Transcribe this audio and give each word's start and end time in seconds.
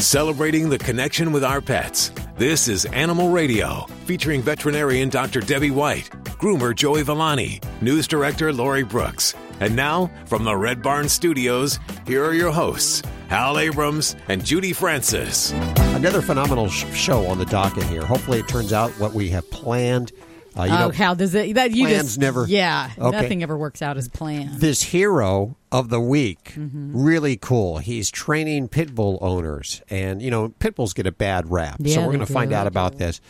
celebrating 0.00 0.68
the 0.68 0.78
connection 0.78 1.32
with 1.32 1.44
our 1.44 1.60
pets. 1.60 2.12
This 2.36 2.68
is 2.68 2.84
Animal 2.86 3.30
Radio, 3.30 3.86
featuring 4.04 4.42
veterinarian 4.42 5.08
Dr. 5.08 5.40
Debbie 5.40 5.70
White, 5.72 6.10
groomer 6.38 6.74
Joey 6.74 7.02
Villani, 7.02 7.60
news 7.80 8.06
director 8.06 8.52
Lori 8.52 8.84
Brooks. 8.84 9.34
And 9.60 9.74
now, 9.74 10.08
from 10.26 10.44
the 10.44 10.56
Red 10.56 10.82
Barn 10.82 11.08
Studios, 11.08 11.80
here 12.06 12.24
are 12.24 12.34
your 12.34 12.52
hosts, 12.52 13.02
Hal 13.28 13.58
Abrams 13.58 14.14
and 14.28 14.44
Judy 14.44 14.72
Francis. 14.72 15.52
Another 15.52 16.22
phenomenal 16.22 16.68
sh- 16.68 16.86
show 16.94 17.26
on 17.26 17.38
the 17.38 17.46
docket 17.46 17.82
here. 17.84 18.04
Hopefully, 18.04 18.38
it 18.38 18.48
turns 18.48 18.72
out 18.72 18.92
what 19.00 19.14
we 19.14 19.28
have 19.30 19.50
planned. 19.50 20.12
Uh, 20.56 20.64
you 20.64 20.70
oh, 20.72 20.78
know, 20.78 20.90
how 20.90 21.14
does 21.14 21.34
it? 21.34 21.54
That 21.54 21.72
you 21.72 21.84
plans 21.86 22.02
just 22.02 22.18
never- 22.18 22.46
Yeah, 22.48 22.90
Okay. 22.98 23.20
nothing 23.20 23.42
ever 23.42 23.56
works 23.56 23.80
out 23.82 23.96
as 23.96 24.08
planned. 24.08 24.60
this 24.60 24.82
hero 24.82 25.56
of 25.70 25.88
the 25.88 26.00
week, 26.00 26.54
Mm-hmm. 26.56 26.96
really 27.00 27.36
cool. 27.36 27.78
He's 27.78 28.10
training 28.10 28.68
pit 28.68 28.94
bull 28.94 29.18
owners, 29.20 29.82
and 29.90 30.20
you 30.22 30.30
know, 30.30 30.48
pit 30.58 30.74
bulls 30.74 30.92
get 30.94 31.06
a 31.06 31.12
bad 31.12 31.50
rap. 31.50 31.76
so 31.86 32.00
we're 32.00 32.06
going 32.12 32.18
to 32.20 32.26
find 32.26 32.52
out 32.52 32.66
about 32.66 32.98
this. 32.98 33.20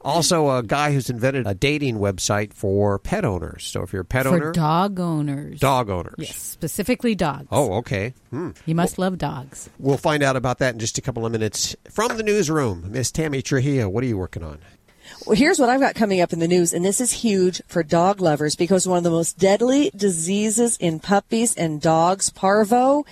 Also, 0.00 0.48
a 0.56 0.62
guy 0.62 0.92
who's 0.92 1.10
invented 1.10 1.44
a 1.46 1.54
dating 1.54 1.98
website 1.98 2.54
for 2.54 3.00
pet 3.00 3.24
owners. 3.24 3.64
So 3.64 3.82
if 3.82 3.92
you're 3.92 4.02
a 4.02 4.04
pet 4.04 4.26
For 4.26 4.34
owner, 4.36 4.52
dog 4.52 5.00
owners. 5.00 5.58
dog 5.58 5.90
owners. 5.90 6.14
Yes, 6.18 6.36
specifically 6.36 7.16
dogs. 7.16 7.48
Oh, 7.50 7.74
okay. 7.78 8.14
Hmm. 8.30 8.50
You 8.64 8.76
must 8.76 8.96
love 8.98 9.18
dogs. 9.18 9.68
We'll 9.78 9.96
find 9.98 10.22
out 10.22 10.36
about 10.36 10.58
that 10.60 10.74
in 10.74 10.78
just 10.78 10.98
a 10.98 11.00
couple 11.02 11.26
of 11.26 11.32
minutes. 11.32 11.74
From 11.90 12.16
the 12.16 12.22
newsroom, 12.22 12.84
Miss 12.92 13.10
Tammy 13.10 13.42
Trujillo, 13.42 13.88
what 13.88 14.04
are 14.04 14.06
you 14.06 14.16
working 14.16 14.44
on? 14.44 14.58
Well, 15.28 15.36
here's 15.36 15.58
what 15.58 15.68
I've 15.68 15.80
got 15.80 15.94
coming 15.94 16.22
up 16.22 16.32
in 16.32 16.38
the 16.38 16.48
news, 16.48 16.72
and 16.72 16.82
this 16.82 17.02
is 17.02 17.12
huge 17.12 17.60
for 17.68 17.82
dog 17.82 18.22
lovers 18.22 18.56
because 18.56 18.88
one 18.88 18.96
of 18.96 19.04
the 19.04 19.10
most 19.10 19.36
deadly 19.36 19.90
diseases 19.94 20.78
in 20.78 21.00
puppies 21.00 21.54
and 21.54 21.82
dogs, 21.82 22.30
parvo, 22.30 23.04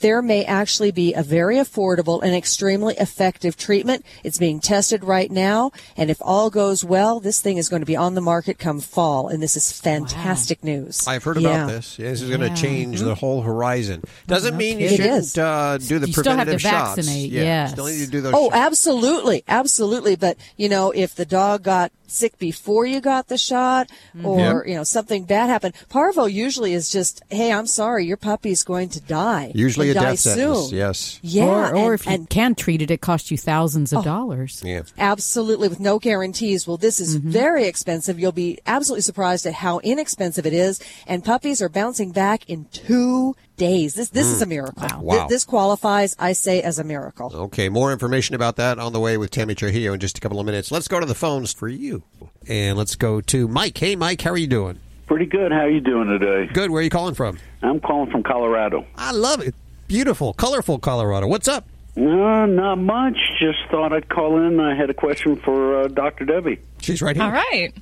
there 0.00 0.22
may 0.22 0.44
actually 0.44 0.90
be 0.90 1.14
a 1.14 1.22
very 1.22 1.56
affordable 1.56 2.22
and 2.22 2.34
extremely 2.34 2.94
effective 2.96 3.56
treatment. 3.56 4.04
It's 4.24 4.38
being 4.38 4.60
tested 4.60 5.04
right 5.04 5.30
now, 5.30 5.72
and 5.96 6.10
if 6.10 6.18
all 6.20 6.50
goes 6.50 6.84
well, 6.84 7.20
this 7.20 7.40
thing 7.40 7.56
is 7.56 7.68
going 7.68 7.82
to 7.82 7.86
be 7.86 7.96
on 7.96 8.14
the 8.14 8.20
market 8.20 8.58
come 8.58 8.80
fall, 8.80 9.28
and 9.28 9.42
this 9.42 9.56
is 9.56 9.72
fantastic 9.72 10.62
news. 10.64 11.06
I've 11.06 11.24
heard 11.24 11.40
Yeah. 11.40 11.48
about 11.64 11.68
this. 11.68 11.96
This 11.96 12.22
is 12.22 12.28
going 12.28 12.40
to 12.40 12.48
Yeah. 12.48 12.54
change 12.54 13.00
the 13.00 13.14
whole 13.14 13.42
horizon. 13.42 14.02
Doesn't 14.26 14.56
mean 14.56 14.78
you 14.80 14.88
shouldn't 14.88 15.18
is. 15.18 15.38
uh, 15.38 15.78
do 15.84 15.98
the 15.98 16.06
You 16.06 16.12
still 16.12 16.36
have 16.36 16.46
to 16.48 16.58
shots. 16.58 16.96
vaccinate, 16.96 17.30
Yeah, 17.30 17.42
yes. 17.42 17.72
still 17.72 17.86
need 17.86 17.98
to 18.04 18.06
do 18.06 18.20
those. 18.20 18.34
Oh, 18.36 18.50
shots. 18.50 18.56
absolutely, 18.56 19.44
absolutely. 19.48 20.16
But 20.16 20.36
you 20.56 20.68
know, 20.68 20.90
if 20.92 21.14
the 21.14 21.24
dog 21.24 21.62
got 21.62 21.92
sick 22.10 22.38
before 22.38 22.86
you 22.86 23.00
got 23.00 23.28
the 23.28 23.36
shot, 23.36 23.90
or 24.24 24.38
Yep. 24.38 24.66
you 24.66 24.74
know 24.74 24.84
something 24.84 25.24
bad 25.24 25.48
happened, 25.50 25.74
parvo 25.90 26.24
usually 26.24 26.72
is 26.72 26.88
just, 26.88 27.22
hey, 27.28 27.52
I'm 27.52 27.66
sorry, 27.66 28.06
your 28.06 28.16
puppy's 28.16 28.62
going 28.62 28.88
to 28.90 29.00
die. 29.00 29.52
Usually 29.54 29.87
a 29.90 29.94
die 29.94 30.00
death 30.10 30.18
sentence. 30.20 30.68
soon. 30.68 30.78
Yes. 30.78 31.18
Yeah, 31.22 31.44
or, 31.44 31.74
or 31.76 31.92
and- 31.92 31.94
if 31.94 32.06
you 32.06 32.12
and 32.12 32.22
Oh. 32.22 32.26
can 32.28 32.54
treat 32.54 32.82
it, 32.82 32.90
it 32.90 33.00
costs 33.00 33.30
you 33.30 33.36
thousands 33.38 33.92
of 33.92 34.04
dollars. 34.04 34.62
Yeah. 34.64 34.82
Absolutely, 34.98 35.68
with 35.68 35.80
no 35.80 35.98
guarantees. 35.98 36.66
Well, 36.66 36.76
this 36.76 37.00
is 37.00 37.16
Mm-hmm. 37.18 37.30
very 37.30 37.64
expensive. 37.66 38.18
You'll 38.20 38.32
be 38.32 38.58
absolutely 38.66 39.02
surprised 39.02 39.46
at 39.46 39.54
how 39.54 39.78
inexpensive 39.80 40.46
it 40.46 40.52
is. 40.52 40.80
And 41.06 41.24
puppies 41.24 41.62
are 41.62 41.68
bouncing 41.68 42.10
back 42.10 42.48
in 42.48 42.66
two 42.72 43.34
days. 43.56 43.94
This 43.94 44.10
this 44.10 44.26
is 44.26 44.40
a 44.42 44.46
miracle. 44.46 44.82
Wow. 44.82 44.88
Th- 44.88 45.02
Wow. 45.02 45.26
This 45.28 45.44
qualifies, 45.44 46.14
I 46.18 46.32
say, 46.32 46.62
as 46.62 46.78
a 46.78 46.84
miracle. 46.84 47.30
Okay, 47.34 47.68
more 47.68 47.92
information 47.92 48.34
about 48.34 48.56
that 48.56 48.78
on 48.78 48.92
the 48.92 49.00
way 49.00 49.16
with 49.16 49.30
Tammy 49.30 49.54
Trujillo 49.54 49.92
in 49.94 50.00
just 50.00 50.16
a 50.18 50.20
couple 50.20 50.38
of 50.38 50.46
minutes. 50.46 50.70
Let's 50.70 50.86
go 50.88 51.00
to 51.00 51.06
the 51.06 51.14
phones 51.14 51.52
for 51.52 51.66
you. 51.68 52.02
And 52.48 52.78
let's 52.78 52.94
go 52.94 53.20
to 53.22 53.48
Mike. 53.48 53.76
Hey, 53.78 53.96
Mike, 53.96 54.20
how 54.22 54.30
are 54.30 54.36
you 54.38 54.46
doing? 54.46 54.78
Pretty 55.06 55.26
good. 55.26 55.50
How 55.52 55.60
are 55.60 55.70
you 55.70 55.80
doing 55.80 56.06
today? 56.06 56.50
Good. 56.52 56.70
Where 56.70 56.80
are 56.80 56.82
you 56.84 56.90
calling 56.90 57.14
from? 57.14 57.38
I'm 57.62 57.80
calling 57.80 58.10
from 58.10 58.22
Colorado. 58.22 58.86
I 58.96 59.12
love 59.12 59.40
it. 59.40 59.54
Beautiful, 59.88 60.34
colorful 60.34 60.78
Colorado. 60.78 61.26
What's 61.26 61.48
up? 61.48 61.66
No, 61.96 62.44
not 62.44 62.76
much. 62.76 63.16
Just 63.40 63.58
thought 63.70 63.92
I'd 63.92 64.08
call 64.08 64.46
in. 64.46 64.60
I 64.60 64.76
had 64.76 64.90
a 64.90 64.94
question 64.94 65.36
for 65.36 65.80
uh, 65.80 65.88
Dr. 65.88 66.26
Debbie. 66.26 66.60
She's 66.80 67.00
right 67.00 67.16
here. 67.16 67.24
All 67.24 67.32
right. 67.32 67.72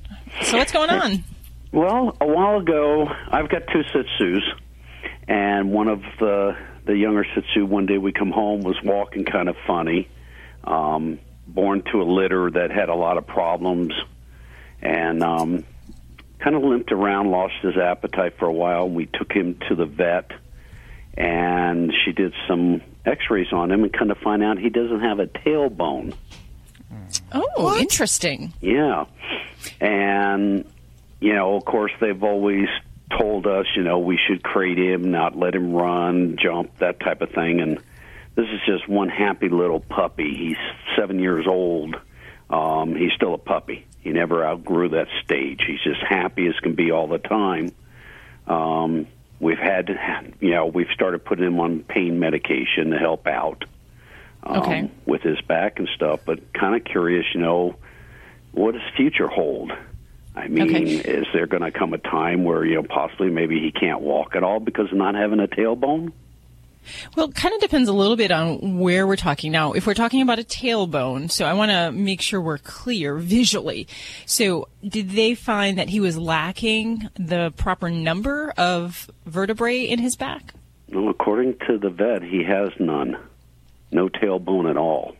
So 0.43 0.57
what's 0.57 0.71
going 0.71 0.89
on? 0.89 1.23
Well, 1.73 2.15
a 2.21 2.25
while 2.25 2.59
ago, 2.59 3.07
I've 3.29 3.49
got 3.49 3.63
two 3.71 3.83
Shih 3.91 4.03
Tzus, 4.19 4.41
and 5.27 5.71
one 5.71 5.89
of 5.89 6.01
the 6.19 6.57
the 6.85 6.95
younger 6.95 7.25
Shih 7.25 7.41
Tzu. 7.41 7.65
One 7.65 7.85
day 7.85 7.97
we 7.97 8.13
come 8.13 8.31
home 8.31 8.61
was 8.61 8.77
walking 8.83 9.25
kind 9.25 9.49
of 9.49 9.57
funny, 9.67 10.07
um, 10.63 11.19
born 11.45 11.83
to 11.91 12.01
a 12.01 12.05
litter 12.05 12.49
that 12.51 12.71
had 12.71 12.87
a 12.87 12.95
lot 12.95 13.17
of 13.17 13.27
problems, 13.27 13.93
and 14.81 15.21
um, 15.21 15.65
kind 16.39 16.55
of 16.55 16.63
limped 16.63 16.93
around, 16.93 17.29
lost 17.31 17.55
his 17.61 17.75
appetite 17.77 18.37
for 18.39 18.45
a 18.45 18.53
while. 18.53 18.89
We 18.89 19.07
took 19.07 19.31
him 19.31 19.59
to 19.67 19.75
the 19.75 19.85
vet, 19.85 20.31
and 21.17 21.91
she 22.05 22.11
did 22.11 22.33
some 22.47 22.81
X-rays 23.05 23.51
on 23.51 23.71
him, 23.71 23.83
and 23.83 23.91
kind 23.91 24.11
of 24.11 24.17
find 24.19 24.43
out 24.43 24.57
he 24.59 24.69
doesn't 24.69 25.01
have 25.01 25.19
a 25.19 25.27
tailbone. 25.27 26.13
Oh, 27.31 27.77
interesting. 27.77 28.53
Yeah. 28.61 29.05
And, 29.81 30.65
you 31.19 31.33
know, 31.33 31.55
of 31.55 31.65
course, 31.65 31.91
they've 31.99 32.23
always 32.23 32.67
told 33.17 33.47
us, 33.47 33.65
you 33.75 33.83
know, 33.83 33.99
we 33.99 34.19
should 34.27 34.43
crate 34.43 34.77
him, 34.77 35.11
not 35.11 35.37
let 35.37 35.55
him 35.55 35.73
run, 35.73 36.37
jump, 36.37 36.77
that 36.79 36.99
type 36.99 37.21
of 37.21 37.31
thing. 37.31 37.61
And 37.61 37.77
this 38.35 38.45
is 38.47 38.59
just 38.65 38.87
one 38.87 39.09
happy 39.09 39.49
little 39.49 39.79
puppy. 39.79 40.35
He's 40.35 40.57
seven 40.97 41.19
years 41.19 41.47
old. 41.47 41.95
Um, 42.49 42.95
he's 42.95 43.13
still 43.13 43.33
a 43.33 43.37
puppy. 43.37 43.85
He 44.01 44.11
never 44.11 44.45
outgrew 44.45 44.89
that 44.89 45.07
stage. 45.23 45.61
He's 45.65 45.81
just 45.81 46.01
happy 46.01 46.47
as 46.47 46.55
can 46.61 46.75
be 46.75 46.91
all 46.91 47.07
the 47.07 47.17
time. 47.17 47.71
Um, 48.45 49.07
we've 49.39 49.57
had, 49.57 49.89
you 50.39 50.51
know, 50.51 50.65
we've 50.65 50.89
started 50.93 51.23
putting 51.23 51.45
him 51.45 51.59
on 51.59 51.83
pain 51.83 52.19
medication 52.19 52.91
to 52.91 52.97
help 52.97 53.27
out 53.27 53.65
um, 54.43 54.57
Okay. 54.59 54.91
with 55.05 55.21
his 55.21 55.39
back 55.41 55.79
and 55.79 55.87
stuff. 55.95 56.21
But 56.25 56.53
kind 56.53 56.75
of 56.75 56.83
curious, 56.83 57.25
you 57.33 57.41
know, 57.41 57.75
what 58.51 58.73
does 58.73 58.81
future 58.95 59.27
hold? 59.27 59.71
I 60.35 60.47
mean, 60.47 60.63
Okay. 60.69 60.83
is 60.83 61.25
there 61.33 61.47
going 61.47 61.63
to 61.63 61.71
come 61.71 61.93
a 61.93 61.97
time 61.97 62.43
where 62.43 62.63
you 62.63 62.75
know 62.75 62.83
possibly 62.83 63.29
maybe 63.29 63.59
he 63.59 63.71
can't 63.71 64.01
walk 64.01 64.35
at 64.35 64.43
all 64.43 64.59
because 64.59 64.91
of 64.91 64.97
not 64.97 65.15
having 65.15 65.39
a 65.39 65.47
tailbone? 65.47 66.11
Well, 67.15 67.29
it 67.29 67.35
kind 67.35 67.53
of 67.53 67.61
depends 67.61 67.89
a 67.89 67.93
little 67.93 68.15
bit 68.15 68.31
on 68.31 68.79
where 68.79 69.07
we're 69.07 69.15
talking 69.15 69.51
now. 69.51 69.73
If 69.73 69.87
we're 69.87 69.93
talking 69.93 70.21
about 70.21 70.39
a 70.39 70.43
tailbone, 70.43 71.31
so 71.31 71.45
I 71.45 71.53
want 71.53 71.71
to 71.71 71.91
make 71.91 72.21
sure 72.21 72.41
we're 72.41 72.57
clear 72.57 73.17
visually. 73.17 73.87
So, 74.25 74.67
did 74.87 75.11
they 75.11 75.35
find 75.35 75.77
that 75.77 75.89
he 75.89 75.99
was 75.99 76.17
lacking 76.17 77.09
the 77.15 77.51
proper 77.57 77.89
number 77.89 78.53
of 78.57 79.09
vertebrae 79.25 79.81
in 79.81 79.99
his 79.99 80.15
back? 80.15 80.53
Well, 80.89 81.09
according 81.09 81.57
to 81.67 81.77
the 81.77 81.89
vet, 81.89 82.23
he 82.23 82.43
has 82.43 82.69
none, 82.79 83.17
no 83.91 84.07
tailbone 84.09 84.69
at 84.69 84.77
all. 84.77 85.15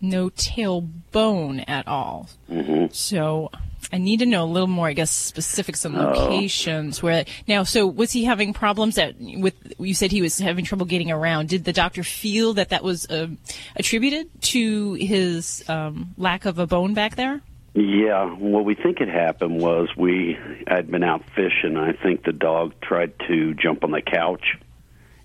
No 0.00 0.30
tailbone 0.30 1.64
at 1.66 1.88
all. 1.88 2.28
Mm-hmm. 2.50 2.86
So, 2.92 3.50
I 3.92 3.98
need 3.98 4.20
to 4.20 4.26
know 4.26 4.44
a 4.44 4.46
little 4.46 4.68
more, 4.68 4.86
I 4.86 4.92
guess, 4.92 5.10
specifics 5.10 5.84
and 5.84 5.94
locations 5.94 7.02
where. 7.02 7.24
Now, 7.46 7.64
so 7.64 7.86
was 7.86 8.12
he 8.12 8.24
having 8.24 8.52
problems 8.52 8.96
that 8.96 9.14
with? 9.18 9.54
You 9.78 9.94
said 9.94 10.12
he 10.12 10.22
was 10.22 10.38
having 10.38 10.64
trouble 10.64 10.86
getting 10.86 11.10
around. 11.10 11.48
Did 11.48 11.64
the 11.64 11.72
doctor 11.72 12.02
feel 12.02 12.54
that 12.54 12.70
that 12.70 12.82
was 12.82 13.08
uh, 13.10 13.28
attributed 13.76 14.28
to 14.42 14.94
his 14.94 15.64
um, 15.68 16.14
lack 16.16 16.44
of 16.44 16.58
a 16.58 16.66
bone 16.66 16.94
back 16.94 17.16
there? 17.16 17.40
Yeah, 17.74 18.26
what 18.26 18.64
we 18.64 18.76
think 18.76 19.00
had 19.00 19.08
happened 19.08 19.60
was 19.60 19.88
we 19.96 20.38
had 20.66 20.90
been 20.90 21.02
out 21.02 21.24
fishing. 21.34 21.76
I 21.76 21.92
think 21.92 22.24
the 22.24 22.32
dog 22.32 22.72
tried 22.80 23.14
to 23.26 23.52
jump 23.54 23.82
on 23.82 23.90
the 23.90 24.00
couch 24.00 24.56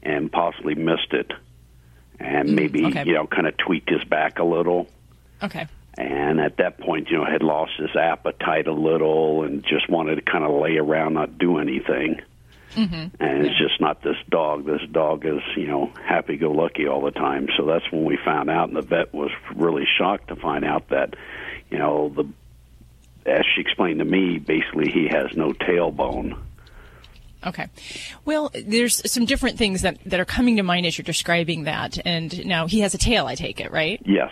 and 0.02 0.32
possibly 0.32 0.74
missed 0.74 1.14
it, 1.14 1.32
and 2.20 2.56
maybe 2.56 2.86
okay. 2.86 3.04
you 3.06 3.14
know 3.14 3.28
kind 3.28 3.46
of 3.46 3.56
tweaked 3.58 3.90
his 3.90 4.04
back 4.04 4.40
a 4.40 4.44
little. 4.44 4.88
Okay. 5.44 5.68
And 5.98 6.40
at 6.40 6.58
that 6.58 6.80
point, 6.80 7.10
you 7.10 7.18
know, 7.18 7.26
had 7.26 7.44
lost 7.44 7.74
his 7.78 7.96
appetite 7.96 8.68
a 8.68 8.74
little 8.74 9.44
and 9.44 9.64
just 9.64 9.90
wanted 9.90 10.16
to 10.16 10.22
kind 10.22 10.44
of 10.44 10.52
lay 10.62 10.78
around, 10.78 11.16
not 11.16 11.38
do 11.38 11.58
anything. 11.58 12.22
Mm-hmm. 12.76 13.22
And 13.22 13.46
it's 13.46 13.58
just 13.58 13.82
not 13.82 14.04
this 14.04 14.18
dog. 14.30 14.66
This 14.66 14.82
dog 14.92 15.26
is, 15.26 15.42
you 15.58 15.68
know, 15.68 15.92
happy-go-lucky 16.06 16.88
all 16.88 17.02
the 17.02 17.12
time. 17.12 17.50
So 17.58 17.66
that's 17.66 17.92
when 17.92 18.06
we 18.06 18.18
found 18.24 18.50
out, 18.50 18.68
and 18.68 18.78
the 18.78 18.84
vet 18.84 19.14
was 19.14 19.32
really 19.56 19.86
shocked 19.98 20.28
to 20.28 20.36
find 20.36 20.64
out 20.64 20.90
that, 20.90 21.16
you 21.72 21.80
know, 21.80 22.10
the 22.10 22.26
as 23.26 23.46
she 23.54 23.62
explained 23.62 24.00
to 24.00 24.06
me, 24.06 24.40
basically 24.40 24.90
he 24.92 25.08
has 25.08 25.36
no 25.36 25.52
tailbone. 25.52 26.38
Okay. 27.46 27.68
Well, 28.26 28.52
there's 28.54 29.10
some 29.10 29.26
different 29.26 29.58
things 29.58 29.84
that, 29.84 29.98
that 30.06 30.20
are 30.20 30.26
coming 30.26 30.58
to 30.58 30.64
mind 30.64 30.86
as 30.86 30.98
you're 30.98 31.04
describing 31.04 31.64
that. 31.64 31.98
And 32.06 32.46
now 32.46 32.68
he 32.68 32.82
has 32.82 32.94
a 32.94 32.98
tail, 32.98 33.28
I 33.28 33.36
take 33.36 33.62
it, 33.62 33.72
right? 33.72 34.02
Yes. 34.06 34.32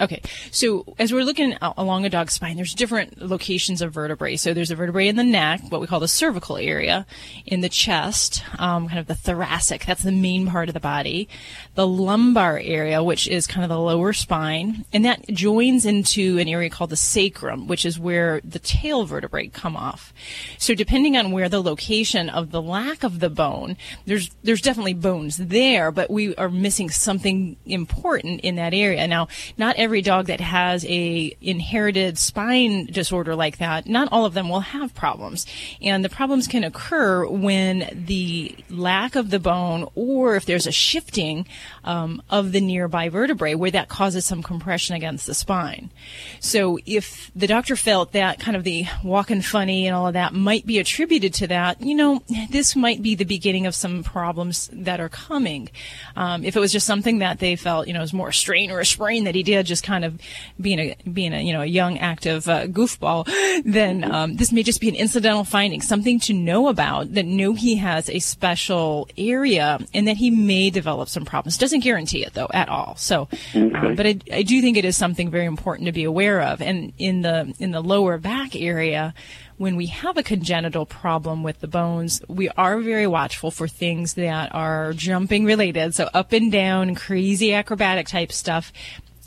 Okay, 0.00 0.20
so 0.50 0.84
as 0.98 1.12
we're 1.12 1.22
looking 1.22 1.56
along 1.60 2.04
a 2.04 2.10
dog's 2.10 2.32
spine, 2.32 2.56
there's 2.56 2.74
different 2.74 3.22
locations 3.22 3.80
of 3.80 3.92
vertebrae. 3.92 4.34
So 4.34 4.52
there's 4.52 4.72
a 4.72 4.76
vertebrae 4.76 5.06
in 5.06 5.14
the 5.14 5.22
neck, 5.22 5.60
what 5.68 5.80
we 5.80 5.86
call 5.86 6.00
the 6.00 6.08
cervical 6.08 6.56
area, 6.56 7.06
in 7.46 7.60
the 7.60 7.68
chest, 7.68 8.42
um, 8.58 8.88
kind 8.88 8.98
of 8.98 9.06
the 9.06 9.14
thoracic, 9.14 9.86
that's 9.86 10.02
the 10.02 10.10
main 10.10 10.48
part 10.48 10.68
of 10.68 10.74
the 10.74 10.80
body, 10.80 11.28
the 11.76 11.86
lumbar 11.86 12.58
area, 12.58 13.04
which 13.04 13.28
is 13.28 13.46
kind 13.46 13.62
of 13.62 13.68
the 13.68 13.78
lower 13.78 14.12
spine, 14.12 14.84
and 14.92 15.04
that 15.04 15.28
joins 15.28 15.86
into 15.86 16.38
an 16.38 16.48
area 16.48 16.70
called 16.70 16.90
the 16.90 16.96
sacrum, 16.96 17.68
which 17.68 17.84
is 17.84 17.96
where 17.96 18.40
the 18.42 18.58
tail 18.58 19.04
vertebrae 19.04 19.46
come 19.46 19.76
off. 19.76 20.12
So 20.58 20.74
depending 20.74 21.16
on 21.16 21.30
where 21.30 21.48
the 21.48 21.62
location 21.62 22.28
of 22.28 22.50
the 22.50 22.62
lack 22.62 23.04
of 23.04 23.20
the 23.20 23.30
bone, 23.30 23.76
there's 24.06 24.30
there's 24.42 24.60
definitely 24.60 24.94
bones 24.94 25.36
there, 25.36 25.92
but 25.92 26.10
we 26.10 26.34
are 26.34 26.48
missing 26.48 26.90
something 26.90 27.56
important 27.64 28.40
in 28.40 28.56
that 28.56 28.74
area. 28.74 29.06
Now, 29.06 29.28
not 29.56 29.76
every 29.84 30.00
dog 30.00 30.26
that 30.26 30.40
has 30.40 30.84
a 30.86 31.36
inherited 31.42 32.16
spine 32.18 32.86
disorder 32.86 33.36
like 33.36 33.58
that, 33.58 33.86
not 33.86 34.08
all 34.10 34.24
of 34.24 34.32
them 34.32 34.48
will 34.48 34.60
have 34.60 34.94
problems. 34.94 35.46
And 35.82 36.02
the 36.02 36.08
problems 36.08 36.48
can 36.48 36.64
occur 36.64 37.26
when 37.26 37.90
the 38.06 38.56
lack 38.70 39.14
of 39.14 39.28
the 39.28 39.38
bone 39.38 39.86
or 39.94 40.36
if 40.36 40.46
there's 40.46 40.66
a 40.66 40.72
shifting 40.72 41.46
um, 41.84 42.22
of 42.30 42.52
the 42.52 42.62
nearby 42.62 43.10
vertebrae 43.10 43.54
where 43.54 43.70
that 43.70 43.88
causes 43.88 44.24
some 44.24 44.42
compression 44.42 44.96
against 44.96 45.26
the 45.26 45.34
spine. 45.34 45.90
So 46.40 46.78
if 46.86 47.30
the 47.36 47.46
doctor 47.46 47.76
felt 47.76 48.12
that 48.12 48.40
kind 48.40 48.56
of 48.56 48.64
the 48.64 48.86
walking 49.04 49.42
funny 49.42 49.86
and 49.86 49.94
all 49.94 50.06
of 50.06 50.14
that 50.14 50.32
might 50.32 50.64
be 50.64 50.78
attributed 50.78 51.34
to 51.34 51.46
that, 51.48 51.82
you 51.82 51.94
know, 51.94 52.22
this 52.50 52.74
might 52.74 53.02
be 53.02 53.14
the 53.14 53.24
beginning 53.24 53.66
of 53.66 53.74
some 53.74 54.02
problems 54.02 54.70
that 54.72 54.98
are 54.98 55.10
coming. 55.10 55.68
Um, 56.16 56.42
if 56.42 56.56
it 56.56 56.60
was 56.60 56.72
just 56.72 56.86
something 56.86 57.18
that 57.18 57.38
they 57.38 57.56
felt, 57.56 57.86
you 57.86 57.92
know, 57.92 58.00
was 58.00 58.14
more 58.14 58.28
a 58.28 58.34
strain 58.34 58.70
or 58.70 58.80
a 58.80 58.86
sprain 58.86 59.24
that 59.24 59.34
he 59.34 59.42
did, 59.42 59.66
just 59.74 59.84
kind 59.84 60.04
of 60.04 60.20
being 60.60 60.78
a 60.78 60.96
being 61.10 61.34
a 61.34 61.40
you 61.40 61.52
know 61.52 61.62
a 61.62 61.66
young 61.66 61.98
active 61.98 62.48
uh, 62.48 62.66
goofball, 62.66 63.26
then 63.64 64.04
um, 64.04 64.36
this 64.36 64.52
may 64.52 64.62
just 64.62 64.80
be 64.80 64.88
an 64.88 64.94
incidental 64.94 65.42
finding, 65.42 65.82
something 65.82 66.20
to 66.20 66.32
know 66.32 66.68
about. 66.68 67.14
That 67.14 67.26
know 67.26 67.54
he 67.54 67.76
has 67.76 68.08
a 68.08 68.20
special 68.20 69.08
area 69.18 69.78
and 69.92 70.06
that 70.06 70.16
he 70.16 70.30
may 70.30 70.70
develop 70.70 71.08
some 71.08 71.24
problems. 71.24 71.58
Doesn't 71.58 71.80
guarantee 71.80 72.24
it 72.24 72.34
though 72.34 72.48
at 72.54 72.68
all. 72.68 72.94
So, 72.96 73.28
uh, 73.54 73.94
but 73.96 74.06
I, 74.06 74.18
I 74.32 74.42
do 74.42 74.60
think 74.60 74.76
it 74.76 74.84
is 74.84 74.96
something 74.96 75.28
very 75.30 75.46
important 75.46 75.86
to 75.86 75.92
be 75.92 76.04
aware 76.04 76.40
of. 76.40 76.62
And 76.62 76.92
in 76.98 77.22
the 77.22 77.52
in 77.58 77.72
the 77.72 77.82
lower 77.82 78.18
back 78.18 78.54
area 78.54 79.12
when 79.56 79.76
we 79.76 79.86
have 79.86 80.16
a 80.16 80.22
congenital 80.22 80.84
problem 80.84 81.42
with 81.42 81.60
the 81.60 81.68
bones, 81.68 82.20
we 82.28 82.48
are 82.50 82.80
very 82.80 83.06
watchful 83.06 83.50
for 83.50 83.68
things 83.68 84.14
that 84.14 84.52
are 84.54 84.92
jumping 84.94 85.44
related. 85.44 85.94
So 85.94 86.10
up 86.12 86.32
and 86.32 86.50
down, 86.50 86.94
crazy 86.94 87.54
acrobatic 87.54 88.08
type 88.08 88.32
stuff 88.32 88.72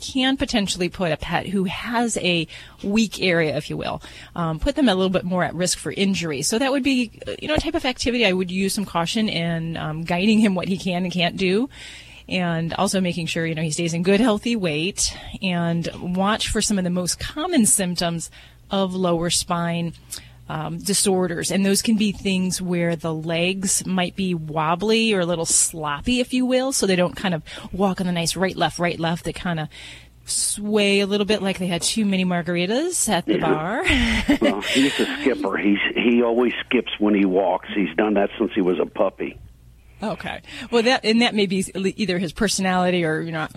can 0.00 0.36
potentially 0.36 0.88
put 0.88 1.12
a 1.12 1.16
pet 1.16 1.46
who 1.46 1.64
has 1.64 2.16
a 2.18 2.46
weak 2.82 3.20
area, 3.20 3.56
if 3.56 3.70
you 3.70 3.76
will, 3.76 4.02
um, 4.34 4.58
put 4.58 4.76
them 4.76 4.88
a 4.88 4.94
little 4.94 5.10
bit 5.10 5.24
more 5.24 5.44
at 5.44 5.54
risk 5.54 5.78
for 5.78 5.92
injury. 5.92 6.42
So 6.42 6.58
that 6.58 6.72
would 6.72 6.82
be, 6.82 7.10
you 7.40 7.48
know, 7.48 7.54
a 7.54 7.58
type 7.58 7.74
of 7.74 7.84
activity 7.84 8.26
I 8.26 8.32
would 8.32 8.50
use 8.50 8.74
some 8.74 8.84
caution 8.84 9.28
in 9.28 9.76
um, 9.76 10.04
guiding 10.04 10.38
him 10.38 10.54
what 10.54 10.68
he 10.68 10.78
can 10.78 11.04
and 11.04 11.12
can't 11.12 11.36
do 11.36 11.68
and 12.28 12.74
also 12.74 13.00
making 13.00 13.26
sure 13.26 13.46
you 13.46 13.54
know 13.54 13.62
he 13.62 13.70
stays 13.70 13.94
in 13.94 14.02
good 14.02 14.20
healthy 14.20 14.54
weight 14.54 15.16
and 15.40 15.88
watch 16.14 16.50
for 16.50 16.60
some 16.60 16.76
of 16.76 16.84
the 16.84 16.90
most 16.90 17.18
common 17.18 17.64
symptoms 17.64 18.30
of 18.70 18.94
lower 18.94 19.30
spine 19.30 19.94
um, 20.48 20.78
disorders 20.78 21.50
and 21.50 21.64
those 21.64 21.82
can 21.82 21.96
be 21.96 22.12
things 22.12 22.60
where 22.60 22.96
the 22.96 23.12
legs 23.12 23.86
might 23.86 24.16
be 24.16 24.34
wobbly 24.34 25.12
or 25.12 25.20
a 25.20 25.26
little 25.26 25.46
sloppy 25.46 26.20
if 26.20 26.32
you 26.32 26.46
will 26.46 26.72
so 26.72 26.86
they 26.86 26.96
don't 26.96 27.16
kind 27.16 27.34
of 27.34 27.42
walk 27.72 28.00
on 28.00 28.06
the 28.06 28.12
nice 28.12 28.36
right 28.36 28.56
left 28.56 28.78
right 28.78 28.98
left 28.98 29.24
they 29.24 29.32
kind 29.32 29.60
of 29.60 29.68
sway 30.24 31.00
a 31.00 31.06
little 31.06 31.26
bit 31.26 31.42
like 31.42 31.58
they 31.58 31.66
had 31.66 31.82
too 31.82 32.04
many 32.04 32.24
margaritas 32.24 33.08
at 33.08 33.26
the 33.26 33.38
bar 33.38 33.82
well, 34.40 34.60
he's 34.60 34.98
a 35.00 35.06
skipper. 35.20 35.56
He's 35.56 35.78
he 35.94 36.22
always 36.22 36.52
skips 36.66 36.92
when 36.98 37.14
he 37.14 37.24
walks. 37.24 37.68
He's 37.74 37.94
done 37.96 38.14
that 38.14 38.30
since 38.38 38.52
he 38.54 38.60
was 38.60 38.78
a 38.78 38.86
puppy. 38.86 39.38
Okay. 40.02 40.42
Well, 40.70 40.84
that 40.84 41.04
and 41.04 41.22
that 41.22 41.34
may 41.34 41.46
be 41.46 41.64
either 41.74 42.18
his 42.18 42.32
personality 42.32 43.04
or 43.04 43.20
you 43.20 43.32
know 43.32 43.48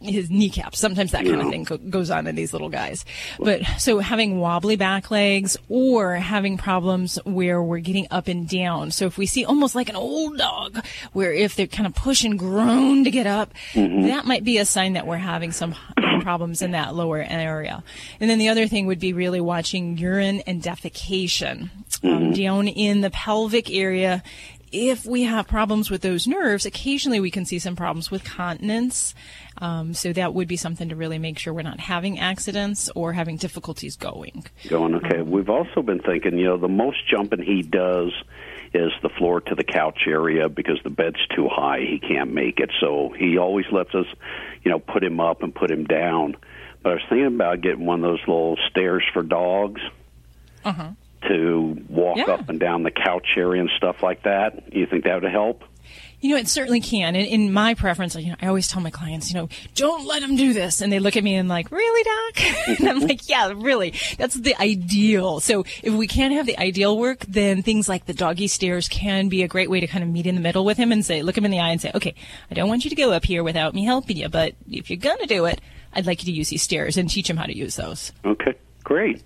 his 0.00 0.30
kneecaps. 0.30 0.78
Sometimes 0.78 1.12
that 1.12 1.24
kind 1.24 1.40
of 1.40 1.50
thing 1.50 1.64
co- 1.66 1.76
goes 1.76 2.10
on 2.10 2.26
in 2.26 2.34
these 2.34 2.52
little 2.52 2.70
guys. 2.70 3.04
But 3.38 3.62
so 3.78 3.98
having 3.98 4.38
wobbly 4.38 4.76
back 4.76 5.10
legs 5.10 5.56
or 5.68 6.14
having 6.14 6.56
problems 6.56 7.18
where 7.24 7.62
we're 7.62 7.80
getting 7.80 8.06
up 8.10 8.28
and 8.28 8.48
down. 8.48 8.90
So 8.92 9.06
if 9.06 9.18
we 9.18 9.26
see 9.26 9.44
almost 9.44 9.74
like 9.74 9.90
an 9.90 9.96
old 9.96 10.38
dog, 10.38 10.82
where 11.12 11.32
if 11.32 11.54
they're 11.54 11.66
kind 11.66 11.86
of 11.86 11.94
push 11.94 12.24
and 12.24 12.38
groan 12.38 13.04
to 13.04 13.10
get 13.10 13.26
up, 13.26 13.52
that 13.74 14.24
might 14.24 14.44
be 14.44 14.56
a 14.58 14.64
sign 14.64 14.94
that 14.94 15.06
we're 15.06 15.16
having 15.16 15.52
some 15.52 15.74
problems 16.22 16.62
in 16.62 16.70
that 16.70 16.94
lower 16.94 17.18
area. 17.22 17.82
And 18.20 18.30
then 18.30 18.38
the 18.38 18.48
other 18.48 18.66
thing 18.68 18.86
would 18.86 19.00
be 19.00 19.12
really 19.12 19.40
watching 19.40 19.98
urine 19.98 20.40
and 20.46 20.62
defecation 20.62 21.68
um, 22.02 22.32
down 22.32 22.68
in 22.68 23.02
the 23.02 23.10
pelvic 23.10 23.70
area 23.70 24.22
if 24.72 25.04
we 25.04 25.22
have 25.22 25.48
problems 25.48 25.90
with 25.90 26.02
those 26.02 26.26
nerves, 26.26 26.66
occasionally 26.66 27.20
we 27.20 27.30
can 27.30 27.44
see 27.44 27.58
some 27.58 27.76
problems 27.76 28.10
with 28.10 28.24
continence. 28.24 29.14
Um, 29.58 29.94
so 29.94 30.12
that 30.12 30.34
would 30.34 30.48
be 30.48 30.56
something 30.56 30.88
to 30.88 30.96
really 30.96 31.18
make 31.18 31.38
sure 31.38 31.52
we're 31.52 31.62
not 31.62 31.80
having 31.80 32.18
accidents 32.18 32.88
or 32.94 33.12
having 33.12 33.36
difficulties 33.36 33.96
going. 33.96 34.44
Going 34.68 34.94
okay. 34.96 35.22
We've 35.22 35.50
also 35.50 35.82
been 35.82 36.00
thinking, 36.00 36.38
you 36.38 36.46
know, 36.46 36.56
the 36.56 36.68
most 36.68 36.98
jumping 37.08 37.42
he 37.42 37.62
does 37.62 38.12
is 38.72 38.92
the 39.02 39.08
floor 39.08 39.40
to 39.40 39.54
the 39.54 39.64
couch 39.64 40.02
area 40.06 40.48
because 40.48 40.78
the 40.84 40.90
bed's 40.90 41.26
too 41.34 41.48
high. 41.48 41.80
He 41.80 41.98
can't 41.98 42.32
make 42.32 42.60
it. 42.60 42.70
So 42.80 43.12
he 43.16 43.36
always 43.36 43.66
lets 43.72 43.94
us, 43.94 44.06
you 44.62 44.70
know, 44.70 44.78
put 44.78 45.02
him 45.02 45.20
up 45.20 45.42
and 45.42 45.54
put 45.54 45.70
him 45.70 45.84
down. 45.84 46.36
But 46.82 46.90
I 46.90 46.94
was 46.94 47.02
thinking 47.08 47.26
about 47.26 47.60
getting 47.60 47.84
one 47.84 48.04
of 48.04 48.10
those 48.10 48.20
little 48.20 48.56
stairs 48.70 49.04
for 49.12 49.22
dogs. 49.22 49.80
Uh-huh. 50.64 50.92
To 51.28 51.76
walk 51.88 52.16
Yeah. 52.16 52.32
up 52.32 52.48
and 52.48 52.58
down 52.58 52.82
the 52.82 52.90
couch 52.90 53.28
area 53.36 53.60
and 53.60 53.70
stuff 53.76 54.02
like 54.02 54.22
that. 54.22 54.72
You 54.72 54.86
think 54.86 55.04
that 55.04 55.22
would 55.22 55.30
help? 55.30 55.64
You 56.20 56.30
know, 56.30 56.36
it 56.36 56.48
certainly 56.48 56.80
can. 56.80 57.16
And 57.16 57.26
in 57.26 57.52
my 57.52 57.74
preference, 57.74 58.14
you 58.14 58.28
know, 58.28 58.36
I 58.42 58.46
always 58.46 58.68
tell 58.68 58.82
my 58.82 58.90
clients, 58.90 59.32
you 59.32 59.38
know, 59.38 59.48
don't 59.74 60.06
let 60.06 60.20
them 60.20 60.36
do 60.36 60.52
this. 60.52 60.82
And 60.82 60.92
they 60.92 60.98
look 60.98 61.16
at 61.16 61.24
me 61.24 61.34
and 61.34 61.48
like, 61.48 61.70
really, 61.70 62.02
doc? 62.04 62.44
and 62.78 62.88
I'm 62.88 62.96
mm-hmm. 62.98 63.08
like, 63.08 63.28
yeah, 63.28 63.52
really. 63.56 63.94
That's 64.18 64.34
the 64.34 64.54
ideal. 64.60 65.40
So 65.40 65.64
if 65.82 65.94
we 65.94 66.06
can't 66.06 66.34
have 66.34 66.44
the 66.44 66.58
ideal 66.58 66.98
work, 66.98 67.20
then 67.26 67.62
things 67.62 67.88
like 67.88 68.04
the 68.04 68.12
doggy 68.12 68.48
stairs 68.48 68.86
can 68.86 69.28
be 69.28 69.42
a 69.42 69.48
great 69.48 69.70
way 69.70 69.80
to 69.80 69.86
kind 69.86 70.04
of 70.04 70.10
meet 70.10 70.26
in 70.26 70.34
the 70.34 70.42
middle 70.42 70.64
with 70.64 70.76
him 70.76 70.92
and 70.92 71.04
say, 71.04 71.22
look 71.22 71.38
him 71.38 71.46
in 71.46 71.50
the 71.50 71.60
eye 71.60 71.70
and 71.70 71.80
say, 71.80 71.90
okay, 71.94 72.14
I 72.50 72.54
don't 72.54 72.68
want 72.68 72.84
you 72.84 72.90
to 72.90 72.96
go 72.96 73.12
up 73.12 73.24
here 73.24 73.42
without 73.42 73.74
me 73.74 73.84
helping 73.84 74.18
you, 74.18 74.28
but 74.28 74.54
if 74.70 74.90
you're 74.90 74.98
going 74.98 75.18
to 75.18 75.26
do 75.26 75.46
it, 75.46 75.60
I'd 75.94 76.06
like 76.06 76.22
you 76.22 76.32
to 76.32 76.36
use 76.36 76.50
these 76.50 76.62
stairs 76.62 76.98
and 76.98 77.08
teach 77.08 77.30
him 77.30 77.38
how 77.38 77.46
to 77.46 77.56
use 77.56 77.76
those. 77.76 78.12
Okay, 78.24 78.54
great. 78.84 79.22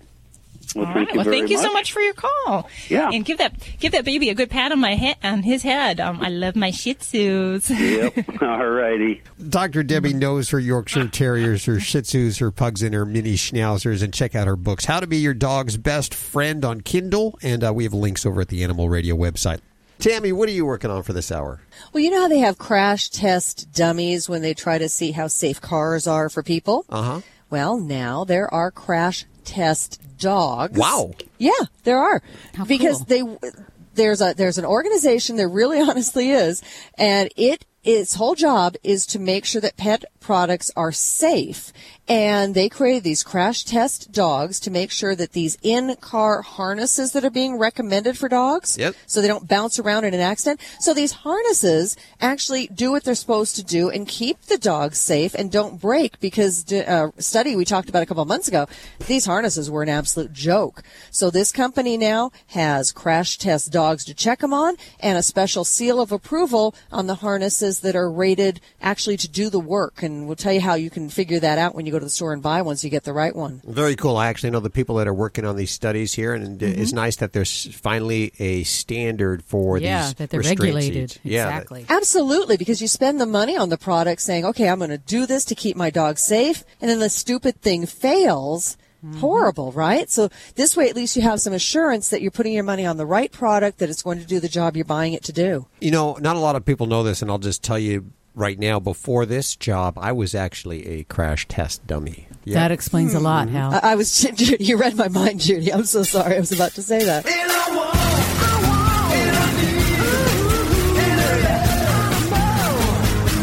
Well, 0.73 0.85
All 0.85 0.93
thank 0.93 1.09
right. 1.09 1.15
you 1.15 1.21
Well, 1.21 1.29
thank 1.29 1.49
you 1.49 1.57
so 1.57 1.71
much 1.73 1.91
for 1.91 1.99
your 2.01 2.13
call. 2.13 2.69
Yeah. 2.87 3.09
And 3.11 3.25
give 3.25 3.37
that 3.39 3.53
give 3.79 3.91
that 3.91 4.05
baby 4.05 4.29
a 4.29 4.33
good 4.33 4.49
pat 4.49 4.71
on 4.71 4.79
my 4.79 4.95
head 4.95 5.17
on 5.23 5.43
his 5.43 5.63
head. 5.63 5.99
Um, 5.99 6.21
I 6.21 6.29
love 6.29 6.55
my 6.55 6.71
Shih 6.71 6.95
Tzus. 6.95 7.69
Yep. 7.69 8.41
All 8.41 8.65
righty. 8.67 9.21
Dr. 9.49 9.83
Debbie 9.83 10.13
knows 10.13 10.49
her 10.49 10.59
Yorkshire 10.59 11.07
Terriers, 11.09 11.65
her 11.65 11.79
Shih 11.79 12.01
Tzus, 12.01 12.39
her 12.39 12.51
pugs, 12.51 12.81
and 12.81 12.93
her 12.93 13.05
mini 13.05 13.35
schnauzers. 13.35 14.01
And 14.01 14.13
check 14.13 14.35
out 14.35 14.47
her 14.47 14.55
books, 14.55 14.85
How 14.85 14.99
to 14.99 15.07
Be 15.07 15.17
Your 15.17 15.33
Dog's 15.33 15.77
Best 15.77 16.13
Friend 16.13 16.63
on 16.63 16.81
Kindle. 16.81 17.37
And 17.41 17.63
uh, 17.63 17.73
we 17.73 17.83
have 17.83 17.93
links 17.93 18.25
over 18.25 18.41
at 18.41 18.47
the 18.47 18.63
Animal 18.63 18.89
Radio 18.89 19.15
website. 19.15 19.59
Tammy, 19.99 20.31
what 20.33 20.49
are 20.49 20.53
you 20.53 20.65
working 20.65 20.91
on 20.91 21.03
for 21.03 21.13
this 21.13 21.31
hour? 21.31 21.61
Well, 21.93 22.03
you 22.03 22.09
know 22.11 22.21
how 22.21 22.27
they 22.27 22.39
have 22.39 22.57
crash 22.57 23.09
test 23.09 23.71
dummies 23.71 24.27
when 24.27 24.41
they 24.41 24.53
try 24.53 24.77
to 24.77 24.89
see 24.89 25.11
how 25.11 25.27
safe 25.27 25.61
cars 25.61 26.05
are 26.05 26.29
for 26.29 26.43
people? 26.43 26.85
Uh 26.89 27.01
huh. 27.01 27.21
Well, 27.49 27.77
now 27.77 28.25
there 28.25 28.53
are 28.53 28.71
crash 28.71 29.25
test 29.45 30.01
dogs. 30.17 30.77
Wow. 30.77 31.13
Yeah, 31.37 31.51
there 31.83 31.99
are. 31.99 32.21
How 32.53 32.65
because 32.65 33.03
cool. 33.03 33.39
they 33.41 33.49
there's 33.95 34.21
a 34.21 34.33
there's 34.35 34.57
an 34.57 34.65
organization 34.65 35.37
there 35.37 35.49
really 35.49 35.79
honestly 35.89 36.29
is 36.29 36.61
and 36.97 37.29
it 37.35 37.65
its 37.83 38.15
whole 38.15 38.35
job 38.35 38.75
is 38.83 39.05
to 39.05 39.19
make 39.19 39.45
sure 39.45 39.61
that 39.61 39.77
pet 39.77 40.03
products 40.19 40.71
are 40.75 40.91
safe 40.91 41.71
and 42.07 42.55
they 42.55 42.67
created 42.69 43.03
these 43.03 43.23
crash 43.23 43.63
test 43.63 44.11
dogs 44.11 44.59
to 44.61 44.71
make 44.71 44.91
sure 44.91 45.15
that 45.15 45.33
these 45.33 45.57
in-car 45.61 46.41
harnesses 46.41 47.11
that 47.11 47.23
are 47.23 47.29
being 47.29 47.57
recommended 47.57 48.17
for 48.17 48.27
dogs 48.27 48.77
Yep. 48.77 48.95
so 49.05 49.21
they 49.21 49.27
don't 49.27 49.47
bounce 49.47 49.79
around 49.79 50.05
in 50.05 50.13
an 50.13 50.19
accident. 50.19 50.59
So 50.79 50.93
these 50.93 51.11
harnesses 51.11 51.95
actually 52.19 52.67
do 52.67 52.91
what 52.91 53.03
they're 53.03 53.15
supposed 53.15 53.55
to 53.57 53.63
do 53.63 53.89
and 53.89 54.07
keep 54.07 54.41
the 54.43 54.57
dogs 54.57 54.97
safe 54.97 55.33
and 55.35 55.51
don't 55.51 55.79
break 55.79 56.19
because 56.19 56.71
a 56.71 56.89
uh, 56.89 57.11
study 57.19 57.55
we 57.55 57.65
talked 57.65 57.89
about 57.89 58.03
a 58.03 58.05
couple 58.05 58.23
of 58.23 58.27
months 58.27 58.47
ago 58.47 58.67
these 59.07 59.25
harnesses 59.25 59.69
were 59.69 59.83
an 59.83 59.89
absolute 59.89 60.33
joke. 60.33 60.81
So 61.11 61.29
this 61.29 61.51
company 61.51 61.97
now 61.97 62.31
has 62.47 62.91
crash 62.91 63.37
test 63.37 63.71
dogs 63.71 64.05
to 64.05 64.13
check 64.13 64.39
them 64.39 64.53
on 64.53 64.75
and 64.99 65.17
a 65.17 65.23
special 65.23 65.63
seal 65.63 66.01
of 66.01 66.11
approval 66.11 66.73
on 66.91 67.07
the 67.07 67.15
harnesses 67.15 67.81
that 67.81 67.95
are 67.95 68.11
rated 68.11 68.59
actually 68.81 69.17
to 69.17 69.27
do 69.27 69.49
the 69.49 69.59
work. 69.59 70.01
And 70.01 70.15
and 70.15 70.27
we'll 70.27 70.35
tell 70.35 70.53
you 70.53 70.61
how 70.61 70.75
you 70.75 70.89
can 70.89 71.09
figure 71.09 71.39
that 71.39 71.57
out 71.57 71.75
when 71.75 71.85
you 71.85 71.91
go 71.95 71.99
to 71.99 72.05
the 72.05 72.09
store 72.09 72.33
and 72.33 72.41
buy 72.41 72.61
one 72.61 72.75
so 72.75 72.85
you 72.85 72.91
get 72.91 73.03
the 73.03 73.13
right 73.13 73.35
one. 73.35 73.61
Very 73.65 73.95
cool. 73.95 74.17
I 74.17 74.27
actually 74.27 74.51
know 74.51 74.59
the 74.59 74.69
people 74.69 74.95
that 74.95 75.07
are 75.07 75.13
working 75.13 75.45
on 75.45 75.55
these 75.55 75.71
studies 75.71 76.13
here, 76.13 76.33
and 76.33 76.61
it's 76.61 76.89
mm-hmm. 76.89 76.95
nice 76.95 77.15
that 77.17 77.33
there's 77.33 77.73
finally 77.75 78.33
a 78.39 78.63
standard 78.63 79.43
for 79.43 79.77
Yeah, 79.77 80.05
these 80.05 80.13
that 80.15 80.29
they're 80.29 80.39
restraint 80.39 80.59
regulated. 80.59 81.11
seats. 81.11 81.19
Yeah, 81.23 81.45
that- 81.45 81.55
Exactly. 81.55 81.85
Absolutely, 81.89 82.57
because 82.57 82.81
you 82.81 82.87
spend 82.87 83.19
the 83.19 83.25
money 83.25 83.57
on 83.57 83.69
the 83.69 83.77
product 83.77 84.21
saying, 84.21 84.45
okay, 84.45 84.67
I'm 84.69 84.79
going 84.79 84.89
to 84.89 84.97
do 84.97 85.25
this 85.25 85.45
to 85.45 85.55
keep 85.55 85.77
my 85.77 85.89
dog 85.89 86.17
safe, 86.17 86.63
and 86.81 86.89
then 86.89 86.99
the 86.99 87.09
stupid 87.09 87.61
thing 87.61 87.85
fails. 87.85 88.77
Mm-hmm. 89.03 89.19
Horrible, 89.19 89.71
right? 89.73 90.09
So 90.09 90.29
this 90.55 90.75
way, 90.75 90.89
at 90.89 90.95
least 90.95 91.15
you 91.15 91.21
have 91.21 91.39
some 91.39 91.53
assurance 91.53 92.09
that 92.09 92.23
you're 92.23 92.31
putting 92.31 92.53
your 92.53 92.63
money 92.63 92.87
on 92.87 92.97
the 92.97 93.05
right 93.05 93.31
product, 93.31 93.77
that 93.77 93.89
it's 93.89 94.01
going 94.01 94.17
to 94.19 94.25
do 94.25 94.39
the 94.39 94.49
job 94.49 94.75
you're 94.75 94.83
buying 94.83 95.13
it 95.13 95.23
to 95.25 95.33
do. 95.33 95.67
You 95.79 95.91
know, 95.91 96.17
not 96.19 96.35
a 96.35 96.39
lot 96.39 96.55
of 96.55 96.65
people 96.65 96.87
know 96.87 97.03
this, 97.03 97.21
and 97.21 97.29
I'll 97.29 97.37
just 97.37 97.61
tell 97.61 97.77
you 97.77 98.11
right 98.35 98.59
now. 98.59 98.79
Before 98.79 99.25
this 99.25 99.55
job, 99.55 99.97
I 99.97 100.11
was 100.11 100.35
actually 100.35 100.85
a 100.87 101.03
crash 101.05 101.47
test 101.47 101.87
dummy. 101.87 102.27
Yeah. 102.43 102.55
That 102.55 102.71
explains 102.71 103.13
a 103.13 103.19
lot, 103.19 103.47
mm-hmm. 103.47 103.55
Hal. 103.55 103.73
I, 103.73 103.91
I 103.91 103.95
was, 103.95 104.21
Judy, 104.21 104.63
you 104.63 104.77
read 104.77 104.95
my 104.95 105.07
mind, 105.07 105.39
Judy. 105.39 105.73
I'm 105.73 105.85
so 105.85 106.03
sorry. 106.03 106.35
I 106.35 106.39
was 106.39 106.51
about 106.51 106.73
to 106.73 106.83
say 106.83 107.03
that. 107.05 107.25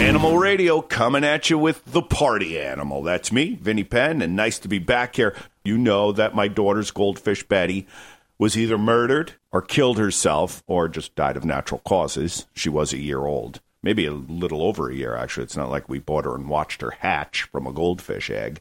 Animal 0.00 0.36
Radio 0.36 0.80
coming 0.82 1.24
at 1.24 1.48
you 1.48 1.58
with 1.58 1.84
the 1.86 2.02
party 2.02 2.60
animal. 2.60 3.02
That's 3.02 3.32
me, 3.32 3.54
Vinnie 3.54 3.84
Penn, 3.84 4.20
and 4.20 4.34
nice 4.34 4.58
to 4.58 4.68
be 4.68 4.78
back 4.78 5.16
here. 5.16 5.34
You 5.64 5.78
know 5.78 6.12
that 6.12 6.34
my 6.34 6.48
daughter's 6.48 6.90
goldfish 6.90 7.44
Betty 7.44 7.86
was 8.36 8.58
either 8.58 8.76
murdered 8.76 9.34
or 9.52 9.62
killed 9.62 9.98
herself 9.98 10.64
or 10.66 10.88
just 10.88 11.14
died 11.14 11.36
of 11.36 11.44
natural 11.44 11.80
causes. 11.84 12.46
She 12.52 12.68
was 12.68 12.92
a 12.92 12.98
year 12.98 13.20
old. 13.20 13.60
Maybe 13.82 14.06
a 14.06 14.12
little 14.12 14.62
over 14.62 14.88
a 14.88 14.94
year, 14.94 15.16
actually. 15.16 15.44
It's 15.44 15.56
not 15.56 15.70
like 15.70 15.88
we 15.88 15.98
bought 15.98 16.24
her 16.24 16.34
and 16.34 16.48
watched 16.48 16.82
her 16.82 16.92
hatch 16.92 17.42
from 17.42 17.66
a 17.66 17.72
goldfish 17.72 18.30
egg. 18.30 18.60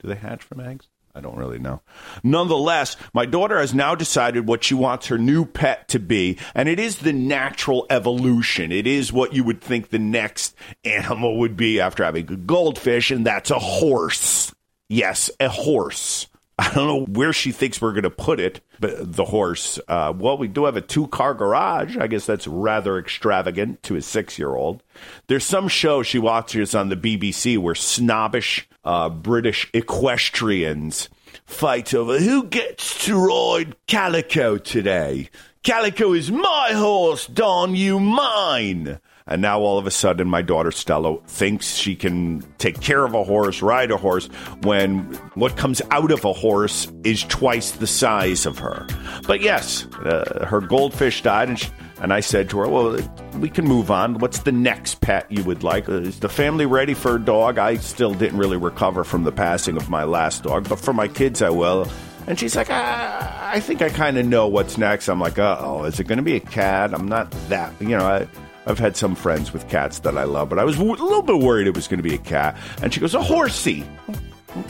Do 0.00 0.08
they 0.08 0.16
hatch 0.16 0.42
from 0.42 0.60
eggs? 0.60 0.88
I 1.16 1.20
don't 1.20 1.38
really 1.38 1.58
know. 1.58 1.80
Nonetheless, 2.22 2.96
my 3.14 3.24
daughter 3.24 3.58
has 3.58 3.72
now 3.72 3.94
decided 3.94 4.46
what 4.46 4.62
she 4.62 4.74
wants 4.74 5.06
her 5.06 5.16
new 5.16 5.46
pet 5.46 5.88
to 5.88 5.98
be, 5.98 6.36
and 6.54 6.68
it 6.68 6.78
is 6.78 6.98
the 6.98 7.14
natural 7.14 7.86
evolution. 7.88 8.70
It 8.70 8.86
is 8.86 9.14
what 9.14 9.32
you 9.32 9.42
would 9.44 9.62
think 9.62 9.88
the 9.88 9.98
next 9.98 10.54
animal 10.84 11.38
would 11.38 11.56
be 11.56 11.80
after 11.80 12.04
having 12.04 12.30
a 12.30 12.36
goldfish, 12.36 13.10
and 13.10 13.24
that's 13.24 13.50
a 13.50 13.58
horse. 13.58 14.54
Yes, 14.90 15.30
a 15.40 15.48
horse. 15.48 16.26
I 16.58 16.72
don't 16.72 16.88
know 16.88 17.04
where 17.04 17.34
she 17.34 17.52
thinks 17.52 17.82
we're 17.82 17.92
going 17.92 18.04
to 18.04 18.10
put 18.10 18.40
it, 18.40 18.62
but 18.80 19.12
the 19.12 19.26
horse. 19.26 19.78
Uh, 19.88 20.14
well, 20.16 20.38
we 20.38 20.48
do 20.48 20.64
have 20.64 20.76
a 20.76 20.80
two 20.80 21.06
car 21.08 21.34
garage. 21.34 21.98
I 21.98 22.06
guess 22.06 22.24
that's 22.24 22.46
rather 22.46 22.98
extravagant 22.98 23.82
to 23.84 23.96
a 23.96 24.02
six 24.02 24.38
year 24.38 24.54
old. 24.54 24.82
There's 25.26 25.44
some 25.44 25.68
show 25.68 26.02
she 26.02 26.18
watches 26.18 26.74
on 26.74 26.88
the 26.88 26.96
BBC 26.96 27.58
where 27.58 27.74
snobbish 27.74 28.66
uh, 28.84 29.10
British 29.10 29.68
equestrians 29.74 31.10
fight 31.44 31.92
over 31.92 32.18
who 32.18 32.44
gets 32.44 33.04
to 33.04 33.18
ride 33.18 33.76
Calico 33.86 34.56
today. 34.56 35.28
Calico 35.62 36.14
is 36.14 36.30
my 36.30 36.70
horse, 36.72 37.26
Don, 37.26 37.74
you 37.74 38.00
mine. 38.00 38.98
And 39.28 39.42
now 39.42 39.58
all 39.58 39.76
of 39.76 39.88
a 39.88 39.90
sudden, 39.90 40.28
my 40.28 40.40
daughter 40.40 40.70
Stella 40.70 41.18
thinks 41.26 41.74
she 41.74 41.96
can 41.96 42.44
take 42.58 42.80
care 42.80 43.04
of 43.04 43.12
a 43.12 43.24
horse, 43.24 43.60
ride 43.60 43.90
a 43.90 43.96
horse, 43.96 44.26
when 44.62 45.00
what 45.34 45.56
comes 45.56 45.82
out 45.90 46.12
of 46.12 46.24
a 46.24 46.32
horse 46.32 46.92
is 47.02 47.24
twice 47.24 47.72
the 47.72 47.88
size 47.88 48.46
of 48.46 48.58
her. 48.58 48.86
But 49.26 49.40
yes, 49.40 49.84
uh, 50.04 50.46
her 50.48 50.60
goldfish 50.60 51.22
died, 51.22 51.48
and, 51.48 51.58
she, 51.58 51.68
and 52.00 52.12
I 52.12 52.20
said 52.20 52.48
to 52.50 52.58
her, 52.58 52.68
Well, 52.68 53.00
we 53.40 53.50
can 53.50 53.64
move 53.64 53.90
on. 53.90 54.18
What's 54.18 54.40
the 54.40 54.52
next 54.52 55.00
pet 55.00 55.26
you 55.28 55.42
would 55.42 55.64
like? 55.64 55.88
Is 55.88 56.20
the 56.20 56.28
family 56.28 56.66
ready 56.66 56.94
for 56.94 57.16
a 57.16 57.20
dog? 57.20 57.58
I 57.58 57.78
still 57.78 58.14
didn't 58.14 58.38
really 58.38 58.58
recover 58.58 59.02
from 59.02 59.24
the 59.24 59.32
passing 59.32 59.76
of 59.76 59.90
my 59.90 60.04
last 60.04 60.44
dog, 60.44 60.68
but 60.68 60.78
for 60.78 60.92
my 60.92 61.08
kids, 61.08 61.42
I 61.42 61.50
will. 61.50 61.88
And 62.28 62.38
she's 62.38 62.54
like, 62.54 62.68
ah, 62.70 63.50
I 63.50 63.58
think 63.58 63.82
I 63.82 63.88
kind 63.88 64.18
of 64.18 64.26
know 64.26 64.46
what's 64.46 64.78
next. 64.78 65.08
I'm 65.08 65.20
like, 65.20 65.38
uh 65.38 65.58
oh, 65.60 65.84
is 65.84 65.98
it 65.98 66.04
going 66.04 66.18
to 66.18 66.24
be 66.24 66.36
a 66.36 66.40
cat? 66.40 66.94
I'm 66.94 67.08
not 67.08 67.30
that, 67.48 67.72
you 67.80 67.88
know, 67.88 68.04
I, 68.04 68.28
I've 68.66 68.78
had 68.78 68.96
some 68.96 69.14
friends 69.14 69.52
with 69.52 69.68
cats 69.68 70.00
that 70.00 70.18
I 70.18 70.24
love, 70.24 70.48
but 70.48 70.58
I 70.58 70.64
was 70.64 70.76
a 70.76 70.82
little 70.82 71.22
bit 71.22 71.38
worried 71.38 71.68
it 71.68 71.76
was 71.76 71.86
going 71.86 71.98
to 71.98 72.08
be 72.08 72.14
a 72.14 72.18
cat. 72.18 72.56
And 72.82 72.92
she 72.92 73.00
goes, 73.00 73.14
a 73.14 73.22
horsey. 73.22 73.84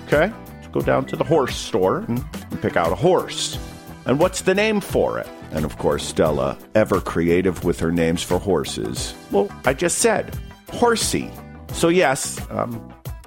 Okay, 0.04 0.30
let's 0.54 0.68
go 0.68 0.80
down 0.80 1.06
to 1.06 1.16
the 1.16 1.24
horse 1.24 1.56
store 1.56 1.98
and, 2.08 2.22
and 2.50 2.60
pick 2.60 2.76
out 2.76 2.92
a 2.92 2.96
horse. 2.96 3.58
And 4.04 4.18
what's 4.18 4.42
the 4.42 4.54
name 4.54 4.80
for 4.80 5.18
it? 5.18 5.26
And 5.50 5.64
of 5.64 5.78
course, 5.78 6.06
Stella, 6.06 6.58
ever 6.74 7.00
creative 7.00 7.64
with 7.64 7.80
her 7.80 7.90
names 7.90 8.22
for 8.22 8.38
horses. 8.38 9.14
Well, 9.30 9.48
I 9.64 9.72
just 9.72 9.98
said, 9.98 10.36
horsey. 10.70 11.30
So, 11.72 11.88
yes, 11.88 12.40
um, 12.50 12.74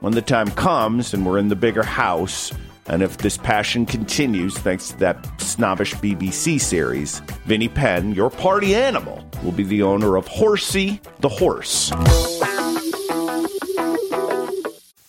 when 0.02 0.14
the 0.14 0.22
time 0.22 0.50
comes 0.52 1.14
and 1.14 1.26
we're 1.26 1.38
in 1.38 1.50
the 1.50 1.56
bigger 1.56 1.84
house, 1.84 2.54
and 2.90 3.02
if 3.02 3.18
this 3.18 3.38
passion 3.38 3.86
continues 3.86 4.58
thanks 4.58 4.90
to 4.90 4.98
that 4.98 5.42
snobbish 5.42 5.94
BBC 5.96 6.60
series, 6.60 7.20
Vinnie 7.46 7.70
Penn, 7.70 8.14
your 8.14 8.30
party 8.30 8.76
animal, 8.76 9.24
will 9.44 9.52
be 9.52 9.64
the 9.64 9.84
owner 9.84 10.16
of 10.16 10.28
Horsey 10.28 11.00
the 11.20 11.30
Horse. 11.30 11.92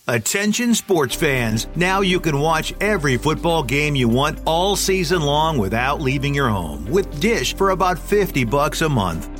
Attention 0.08 0.75
sports 0.75 1.14
fans. 1.14 1.68
Now 1.76 2.00
you 2.00 2.18
can 2.18 2.40
watch 2.40 2.75
every 2.80 3.16
football 3.16 3.62
game 3.62 3.94
you 3.94 4.08
want 4.08 4.40
all 4.44 4.75
season 4.75 5.22
long 5.22 5.56
without 5.56 6.00
leaving 6.00 6.34
your 6.34 6.49
home 6.49 6.84
with 6.87 7.20
Dish 7.20 7.54
for 7.54 7.70
about 7.70 7.96
50 7.96 8.42
bucks 8.44 8.80
a 8.82 8.88
month. 8.88 9.39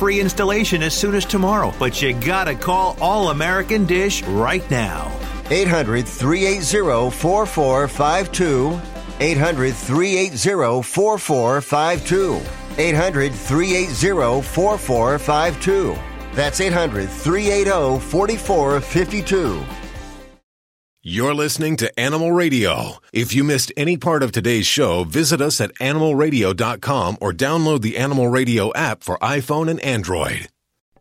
free 0.01 0.19
installation 0.19 0.81
as 0.81 0.95
soon 0.95 1.13
as 1.13 1.25
tomorrow. 1.25 1.71
But 1.77 2.01
you 2.01 2.13
gotta 2.13 2.55
call 2.55 2.97
All 2.99 3.29
American 3.29 3.85
Dish 3.85 4.23
right 4.23 4.67
now. 4.71 5.15
800 5.51 6.07
380 6.07 7.11
4452. 7.11 8.81
800 9.19 9.75
380 9.75 10.81
4452. 10.81 12.41
800 12.79 13.31
380 13.31 14.41
4452. 14.41 15.95
That's 16.33 16.59
800 16.59 17.07
380 17.07 17.99
4452. 17.99 19.80
You're 21.03 21.33
listening 21.33 21.77
to 21.77 21.99
Animal 21.99 22.31
Radio. 22.31 22.97
If 23.11 23.33
you 23.33 23.43
missed 23.43 23.71
any 23.75 23.97
part 23.97 24.21
of 24.21 24.31
today's 24.31 24.67
show, 24.67 25.03
visit 25.03 25.41
us 25.41 25.59
at 25.59 25.73
animalradio.com 25.79 27.17
or 27.19 27.33
download 27.33 27.81
the 27.81 27.97
Animal 27.97 28.27
Radio 28.27 28.71
app 28.73 29.01
for 29.01 29.17
iPhone 29.17 29.67
and 29.67 29.79
Android. 29.79 30.49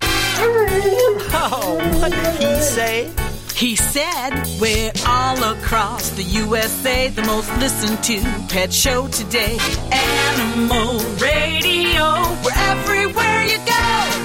Oh, 0.03 1.99
what 2.01 2.13
did 2.13 2.37
he 2.37 2.63
say? 2.63 3.13
He 3.55 3.77
said, 3.77 4.43
We're 4.59 4.91
all 5.07 5.53
across 5.53 6.09
the 6.13 6.23
USA, 6.23 7.09
the 7.09 7.25
most 7.25 7.55
listened 7.59 8.03
to 8.05 8.23
pet 8.49 8.73
show 8.73 9.07
today. 9.09 9.59
Animal 9.93 10.99
Radio, 11.17 12.23
we're 12.43 12.57
everywhere 12.57 13.45
you 13.45 13.59
go. 13.67 14.17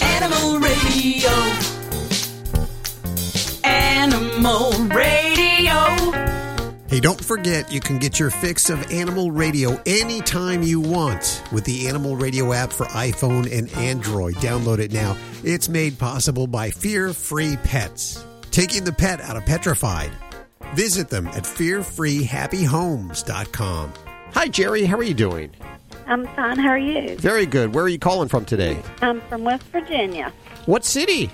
Animal 0.00 0.60
Radio. 0.60 1.73
Animal 3.74 4.70
Radio. 4.94 5.74
Hey, 6.86 7.00
don't 7.00 7.22
forget 7.22 7.72
you 7.72 7.80
can 7.80 7.98
get 7.98 8.20
your 8.20 8.30
fix 8.30 8.70
of 8.70 8.92
Animal 8.92 9.32
Radio 9.32 9.80
anytime 9.84 10.62
you 10.62 10.80
want 10.80 11.42
with 11.50 11.64
the 11.64 11.88
Animal 11.88 12.14
Radio 12.14 12.52
app 12.52 12.72
for 12.72 12.86
iPhone 12.86 13.50
and 13.56 13.68
Android. 13.74 14.34
Download 14.36 14.78
it 14.78 14.92
now. 14.92 15.16
It's 15.42 15.68
made 15.68 15.98
possible 15.98 16.46
by 16.46 16.70
Fear 16.70 17.12
Free 17.12 17.56
Pets, 17.64 18.24
taking 18.52 18.84
the 18.84 18.92
pet 18.92 19.20
out 19.20 19.36
of 19.36 19.44
petrified. 19.44 20.12
Visit 20.74 21.08
them 21.08 21.26
at 21.28 21.42
fearfreehappyhomes.com. 21.44 23.92
Hi, 24.32 24.48
Jerry. 24.48 24.84
How 24.84 24.96
are 24.96 25.02
you 25.02 25.14
doing? 25.14 25.50
I'm 26.06 26.26
fine. 26.28 26.58
How 26.58 26.70
are 26.70 26.78
you? 26.78 27.16
Very 27.16 27.46
good. 27.46 27.74
Where 27.74 27.84
are 27.84 27.88
you 27.88 27.98
calling 27.98 28.28
from 28.28 28.44
today? 28.44 28.80
I'm 29.02 29.20
from 29.22 29.42
West 29.44 29.64
Virginia. 29.72 30.32
What 30.66 30.84
city? 30.84 31.30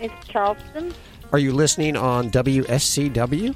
It's 0.00 0.14
Charleston. 0.28 0.92
Are 1.32 1.38
you 1.38 1.52
listening 1.52 1.96
on 1.96 2.30
WSCW? 2.30 3.54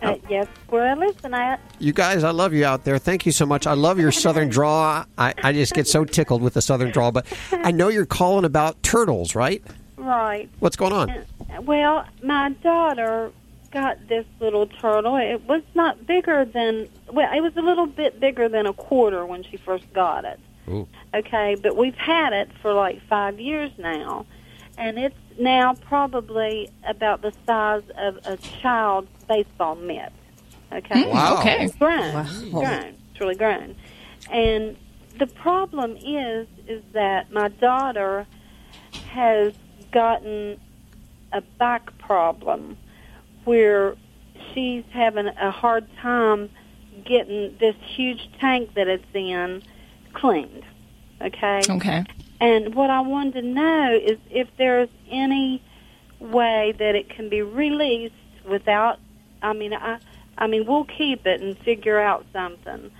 Uh, 0.00 0.14
yes, 0.28 0.46
where 0.68 0.88
I 0.88 0.94
listen 0.94 1.34
at. 1.34 1.60
You 1.80 1.92
guys, 1.92 2.22
I 2.22 2.30
love 2.30 2.54
you 2.54 2.64
out 2.64 2.84
there. 2.84 2.98
Thank 2.98 3.26
you 3.26 3.32
so 3.32 3.44
much. 3.44 3.66
I 3.66 3.72
love 3.72 3.98
your 3.98 4.12
southern 4.24 4.48
draw. 4.48 5.04
I, 5.16 5.34
I 5.42 5.52
just 5.52 5.74
get 5.74 5.88
so 5.88 6.04
tickled 6.04 6.42
with 6.42 6.54
the 6.54 6.62
southern 6.62 6.90
draw. 6.90 7.10
But 7.10 7.26
I 7.50 7.72
know 7.72 7.88
you're 7.88 8.06
calling 8.06 8.44
about 8.44 8.80
turtles, 8.82 9.34
right? 9.34 9.62
Right. 9.96 10.48
What's 10.60 10.76
going 10.76 10.92
on? 10.92 11.10
Uh, 11.10 11.24
well, 11.62 12.06
my 12.22 12.50
daughter 12.62 13.32
got 13.72 14.06
this 14.08 14.24
little 14.40 14.66
turtle. 14.66 15.16
It 15.16 15.42
was 15.48 15.62
not 15.74 16.06
bigger 16.06 16.44
than 16.44 16.88
well, 17.12 17.30
it 17.34 17.40
was 17.40 17.56
a 17.56 17.62
little 17.62 17.86
bit 17.86 18.20
bigger 18.20 18.48
than 18.48 18.66
a 18.66 18.72
quarter 18.72 19.26
when 19.26 19.42
she 19.42 19.56
first 19.56 19.92
got 19.92 20.24
it. 20.24 20.38
Ooh. 20.68 20.86
Okay, 21.14 21.56
but 21.60 21.76
we've 21.76 21.96
had 21.96 22.32
it 22.32 22.50
for 22.60 22.72
like 22.72 23.00
five 23.08 23.40
years 23.40 23.70
now, 23.78 24.26
and 24.78 24.98
it's 24.98 25.16
now 25.38 25.74
probably 25.74 26.70
about 26.86 27.20
the 27.22 27.32
size 27.46 27.82
of 27.96 28.16
a 28.24 28.38
child's 28.62 29.08
baseball 29.28 29.74
mitt. 29.74 30.12
Okay, 30.72 31.02
Hmm, 31.04 31.10
Wow. 31.10 31.38
okay. 31.38 31.64
It's 31.64 31.74
grown, 31.76 32.14
Wow. 32.14 32.20
It's 32.30 32.50
grown, 32.50 32.94
it's 33.10 33.20
really 33.20 33.34
grown, 33.34 33.74
and 34.30 34.76
the 35.18 35.26
problem 35.26 35.96
is 35.96 36.46
is 36.66 36.82
that 36.92 37.32
my 37.32 37.48
daughter 37.48 38.26
has 39.10 39.52
gotten 39.90 40.60
a 41.32 41.40
back 41.58 41.96
problem 41.98 42.76
where 43.44 43.96
she's 44.52 44.84
having 44.92 45.26
a 45.26 45.50
hard 45.50 45.86
time 45.96 46.50
getting 47.04 47.56
this 47.58 47.74
huge 47.96 48.28
tank 48.38 48.74
that 48.74 48.86
it's 48.88 49.04
in 49.14 49.62
cleaned. 50.12 50.62
Okay. 51.20 51.62
Okay. 51.68 52.04
And 52.40 52.74
what 52.74 52.90
I 52.90 53.00
wanted 53.00 53.34
to 53.34 53.42
know 53.42 53.92
is 54.00 54.18
if 54.30 54.48
there's 54.56 54.88
any 55.10 55.62
way 56.20 56.72
that 56.78 56.94
it 56.94 57.08
can 57.10 57.28
be 57.28 57.42
released 57.42 58.14
without. 58.48 58.98
I 59.42 59.52
mean, 59.52 59.72
I. 59.74 59.98
I 60.40 60.46
mean, 60.46 60.66
we'll 60.66 60.84
keep 60.84 61.26
it 61.26 61.40
and 61.40 61.58
figure 61.58 61.98
out 61.98 62.24
something. 62.32 62.92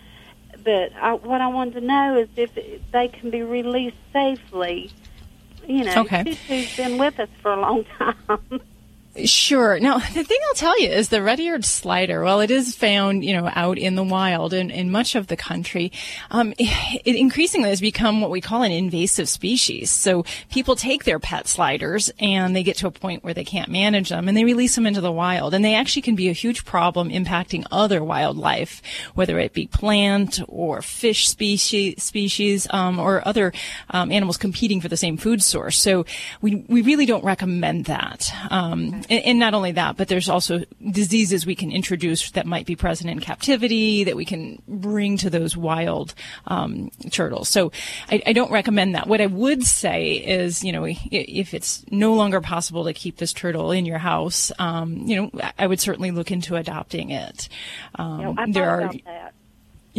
But 0.65 0.93
I, 1.01 1.13
what 1.13 1.41
I 1.41 1.47
wanted 1.47 1.75
to 1.75 1.81
know 1.83 2.19
is 2.19 2.29
if 2.35 2.57
it- 2.59 2.83
they 2.91 3.07
can 3.07 3.31
be 3.31 3.43
released 3.43 3.97
safely. 4.13 4.91
You 5.65 5.85
know, 5.85 6.01
Okay. 6.01 6.25
Tutu's 6.25 6.77
been 6.77 6.99
with 6.99 7.21
us 7.21 7.29
for 7.41 7.53
a 7.53 7.61
long 7.61 7.85
time. 7.99 8.61
Sure. 9.25 9.79
Now, 9.81 9.99
the 10.15 10.25
thing 10.25 10.39
I'll 10.49 10.55
tell 10.55 10.81
you 10.81 10.89
is 10.89 11.09
the 11.09 11.23
red-eared 11.23 11.65
slider, 11.65 12.23
while 12.23 12.41
it 12.41 12.51
is 12.51 12.75
found, 12.75 13.25
you 13.25 13.35
know, 13.35 13.51
out 13.55 13.79
in 13.79 13.95
the 13.95 14.05
wild 14.05 14.53
in, 14.53 14.71
in 14.71 14.91
much 14.91 15.15
of 15.15 15.27
the 15.27 15.37
country, 15.37 15.93
um, 16.31 16.55
it 16.59 17.17
increasingly 17.17 17.71
has 17.71 17.81
become 17.81 18.21
what 18.21 18.31
we 18.31 18.41
call 18.41 18.63
an 18.63 18.73
invasive 18.73 19.29
species. 19.29 19.91
So 19.91 20.25
people 20.51 20.77
take 20.77 21.05
their 21.05 21.19
pet 21.19 21.49
sliders 21.49 22.11
and 22.19 22.55
they 22.55 22.63
get 22.63 22.77
to 22.79 22.87
a 22.87 22.91
point 22.91 23.25
where 23.25 23.35
they 23.35 23.45
can't 23.45 23.71
manage 23.71 24.11
them 24.11 24.29
and 24.29 24.37
they 24.37 24.45
release 24.45 24.75
them 24.75 24.87
into 24.87 25.01
the 25.01 25.13
wild. 25.13 25.55
And 25.55 25.65
they 25.65 25.75
actually 25.75 26.03
can 26.03 26.15
be 26.15 26.29
a 26.29 26.33
huge 26.33 26.65
problem 26.65 27.11
impacting 27.11 27.65
other 27.71 28.03
wildlife, 28.05 28.83
whether 29.15 29.39
it 29.39 29.53
be 29.53 29.67
plant 29.67 30.41
or 30.49 30.83
fish 30.83 31.29
species, 31.29 32.03
species, 32.03 32.67
um, 32.71 32.99
or 32.99 33.27
other 33.27 33.53
um, 33.91 34.13
animals 34.13 34.37
competing 34.37 34.81
for 34.81 34.89
the 34.89 34.97
same 34.97 35.17
food 35.17 35.43
source. 35.43 35.79
So 35.79 36.07
we, 36.41 36.57
we 36.69 36.83
really 36.83 37.07
don't 37.07 37.25
recommend 37.25 37.87
that. 37.87 38.29
Um, 38.51 39.03
and, 39.09 39.25
and 39.25 39.39
not 39.39 39.55
only 39.55 39.73
that, 39.73 39.97
but 39.97 40.09
there's 40.09 40.29
also 40.29 40.65
diseases 40.91 41.47
we 41.47 41.55
can 41.55 41.71
introduce 41.71 42.31
that 42.33 42.47
might 42.47 42.67
be 42.67 42.77
present 42.77 43.11
in 43.11 43.21
captivity 43.21 44.05
that 44.05 44.17
we 44.17 44.25
can 44.25 44.61
bring 44.69 45.17
to 45.19 45.31
those 45.31 45.57
wild 45.57 46.15
um, 46.47 46.91
turtles. 47.11 47.49
So 47.49 47.73
I, 48.11 48.23
I 48.27 48.33
don't 48.33 48.51
recommend 48.51 48.95
that. 48.95 49.07
What 49.07 49.21
I 49.21 49.27
would 49.27 49.65
say 49.65 50.13
is, 50.13 50.63
you 50.65 50.73
know, 50.73 50.85
if 50.87 51.55
it's 51.55 51.85
no 51.91 52.15
longer 52.15 52.41
possible 52.41 52.85
to 52.85 52.93
keep 52.93 53.17
this 53.17 53.33
turtle 53.33 53.73
in 53.73 53.87
your 53.87 53.99
house, 53.99 54.53
um, 54.59 54.97
you 54.99 55.17
know, 55.17 55.31
I 55.59 55.67
would 55.67 55.81
certainly 55.81 56.11
look 56.11 56.31
into 56.31 56.57
adopting 56.57 57.11
it. 57.11 57.49
Um, 57.97 58.21
You 58.21 58.25
know, 58.27 58.47
there 58.49 58.71
are. 58.71 58.93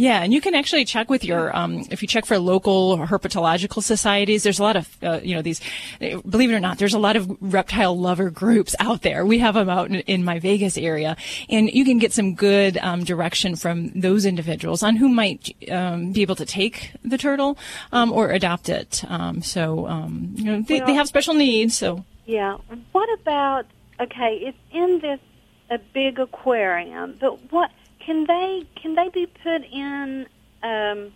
Yeah, 0.00 0.22
and 0.22 0.32
you 0.32 0.40
can 0.40 0.54
actually 0.54 0.86
check 0.86 1.10
with 1.10 1.24
your, 1.26 1.54
um, 1.54 1.84
if 1.90 2.00
you 2.00 2.08
check 2.08 2.24
for 2.24 2.38
local 2.38 2.96
herpetological 2.96 3.82
societies, 3.82 4.44
there's 4.44 4.58
a 4.58 4.62
lot 4.62 4.76
of, 4.76 4.96
uh, 5.02 5.20
you 5.22 5.34
know, 5.34 5.42
these, 5.42 5.60
believe 5.98 6.50
it 6.50 6.54
or 6.54 6.60
not, 6.60 6.78
there's 6.78 6.94
a 6.94 6.98
lot 6.98 7.16
of 7.16 7.30
reptile 7.42 7.94
lover 7.98 8.30
groups 8.30 8.74
out 8.80 9.02
there. 9.02 9.26
We 9.26 9.40
have 9.40 9.56
them 9.56 9.68
out 9.68 9.90
in, 9.90 9.96
in 9.96 10.24
my 10.24 10.38
Vegas 10.38 10.78
area, 10.78 11.18
and 11.50 11.70
you 11.70 11.84
can 11.84 11.98
get 11.98 12.14
some 12.14 12.34
good 12.34 12.78
um, 12.78 13.04
direction 13.04 13.56
from 13.56 13.90
those 13.90 14.24
individuals 14.24 14.82
on 14.82 14.96
who 14.96 15.06
might 15.06 15.54
um, 15.70 16.12
be 16.12 16.22
able 16.22 16.36
to 16.36 16.46
take 16.46 16.92
the 17.04 17.18
turtle 17.18 17.58
um, 17.92 18.10
or 18.10 18.30
adopt 18.30 18.70
it. 18.70 19.04
Um, 19.06 19.42
so, 19.42 19.86
um, 19.86 20.32
you 20.34 20.44
know, 20.44 20.62
they, 20.62 20.80
they 20.80 20.94
have 20.94 21.08
special 21.08 21.34
needs, 21.34 21.76
so. 21.76 22.06
Yeah. 22.24 22.56
What 22.92 23.12
about 23.20 23.66
okay? 24.00 24.38
It's 24.40 24.58
in 24.72 25.00
this 25.00 25.20
a 25.68 25.78
big 25.92 26.18
aquarium, 26.18 27.18
but 27.20 27.52
what 27.52 27.70
can 28.10 28.26
they 28.26 28.66
can 28.74 28.94
they 28.96 29.08
be 29.08 29.26
put 29.26 29.62
in 29.70 30.26
um, 30.64 31.12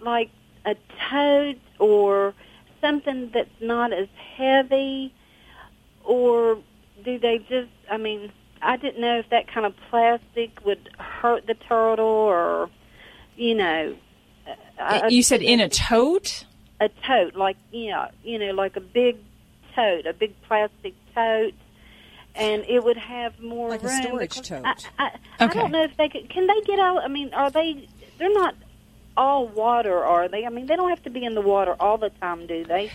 like 0.00 0.30
a 0.64 0.74
tote 1.08 1.60
or 1.78 2.34
something 2.80 3.30
that's 3.32 3.48
not 3.60 3.92
as 3.92 4.08
heavy, 4.36 5.14
or 6.04 6.58
do 7.04 7.18
they 7.18 7.38
just? 7.48 7.70
I 7.88 7.96
mean, 7.96 8.32
I 8.60 8.76
didn't 8.76 9.00
know 9.00 9.20
if 9.20 9.30
that 9.30 9.46
kind 9.46 9.66
of 9.66 9.74
plastic 9.88 10.64
would 10.64 10.90
hurt 10.98 11.46
the 11.46 11.54
turtle 11.54 12.04
or 12.06 12.70
you 13.36 13.54
know. 13.54 13.96
I- 14.80 15.08
you 15.08 15.22
said 15.22 15.42
in 15.42 15.60
a 15.60 15.68
tote? 15.68 16.44
a 16.80 16.88
tote, 17.06 17.36
like 17.36 17.56
you 17.70 17.90
know, 17.90 18.08
you 18.24 18.40
know, 18.40 18.50
like 18.50 18.74
a 18.76 18.80
big 18.80 19.16
tote, 19.76 20.06
a 20.06 20.12
big 20.12 20.34
plastic 20.42 20.94
tote, 21.14 21.54
and 22.36 22.64
it 22.68 22.82
would 22.84 22.96
have 22.96 23.40
more 23.40 23.70
Like 23.70 23.82
a 23.82 23.88
storage 23.88 24.40
tote. 24.42 24.64
I, 24.64 24.74
I, 24.98 25.10
I 25.40 25.46
don't 25.46 25.72
know 25.72 25.84
if 25.84 25.96
they 25.96 26.08
could. 26.08 26.28
Can 26.28 26.46
they 26.46 26.60
get 26.62 26.78
out? 26.78 27.02
I 27.02 27.08
mean, 27.08 27.32
are 27.34 27.50
they? 27.50 27.88
They're 28.18 28.32
not 28.32 28.54
all 29.16 29.48
water, 29.48 30.04
are 30.04 30.28
they? 30.28 30.44
I 30.44 30.50
mean, 30.50 30.66
they 30.66 30.76
don't 30.76 30.90
have 30.90 31.02
to 31.04 31.10
be 31.10 31.24
in 31.24 31.34
the 31.34 31.40
water 31.40 31.74
all 31.80 31.98
the 31.98 32.10
time, 32.10 32.46
do 32.46 32.64
they? 32.64 32.90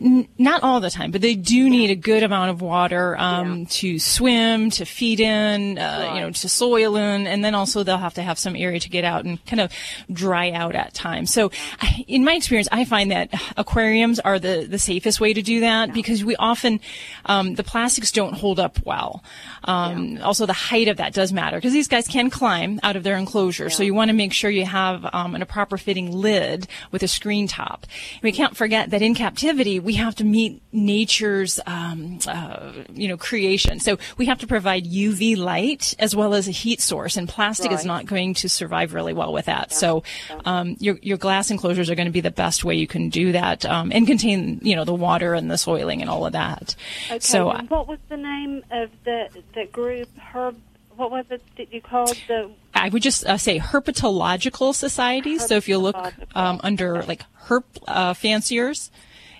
N- 0.00 0.26
not 0.38 0.62
all 0.62 0.80
the 0.80 0.88
time, 0.88 1.10
but 1.10 1.20
they 1.20 1.34
do 1.34 1.68
need 1.68 1.90
a 1.90 1.94
good 1.94 2.22
amount 2.22 2.50
of 2.50 2.62
water 2.62 3.16
um, 3.18 3.66
to 3.66 3.98
swim, 3.98 4.70
to 4.70 4.86
feed 4.86 5.20
in, 5.20 5.76
uh, 5.78 6.12
you 6.14 6.20
know, 6.20 6.30
to 6.30 6.48
soil 6.48 6.96
in, 6.96 7.26
and 7.26 7.44
then 7.44 7.54
also 7.54 7.82
they'll 7.82 7.98
have 7.98 8.14
to 8.14 8.22
have 8.22 8.38
some 8.38 8.56
area 8.56 8.80
to 8.80 8.88
get 8.88 9.04
out 9.04 9.26
and 9.26 9.44
kind 9.44 9.60
of 9.60 9.70
dry 10.10 10.52
out 10.52 10.74
at 10.74 10.94
times. 10.94 11.30
So, 11.32 11.50
I- 11.80 12.04
in 12.08 12.24
my 12.24 12.34
experience, 12.34 12.68
I 12.72 12.84
find 12.86 13.10
that 13.12 13.28
aquariums 13.58 14.18
are 14.20 14.38
the 14.38 14.66
the 14.68 14.78
safest 14.78 15.20
way 15.20 15.34
to 15.34 15.42
do 15.42 15.60
that 15.60 15.92
because 15.92 16.24
we 16.24 16.34
often 16.36 16.80
um, 17.26 17.54
the 17.56 17.64
plastics 17.64 18.10
don't 18.10 18.32
hold 18.34 18.58
up 18.58 18.78
well. 18.86 19.22
Um, 19.64 20.18
Also, 20.22 20.46
the 20.46 20.52
height 20.54 20.88
of 20.88 20.96
that 20.96 21.12
does 21.12 21.32
matter 21.32 21.58
because 21.58 21.72
these 21.74 21.88
guys 21.88 22.08
can 22.08 22.30
climb 22.30 22.80
out 22.82 22.96
of 22.96 23.02
their 23.02 23.16
enclosure, 23.16 23.68
so 23.68 23.82
you 23.82 23.92
want 23.94 24.08
to 24.08 24.14
make 24.16 24.32
sure 24.32 24.50
you 24.50 24.64
have 24.64 25.04
um, 25.12 25.34
a 25.34 25.44
proper 25.44 25.76
fitting 25.76 26.10
lid 26.10 26.66
with 26.90 27.02
a 27.02 27.08
screen 27.08 27.46
top. 27.46 27.86
We 28.22 28.32
can't 28.32 28.56
forget 28.56 28.90
that 28.90 29.02
in 29.02 29.14
captivity 29.14 29.78
we 29.78 29.89
have 29.94 30.14
to 30.16 30.24
meet 30.24 30.62
nature's 30.72 31.60
um, 31.66 32.18
uh, 32.26 32.72
you 32.92 33.08
know 33.08 33.16
creation, 33.16 33.80
so 33.80 33.98
we 34.16 34.26
have 34.26 34.38
to 34.38 34.46
provide 34.46 34.84
UV 34.84 35.36
light 35.36 35.94
as 35.98 36.14
well 36.14 36.34
as 36.34 36.48
a 36.48 36.50
heat 36.50 36.80
source, 36.80 37.16
and 37.16 37.28
plastic 37.28 37.72
is 37.72 37.84
not 37.84 38.06
going 38.06 38.34
to 38.34 38.48
survive 38.48 38.94
really 38.94 39.12
well 39.12 39.32
with 39.32 39.46
that. 39.46 39.72
So 39.72 40.02
um, 40.44 40.76
your 40.78 40.98
your 41.02 41.18
glass 41.18 41.50
enclosures 41.50 41.90
are 41.90 41.94
going 41.94 42.06
to 42.06 42.12
be 42.12 42.20
the 42.20 42.30
best 42.30 42.64
way 42.64 42.74
you 42.74 42.86
can 42.86 43.08
do 43.08 43.32
that 43.32 43.64
um, 43.66 43.90
and 43.92 44.06
contain 44.06 44.60
you 44.62 44.76
know 44.76 44.84
the 44.84 44.94
water 44.94 45.34
and 45.34 45.50
the 45.50 45.58
soiling 45.58 46.00
and 46.00 46.10
all 46.10 46.26
of 46.26 46.32
that. 46.32 46.76
Okay. 47.06 47.18
So 47.20 47.50
and 47.50 47.68
what 47.70 47.88
was 47.88 47.98
the 48.08 48.16
name 48.16 48.64
of 48.70 48.90
the 49.04 49.28
the 49.54 49.66
group? 49.66 50.08
Herb. 50.18 50.56
What 50.96 51.10
was 51.10 51.24
it 51.30 51.42
that 51.56 51.72
you 51.72 51.80
called 51.80 52.14
the? 52.28 52.50
I 52.74 52.90
would 52.90 53.00
just 53.00 53.24
uh, 53.24 53.38
say 53.38 53.58
herpetological 53.58 54.74
societies. 54.74 55.46
So 55.46 55.56
if 55.56 55.66
you 55.66 55.78
look 55.78 55.96
um, 56.34 56.60
under 56.62 57.02
like 57.04 57.22
herp 57.46 57.64
uh, 57.88 58.12
fanciers, 58.12 58.90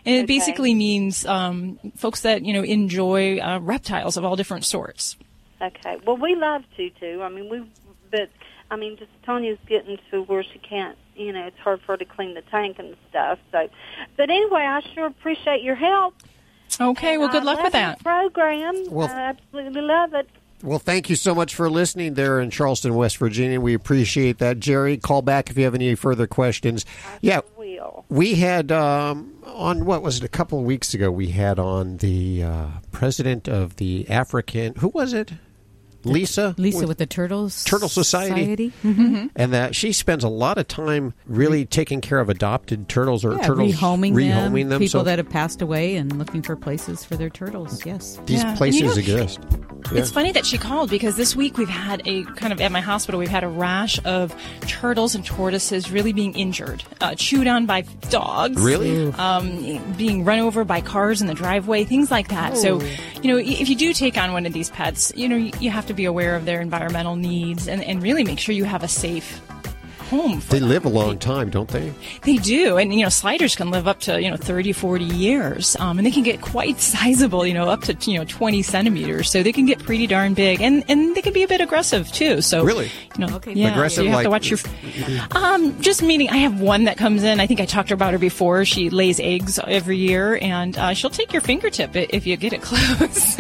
and 0.07 0.15
it 0.15 0.19
Okay. 0.21 0.27
basically 0.27 0.75
means 0.75 1.25
um, 1.27 1.79
folks 1.97 2.21
that 2.23 2.45
you 2.45 2.53
know 2.53 2.63
enjoy 2.63 3.39
uh, 3.39 3.59
reptiles 3.61 4.17
of 4.17 4.25
all 4.25 4.37
different 4.37 4.65
sorts. 4.65 5.17
Okay. 5.63 5.99
Well, 6.07 6.17
we 6.17 6.35
love 6.35 6.63
Tutu. 6.77 7.21
I 7.21 7.29
mean, 7.29 7.49
we, 7.51 7.63
but 8.11 8.31
I 8.71 8.77
mean, 8.77 8.97
just 8.97 9.11
Tanya's 9.25 9.59
getting 9.67 9.99
to 10.11 10.23
where 10.23 10.43
she 10.43 10.59
can't. 10.59 10.97
You 11.17 11.33
know, 11.33 11.47
it's 11.47 11.59
hard 11.59 11.81
for 11.83 11.93
her 11.93 11.97
to 11.99 12.05
clean 12.07 12.33
the 12.35 12.41
tank 12.43 12.79
and 12.79 12.97
stuff. 13.11 13.39
So, 13.53 13.69
but 14.17 14.31
anyway, 14.31 14.63
I 14.63 14.81
sure 14.95 15.07
appreciate 15.07 15.63
your 15.63 15.75
help. 15.75 16.15
Okay, 16.81 17.19
well, 17.19 17.29
good 17.29 17.43
I 17.43 17.45
luck 17.45 17.57
love 17.57 17.65
with 17.65 17.73
that. 17.75 18.03
program. 18.03 18.75
Well- 18.91 19.09
I 19.09 19.21
absolutely 19.21 19.83
love 19.83 20.15
it. 20.15 20.29
Well, 20.63 20.79
thank 20.79 21.09
you 21.09 21.17
so 21.17 21.35
much 21.35 21.55
for 21.55 21.71
listening 21.71 22.13
there 22.15 22.39
in 22.39 22.51
Charleston, 22.51 22.95
West 22.95 23.17
Virginia. 23.17 23.59
We 23.59 23.73
appreciate 23.73 24.39
that. 24.39 24.61
Jerry, 24.61 24.99
call 24.99 25.23
back 25.23 25.49
if 25.49 25.57
you 25.57 25.65
have 25.65 25.75
any 25.75 25.95
further 25.95 26.27
questions. 26.27 26.85
Yeah, 27.23 27.41
Will. 27.81 28.05
we 28.09 28.35
had 28.35 28.71
um, 28.71 29.35
on, 29.45 29.85
what 29.85 30.03
was 30.03 30.19
it, 30.19 30.25
a 30.25 30.29
couple 30.29 30.59
of 30.59 30.65
weeks 30.65 30.95
ago, 30.95 31.11
we 31.11 31.29
had 31.29 31.59
on 31.59 31.97
the 31.99 32.43
uh, 32.43 32.67
president 32.93 33.49
of 33.49 33.77
the 33.77 34.09
African, 34.09 34.75
who 34.77 34.89
was 34.89 35.13
it? 35.13 35.33
Lisa? 36.05 36.55
Lisa 36.59 36.87
with 36.87 36.99
the 36.99 37.07
Turtles 37.07 37.65
Turtle 37.65 37.89
Society. 37.89 38.73
Mm-hmm. 38.85 39.27
and 39.37 39.53
that 39.53 39.75
she 39.75 39.93
spends 39.93 40.25
a 40.25 40.29
lot 40.29 40.59
of 40.59 40.67
time 40.69 41.15
really 41.27 41.65
taking 41.67 42.01
care 42.01 42.19
of 42.21 42.29
adopted 42.29 42.89
turtles 42.89 43.25
or 43.25 43.37
Yeah, 43.37 43.47
turtles 43.47 43.75
rehoming, 43.75 44.13
rehoming 44.13 44.69
them. 44.69 44.79
People 44.81 45.01
so 45.01 45.03
that 45.05 45.19
have 45.19 45.29
passed 45.29 45.61
away 45.63 45.97
and 45.97 46.19
looking 46.19 46.43
for 46.43 46.57
places 46.57 47.05
for 47.05 47.17
their 47.17 47.31
turtles. 47.31 47.85
Yes. 47.85 48.19
these 48.27 48.43
Yeah, 48.43 48.57
places 48.57 48.81
you 48.81 48.87
know- 49.17 49.23
exist. 49.23 49.41
It's 49.93 50.11
funny 50.11 50.31
that 50.33 50.45
she 50.47 50.59
called 50.59 50.91
because 50.91 51.17
this 51.17 51.35
week 51.35 51.57
we've 51.59 51.69
had 51.69 52.03
a 52.07 52.25
kind 52.37 52.53
of 52.53 52.61
at 52.61 52.71
my 52.71 52.81
hospital 52.81 53.19
we've 53.19 53.29
had 53.29 53.43
a 53.45 53.49
rash 53.49 53.99
of 54.05 54.35
turtles 54.67 55.15
and 55.15 55.25
tortoises 55.25 55.91
really 55.91 56.13
being 56.13 56.35
injured, 56.35 56.85
uh, 57.01 57.15
chewed 57.15 57.47
on 57.47 57.67
by 57.67 57.83
dogs, 58.11 58.61
Really? 58.61 59.11
um, 59.15 59.95
being 59.97 60.25
run 60.25 60.39
over 60.39 60.65
by 60.65 60.81
cars 60.81 61.21
in 61.23 61.27
the 61.29 61.35
driveway, 61.35 61.85
things 61.85 62.11
like 62.11 62.29
that. 62.29 62.57
So, 62.59 62.81
you 63.23 63.29
know, 63.33 63.37
if 63.39 63.69
you 63.69 63.75
do 63.75 63.93
take 63.95 64.17
on 64.19 64.33
one 64.33 64.45
of 64.47 64.53
these 64.53 64.71
pets, 64.71 65.13
you 65.17 65.29
know, 65.29 65.37
you 65.37 65.51
you 65.61 65.71
have 65.71 65.87
to 65.87 65.90
be 65.95 66.05
aware 66.05 66.37
of 66.37 66.45
their 66.45 66.61
environmental 66.61 67.17
needs 67.17 67.69
and, 67.69 67.83
and 67.85 68.03
really 68.03 68.25
make 68.25 68.39
sure 68.39 68.55
you 68.55 68.65
have 68.65 68.83
a 68.83 68.89
safe 68.89 69.41
home 70.11 70.41
for 70.41 70.53
They 70.53 70.59
them. 70.59 70.69
live 70.69 70.85
a 70.85 70.89
long 70.91 71.19
time, 71.19 71.49
don't 71.51 71.69
they? 71.69 71.93
They 72.23 72.37
do. 72.37 72.77
And, 72.77 72.93
you 72.93 73.03
know, 73.03 73.09
sliders 73.09 73.57
can 73.57 73.71
live 73.71 73.89
up 73.89 74.01
to, 74.01 74.21
you 74.23 74.31
know, 74.31 74.37
30, 74.37 74.73
40 74.73 75.05
years. 75.05 75.77
Um, 75.81 75.99
and 75.99 76.07
they 76.07 76.11
can 76.11 76.23
get 76.23 76.41
quite 76.43 76.79
sizable, 76.95 77.47
you 77.47 77.55
know, 77.55 77.69
up 77.69 77.83
to, 77.83 77.97
you 78.11 78.19
know, 78.19 78.25
20 78.25 78.63
centimeters. 78.63 79.31
So 79.31 79.43
they 79.43 79.53
can 79.53 79.65
get 79.67 79.79
pretty 79.79 80.07
darn 80.07 80.35
big. 80.35 80.61
And, 80.61 80.85
and 80.89 81.15
they 81.17 81.23
can 81.23 81.33
be 81.33 81.43
a 81.43 81.49
bit 81.49 81.61
aggressive, 81.61 82.11
too. 82.13 82.43
So, 82.43 82.65
Really? 82.65 82.91
You 83.17 83.27
know, 83.27 83.37
Okay. 83.37 83.53
yeah, 83.55 83.71
Aggressive 83.73 83.97
so 83.97 84.03
you 84.03 84.09
have 84.11 84.17
like- 84.17 84.25
to 84.25 84.31
watch 84.31 84.51
your. 84.51 84.59
Um, 85.33 85.81
just 85.81 86.03
meaning, 86.03 86.29
I 86.29 86.37
have 86.39 86.61
one 86.61 86.85
that 86.85 86.97
comes 86.97 87.23
in. 87.23 87.41
I 87.41 87.47
think 87.47 87.61
I 87.61 87.65
talked 87.65 87.91
about 87.91 88.13
her 88.13 88.19
before. 88.19 88.65
She 88.65 88.91
lays 88.91 89.19
eggs 89.21 89.59
every 89.67 89.97
year, 89.97 90.39
and 90.43 90.77
uh, 90.77 90.93
she'll 90.95 91.11
take 91.11 91.33
your 91.33 91.41
fingertip 91.43 91.95
if 91.95 92.27
you 92.27 92.37
get 92.37 92.53
it 92.53 92.61
close. 92.63 93.39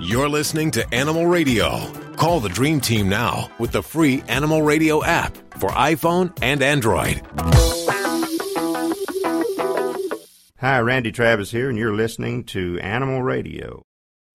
You're 0.00 0.28
listening 0.28 0.70
to 0.72 0.94
Animal 0.94 1.26
Radio. 1.26 1.90
Call 2.24 2.40
the 2.40 2.48
Dream 2.48 2.80
Team 2.80 3.10
now 3.10 3.50
with 3.58 3.72
the 3.72 3.82
free 3.82 4.24
Animal 4.28 4.62
Radio 4.62 5.04
app 5.04 5.36
for 5.58 5.68
iPhone 5.68 6.34
and 6.40 6.62
Android. 6.62 7.20
Hi, 10.58 10.78
Randy 10.78 11.12
Travis 11.12 11.50
here, 11.50 11.68
and 11.68 11.76
you're 11.76 11.94
listening 11.94 12.44
to 12.44 12.78
Animal 12.78 13.22
Radio. 13.22 13.82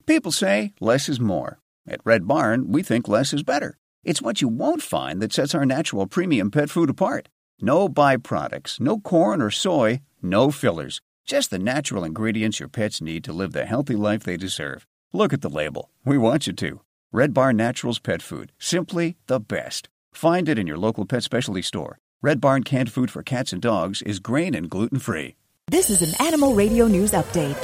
People 0.05 0.31
say 0.31 0.73
less 0.79 1.09
is 1.09 1.19
more. 1.19 1.57
At 1.87 2.01
Red 2.05 2.27
Barn, 2.27 2.71
we 2.71 2.83
think 2.83 3.07
less 3.07 3.33
is 3.33 3.41
better. 3.41 3.79
It's 4.03 4.21
what 4.21 4.39
you 4.39 4.49
won't 4.49 4.83
find 4.83 5.19
that 5.23 5.33
sets 5.33 5.55
our 5.55 5.65
natural 5.65 6.05
premium 6.05 6.51
pet 6.51 6.69
food 6.69 6.91
apart. 6.91 7.27
No 7.59 7.89
byproducts, 7.89 8.79
no 8.79 8.99
corn 8.99 9.41
or 9.41 9.49
soy, 9.49 10.01
no 10.21 10.51
fillers. 10.51 11.01
Just 11.25 11.49
the 11.49 11.57
natural 11.57 12.03
ingredients 12.03 12.59
your 12.59 12.69
pets 12.69 13.01
need 13.01 13.23
to 13.23 13.33
live 13.33 13.53
the 13.53 13.65
healthy 13.65 13.95
life 13.95 14.21
they 14.21 14.37
deserve. 14.37 14.85
Look 15.11 15.33
at 15.33 15.41
the 15.41 15.49
label. 15.49 15.89
We 16.05 16.19
want 16.19 16.45
you 16.45 16.53
to. 16.53 16.81
Red 17.11 17.33
Barn 17.33 17.57
Naturals 17.57 17.97
Pet 17.97 18.21
Food. 18.21 18.51
Simply 18.59 19.17
the 19.25 19.39
best. 19.39 19.89
Find 20.11 20.47
it 20.47 20.59
in 20.59 20.67
your 20.67 20.77
local 20.77 21.05
pet 21.07 21.23
specialty 21.23 21.63
store. 21.63 21.97
Red 22.21 22.39
Barn 22.39 22.63
canned 22.63 22.91
food 22.91 23.09
for 23.09 23.23
cats 23.23 23.51
and 23.51 23.59
dogs 23.59 24.03
is 24.03 24.19
grain 24.19 24.53
and 24.53 24.69
gluten 24.69 24.99
free. 24.99 25.35
This 25.69 25.89
is 25.89 26.03
an 26.03 26.13
Animal 26.27 26.53
Radio 26.53 26.85
News 26.85 27.13
Update. 27.13 27.57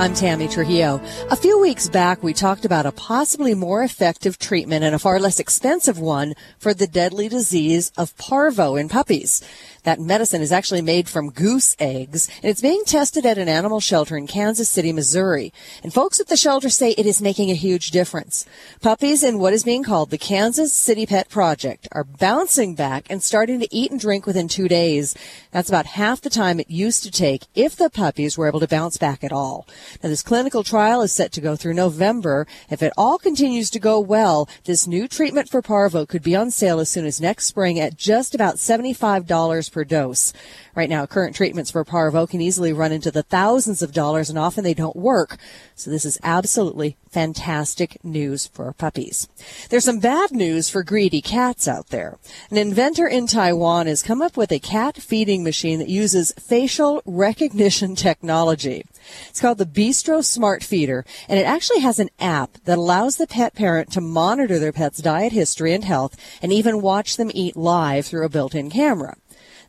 I'm 0.00 0.14
Tammy 0.14 0.48
Trujillo. 0.48 0.98
A 1.30 1.36
few 1.36 1.60
weeks 1.60 1.90
back, 1.90 2.22
we 2.22 2.32
talked 2.32 2.64
about 2.64 2.86
a 2.86 2.92
possibly 2.92 3.54
more 3.54 3.82
effective 3.82 4.38
treatment 4.38 4.82
and 4.82 4.94
a 4.94 4.98
far 4.98 5.20
less 5.20 5.38
expensive 5.38 5.98
one 5.98 6.32
for 6.58 6.72
the 6.72 6.86
deadly 6.86 7.28
disease 7.28 7.92
of 7.98 8.16
parvo 8.16 8.76
in 8.76 8.88
puppies. 8.88 9.42
That 9.82 10.00
medicine 10.00 10.42
is 10.42 10.52
actually 10.52 10.82
made 10.82 11.08
from 11.08 11.30
goose 11.30 11.74
eggs, 11.78 12.28
and 12.42 12.50
it's 12.50 12.60
being 12.60 12.82
tested 12.84 13.24
at 13.24 13.38
an 13.38 13.48
animal 13.48 13.80
shelter 13.80 14.16
in 14.16 14.26
Kansas 14.26 14.68
City, 14.68 14.92
Missouri. 14.92 15.54
And 15.82 15.92
folks 15.92 16.20
at 16.20 16.28
the 16.28 16.36
shelter 16.36 16.68
say 16.68 16.90
it 16.92 17.06
is 17.06 17.22
making 17.22 17.50
a 17.50 17.54
huge 17.54 17.90
difference. 17.90 18.44
Puppies 18.82 19.22
in 19.22 19.38
what 19.38 19.54
is 19.54 19.64
being 19.64 19.82
called 19.82 20.10
the 20.10 20.18
Kansas 20.18 20.72
City 20.72 21.06
Pet 21.06 21.30
Project 21.30 21.88
are 21.92 22.04
bouncing 22.04 22.74
back 22.74 23.06
and 23.08 23.22
starting 23.22 23.60
to 23.60 23.74
eat 23.74 23.90
and 23.90 23.98
drink 23.98 24.26
within 24.26 24.48
two 24.48 24.68
days. 24.68 25.14
That's 25.50 25.70
about 25.70 25.86
half 25.86 26.20
the 26.20 26.30
time 26.30 26.60
it 26.60 26.70
used 26.70 27.02
to 27.04 27.10
take 27.10 27.44
if 27.54 27.74
the 27.74 27.88
puppies 27.88 28.36
were 28.36 28.48
able 28.48 28.60
to 28.60 28.68
bounce 28.68 28.98
back 28.98 29.24
at 29.24 29.32
all. 29.32 29.66
Now, 30.02 30.08
this 30.08 30.22
clinical 30.22 30.62
trial 30.62 31.02
is 31.02 31.12
set 31.12 31.32
to 31.32 31.40
go 31.40 31.56
through 31.56 31.74
November. 31.74 32.46
If 32.68 32.82
it 32.82 32.92
all 32.96 33.18
continues 33.18 33.70
to 33.70 33.78
go 33.78 33.98
well, 34.00 34.48
this 34.64 34.86
new 34.86 35.08
treatment 35.08 35.48
for 35.48 35.62
parvo 35.62 36.06
could 36.06 36.22
be 36.22 36.36
on 36.36 36.50
sale 36.50 36.80
as 36.80 36.88
soon 36.88 37.06
as 37.06 37.20
next 37.20 37.46
spring 37.46 37.78
at 37.78 37.96
just 37.96 38.34
about 38.34 38.56
$75 38.56 39.72
per 39.72 39.84
dose. 39.84 40.32
Right 40.74 40.88
now, 40.88 41.06
current 41.06 41.34
treatments 41.34 41.70
for 41.70 41.84
parvo 41.84 42.26
can 42.26 42.40
easily 42.40 42.72
run 42.72 42.92
into 42.92 43.10
the 43.10 43.22
thousands 43.22 43.82
of 43.82 43.92
dollars 43.92 44.30
and 44.30 44.38
often 44.38 44.64
they 44.64 44.74
don't 44.74 44.96
work. 44.96 45.36
So 45.74 45.90
this 45.90 46.04
is 46.04 46.18
absolutely 46.22 46.96
fantastic 47.10 48.02
news 48.04 48.46
for 48.46 48.72
puppies. 48.72 49.28
There's 49.68 49.84
some 49.84 49.98
bad 49.98 50.30
news 50.30 50.68
for 50.68 50.82
greedy 50.82 51.20
cats 51.20 51.66
out 51.66 51.88
there. 51.88 52.18
An 52.50 52.56
inventor 52.56 53.06
in 53.06 53.26
Taiwan 53.26 53.86
has 53.86 54.02
come 54.02 54.22
up 54.22 54.36
with 54.36 54.52
a 54.52 54.60
cat 54.60 54.96
feeding 54.96 55.42
machine 55.42 55.80
that 55.80 55.88
uses 55.88 56.32
facial 56.38 57.02
recognition 57.04 57.94
technology. 57.96 58.84
It's 59.28 59.40
called 59.40 59.58
the 59.58 59.66
Bistro 59.66 60.24
Smart 60.24 60.62
Feeder, 60.62 61.04
and 61.28 61.38
it 61.38 61.44
actually 61.44 61.80
has 61.80 61.98
an 61.98 62.10
app 62.18 62.58
that 62.64 62.78
allows 62.78 63.16
the 63.16 63.26
pet 63.26 63.54
parent 63.54 63.92
to 63.92 64.00
monitor 64.00 64.58
their 64.58 64.72
pet's 64.72 64.98
diet 64.98 65.32
history 65.32 65.72
and 65.72 65.84
health 65.84 66.16
and 66.42 66.52
even 66.52 66.82
watch 66.82 67.16
them 67.16 67.30
eat 67.34 67.56
live 67.56 68.06
through 68.06 68.24
a 68.24 68.28
built-in 68.28 68.70
camera. 68.70 69.16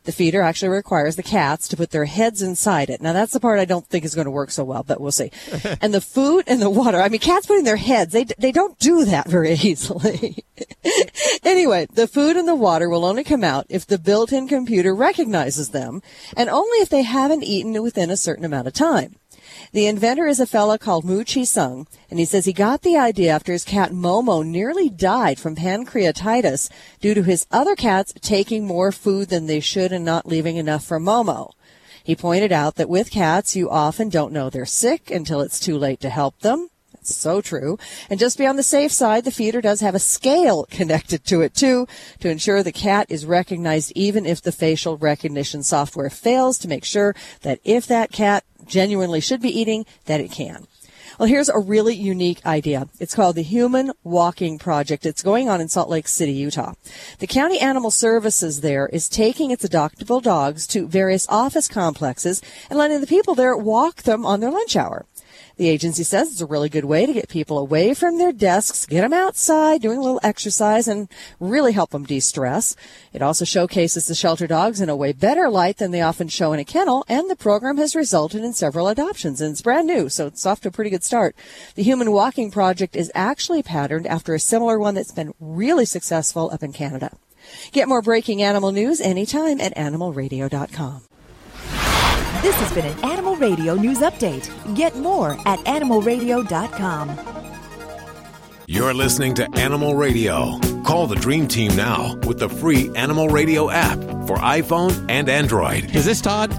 The 0.04 0.12
feeder 0.12 0.42
actually 0.42 0.70
requires 0.70 1.14
the 1.14 1.22
cats 1.22 1.68
to 1.68 1.76
put 1.76 1.90
their 1.90 2.06
heads 2.06 2.42
inside 2.42 2.90
it. 2.90 3.00
Now 3.00 3.12
that's 3.12 3.32
the 3.32 3.40
part 3.40 3.60
I 3.60 3.64
don't 3.64 3.86
think 3.86 4.04
is 4.04 4.14
going 4.14 4.24
to 4.24 4.32
work 4.32 4.50
so 4.50 4.64
well, 4.64 4.82
but 4.82 5.00
we'll 5.00 5.12
see. 5.12 5.30
and 5.80 5.94
the 5.94 6.00
food 6.00 6.44
and 6.48 6.60
the 6.60 6.70
water. 6.70 7.00
I 7.00 7.08
mean, 7.08 7.20
cats 7.20 7.46
putting 7.46 7.64
their 7.64 7.76
heads, 7.76 8.12
they, 8.12 8.24
they 8.24 8.50
don't 8.50 8.78
do 8.78 9.04
that 9.04 9.28
very 9.28 9.52
easily. 9.62 10.44
anyway, 11.44 11.86
the 11.92 12.08
food 12.08 12.36
and 12.36 12.48
the 12.48 12.56
water 12.56 12.88
will 12.88 13.04
only 13.04 13.22
come 13.22 13.44
out 13.44 13.66
if 13.68 13.86
the 13.86 13.98
built-in 13.98 14.48
computer 14.48 14.94
recognizes 14.94 15.70
them 15.70 16.02
and 16.36 16.50
only 16.50 16.78
if 16.78 16.88
they 16.88 17.02
haven't 17.02 17.44
eaten 17.44 17.80
within 17.80 18.10
a 18.10 18.16
certain 18.16 18.44
amount 18.44 18.66
of 18.66 18.72
time. 18.72 19.14
The 19.70 19.86
inventor 19.86 20.26
is 20.26 20.40
a 20.40 20.46
fellow 20.46 20.76
called 20.76 21.04
Mu 21.04 21.24
Chi 21.24 21.44
Sung, 21.44 21.86
and 22.10 22.18
he 22.18 22.24
says 22.24 22.44
he 22.44 22.52
got 22.52 22.82
the 22.82 22.96
idea 22.96 23.32
after 23.32 23.52
his 23.52 23.64
cat 23.64 23.92
Momo 23.92 24.44
nearly 24.44 24.90
died 24.90 25.38
from 25.38 25.54
pancreatitis 25.54 26.68
due 27.00 27.14
to 27.14 27.22
his 27.22 27.46
other 27.50 27.76
cats 27.76 28.12
taking 28.20 28.66
more 28.66 28.92
food 28.92 29.28
than 29.28 29.46
they 29.46 29.60
should 29.60 29.92
and 29.92 30.04
not 30.04 30.26
leaving 30.26 30.56
enough 30.56 30.84
for 30.84 30.98
Momo. 30.98 31.52
He 32.04 32.16
pointed 32.16 32.50
out 32.50 32.74
that 32.76 32.88
with 32.88 33.10
cats, 33.10 33.54
you 33.54 33.70
often 33.70 34.08
don't 34.08 34.32
know 34.32 34.50
they're 34.50 34.66
sick 34.66 35.10
until 35.10 35.40
it's 35.40 35.60
too 35.60 35.78
late 35.78 36.00
to 36.00 36.10
help 36.10 36.40
them. 36.40 36.68
That's 37.02 37.16
so 37.16 37.40
true. 37.40 37.78
And 38.10 38.20
just 38.20 38.38
be 38.38 38.46
on 38.46 38.54
the 38.54 38.62
safe 38.62 38.92
side, 38.92 39.24
the 39.24 39.32
feeder 39.32 39.60
does 39.60 39.80
have 39.80 39.96
a 39.96 40.00
scale 40.00 40.64
connected 40.70 41.24
to 41.26 41.40
it 41.40 41.54
too 41.54 41.88
to 42.20 42.28
ensure 42.28 42.62
the 42.62 42.72
cat 42.72 43.06
is 43.08 43.26
recognized 43.26 43.92
even 43.96 44.24
if 44.26 44.40
the 44.40 44.52
facial 44.52 44.96
recognition 44.96 45.62
software 45.62 46.10
fails 46.10 46.58
to 46.58 46.68
make 46.68 46.84
sure 46.84 47.14
that 47.42 47.60
if 47.64 47.86
that 47.86 48.12
cat 48.12 48.44
genuinely 48.66 49.20
should 49.20 49.40
be 49.40 49.60
eating, 49.60 49.86
that 50.06 50.20
it 50.20 50.30
can. 50.30 50.66
Well, 51.18 51.28
here's 51.28 51.50
a 51.50 51.58
really 51.58 51.94
unique 51.94 52.44
idea. 52.46 52.88
It's 52.98 53.14
called 53.14 53.36
the 53.36 53.42
Human 53.42 53.92
Walking 54.02 54.58
Project. 54.58 55.04
It's 55.04 55.22
going 55.22 55.48
on 55.48 55.60
in 55.60 55.68
Salt 55.68 55.90
Lake 55.90 56.08
City, 56.08 56.32
Utah. 56.32 56.72
The 57.18 57.26
county 57.26 57.60
animal 57.60 57.90
services 57.90 58.60
there 58.60 58.88
is 58.88 59.08
taking 59.08 59.50
its 59.50 59.64
adoptable 59.64 60.22
dogs 60.22 60.66
to 60.68 60.88
various 60.88 61.26
office 61.28 61.68
complexes 61.68 62.40
and 62.70 62.78
letting 62.78 63.00
the 63.00 63.06
people 63.06 63.34
there 63.34 63.56
walk 63.56 64.02
them 64.02 64.24
on 64.24 64.40
their 64.40 64.50
lunch 64.50 64.74
hour. 64.74 65.04
The 65.56 65.68
agency 65.68 66.02
says 66.02 66.30
it's 66.30 66.40
a 66.40 66.46
really 66.46 66.68
good 66.68 66.84
way 66.84 67.06
to 67.06 67.12
get 67.12 67.28
people 67.28 67.58
away 67.58 67.94
from 67.94 68.18
their 68.18 68.32
desks, 68.32 68.86
get 68.86 69.02
them 69.02 69.12
outside, 69.12 69.82
doing 69.82 69.98
a 69.98 70.02
little 70.02 70.20
exercise, 70.22 70.88
and 70.88 71.08
really 71.40 71.72
help 71.72 71.90
them 71.90 72.04
de-stress. 72.04 72.74
It 73.12 73.22
also 73.22 73.44
showcases 73.44 74.06
the 74.06 74.14
shelter 74.14 74.46
dogs 74.46 74.80
in 74.80 74.88
a 74.88 74.96
way 74.96 75.12
better 75.12 75.48
light 75.50 75.76
than 75.76 75.90
they 75.90 76.00
often 76.00 76.28
show 76.28 76.52
in 76.52 76.60
a 76.60 76.64
kennel, 76.64 77.04
and 77.08 77.28
the 77.28 77.36
program 77.36 77.76
has 77.76 77.94
resulted 77.94 78.42
in 78.42 78.52
several 78.54 78.88
adoptions, 78.88 79.40
and 79.40 79.52
it's 79.52 79.62
brand 79.62 79.86
new, 79.86 80.08
so 80.08 80.26
it's 80.26 80.46
off 80.46 80.60
to 80.62 80.68
a 80.68 80.72
pretty 80.72 80.90
good 80.90 81.04
start. 81.04 81.36
The 81.74 81.82
Human 81.82 82.12
Walking 82.12 82.50
Project 82.50 82.96
is 82.96 83.12
actually 83.14 83.62
patterned 83.62 84.06
after 84.06 84.34
a 84.34 84.40
similar 84.40 84.78
one 84.78 84.94
that's 84.94 85.12
been 85.12 85.34
really 85.38 85.84
successful 85.84 86.50
up 86.50 86.62
in 86.62 86.72
Canada. 86.72 87.16
Get 87.72 87.88
more 87.88 88.02
breaking 88.02 88.42
animal 88.42 88.72
news 88.72 89.00
anytime 89.00 89.60
at 89.60 89.74
animalradio.com. 89.76 91.02
This 92.42 92.56
has 92.56 92.72
been 92.72 92.86
an 92.86 93.04
Animal 93.04 93.36
Radio 93.36 93.74
News 93.74 93.98
Update. 93.98 94.50
Get 94.74 94.96
more 94.96 95.32
at 95.46 95.60
animalradio.com. 95.60 97.16
You're 98.66 98.94
listening 98.94 99.34
to 99.34 99.48
Animal 99.56 99.94
Radio. 99.94 100.58
Call 100.84 101.06
the 101.06 101.14
Dream 101.14 101.46
Team 101.46 101.74
now 101.76 102.16
with 102.26 102.40
the 102.40 102.48
free 102.48 102.90
Animal 102.96 103.28
Radio 103.28 103.70
app 103.70 103.98
for 104.26 104.36
iPhone 104.38 105.06
and 105.08 105.28
Android. 105.28 105.94
Is 105.94 106.04
this 106.04 106.20
Todd? 106.20 106.50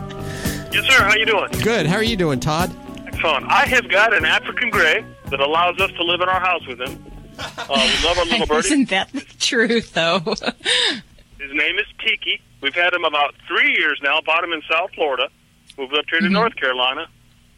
Yes, 0.73 0.85
sir. 0.85 1.03
How 1.03 1.15
you 1.15 1.25
doing? 1.25 1.49
Good. 1.61 1.85
How 1.85 1.97
are 1.97 2.03
you 2.03 2.15
doing, 2.15 2.39
Todd? 2.39 2.71
Excellent. 3.07 3.45
I 3.49 3.65
have 3.65 3.89
got 3.89 4.13
an 4.13 4.23
African 4.25 4.69
gray 4.69 5.05
that 5.31 5.39
allows 5.41 5.79
us 5.81 5.91
to 5.91 6.03
live 6.03 6.21
in 6.21 6.29
our 6.29 6.39
house 6.39 6.65
with 6.65 6.79
him. 6.79 7.03
Uh, 7.37 7.65
we 7.67 8.07
love 8.07 8.17
our 8.19 8.25
little 8.25 8.45
birdie. 8.47 8.67
Isn't 8.67 8.89
that 8.89 9.11
the 9.11 9.21
truth, 9.39 9.93
though? 9.93 10.19
His 10.19 11.51
name 11.53 11.77
is 11.77 11.85
Tiki. 11.99 12.41
We've 12.61 12.73
had 12.75 12.93
him 12.93 13.03
about 13.03 13.35
three 13.49 13.75
years 13.77 13.99
now. 14.01 14.21
Bought 14.25 14.45
him 14.45 14.53
in 14.53 14.61
South 14.71 14.91
Florida. 14.95 15.27
Moved 15.77 15.95
up 15.97 16.05
here 16.09 16.19
to 16.19 16.29
North 16.29 16.55
Carolina. 16.55 17.07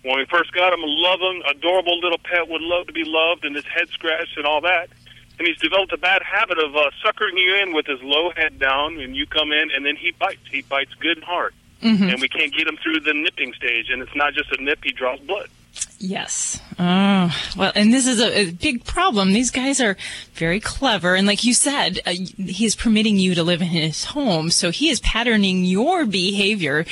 When 0.04 0.18
we 0.18 0.26
first 0.26 0.52
got 0.54 0.72
him, 0.72 0.82
a 0.82 0.88
loving, 0.88 1.42
adorable 1.50 2.00
little 2.00 2.20
pet 2.20 2.48
would 2.48 2.62
love 2.62 2.88
to 2.88 2.94
be 2.94 3.04
loved 3.04 3.44
and 3.44 3.56
his 3.56 3.66
head 3.66 3.90
scratched 3.90 4.38
and 4.38 4.46
all 4.46 4.62
that. 4.62 4.90
And 5.38 5.48
he's 5.48 5.58
developed 5.58 5.92
a 5.92 5.98
bad 5.98 6.22
habit 6.22 6.58
of 6.60 6.76
uh, 6.76 6.92
suckering 7.04 7.36
you 7.38 7.56
in 7.56 7.74
with 7.74 7.88
his 7.88 8.00
low 8.02 8.30
head 8.38 8.58
down, 8.58 9.00
and 9.00 9.16
you 9.16 9.26
come 9.28 9.52
in, 9.52 9.70
and 9.76 9.86
then 9.86 9.98
he 9.98 10.12
bites. 10.12 10.48
He 10.50 10.62
bites 10.62 10.94
good 11.00 11.18
and 11.18 11.26
hard. 11.26 11.54
Mhm. 11.84 12.14
And 12.14 12.22
we 12.22 12.30
can't 12.30 12.54
get 12.54 12.68
him 12.68 12.78
through 12.82 13.02
the 13.02 13.14
nipping 13.14 13.54
stage, 13.54 13.90
and 13.90 14.02
it's 14.02 14.16
not 14.16 14.34
just 14.34 14.50
a 14.54 14.64
nip; 14.64 14.80
he 14.82 14.92
draws 14.94 15.20
blood. 15.20 15.50
Yes. 16.00 16.62
Oh, 16.80 17.36
well, 17.58 17.72
and 17.76 17.94
this 17.94 18.08
is 18.08 18.22
a, 18.22 18.40
a 18.40 18.52
big 18.52 18.86
problem. 18.86 19.34
These 19.34 19.52
guys 19.52 19.82
are 19.82 19.98
very 20.34 20.60
clever. 20.62 21.16
And 21.16 21.26
like 21.28 21.44
you 21.44 21.54
said, 21.54 22.00
uh, 22.06 22.14
he's 22.38 22.76
permitting 22.76 23.18
you 23.18 23.36
to 23.36 23.44
live 23.44 23.62
in 23.62 23.68
his 23.68 24.06
home. 24.06 24.52
So 24.52 24.72
he 24.72 24.90
is 24.90 25.00
patterning 25.02 25.66
your 25.66 26.06
behavior 26.06 26.86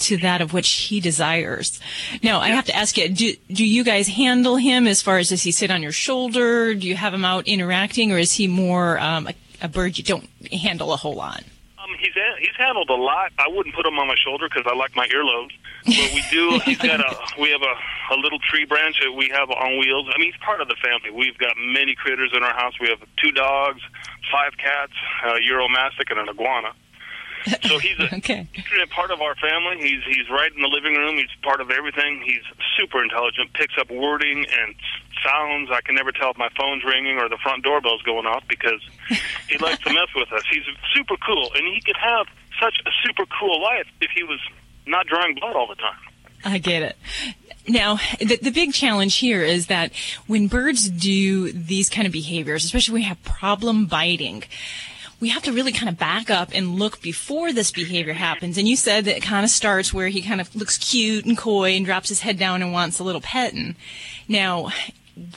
to 0.00 0.16
that 0.18 0.40
of 0.40 0.52
which 0.52 0.68
he 0.68 1.00
desires. 1.00 1.80
Now, 2.22 2.40
I 2.40 2.48
have 2.48 2.66
to 2.66 2.76
ask 2.76 2.96
you, 2.96 3.08
do, 3.08 3.34
do 3.52 3.64
you 3.64 3.84
guys 3.84 4.08
handle 4.08 4.56
him 4.56 4.86
as 4.86 5.02
far 5.02 5.18
as 5.18 5.28
does 5.28 5.42
he 5.42 5.52
sit 5.52 5.70
on 5.70 5.82
your 5.82 5.92
shoulder? 5.92 6.74
Do 6.74 6.86
you 6.86 6.96
have 6.96 7.14
him 7.14 7.24
out 7.24 7.46
interacting 7.46 8.12
or 8.12 8.18
is 8.18 8.32
he 8.32 8.46
more 8.48 8.98
um, 8.98 9.28
a, 9.28 9.34
a 9.62 9.68
bird 9.68 9.98
you 9.98 10.04
don't 10.04 10.28
handle 10.52 10.92
a 10.92 10.96
whole 10.96 11.14
lot? 11.14 11.44
Um, 11.78 11.90
he's 11.98 12.14
a, 12.16 12.40
he's 12.40 12.56
handled 12.56 12.90
a 12.90 12.94
lot. 12.94 13.32
I 13.38 13.48
wouldn't 13.48 13.74
put 13.74 13.86
him 13.86 13.98
on 13.98 14.06
my 14.06 14.16
shoulder 14.16 14.48
because 14.48 14.70
I 14.70 14.76
like 14.76 14.94
my 14.94 15.06
earlobes. 15.08 15.52
But 15.84 16.12
we 16.14 16.22
do. 16.30 16.60
he's 16.64 16.78
got 16.78 17.00
a 17.00 17.40
we 17.40 17.50
have 17.50 17.62
a, 17.62 18.14
a 18.14 18.16
little 18.16 18.38
tree 18.38 18.64
branch 18.64 18.96
that 19.02 19.12
we 19.12 19.28
have 19.30 19.50
on 19.50 19.78
wheels. 19.78 20.06
I 20.14 20.18
mean, 20.18 20.32
he's 20.32 20.40
part 20.42 20.60
of 20.60 20.68
the 20.68 20.76
family. 20.82 21.10
We've 21.10 21.38
got 21.38 21.54
many 21.58 21.94
critters 21.94 22.32
in 22.34 22.42
our 22.42 22.52
house. 22.52 22.74
We 22.80 22.88
have 22.88 23.00
two 23.22 23.32
dogs, 23.32 23.80
five 24.30 24.52
cats, 24.58 24.92
a 25.24 25.40
Uromastyx, 25.40 26.10
and 26.10 26.20
an 26.20 26.28
iguana. 26.28 26.72
So 27.62 27.78
he's 27.78 27.98
a 27.98 28.16
okay. 28.16 28.48
he's 28.52 28.64
a 28.82 28.86
part 28.88 29.10
of 29.10 29.20
our 29.20 29.34
family. 29.36 29.78
He's 29.78 30.02
he's 30.04 30.28
right 30.28 30.52
in 30.52 30.60
the 30.60 30.68
living 30.68 30.94
room. 30.94 31.16
He's 31.16 31.30
part 31.42 31.60
of 31.60 31.70
everything. 31.70 32.20
He's 32.24 32.42
super 32.76 33.02
intelligent. 33.02 33.52
Picks 33.52 33.74
up 33.78 33.90
wording 33.90 34.44
and 34.44 34.74
sounds. 35.24 35.70
I 35.70 35.80
can 35.80 35.94
never 35.94 36.12
tell 36.12 36.30
if 36.30 36.38
my 36.38 36.48
phone's 36.58 36.84
ringing 36.84 37.18
or 37.18 37.28
the 37.28 37.38
front 37.38 37.62
doorbell's 37.62 38.02
going 38.02 38.26
off 38.26 38.42
because 38.48 38.80
he 39.48 39.58
likes 39.64 39.82
to 39.84 39.92
mess 39.92 40.08
with 40.14 40.32
us. 40.32 40.42
He's 40.50 40.64
super 40.94 41.16
cool, 41.24 41.50
and 41.54 41.66
he 41.66 41.80
could 41.80 41.96
have 41.96 42.26
such 42.60 42.74
a 42.84 42.90
super 43.04 43.24
cool 43.38 43.62
life 43.62 43.86
if 44.00 44.10
he 44.10 44.22
was 44.22 44.40
not 44.86 45.06
drawing 45.06 45.34
blood 45.34 45.54
all 45.56 45.68
the 45.68 45.76
time. 45.76 45.98
I 46.44 46.58
get 46.58 46.82
it. 46.82 46.96
Now, 47.68 47.98
the, 48.18 48.36
the 48.36 48.50
big 48.50 48.72
challenge 48.72 49.16
here 49.16 49.42
is 49.42 49.66
that 49.66 49.92
when 50.26 50.48
birds 50.48 50.88
do 50.88 51.52
these 51.52 51.88
kind 51.90 52.06
of 52.06 52.12
behaviors, 52.12 52.64
especially 52.64 52.94
when 52.94 53.02
we 53.02 53.08
have 53.08 53.22
problem 53.22 53.86
biting, 53.86 54.44
we 55.20 55.28
have 55.28 55.42
to 55.42 55.52
really 55.52 55.72
kind 55.72 55.88
of 55.88 55.98
back 55.98 56.30
up 56.30 56.50
and 56.54 56.76
look 56.76 57.02
before 57.02 57.52
this 57.52 57.70
behavior 57.70 58.14
happens. 58.14 58.56
And 58.56 58.66
you 58.66 58.74
said 58.74 59.04
that 59.04 59.16
it 59.16 59.22
kind 59.22 59.44
of 59.44 59.50
starts 59.50 59.92
where 59.92 60.08
he 60.08 60.22
kind 60.22 60.40
of 60.40 60.54
looks 60.56 60.78
cute 60.78 61.26
and 61.26 61.36
coy 61.36 61.72
and 61.72 61.84
drops 61.84 62.08
his 62.08 62.20
head 62.20 62.38
down 62.38 62.62
and 62.62 62.72
wants 62.72 62.98
a 62.98 63.04
little 63.04 63.20
petting. 63.20 63.76
Now, 64.26 64.70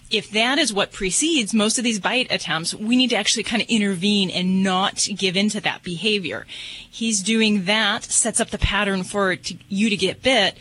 if 0.09 0.31
that 0.31 0.59
is 0.59 0.73
what 0.73 0.93
precedes 0.93 1.53
most 1.53 1.77
of 1.77 1.83
these 1.83 1.99
bite 1.99 2.31
attempts, 2.31 2.73
we 2.73 2.95
need 2.95 3.09
to 3.09 3.17
actually 3.17 3.43
kind 3.43 3.61
of 3.61 3.67
intervene 3.67 4.29
and 4.29 4.63
not 4.63 5.07
give 5.15 5.35
into 5.35 5.59
that 5.61 5.83
behavior. 5.83 6.45
He's 6.89 7.21
doing 7.21 7.65
that, 7.65 8.03
sets 8.03 8.39
up 8.39 8.49
the 8.49 8.57
pattern 8.57 9.03
for 9.03 9.35
to, 9.35 9.57
you 9.67 9.89
to 9.89 9.97
get 9.97 10.21
bit. 10.21 10.57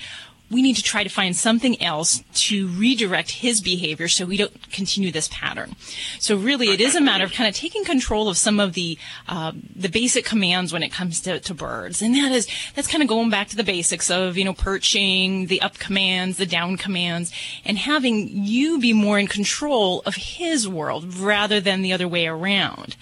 We 0.52 0.62
need 0.62 0.76
to 0.76 0.82
try 0.82 1.02
to 1.02 1.08
find 1.08 1.34
something 1.34 1.80
else 1.82 2.22
to 2.34 2.68
redirect 2.68 3.30
his 3.30 3.60
behavior 3.60 4.06
so 4.06 4.26
we 4.26 4.36
don't 4.36 4.70
continue 4.70 5.10
this 5.10 5.28
pattern. 5.32 5.74
So 6.18 6.36
really, 6.36 6.68
it 6.68 6.80
is 6.80 6.94
a 6.94 7.00
matter 7.00 7.24
of 7.24 7.32
kind 7.32 7.48
of 7.48 7.54
taking 7.54 7.84
control 7.84 8.28
of 8.28 8.36
some 8.36 8.60
of 8.60 8.74
the 8.74 8.98
uh, 9.28 9.52
the 9.74 9.88
basic 9.88 10.24
commands 10.24 10.72
when 10.72 10.82
it 10.82 10.92
comes 10.92 11.20
to, 11.22 11.40
to 11.40 11.54
birds, 11.54 12.02
and 12.02 12.14
that 12.14 12.32
is 12.32 12.46
that's 12.74 12.88
kind 12.88 13.02
of 13.02 13.08
going 13.08 13.30
back 13.30 13.48
to 13.48 13.56
the 13.56 13.64
basics 13.64 14.10
of 14.10 14.36
you 14.36 14.44
know 14.44 14.52
perching, 14.52 15.46
the 15.46 15.62
up 15.62 15.78
commands, 15.78 16.36
the 16.36 16.46
down 16.46 16.76
commands, 16.76 17.32
and 17.64 17.78
having 17.78 18.28
you 18.28 18.78
be 18.78 18.92
more 18.92 19.18
in 19.18 19.26
control 19.26 20.02
of 20.04 20.14
his 20.14 20.68
world 20.68 21.14
rather 21.14 21.60
than 21.60 21.82
the 21.82 21.92
other 21.92 22.06
way 22.06 22.26
around. 22.26 22.96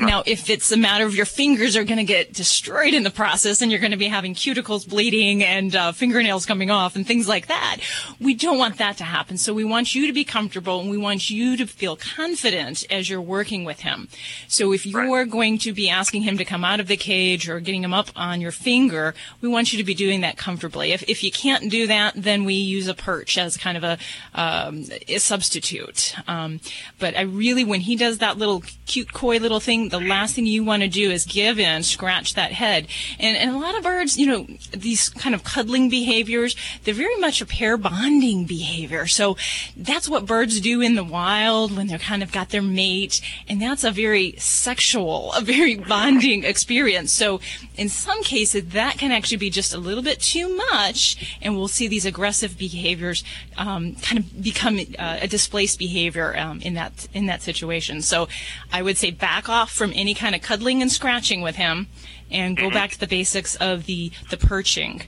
Now, 0.00 0.22
if 0.26 0.50
it's 0.50 0.70
a 0.72 0.76
matter 0.76 1.06
of 1.06 1.14
your 1.14 1.26
fingers 1.26 1.76
are 1.76 1.84
going 1.84 1.98
to 1.98 2.04
get 2.04 2.32
destroyed 2.32 2.94
in 2.94 3.02
the 3.02 3.10
process 3.10 3.62
and 3.62 3.70
you're 3.70 3.80
going 3.80 3.92
to 3.92 3.96
be 3.96 4.08
having 4.08 4.34
cuticles 4.34 4.86
bleeding 4.86 5.42
and 5.42 5.74
uh, 5.74 5.92
fingernails 5.92 6.44
coming 6.44 6.70
off 6.70 6.96
and 6.96 7.06
things 7.06 7.28
like 7.28 7.46
that, 7.46 7.78
we 8.20 8.34
don't 8.34 8.58
want 8.58 8.78
that 8.78 8.98
to 8.98 9.04
happen. 9.04 9.38
So 9.38 9.54
we 9.54 9.64
want 9.64 9.94
you 9.94 10.06
to 10.06 10.12
be 10.12 10.24
comfortable 10.24 10.80
and 10.80 10.90
we 10.90 10.98
want 10.98 11.30
you 11.30 11.56
to 11.56 11.66
feel 11.66 11.96
confident 11.96 12.84
as 12.90 13.08
you're 13.08 13.20
working 13.20 13.64
with 13.64 13.80
him. 13.80 14.08
So 14.48 14.72
if 14.72 14.84
you're 14.84 15.24
going 15.24 15.58
to 15.58 15.72
be 15.72 15.88
asking 15.88 16.22
him 16.22 16.36
to 16.38 16.44
come 16.44 16.64
out 16.64 16.80
of 16.80 16.88
the 16.88 16.96
cage 16.96 17.48
or 17.48 17.60
getting 17.60 17.82
him 17.82 17.94
up 17.94 18.08
on 18.14 18.40
your 18.40 18.52
finger, 18.52 19.14
we 19.40 19.48
want 19.48 19.72
you 19.72 19.78
to 19.78 19.84
be 19.84 19.94
doing 19.94 20.20
that 20.20 20.36
comfortably. 20.36 20.92
If, 20.92 21.02
if 21.08 21.22
you 21.22 21.30
can't 21.30 21.70
do 21.70 21.86
that, 21.86 22.14
then 22.16 22.44
we 22.44 22.54
use 22.54 22.88
a 22.88 22.94
perch 22.94 23.38
as 23.38 23.56
kind 23.56 23.76
of 23.76 23.84
a, 23.84 23.98
um, 24.34 24.84
a 25.08 25.18
substitute. 25.18 26.14
Um, 26.28 26.60
but 26.98 27.16
I 27.16 27.22
really, 27.22 27.64
when 27.64 27.80
he 27.80 27.96
does 27.96 28.18
that 28.18 28.38
little 28.38 28.62
cute, 28.86 29.12
coy 29.12 29.38
little 29.38 29.60
thing, 29.60 29.85
the 29.88 30.00
last 30.00 30.34
thing 30.34 30.46
you 30.46 30.64
want 30.64 30.82
to 30.82 30.88
do 30.88 31.10
is 31.10 31.24
give 31.24 31.58
in, 31.58 31.82
scratch 31.82 32.34
that 32.34 32.52
head. 32.52 32.86
And, 33.18 33.36
and 33.36 33.50
a 33.50 33.58
lot 33.58 33.76
of 33.76 33.82
birds, 33.82 34.16
you 34.16 34.26
know, 34.26 34.46
these 34.72 35.08
kind 35.08 35.34
of 35.34 35.44
cuddling 35.44 35.88
behaviors, 35.88 36.56
they're 36.84 36.94
very 36.94 37.16
much 37.16 37.40
a 37.40 37.46
pair 37.46 37.76
bonding 37.76 38.44
behavior. 38.44 39.06
So 39.06 39.36
that's 39.76 40.08
what 40.08 40.26
birds 40.26 40.60
do 40.60 40.80
in 40.80 40.94
the 40.94 41.04
wild 41.04 41.76
when 41.76 41.86
they're 41.86 41.98
kind 41.98 42.22
of 42.22 42.32
got 42.32 42.50
their 42.50 42.62
mate. 42.62 43.20
And 43.48 43.60
that's 43.60 43.84
a 43.84 43.90
very 43.90 44.34
sexual, 44.38 45.32
a 45.32 45.40
very 45.40 45.76
bonding 45.76 46.44
experience. 46.44 47.12
So 47.12 47.40
in 47.76 47.88
some 47.88 48.22
cases, 48.22 48.66
that 48.70 48.98
can 48.98 49.12
actually 49.12 49.38
be 49.38 49.50
just 49.50 49.74
a 49.74 49.78
little 49.78 50.02
bit 50.02 50.20
too 50.20 50.56
much. 50.56 51.36
And 51.42 51.56
we'll 51.56 51.68
see 51.68 51.88
these 51.88 52.06
aggressive 52.06 52.58
behaviors 52.58 53.24
um, 53.56 53.94
kind 53.96 54.18
of 54.18 54.42
become 54.42 54.78
uh, 54.98 55.18
a 55.20 55.26
displaced 55.26 55.78
behavior 55.78 56.36
um, 56.36 56.60
in 56.60 56.74
that 56.74 57.08
in 57.12 57.26
that 57.26 57.42
situation. 57.42 58.02
So 58.02 58.28
I 58.72 58.82
would 58.82 58.96
say 58.96 59.10
back 59.10 59.48
off 59.48 59.70
from 59.76 59.92
any 59.94 60.14
kind 60.14 60.34
of 60.34 60.42
cuddling 60.42 60.82
and 60.82 60.90
scratching 60.90 61.42
with 61.42 61.56
him, 61.56 61.88
and 62.30 62.56
go 62.56 62.70
back 62.70 62.90
to 62.92 62.98
the 62.98 63.06
basics 63.06 63.54
of 63.56 63.86
the 63.86 64.10
the 64.30 64.36
perching. 64.36 65.02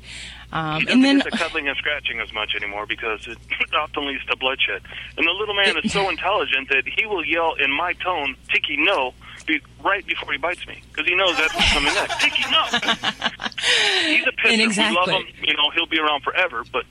Um, 0.50 0.87
and 0.88 1.04
then 1.04 1.18
the 1.18 1.31
cuddling 1.31 1.68
and 1.68 1.76
scratching 1.76 2.20
as 2.20 2.33
much 2.33 2.54
anymore 2.54 2.87
because 2.87 3.26
it 3.26 3.37
often 3.74 4.07
leads 4.09 4.24
to 4.26 4.37
bloodshed. 4.37 4.81
And 5.18 5.26
the 5.26 5.31
little 5.33 5.54
man 5.54 5.76
is 5.85 5.92
so 5.92 6.09
intelligent 6.09 6.70
that 6.70 6.85
he 6.88 7.04
will 7.04 7.24
yell 7.24 7.54
in 7.54 7.70
my 7.70 7.92
tone, 7.94 8.35
"Tiki, 8.50 8.76
no!" 8.78 9.12
Be, 9.46 9.61
right 9.83 10.07
before 10.07 10.33
he 10.33 10.38
bites 10.38 10.66
me 10.66 10.83
because 10.90 11.07
he 11.07 11.14
knows 11.14 11.37
that's 11.37 11.54
what's 11.54 11.72
coming 11.72 11.92
next. 11.94 12.20
Tiki, 12.20 12.42
no! 12.50 12.64
He's 14.07 14.26
a 14.26 14.33
pisser. 14.33 14.50
And 14.50 14.59
We 14.59 14.64
exactly. 14.64 14.96
love 14.96 15.09
him. 15.09 15.26
You 15.42 15.54
know, 15.54 15.70
he'll 15.74 15.87
be 15.87 15.98
around 15.98 16.22
forever, 16.22 16.64
but 16.72 16.85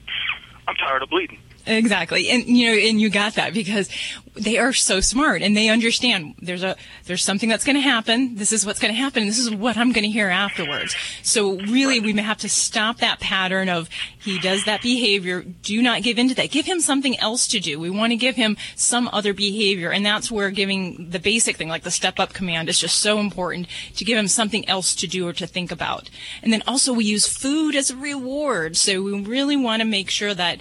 I'm 0.67 0.75
tired 0.75 1.03
of 1.03 1.09
bleeding. 1.09 1.39
Exactly. 1.67 2.29
And 2.29 2.45
you 2.45 2.67
know, 2.67 2.77
and 2.77 2.99
you 2.99 3.09
got 3.09 3.35
that 3.35 3.53
because 3.53 3.89
they 4.35 4.57
are 4.57 4.73
so 4.73 4.99
smart 4.99 5.41
and 5.41 5.55
they 5.55 5.69
understand 5.69 6.35
there's 6.41 6.63
a 6.63 6.75
there's 7.05 7.23
something 7.23 7.49
that's 7.49 7.65
going 7.65 7.75
to 7.75 7.81
happen. 7.81 8.35
This 8.35 8.51
is 8.51 8.65
what's 8.65 8.79
going 8.79 8.93
to 8.93 8.99
happen. 8.99 9.25
This 9.25 9.39
is 9.39 9.51
what 9.51 9.77
I'm 9.77 9.91
going 9.91 10.03
to 10.03 10.09
hear 10.09 10.29
afterwards. 10.29 10.95
So 11.23 11.57
really 11.59 11.99
we 11.99 12.13
may 12.13 12.21
have 12.21 12.37
to 12.39 12.49
stop 12.49 12.97
that 12.99 13.19
pattern 13.19 13.69
of 13.69 13.89
he 14.19 14.39
does 14.39 14.65
that 14.65 14.81
behavior. 14.81 15.41
Do 15.41 15.81
not 15.81 16.03
give 16.03 16.19
into 16.19 16.35
that. 16.35 16.51
Give 16.51 16.65
him 16.65 16.79
something 16.79 17.17
else 17.19 17.47
to 17.49 17.59
do. 17.59 17.79
We 17.79 17.89
want 17.89 18.11
to 18.11 18.17
give 18.17 18.35
him 18.35 18.57
some 18.75 19.09
other 19.11 19.33
behavior. 19.33 19.91
And 19.91 20.05
that's 20.05 20.31
where 20.31 20.51
giving 20.51 21.09
the 21.09 21.19
basic 21.19 21.57
thing 21.57 21.69
like 21.69 21.83
the 21.83 21.91
step 21.91 22.19
up 22.19 22.33
command 22.33 22.69
is 22.69 22.79
just 22.79 22.99
so 22.99 23.19
important 23.19 23.67
to 23.95 24.05
give 24.05 24.17
him 24.17 24.27
something 24.27 24.67
else 24.69 24.95
to 24.95 25.07
do 25.07 25.27
or 25.27 25.33
to 25.33 25.47
think 25.47 25.71
about. 25.71 26.09
And 26.43 26.53
then 26.53 26.63
also 26.67 26.93
we 26.93 27.05
use 27.05 27.27
food 27.27 27.75
as 27.75 27.89
a 27.89 27.95
reward. 27.95 28.77
So 28.77 29.01
we 29.01 29.21
really 29.21 29.57
want 29.57 29.81
to 29.81 29.87
make 29.87 30.09
sure 30.09 30.33
that 30.33 30.59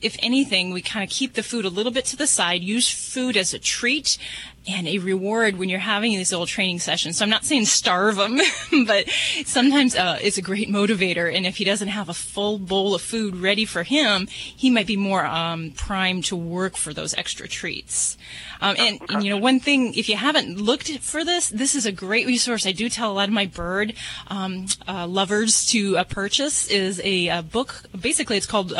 if 0.00 0.16
anything, 0.20 0.72
we 0.72 0.82
kind 0.82 1.04
of 1.04 1.10
keep 1.10 1.34
the 1.34 1.42
food 1.42 1.64
a 1.64 1.68
little 1.68 1.92
bit 1.92 2.04
to 2.06 2.16
the 2.16 2.26
side, 2.26 2.62
use 2.62 2.90
food 2.90 3.36
as 3.36 3.54
a 3.54 3.58
treat 3.58 4.18
and 4.68 4.86
a 4.86 4.98
reward 4.98 5.56
when 5.56 5.68
you're 5.68 5.78
having 5.78 6.12
these 6.12 6.30
little 6.30 6.46
training 6.46 6.78
sessions. 6.78 7.16
So 7.16 7.24
I'm 7.24 7.30
not 7.30 7.44
saying 7.44 7.64
starve 7.64 8.16
them, 8.16 8.38
but 8.86 9.08
sometimes 9.44 9.96
uh, 9.96 10.18
it's 10.20 10.38
a 10.38 10.42
great 10.42 10.68
motivator. 10.68 11.34
And 11.34 11.46
if 11.46 11.56
he 11.56 11.64
doesn't 11.64 11.88
have 11.88 12.08
a 12.08 12.14
full 12.14 12.58
bowl 12.58 12.94
of 12.94 13.00
food 13.00 13.36
ready 13.36 13.64
for 13.64 13.82
him, 13.82 14.26
he 14.26 14.70
might 14.70 14.86
be 14.86 14.96
more 14.96 15.24
um, 15.24 15.72
primed 15.72 16.24
to 16.26 16.36
work 16.36 16.76
for 16.76 16.92
those 16.92 17.14
extra 17.14 17.48
treats. 17.48 18.18
Um, 18.60 18.76
and, 18.78 19.00
and, 19.08 19.24
you 19.24 19.30
know, 19.30 19.38
one 19.38 19.60
thing, 19.60 19.94
if 19.94 20.08
you 20.08 20.16
haven't 20.16 20.58
looked 20.58 20.90
for 20.98 21.24
this, 21.24 21.48
this 21.48 21.74
is 21.74 21.86
a 21.86 21.92
great 21.92 22.26
resource. 22.26 22.66
I 22.66 22.72
do 22.72 22.90
tell 22.90 23.10
a 23.10 23.14
lot 23.14 23.28
of 23.28 23.34
my 23.34 23.46
bird 23.46 23.94
um, 24.28 24.66
uh, 24.86 25.06
lovers 25.06 25.66
to 25.70 25.96
uh, 25.96 26.04
purchase 26.04 26.68
is 26.68 27.00
a, 27.02 27.28
uh 27.30 27.42
book. 27.42 27.82
Basically, 27.98 28.36
it's 28.36 28.46
called. 28.46 28.72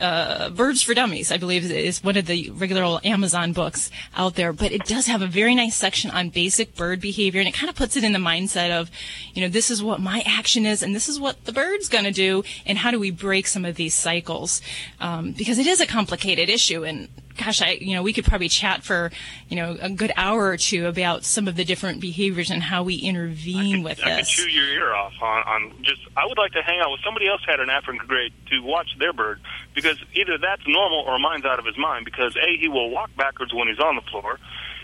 Uh, 0.00 0.48
Birds 0.50 0.82
for 0.82 0.94
Dummies, 0.94 1.30
I 1.30 1.36
believe, 1.36 1.70
is 1.70 2.02
one 2.02 2.16
of 2.16 2.26
the 2.26 2.50
regular 2.50 2.82
old 2.82 3.04
Amazon 3.04 3.52
books 3.52 3.90
out 4.16 4.34
there. 4.34 4.52
But 4.52 4.72
it 4.72 4.84
does 4.86 5.06
have 5.06 5.20
a 5.20 5.26
very 5.26 5.54
nice 5.54 5.76
section 5.76 6.10
on 6.10 6.30
basic 6.30 6.74
bird 6.74 7.00
behavior, 7.00 7.40
and 7.40 7.48
it 7.48 7.54
kind 7.54 7.68
of 7.68 7.76
puts 7.76 7.96
it 7.96 8.04
in 8.04 8.12
the 8.12 8.18
mindset 8.18 8.70
of, 8.70 8.90
you 9.34 9.42
know, 9.42 9.48
this 9.48 9.70
is 9.70 9.82
what 9.82 10.00
my 10.00 10.22
action 10.26 10.64
is, 10.64 10.82
and 10.82 10.94
this 10.94 11.08
is 11.08 11.20
what 11.20 11.44
the 11.44 11.52
bird's 11.52 11.88
going 11.88 12.04
to 12.04 12.12
do, 12.12 12.42
and 12.64 12.78
how 12.78 12.90
do 12.90 12.98
we 12.98 13.10
break 13.10 13.46
some 13.46 13.64
of 13.64 13.76
these 13.76 13.94
cycles? 13.94 14.62
Um, 15.00 15.32
because 15.32 15.58
it 15.58 15.66
is 15.66 15.80
a 15.80 15.86
complicated 15.86 16.48
issue, 16.48 16.84
and 16.84 17.08
gosh, 17.40 17.62
I, 17.62 17.78
you 17.80 17.94
know, 17.94 18.02
we 18.02 18.12
could 18.12 18.24
probably 18.24 18.48
chat 18.48 18.82
for, 18.82 19.10
you 19.48 19.56
know, 19.56 19.76
a 19.80 19.88
good 19.88 20.12
hour 20.16 20.48
or 20.48 20.56
two 20.56 20.86
about 20.86 21.24
some 21.24 21.48
of 21.48 21.56
the 21.56 21.64
different 21.64 22.00
behaviors 22.00 22.50
and 22.50 22.62
how 22.62 22.82
we 22.82 22.96
intervene 22.96 23.82
with 23.82 24.04
I 24.04 24.16
could 24.16 24.26
chew 24.26 24.48
your 24.48 24.66
ear 24.66 24.94
off 24.94 25.14
on, 25.22 25.42
on 25.44 25.82
just. 25.82 26.00
I 26.16 26.26
would 26.26 26.38
like 26.38 26.52
to 26.52 26.62
hang 26.62 26.80
out 26.80 26.90
with 26.90 27.00
somebody 27.04 27.28
else 27.28 27.40
had 27.46 27.60
an 27.60 27.70
African 27.70 28.06
grey 28.06 28.30
to 28.50 28.60
watch 28.60 28.88
their 28.98 29.12
bird 29.12 29.40
because 29.74 29.96
either 30.14 30.36
that's 30.38 30.62
normal 30.66 31.00
or 31.00 31.18
mine's 31.18 31.44
out 31.44 31.58
of 31.58 31.64
his 31.64 31.78
mind. 31.78 32.04
Because 32.04 32.36
a 32.36 32.56
he 32.58 32.68
will 32.68 32.90
walk 32.90 33.10
backwards 33.16 33.54
when 33.54 33.68
he's 33.68 33.80
on 33.80 33.96
the 33.96 34.02
floor. 34.02 34.38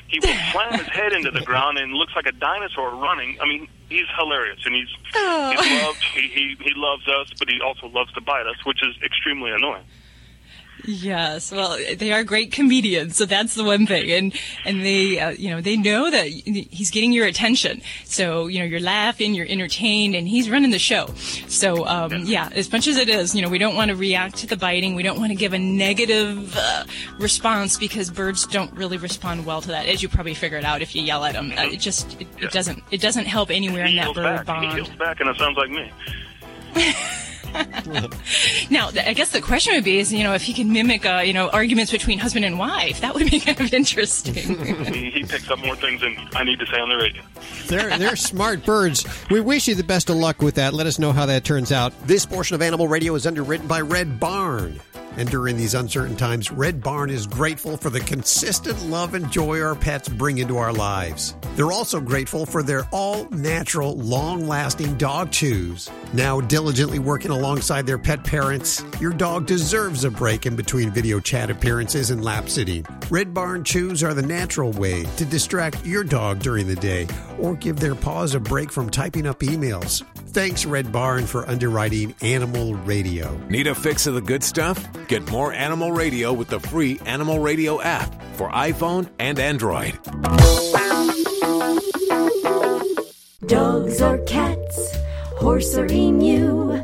He 0.09 0.19
will 0.21 0.35
slam 0.53 0.79
his 0.79 0.89
head 0.89 1.13
into 1.13 1.31
the 1.31 1.43
ground 1.43 1.79
and 1.79 1.93
looks 1.93 2.15
like 2.17 2.27
a 2.27 2.33
dinosaur 2.33 2.95
running. 2.95 3.39
I 3.41 3.47
mean, 3.47 3.69
he's 3.89 4.07
hilarious 4.19 4.61
and 4.65 4.75
he's 4.75 4.89
he's 4.89 5.17
oh. 5.17 5.85
loved. 5.85 6.03
He, 6.15 6.29
he 6.29 6.57
he 6.61 6.73
loves 6.75 7.07
us, 7.07 7.33
but 7.39 7.49
he 7.49 7.61
also 7.61 7.89
loves 7.89 8.13
to 8.15 8.21
bite 8.23 8.47
us, 8.47 8.65
which 8.65 8.83
is 8.83 8.95
extremely 9.03 9.51
annoying. 9.51 9.85
Yes, 10.85 11.51
well, 11.51 11.79
they 11.97 12.13
are 12.13 12.23
great 12.23 12.53
comedians, 12.53 13.17
so 13.17 13.25
that's 13.25 13.55
the 13.55 13.65
one 13.65 13.87
thing, 13.87 14.11
and 14.11 14.35
and 14.65 14.85
they, 14.85 15.19
uh, 15.19 15.31
you 15.31 15.51
know, 15.51 15.61
they 15.61 15.77
know 15.77 16.11
that 16.11 16.27
he's 16.27 16.91
getting 16.91 17.13
your 17.13 17.27
attention. 17.27 17.81
So 18.05 18.47
you 18.47 18.59
know, 18.59 18.65
you're 18.65 18.81
laughing, 18.81 19.35
you're 19.35 19.49
entertained, 19.49 20.15
and 20.15 20.29
he's 20.29 20.51
running 20.51 20.71
the 20.71 20.79
show. 20.79 21.07
So 21.49 21.87
um, 21.87 22.23
yeah, 22.25 22.51
as 22.53 22.71
much 22.71 22.87
as 22.87 22.97
it 22.97 23.09
is, 23.09 23.35
you 23.35 23.43
know, 23.43 23.49
we 23.49 23.59
don't 23.59 23.75
want 23.75 23.91
to 23.91 23.97
react 23.97 24.37
to 24.39 24.47
the 24.47 24.57
biting. 24.57 24.95
We 24.95 25.03
don't 25.03 25.19
want 25.19 25.31
to 25.31 25.37
give 25.37 25.53
a 25.55 25.59
negative 25.59 26.55
uh, 26.57 26.85
response 27.19 27.77
because 27.77 28.11
birds 28.11 28.47
don't 28.47 28.73
really 28.75 28.99
respond 28.99 29.47
well 29.47 29.61
to 29.63 29.69
that, 29.69 29.87
as 29.87 30.03
you 30.03 30.09
probably 30.09 30.35
figured 30.35 30.65
out 30.65 30.83
if 30.83 30.95
you 30.95 31.03
yell 31.03 31.25
at 31.25 31.33
them. 31.33 31.53
Uh, 31.57 31.65
it 31.65 31.81
just 31.81 32.21
it, 32.21 32.29
it 32.39 32.53
doesn't 32.53 32.83
it 32.91 33.01
doesn't 33.01 33.27
help 33.27 33.51
anywhere 33.51 33.87
in 33.87 33.97
that 33.97 34.15
bird 34.15 34.47
back. 34.47 34.61
He 34.61 34.67
bond. 34.67 34.73
heals 34.75 34.89
back, 34.91 35.21
and 35.21 35.31
it 35.31 35.37
sounds 35.37 35.57
like 35.57 35.71
me. 35.71 35.91
Now, 38.71 38.91
I 39.07 39.15
guess 39.15 39.31
the 39.31 39.41
question 39.41 39.75
would 39.75 39.85
be, 39.85 39.99
is 39.99 40.13
you 40.13 40.25
know, 40.25 40.35
if 40.35 40.43
he 40.43 40.53
can 40.53 40.73
mimic, 40.73 41.07
uh, 41.07 41.23
you 41.25 41.33
know, 41.33 41.49
arguments 41.51 41.93
between 41.93 42.19
husband 42.19 42.45
and 42.45 42.59
wife, 42.59 43.01
that 43.01 43.15
would 43.15 43.31
be 43.31 43.39
kind 43.47 43.61
of 43.61 43.73
interesting. 43.73 44.35
he, 44.93 45.11
he 45.11 45.25
picks 45.25 45.51
up 45.51 45.59
more 45.61 45.77
things 45.77 46.01
than 46.01 46.17
I 46.35 46.45
need 46.45 46.59
to 46.59 46.67
say 46.67 46.79
on 46.79 46.89
the 46.89 46.97
radio. 46.97 47.23
They're, 47.67 47.97
they're 47.99 48.17
smart 48.17 48.65
birds. 48.65 49.07
We 49.31 49.41
wish 49.41 49.69
you 49.69 49.75
the 49.75 49.85
best 49.85 50.11
of 50.11 50.17
luck 50.17 50.43
with 50.43 50.57
that. 50.57 50.75
Let 50.75 50.87
us 50.87 50.99
know 50.99 51.13
how 51.13 51.27
that 51.27 51.45
turns 51.45 51.73
out. 51.73 51.93
This 52.07 52.27
portion 52.27 52.55
of 52.55 52.63
Animal 52.63 52.89
Radio 52.89 53.15
is 53.15 53.27
underwritten 53.27 53.67
by 53.67 53.81
Red 53.81 54.19
Barn. 54.19 54.81
And 55.17 55.31
during 55.31 55.57
these 55.57 55.75
uncertain 55.75 56.17
times, 56.17 56.51
Red 56.51 56.83
Barn 56.83 57.11
is 57.11 57.27
grateful 57.27 57.77
for 57.77 57.91
the 57.91 58.01
consistent 58.01 58.81
love 58.87 59.15
and 59.15 59.31
joy 59.31 59.61
our 59.61 59.75
pets 59.75 60.09
bring 60.09 60.39
into 60.39 60.59
our 60.59 60.73
lives. 60.73 61.35
They're 61.57 61.73
also 61.73 62.01
grateful 62.01 62.45
for 62.45 62.63
their 62.63 62.87
all 62.93 63.25
natural, 63.31 63.97
long 63.97 64.47
lasting 64.47 64.97
dog 64.97 65.31
chews. 65.31 65.91
Now 66.13 66.41
diligently 66.41 66.99
working 66.99 67.31
alongside 67.31 67.87
their 67.87 67.99
pet 67.99 68.25
parents, 68.25 68.85
your 69.01 69.13
dog 69.13 69.47
deserves 69.47 70.05
a 70.05 70.11
break 70.11 70.45
in 70.45 70.55
between 70.55 70.91
video 70.91 71.19
chat 71.19 71.51
appearances 71.51 72.11
and 72.11 72.23
lap 72.23 72.49
sitting. 72.49 72.85
Red 73.11 73.33
Barn 73.33 73.65
chews 73.65 74.03
are 74.03 74.15
the 74.15 74.23
natural 74.23 74.73
way 74.73 75.05
to 75.17 75.25
distract 75.25 75.85
your 75.87 76.05
dog 76.05 76.41
during 76.41 76.67
the 76.67 76.77
day 76.77 77.07
or 77.39 77.55
give 77.55 77.81
their 77.81 77.95
paws 77.95 78.35
a 78.35 78.41
break 78.41 78.71
from 78.71 78.91
typing 78.91 79.27
up 79.27 79.41
emails. 79.41 80.05
Thanks, 80.37 80.67
Red 80.67 80.93
Barn, 80.93 81.25
for 81.25 81.49
underwriting 81.49 82.15
Animal 82.21 82.75
Radio. 82.75 83.35
Need 83.49 83.69
a 83.69 83.75
fix 83.75 84.07
of 84.07 84.13
the 84.13 84.21
good 84.21 84.45
stuff? 84.45 84.87
Get 85.09 85.27
more 85.31 85.51
Animal 85.51 85.93
Radio 85.93 86.31
with 86.35 86.49
the 86.49 86.61
free 86.61 87.01
Animal 87.07 87.39
Radio 87.39 87.81
app 87.81 88.23
for 88.35 88.51
iPhone 88.51 89.09
and 89.19 89.39
Android. 89.39 89.99
Dogs 93.47 94.03
or 94.03 94.19
cats, 94.27 94.97
horse 95.39 95.75
or 95.75 95.87
emu, 95.87 96.83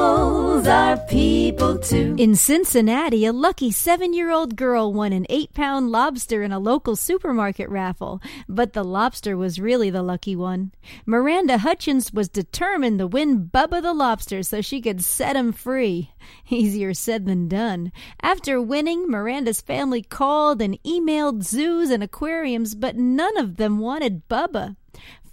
animals 0.00 0.66
are 0.66 0.96
people 1.06 1.78
too. 1.78 2.14
In 2.18 2.34
Cincinnati, 2.34 3.24
a 3.24 3.32
lucky 3.32 3.70
seven 3.70 4.12
year 4.12 4.30
old 4.30 4.56
girl 4.56 4.92
won 4.92 5.12
an 5.12 5.26
eight 5.30 5.54
pound 5.54 5.90
lobster 5.90 6.42
in 6.42 6.52
a 6.52 6.58
local 6.58 6.96
supermarket 6.96 7.68
raffle, 7.70 8.20
but 8.48 8.72
the 8.72 8.84
lobster 8.84 9.36
was 9.36 9.60
really 9.60 9.90
the 9.90 10.02
lucky 10.02 10.36
one. 10.36 10.72
Miranda 11.06 11.58
Hutchins 11.58 12.12
was 12.12 12.28
determined 12.28 12.98
to 12.98 13.06
win 13.06 13.48
Bubba 13.48 13.80
the 13.80 13.94
lobster 13.94 14.42
so 14.42 14.60
she 14.60 14.80
could 14.80 15.02
set 15.02 15.36
him 15.36 15.52
free. 15.52 16.10
Easier 16.50 16.92
said 16.92 17.26
than 17.26 17.48
done. 17.48 17.90
After 18.20 18.60
winning, 18.60 19.08
Miranda's 19.08 19.60
family 19.60 20.02
called 20.02 20.60
and 20.60 20.78
emailed 20.84 21.42
zoos 21.42 21.90
and 21.90 22.02
aquariums, 22.02 22.74
but 22.74 22.96
none 22.96 23.36
of 23.38 23.56
them 23.56 23.78
wanted 23.78 24.28
Bubba. 24.28 24.76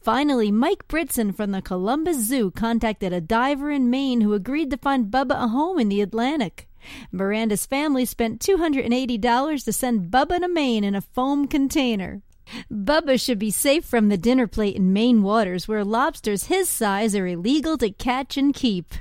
Finally, 0.04 0.52
Mike 0.52 0.86
Britson 0.90 1.32
from 1.32 1.52
the 1.52 1.62
Columbus 1.62 2.18
Zoo 2.18 2.52
contacted 2.52 3.14
a 3.14 3.22
diver 3.22 3.72
in 3.72 3.90
Maine 3.90 4.20
who 4.20 4.34
agreed 4.34 4.70
to 4.72 4.78
find 4.78 5.10
Bubba 5.10 5.46
a 5.46 5.48
home 5.48 5.80
in 5.80 5.88
the 5.88 6.02
Atlantic. 6.02 6.68
Miranda's 7.10 7.66
family 7.66 8.04
spent 8.04 8.42
$280 8.42 9.64
to 9.64 9.72
send 9.72 10.12
Bubba 10.12 10.42
to 10.42 10.50
Maine 10.50 10.84
in 10.84 10.94
a 10.94 11.00
foam 11.00 11.48
container. 11.48 12.22
Bubba 12.70 13.18
should 13.24 13.40
be 13.40 13.50
safe 13.50 13.86
from 13.86 14.10
the 14.10 14.18
dinner 14.18 14.46
plate 14.46 14.76
in 14.76 14.92
Maine 14.92 15.24
waters 15.24 15.70
where 15.70 15.86
lobsters 15.86 16.46
his 16.46 16.68
size 16.68 17.16
are 17.16 17.26
illegal 17.26 17.78
to 17.78 17.90
catch 17.90 18.36
and 18.36 18.54
keep. 18.54 18.94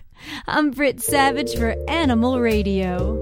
I'm 0.46 0.70
Britt 0.70 1.00
Savage 1.00 1.56
for 1.56 1.74
Animal 1.88 2.38
Radio. 2.38 3.18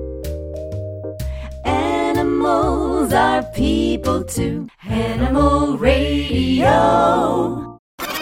Animals 1.65 3.15
are 3.15 3.43
people 3.55 4.25
too. 4.25 4.69
Animal 4.85 5.79
Radio. 5.79 7.70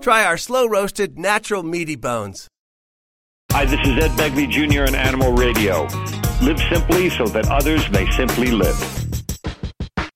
Try 0.00 0.24
our 0.24 0.38
slow 0.38 0.66
roasted, 0.66 1.18
natural 1.18 1.62
meaty 1.62 1.94
bones. 1.94 2.48
Hi, 3.52 3.66
this 3.66 3.80
is 3.80 4.02
Ed 4.02 4.12
Begley 4.12 4.48
Jr. 4.48 4.84
on 4.84 4.94
Animal 4.94 5.32
Radio. 5.32 5.82
Live 6.40 6.58
simply 6.70 7.10
so 7.10 7.26
that 7.26 7.46
others 7.50 7.90
may 7.90 8.10
simply 8.12 8.50
live. 8.50 8.78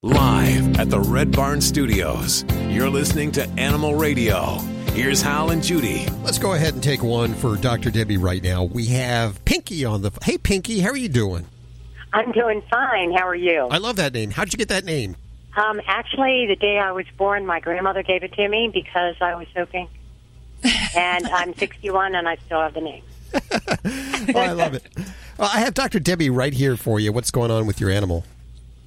Live 0.03 0.79
at 0.79 0.89
the 0.89 1.01
Red 1.01 1.33
Barn 1.33 1.61
Studios, 1.61 2.47
you're 2.69 2.89
listening 2.89 3.31
to 3.33 3.47
Animal 3.59 3.95
Radio. 3.95 4.55
Here's 4.95 5.21
Hal 5.21 5.51
and 5.51 5.63
Judy. 5.63 6.07
Let's 6.23 6.39
go 6.39 6.55
ahead 6.55 6.73
and 6.73 6.83
take 6.83 7.03
one 7.03 7.35
for 7.35 7.57
Dr. 7.57 7.91
Debbie 7.91 8.17
right 8.17 8.43
now. 8.43 8.65
We 8.65 8.87
have 8.87 9.45
Pinky 9.45 9.85
on 9.85 10.01
the. 10.01 10.13
Hey, 10.23 10.39
Pinky, 10.39 10.81
how 10.81 10.91
are 10.91 10.97
you 10.97 11.11
doing? 11.11 11.47
I'm 12.15 12.33
doing 12.33 12.63
fine. 12.71 13.13
How 13.13 13.27
are 13.27 13.35
you? 13.35 13.69
I 13.71 13.79
love 13.79 13.97
that 13.97 14.15
name. 14.15 14.31
How'd 14.31 14.51
you 14.51 14.57
get 14.57 14.69
that 14.69 14.85
name? 14.85 15.17
Um, 15.57 15.81
actually, 15.87 16.47
the 16.47 16.57
day 16.57 16.79
I 16.79 16.93
was 16.93 17.07
born, 17.17 17.47
my 17.47 17.61
grandmother 17.61 18.03
gave 18.03 18.23
it 18.23 18.33
to 18.35 18.49
me 18.49 18.71
because 18.73 19.17
I 19.21 19.35
was 19.37 19.47
so 19.55 19.67
pink. 19.67 19.91
and 20.97 21.27
I'm 21.27 21.55
61 21.59 22.15
and 22.15 22.29
I 22.29 22.37
still 22.47 22.61
have 22.61 22.75
the 22.75 22.81
name. 22.81 23.03
Oh, 24.35 24.41
I 24.41 24.53
love 24.53 24.75
it. 24.75 24.85
Well, 25.39 25.51
I 25.53 25.61
have 25.61 25.75
Dr. 25.75 25.99
Debbie 26.01 26.31
right 26.31 26.53
here 26.53 26.77
for 26.77 27.01
you. 27.01 27.13
What's 27.13 27.31
going 27.31 27.51
on 27.51 27.67
with 27.67 27.81
your 27.81 27.91
animal? 27.91 28.25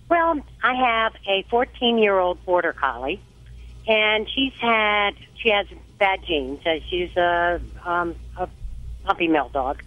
Well, 0.09 0.39
I 0.63 0.73
have 0.73 1.13
a 1.27 1.43
14 1.49 1.97
year 1.97 2.17
old 2.17 2.43
border 2.45 2.71
collie, 2.73 3.19
and 3.87 4.27
she's 4.29 4.53
had 4.53 5.11
she 5.41 5.49
has 5.49 5.67
bad 5.99 6.23
genes. 6.25 6.61
She's 6.89 7.15
a 7.17 7.59
um, 7.85 8.15
a 8.37 8.47
puppy 9.03 9.27
mill 9.27 9.49
dog, 9.49 9.83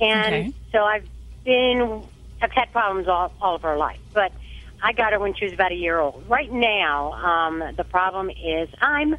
and 0.00 0.26
Okay. 0.34 0.52
so 0.70 0.84
I've 0.84 1.06
been 1.44 2.02
I've 2.40 2.52
had 2.52 2.70
problems 2.70 3.08
all 3.08 3.32
all 3.42 3.56
of 3.56 3.62
her 3.62 3.76
life, 3.76 3.98
but 4.14 4.30
I 4.82 4.92
got 4.92 5.12
her 5.12 5.18
when 5.18 5.34
she 5.34 5.46
was 5.46 5.54
about 5.54 5.72
a 5.72 5.76
year 5.76 5.98
old. 5.98 6.24
Right 6.28 6.52
now, 6.52 7.12
um, 7.12 7.62
the 7.76 7.84
problem 7.84 8.30
is 8.30 8.68
I'm 8.80 9.16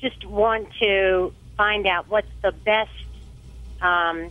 just 0.00 0.24
want 0.26 0.68
to 0.80 1.32
find 1.56 1.86
out 1.86 2.08
what's 2.08 2.30
the 2.42 2.52
best 2.52 2.90
um, 3.80 4.30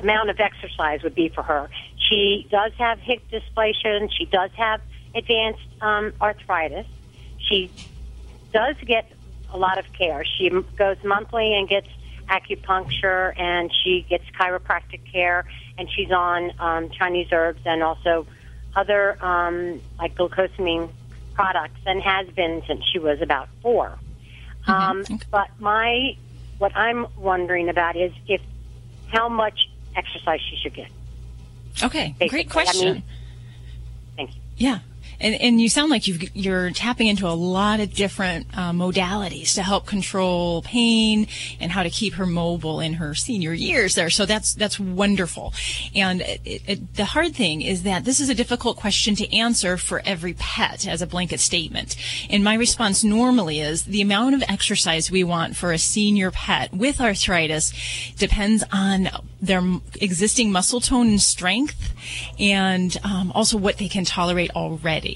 amount 0.00 0.30
of 0.30 0.40
exercise 0.40 1.02
would 1.02 1.14
be 1.14 1.28
for 1.28 1.42
her. 1.42 1.68
She 2.08 2.46
does 2.50 2.72
have 2.78 2.98
hip 3.00 3.22
dysplasia 3.30 4.00
and 4.00 4.12
she 4.12 4.24
does 4.24 4.50
have 4.56 4.80
advanced 5.14 5.60
um, 5.80 6.12
arthritis. 6.20 6.86
She 7.38 7.70
does 8.52 8.76
get 8.86 9.10
a 9.52 9.58
lot 9.58 9.78
of 9.78 9.84
care. 9.92 10.24
She 10.24 10.50
goes 10.76 10.96
monthly 11.04 11.54
and 11.54 11.68
gets 11.68 11.88
acupuncture 12.28 13.38
and 13.38 13.70
she 13.84 14.06
gets 14.08 14.24
chiropractic 14.38 15.00
care 15.10 15.44
and 15.76 15.88
she's 15.90 16.10
on 16.10 16.52
um, 16.58 16.90
Chinese 16.90 17.28
herbs 17.32 17.60
and 17.64 17.82
also 17.82 18.26
other 18.76 19.16
um, 19.24 19.80
like 19.98 20.14
glucosamine 20.14 20.90
products 21.34 21.80
and 21.86 22.00
has 22.02 22.26
been 22.28 22.62
since 22.66 22.84
she 22.92 22.98
was 22.98 23.20
about 23.22 23.48
4 23.62 23.96
Um, 24.66 25.04
but 25.30 25.48
my 25.58 26.16
what 26.58 26.76
I'm 26.76 27.06
wondering 27.16 27.68
about 27.68 27.96
is 27.96 28.12
if 28.26 28.40
how 29.08 29.28
much 29.28 29.68
exercise 29.96 30.40
she 30.50 30.56
should 30.56 30.74
get. 30.74 30.90
Okay, 31.82 32.14
Basically, 32.18 32.28
great 32.28 32.46
I 32.48 32.52
question. 32.52 32.92
mean- 32.94 33.02
Thank 34.16 34.34
you. 34.34 34.40
Yeah. 34.56 34.78
And, 35.20 35.34
and 35.34 35.60
you 35.60 35.68
sound 35.68 35.90
like 35.90 36.06
you've, 36.06 36.36
you're 36.36 36.70
tapping 36.70 37.06
into 37.08 37.26
a 37.26 37.34
lot 37.34 37.80
of 37.80 37.92
different 37.92 38.46
uh, 38.54 38.72
modalities 38.72 39.54
to 39.54 39.62
help 39.62 39.86
control 39.86 40.62
pain 40.62 41.26
and 41.60 41.72
how 41.72 41.82
to 41.82 41.90
keep 41.90 42.14
her 42.14 42.26
mobile 42.26 42.80
in 42.80 42.94
her 42.94 43.14
senior 43.14 43.52
years 43.52 43.94
there. 43.94 44.10
So 44.10 44.26
that's 44.26 44.54
that's 44.54 44.78
wonderful. 44.78 45.52
And 45.94 46.20
it, 46.22 46.62
it, 46.66 46.94
the 46.94 47.04
hard 47.04 47.34
thing 47.34 47.62
is 47.62 47.82
that 47.82 48.04
this 48.04 48.20
is 48.20 48.28
a 48.28 48.34
difficult 48.34 48.76
question 48.76 49.14
to 49.16 49.36
answer 49.36 49.76
for 49.76 50.02
every 50.04 50.34
pet 50.34 50.86
as 50.86 51.02
a 51.02 51.06
blanket 51.06 51.40
statement. 51.40 51.96
And 52.30 52.44
my 52.44 52.54
response 52.54 53.02
normally 53.02 53.60
is 53.60 53.84
the 53.84 54.02
amount 54.02 54.34
of 54.34 54.42
exercise 54.48 55.10
we 55.10 55.24
want 55.24 55.56
for 55.56 55.72
a 55.72 55.78
senior 55.78 56.30
pet 56.30 56.72
with 56.72 57.00
arthritis 57.00 57.72
depends 58.16 58.64
on 58.72 59.08
their 59.40 59.62
existing 60.00 60.50
muscle 60.50 60.80
tone 60.80 61.08
and 61.08 61.22
strength 61.22 61.94
and 62.38 62.96
um, 63.04 63.30
also 63.34 63.56
what 63.56 63.78
they 63.78 63.88
can 63.88 64.04
tolerate 64.04 64.50
already. 64.52 65.07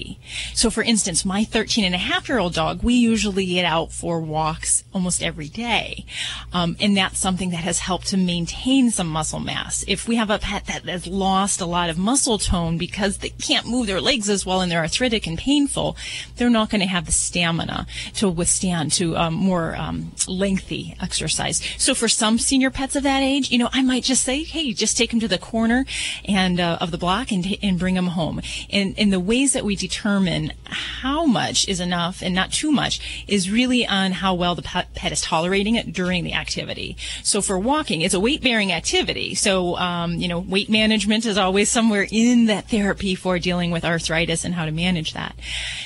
So 0.53 0.69
for 0.69 0.83
instance, 0.83 1.25
my 1.25 1.43
13 1.43 1.85
and 1.85 1.95
a 1.95 1.97
half 1.97 2.29
year 2.29 2.39
old 2.39 2.53
dog, 2.53 2.83
we 2.83 2.93
usually 2.93 3.45
get 3.45 3.65
out 3.65 3.91
for 3.91 4.19
walks 4.19 4.83
almost 4.93 5.23
every 5.23 5.47
day. 5.47 6.05
Um, 6.51 6.75
and 6.79 6.95
that's 6.97 7.19
something 7.19 7.51
that 7.51 7.57
has 7.57 7.79
helped 7.79 8.07
to 8.07 8.17
maintain 8.17 8.91
some 8.91 9.07
muscle 9.07 9.39
mass. 9.39 9.83
If 9.87 10.07
we 10.07 10.15
have 10.15 10.29
a 10.29 10.39
pet 10.39 10.65
that 10.65 10.85
has 10.85 11.07
lost 11.07 11.61
a 11.61 11.65
lot 11.65 11.89
of 11.89 11.97
muscle 11.97 12.37
tone 12.37 12.77
because 12.77 13.17
they 13.17 13.29
can't 13.29 13.67
move 13.67 13.87
their 13.87 14.01
legs 14.01 14.29
as 14.29 14.45
well 14.45 14.61
and 14.61 14.71
they're 14.71 14.81
arthritic 14.81 15.27
and 15.27 15.37
painful, 15.37 15.95
they're 16.35 16.49
not 16.49 16.69
going 16.69 16.81
to 16.81 16.87
have 16.87 17.05
the 17.05 17.11
stamina 17.11 17.85
to 18.15 18.29
withstand 18.29 18.91
to 18.93 19.15
um, 19.17 19.33
more 19.33 19.75
um, 19.75 20.11
lengthy 20.27 20.95
exercise. 21.01 21.61
So 21.77 21.93
for 21.95 22.07
some 22.07 22.37
senior 22.37 22.69
pets 22.69 22.95
of 22.95 23.03
that 23.03 23.21
age, 23.21 23.51
you 23.51 23.57
know, 23.57 23.69
I 23.71 23.81
might 23.81 24.03
just 24.03 24.23
say, 24.23 24.43
hey, 24.43 24.73
just 24.73 24.97
take 24.97 25.11
them 25.11 25.19
to 25.19 25.27
the 25.27 25.37
corner 25.37 25.85
and 26.25 26.59
uh, 26.59 26.77
of 26.81 26.91
the 26.91 26.97
block 26.97 27.31
and, 27.31 27.45
and 27.61 27.79
bring 27.79 27.95
them 27.95 28.07
home. 28.07 28.41
And, 28.69 28.95
and 28.97 29.11
the 29.11 29.19
ways 29.19 29.53
that 29.53 29.65
we 29.65 29.75
determine 29.87 30.53
how 30.65 31.25
much 31.25 31.67
is 31.67 31.79
enough 31.79 32.21
and 32.21 32.33
not 32.33 32.51
too 32.51 32.71
much 32.71 33.25
is 33.27 33.51
really 33.51 33.85
on 33.85 34.13
how 34.13 34.33
well 34.33 34.55
the 34.55 34.61
pet, 34.61 35.11
is 35.11 35.21
tolerating 35.21 35.75
it 35.75 35.91
during 35.91 36.23
the 36.23 36.33
activity. 36.33 36.95
So 37.21 37.41
for 37.41 37.57
walking, 37.59 37.99
it's 38.01 38.13
a 38.13 38.19
weight 38.19 38.41
bearing 38.41 38.71
activity. 38.71 39.35
So, 39.35 39.75
um, 39.77 40.13
you 40.21 40.27
know, 40.29 40.39
weight 40.39 40.69
management 40.69 41.25
is 41.25 41.37
always 41.37 41.69
somewhere 41.69 42.07
in 42.09 42.45
that 42.45 42.69
therapy 42.69 43.13
for 43.15 43.33
dealing 43.39 43.71
with 43.71 43.83
arthritis 43.83 44.45
and 44.45 44.53
how 44.55 44.65
to 44.65 44.71
manage 44.71 45.11
that. 45.13 45.35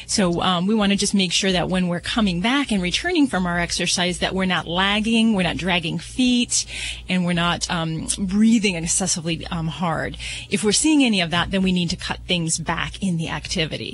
So, 0.06 0.42
um, 0.50 0.68
we 0.70 0.76
want 0.76 0.92
to 0.92 0.98
just 1.06 1.16
make 1.24 1.34
sure 1.40 1.52
that 1.52 1.70
when 1.74 1.88
we're 1.88 2.08
coming 2.18 2.40
back 2.42 2.72
and 2.72 2.82
returning 2.82 3.26
from 3.28 3.48
our 3.48 3.60
exercise 3.60 4.20
that 4.20 4.34
we're 4.36 4.46
not 4.58 4.68
lagging, 4.68 5.34
we're 5.34 5.50
not 5.52 5.58
dragging 5.58 5.98
feet, 6.00 6.66
and 7.10 7.26
we're 7.26 7.42
not, 7.48 7.70
um, 7.78 8.08
breathing 8.20 8.76
excessively, 8.76 9.36
um, 9.48 9.68
hard. 9.68 10.18
If 10.50 10.64
we're 10.64 10.80
seeing 10.84 11.02
any 11.04 11.20
of 11.26 11.32
that, 11.32 11.50
then 11.52 11.64
we 11.64 11.72
need 11.80 11.90
to 11.96 12.00
cut 12.10 12.20
things 12.28 12.60
back 12.60 12.92
in 13.02 13.18
the 13.18 13.30
activity. 13.40 13.87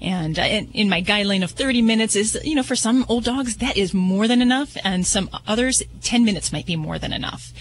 And 0.00 0.38
uh, 0.38 0.42
in, 0.42 0.70
in 0.72 0.88
my 0.88 1.02
guideline 1.02 1.42
of 1.42 1.50
30 1.50 1.82
minutes 1.82 2.16
is, 2.16 2.38
you 2.44 2.54
know, 2.54 2.62
for 2.62 2.76
some 2.76 3.04
old 3.08 3.24
dogs, 3.24 3.56
that 3.56 3.76
is 3.76 3.92
more 3.94 4.28
than 4.28 4.42
enough. 4.42 4.76
And 4.84 5.06
some 5.06 5.28
others, 5.46 5.82
10 6.02 6.24
minutes 6.24 6.52
might 6.52 6.66
be 6.66 6.76
more 6.76 6.98
than 6.98 7.12
enough. 7.12 7.52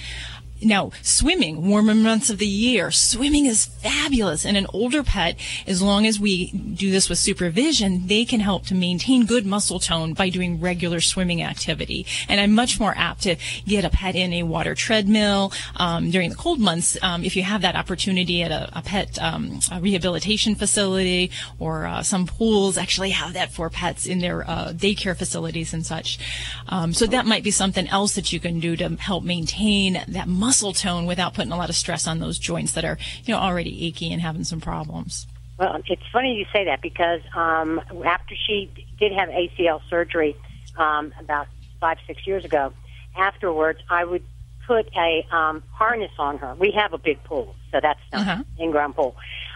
Now, 0.62 0.92
swimming, 1.02 1.68
warmer 1.68 1.96
months 1.96 2.30
of 2.30 2.38
the 2.38 2.48
year, 2.48 2.92
swimming 2.92 3.46
is 3.46 3.66
fabulous. 3.66 4.46
And 4.46 4.58
an 4.58 4.68
older 4.74 5.04
pet, 5.04 5.38
as 5.66 5.82
long 5.82 6.06
as 6.06 6.20
we 6.20 6.52
do 6.52 6.92
this 6.92 7.10
with 7.10 7.18
supervision, 7.18 8.08
they 8.08 8.26
can 8.26 8.40
help 8.40 8.66
to 8.68 8.76
maintain 8.76 9.26
good 9.26 9.46
muscle 9.46 9.80
tone 9.80 10.14
by 10.14 10.30
doing 10.30 10.60
regular 10.60 11.00
swimming 11.00 11.42
activity. 11.42 12.06
And 12.28 12.42
I'm 12.42 12.54
much 12.54 12.80
more 12.80 12.94
apt 12.98 13.24
to 13.24 13.38
get 13.66 13.86
a 13.86 13.90
pet 13.90 14.16
in 14.16 14.34
a 14.34 14.44
water 14.44 14.76
treadmill 14.76 15.54
um, 15.78 16.12
during 16.12 16.30
the 16.30 16.36
cold 16.36 16.60
months 16.60 16.98
um, 17.02 17.24
if 17.24 17.36
you 17.36 17.44
have 17.44 17.62
that 17.62 17.76
opportunity 17.76 18.44
at 18.44 18.52
a, 18.52 18.70
a 18.78 18.82
pet 18.82 19.18
um, 19.22 19.60
a 19.72 19.80
rehabilitation 19.80 20.56
facility 20.56 21.32
or 21.58 21.86
uh, 21.86 22.04
some 22.04 22.26
pools 22.26 22.78
actually 22.78 23.12
have 23.12 23.34
that 23.34 23.52
for 23.52 23.70
pets 23.70 24.06
in 24.06 24.20
their 24.20 24.50
uh, 24.50 24.74
daycare 24.74 25.16
facilities 25.16 25.74
and 25.74 25.86
such. 25.86 26.20
Um, 26.68 26.94
so 26.94 27.06
that 27.08 27.26
might 27.26 27.44
be 27.44 27.52
something 27.52 27.88
else 27.88 28.16
that 28.16 28.34
you 28.34 28.40
can 28.40 28.60
do 28.60 28.76
to 28.76 28.90
help 28.96 29.24
maintain 29.24 30.04
that 30.08 30.28
muscle 30.28 30.49
tone 30.74 31.06
without 31.06 31.34
putting 31.34 31.52
a 31.52 31.58
lot 31.58 31.70
of 31.70 31.76
stress 31.76 32.08
on 32.08 32.20
those 32.20 32.38
joints 32.40 32.74
that 32.74 32.86
are, 32.86 32.98
you 33.24 33.34
know, 33.34 33.40
already 33.40 33.86
achy 33.88 34.12
and 34.12 34.22
having 34.22 34.44
some 34.44 34.60
problems. 34.62 35.28
Well, 35.58 35.82
it's 35.88 36.02
funny 36.14 36.36
you 36.36 36.46
say 36.54 36.66
that 36.66 36.82
because 36.82 37.22
um, 37.36 37.82
after 38.06 38.36
she 38.48 38.72
did 39.00 39.12
have 39.12 39.30
ACL 39.30 39.82
surgery 39.90 40.36
um, 40.78 41.14
about 41.20 41.48
five, 41.82 41.98
six 42.08 42.26
years 42.26 42.46
ago, 42.46 42.74
afterwards 43.18 43.80
I 43.90 44.06
would 44.06 44.24
put 44.66 44.88
a 44.96 45.26
um, 45.36 45.64
harness 45.72 46.12
on 46.20 46.38
her. 46.38 46.56
We 46.56 46.72
have 46.72 46.94
a 46.94 46.98
big 46.98 47.24
pool, 47.24 47.56
so 47.72 47.80
that's 47.82 48.00
not 48.14 48.22
Uh-huh. 48.22 48.44
in-ground 48.58 48.96
pool. 48.96 49.16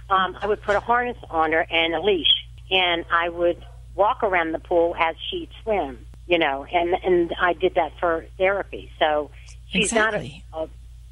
Um, 0.09 0.35
I 0.41 0.47
would 0.47 0.61
put 0.61 0.75
a 0.75 0.79
harness 0.79 1.17
on 1.29 1.51
her 1.53 1.65
and 1.69 1.93
a 1.93 2.01
leash, 2.01 2.33
and 2.71 3.05
I 3.11 3.29
would 3.29 3.63
walk 3.95 4.23
around 4.23 4.51
the 4.53 4.59
pool 4.59 4.95
as 4.99 5.15
she'd 5.29 5.49
swim. 5.63 6.05
You 6.25 6.39
know, 6.39 6.65
and 6.71 6.95
and 7.03 7.33
I 7.39 7.51
did 7.53 7.75
that 7.75 7.91
for 7.99 8.25
therapy. 8.37 8.89
So 8.97 9.29
she's 9.67 9.91
Exactly. 9.91 10.43
not 10.53 10.61
a, 10.61 10.63
a 10.63 10.69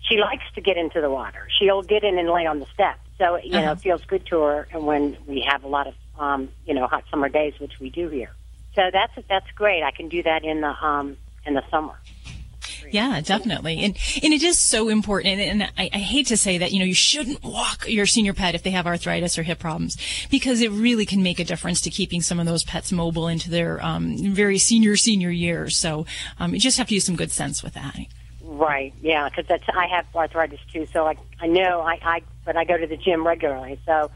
she 0.08 0.18
likes 0.18 0.44
to 0.56 0.62
get 0.62 0.78
into 0.78 1.00
the 1.02 1.10
water. 1.10 1.48
She'll 1.60 1.84
get 1.84 2.04
in 2.04 2.18
and 2.18 2.30
lay 2.30 2.46
on 2.46 2.60
the 2.60 2.66
step. 2.74 2.98
So 3.18 3.38
you 3.38 3.52
know, 3.52 3.60
Uh-huh. 3.60 3.72
it 3.74 3.80
feels 3.82 4.04
good 4.06 4.26
to 4.28 4.42
her. 4.42 4.68
And 4.74 4.86
when 4.86 5.18
we 5.28 5.42
have 5.50 5.64
a 5.64 5.68
lot 5.68 5.88
of 5.88 5.94
um, 6.20 6.50
you 6.66 6.74
know 6.74 6.88
hot 6.88 7.04
summer 7.10 7.30
days, 7.30 7.54
which 7.60 7.80
we 7.80 7.90
do 7.90 8.10
here, 8.10 8.32
so 8.76 8.82
that's 8.92 9.14
that's 9.30 9.50
great. 9.56 9.84
I 9.84 9.92
can 9.92 10.10
do 10.10 10.24
that 10.24 10.44
in 10.44 10.62
the 10.62 10.74
um, 10.86 11.18
in 11.46 11.54
the 11.54 11.64
summer. 11.70 11.94
Yeah, 12.90 13.22
definitely. 13.22 13.78
And 13.86 13.98
and 14.22 14.34
it 14.34 14.44
is 14.44 14.58
so 14.60 14.90
important. 14.90 15.40
And, 15.40 15.62
and 15.62 15.72
I, 15.78 15.90
I 15.94 15.98
hate 16.00 16.28
to 16.28 16.36
say 16.38 16.58
that, 16.58 16.72
you 16.74 16.80
know, 16.80 16.86
you 16.86 16.94
shouldn't 16.96 17.42
walk 17.44 17.86
your 17.88 18.06
senior 18.06 18.34
pet 18.34 18.54
if 18.54 18.64
they 18.64 18.72
have 18.72 18.86
arthritis 18.86 19.38
or 19.38 19.44
hip 19.44 19.60
problems 19.60 19.98
because 20.30 20.62
it 20.62 20.72
really 20.72 21.06
can 21.06 21.24
make 21.24 21.40
a 21.40 21.46
difference 21.46 21.80
to 21.82 21.90
keeping 21.90 22.22
some 22.22 22.40
of 22.40 22.48
those 22.48 22.64
pets 22.64 22.92
mobile 22.92 23.28
into 23.30 23.50
their 23.50 23.82
um, 23.86 24.18
very 24.34 24.58
senior, 24.58 24.98
senior 24.98 25.30
years. 25.30 25.78
So 25.78 26.06
um, 26.40 26.54
you 26.54 26.60
just 26.60 26.78
have 26.80 26.88
to 26.88 26.94
use 26.94 27.06
some 27.06 27.16
good 27.16 27.32
sense 27.32 27.64
with 27.64 27.76
that. 27.76 27.96
Right. 28.52 28.94
Yeah, 29.02 29.30
because 29.30 29.46
that's 29.48 29.64
I 29.74 29.88
have 29.88 30.06
arthritis 30.14 30.60
too. 30.74 30.86
So 30.92 31.08
I 31.08 31.16
I 31.40 31.48
know 31.48 31.80
I 31.82 32.00
I 32.04 32.22
but 32.44 32.58
I 32.58 32.66
go 32.66 32.78
to 32.78 32.86
the 32.86 32.98
gym 32.98 33.26
regularly. 33.26 33.80
So 33.86 34.12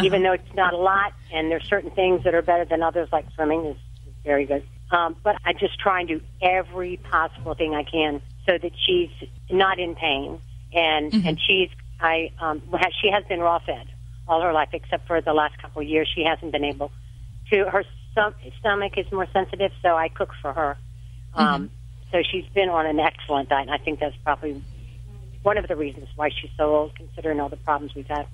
even 0.00 0.22
though 0.22 0.32
it's 0.32 0.54
not 0.54 0.72
a 0.72 0.76
lot, 0.76 1.12
and 1.32 1.50
there's 1.50 1.64
certain 1.64 1.90
things 1.90 2.22
that 2.24 2.34
are 2.34 2.42
better 2.42 2.64
than 2.64 2.82
others, 2.82 3.08
like 3.12 3.26
swimming 3.34 3.64
is, 3.66 3.76
is 4.06 4.14
very 4.24 4.44
good. 4.46 4.64
Um, 4.90 5.16
but 5.24 5.36
I 5.44 5.52
just 5.54 5.78
try 5.78 6.00
and 6.00 6.08
do 6.08 6.20
every 6.40 6.98
possible 6.98 7.54
thing 7.54 7.74
I 7.74 7.82
can 7.82 8.22
so 8.46 8.58
that 8.58 8.72
she's 8.86 9.10
not 9.50 9.80
in 9.80 9.96
pain, 9.96 10.40
and 10.72 11.12
and 11.26 11.40
she's 11.40 11.70
I 12.00 12.30
um, 12.40 12.62
she 13.02 13.10
has 13.10 13.24
been 13.24 13.40
raw 13.40 13.58
fed 13.58 13.88
all 14.28 14.40
her 14.40 14.52
life 14.52 14.70
except 14.72 15.06
for 15.08 15.20
the 15.20 15.32
last 15.32 15.58
couple 15.60 15.82
of 15.82 15.88
years. 15.88 16.08
She 16.14 16.22
hasn't 16.24 16.52
been 16.52 16.64
able 16.64 16.92
to. 17.50 17.64
Her 17.64 17.84
stom- 18.12 18.34
stomach 18.60 18.96
is 18.96 19.10
more 19.10 19.26
sensitive, 19.32 19.72
so 19.82 19.96
I 19.96 20.08
cook 20.08 20.30
for 20.40 20.52
her. 20.52 20.76
Um, 21.34 21.70
So 22.10 22.22
she's 22.30 22.46
been 22.54 22.68
on 22.68 22.86
an 22.86 23.00
excellent 23.00 23.48
diet, 23.48 23.68
and 23.68 23.74
I 23.74 23.78
think 23.78 24.00
that's 24.00 24.16
probably 24.24 24.62
one 25.42 25.58
of 25.58 25.66
the 25.68 25.76
reasons 25.76 26.08
why 26.16 26.30
she's 26.30 26.50
so 26.56 26.74
old, 26.74 26.94
considering 26.94 27.40
all 27.40 27.48
the 27.48 27.56
problems 27.56 27.94
we've 27.94 28.06
had. 28.06 28.26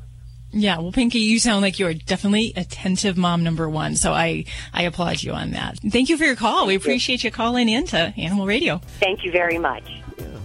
Yeah, 0.52 0.78
well, 0.78 0.90
Pinky, 0.90 1.20
you 1.20 1.38
sound 1.38 1.62
like 1.62 1.78
you're 1.78 1.94
definitely 1.94 2.52
attentive 2.56 3.16
mom 3.16 3.44
number 3.44 3.68
one. 3.68 3.94
So 3.94 4.12
I, 4.12 4.44
I 4.72 4.82
applaud 4.82 5.22
you 5.22 5.32
on 5.32 5.52
that. 5.52 5.78
Thank 5.78 6.08
you 6.08 6.16
for 6.16 6.24
your 6.24 6.34
call. 6.34 6.66
We 6.66 6.74
appreciate 6.74 7.22
you 7.22 7.30
calling 7.30 7.68
in 7.68 7.86
to 7.88 8.12
Animal 8.16 8.46
Radio. 8.46 8.78
Thank 8.98 9.24
you 9.24 9.30
very 9.30 9.58
much. 9.58 9.88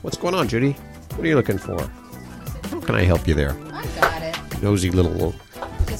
What's 0.04 0.18
going 0.18 0.36
on, 0.36 0.48
Judy? 0.48 0.72
What 0.72 1.22
are 1.22 1.28
you 1.28 1.36
looking 1.36 1.58
for? 1.58 1.82
How 2.70 2.80
can 2.82 2.94
I 2.96 3.04
help 3.04 3.28
you 3.28 3.34
there? 3.34 3.56
I 3.72 3.86
got 4.00 4.22
it. 4.22 4.62
Nosy 4.62 4.92
little. 4.92 5.34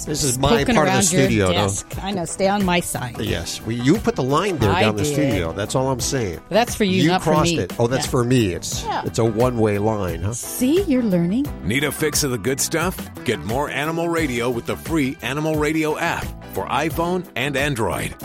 This 0.04 0.24
is 0.24 0.38
my 0.38 0.50
Poking 0.60 0.76
part 0.76 0.90
of 0.90 0.96
the 0.96 1.02
studio, 1.04 1.48
though. 1.48 1.54
desk. 1.54 1.88
I 2.04 2.12
know. 2.12 2.26
Stay 2.26 2.48
on 2.50 2.66
my 2.66 2.82
side. 2.82 3.20
Yes, 3.22 3.62
we, 3.62 3.76
you 3.76 3.98
put 4.00 4.16
the 4.16 4.24
line 4.24 4.58
there 4.58 4.72
I 4.72 4.82
down 4.82 4.98
the 4.98 5.06
studio. 5.06 5.54
That's 5.54 5.76
all 5.76 5.90
I'm 5.90 6.00
saying. 6.02 6.42
That's 6.50 6.76
for 6.76 6.84
you, 6.84 7.04
You 7.04 7.08
not 7.10 7.24
for 7.24 7.32
crossed 7.32 7.54
me. 7.54 7.60
it. 7.60 7.74
Oh, 7.80 7.88
that's 7.88 8.06
Yeah. 8.06 8.12
for 8.12 8.24
me. 8.26 8.54
It's 8.54 8.84
Yeah. 8.84 9.04
it's 9.06 9.20
a 9.20 9.26
one 9.26 9.58
way 9.58 9.78
line, 9.78 10.22
huh? 10.24 10.34
See, 10.34 10.82
you're 10.84 11.04
learning. 11.04 11.46
Need 11.64 11.84
a 11.86 11.92
fix 11.92 12.24
of 12.24 12.32
the 12.32 12.38
good 12.38 12.60
stuff? 12.60 12.98
Get 13.24 13.40
more 13.40 13.70
Animal 13.70 14.10
Radio 14.10 14.50
with 14.50 14.66
the 14.66 14.76
free 14.76 15.16
Animal 15.22 15.56
Radio 15.56 15.98
app 15.98 16.26
for 16.54 16.66
iPhone 16.68 17.26
and 17.36 17.56
Android. 17.56 18.16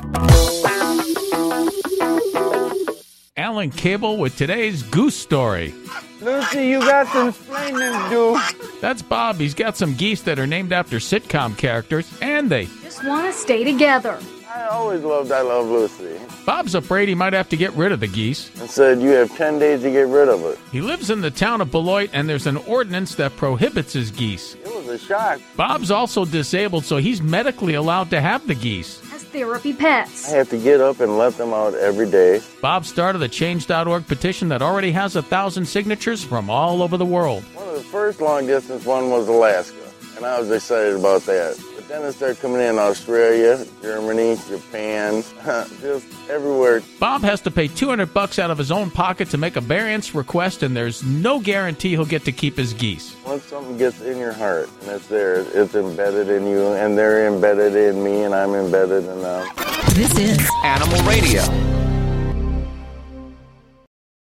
Alan 3.37 3.71
Cable 3.71 4.17
with 4.19 4.37
today's 4.37 4.83
Goose 4.83 5.17
Story. 5.17 5.75
Lucy, 6.21 6.67
you 6.67 6.81
got 6.81 7.07
some 7.09 7.29
explaining 7.29 7.79
to 7.79 8.07
do. 8.11 8.41
That's 8.81 9.03
Bob. 9.03 9.37
He's 9.37 9.55
got 9.55 9.77
some 9.77 9.95
geese 9.95 10.23
that 10.23 10.39
are 10.39 10.47
named 10.47 10.73
after 10.73 10.97
sitcom 10.99 11.57
characters, 11.57 12.13
and 12.21 12.51
they. 12.51 12.67
Just 12.83 13.05
want 13.05 13.27
to 13.27 13.33
stay 13.33 13.65
together. 13.65 14.19
I 14.53 14.67
always 14.67 15.03
loved 15.03 15.31
I 15.31 15.43
Love 15.43 15.67
Lucy. 15.67 16.19
Bob's 16.45 16.75
afraid 16.75 17.09
he 17.09 17.15
might 17.15 17.33
have 17.33 17.49
to 17.51 17.57
get 17.57 17.73
rid 17.75 17.93
of 17.93 18.01
the 18.01 18.09
geese. 18.09 18.51
And 18.61 18.69
said 18.69 19.01
you 19.01 19.11
have 19.11 19.35
10 19.37 19.61
days 19.61 19.83
to 19.83 19.91
get 19.91 20.09
rid 20.09 20.29
of 20.29 20.45
it. 20.45 20.59
He 20.73 20.81
lives 20.81 21.09
in 21.09 21.21
the 21.21 21.31
town 21.31 21.61
of 21.61 21.71
Beloit, 21.71 22.11
and 22.13 22.29
there's 22.29 22.49
an 22.49 22.57
ordinance 22.59 23.15
that 23.15 23.37
prohibits 23.37 23.93
his 23.93 24.11
geese. 24.11 24.57
It 24.57 24.75
was 24.75 24.89
a 24.89 24.99
shock. 24.99 25.41
Bob's 25.57 25.91
also 25.91 26.25
disabled, 26.25 26.85
so 26.85 26.97
he's 26.97 27.23
medically 27.23 27.75
allowed 27.75 28.11
to 28.11 28.21
have 28.21 28.47
the 28.47 28.57
geese. 28.57 29.01
As 29.31 29.41
therapy 29.41 29.73
pets. 29.73 30.33
I 30.33 30.37
have 30.37 30.51
to 30.51 30.59
get 30.59 30.81
up 30.81 31.01
and 31.01 31.17
let 31.17 31.37
them 31.37 31.53
out 31.53 31.75
every 31.75 32.11
day. 32.11 32.41
Bob 32.61 32.85
started 32.85 33.19
the 33.19 33.29
Change.org 33.29 34.07
petition 34.07 34.49
that 34.49 34.63
already 34.63 34.91
has 34.93 35.17
a 35.17 35.23
thousand 35.23 35.67
signatures 35.67 36.25
from 36.25 36.51
all 36.51 36.83
over 36.83 36.97
the 36.97 37.05
world. 37.05 37.45
One 37.55 37.69
of 37.69 37.75
the 37.75 37.81
first 37.81 38.21
long 38.21 38.47
distance 38.47 38.85
one 38.85 39.11
was 39.11 39.29
Alaska, 39.29 39.77
and 40.17 40.27
I 40.27 40.39
was 40.41 40.51
excited 40.51 40.97
about 40.97 41.23
that. 41.23 41.57
But 41.91 41.99
Then 42.03 42.09
it 42.09 42.13
started 42.13 42.41
coming 42.41 42.61
in 42.61 42.79
Australia, 42.79 43.67
Germany, 43.83 44.37
Japan, 44.49 45.25
just 45.81 46.07
everywhere. 46.31 46.83
Bob 47.01 47.23
has 47.23 47.41
to 47.41 47.51
pay 47.51 47.67
200 47.67 48.15
bucks 48.15 48.39
out 48.39 48.49
of 48.49 48.59
his 48.59 48.71
own 48.71 48.93
pocket 48.93 49.29
to 49.31 49.39
make 49.39 49.57
a 49.57 49.61
variance 49.61 50.15
request, 50.15 50.63
and 50.63 50.77
there's 50.77 51.03
no 51.03 51.41
guarantee 51.41 51.91
he'll 51.91 52.05
get 52.05 52.25
to 52.27 52.33
keep 52.33 52.57
his 52.57 52.75
geese. 52.75 53.17
Once 53.27 53.43
something 53.43 53.77
gets 53.77 54.01
in 54.03 54.19
your 54.19 54.33
heart 54.33 54.69
and 54.83 54.91
it's 54.91 55.09
there, 55.09 55.41
it's 55.41 55.75
embedded 55.75 56.29
in 56.29 56.47
you, 56.47 56.69
and 56.75 56.97
they're 56.97 57.27
embedded 57.27 57.75
in 57.75 58.05
me, 58.05 58.23
and 58.23 58.37
I'm 58.37 58.55
embedded 58.55 59.05
in 59.05 59.23
them. 59.23 59.49
This 59.95 60.17
is 60.17 60.49
Animal 60.63 61.03
Radio. 61.03 61.80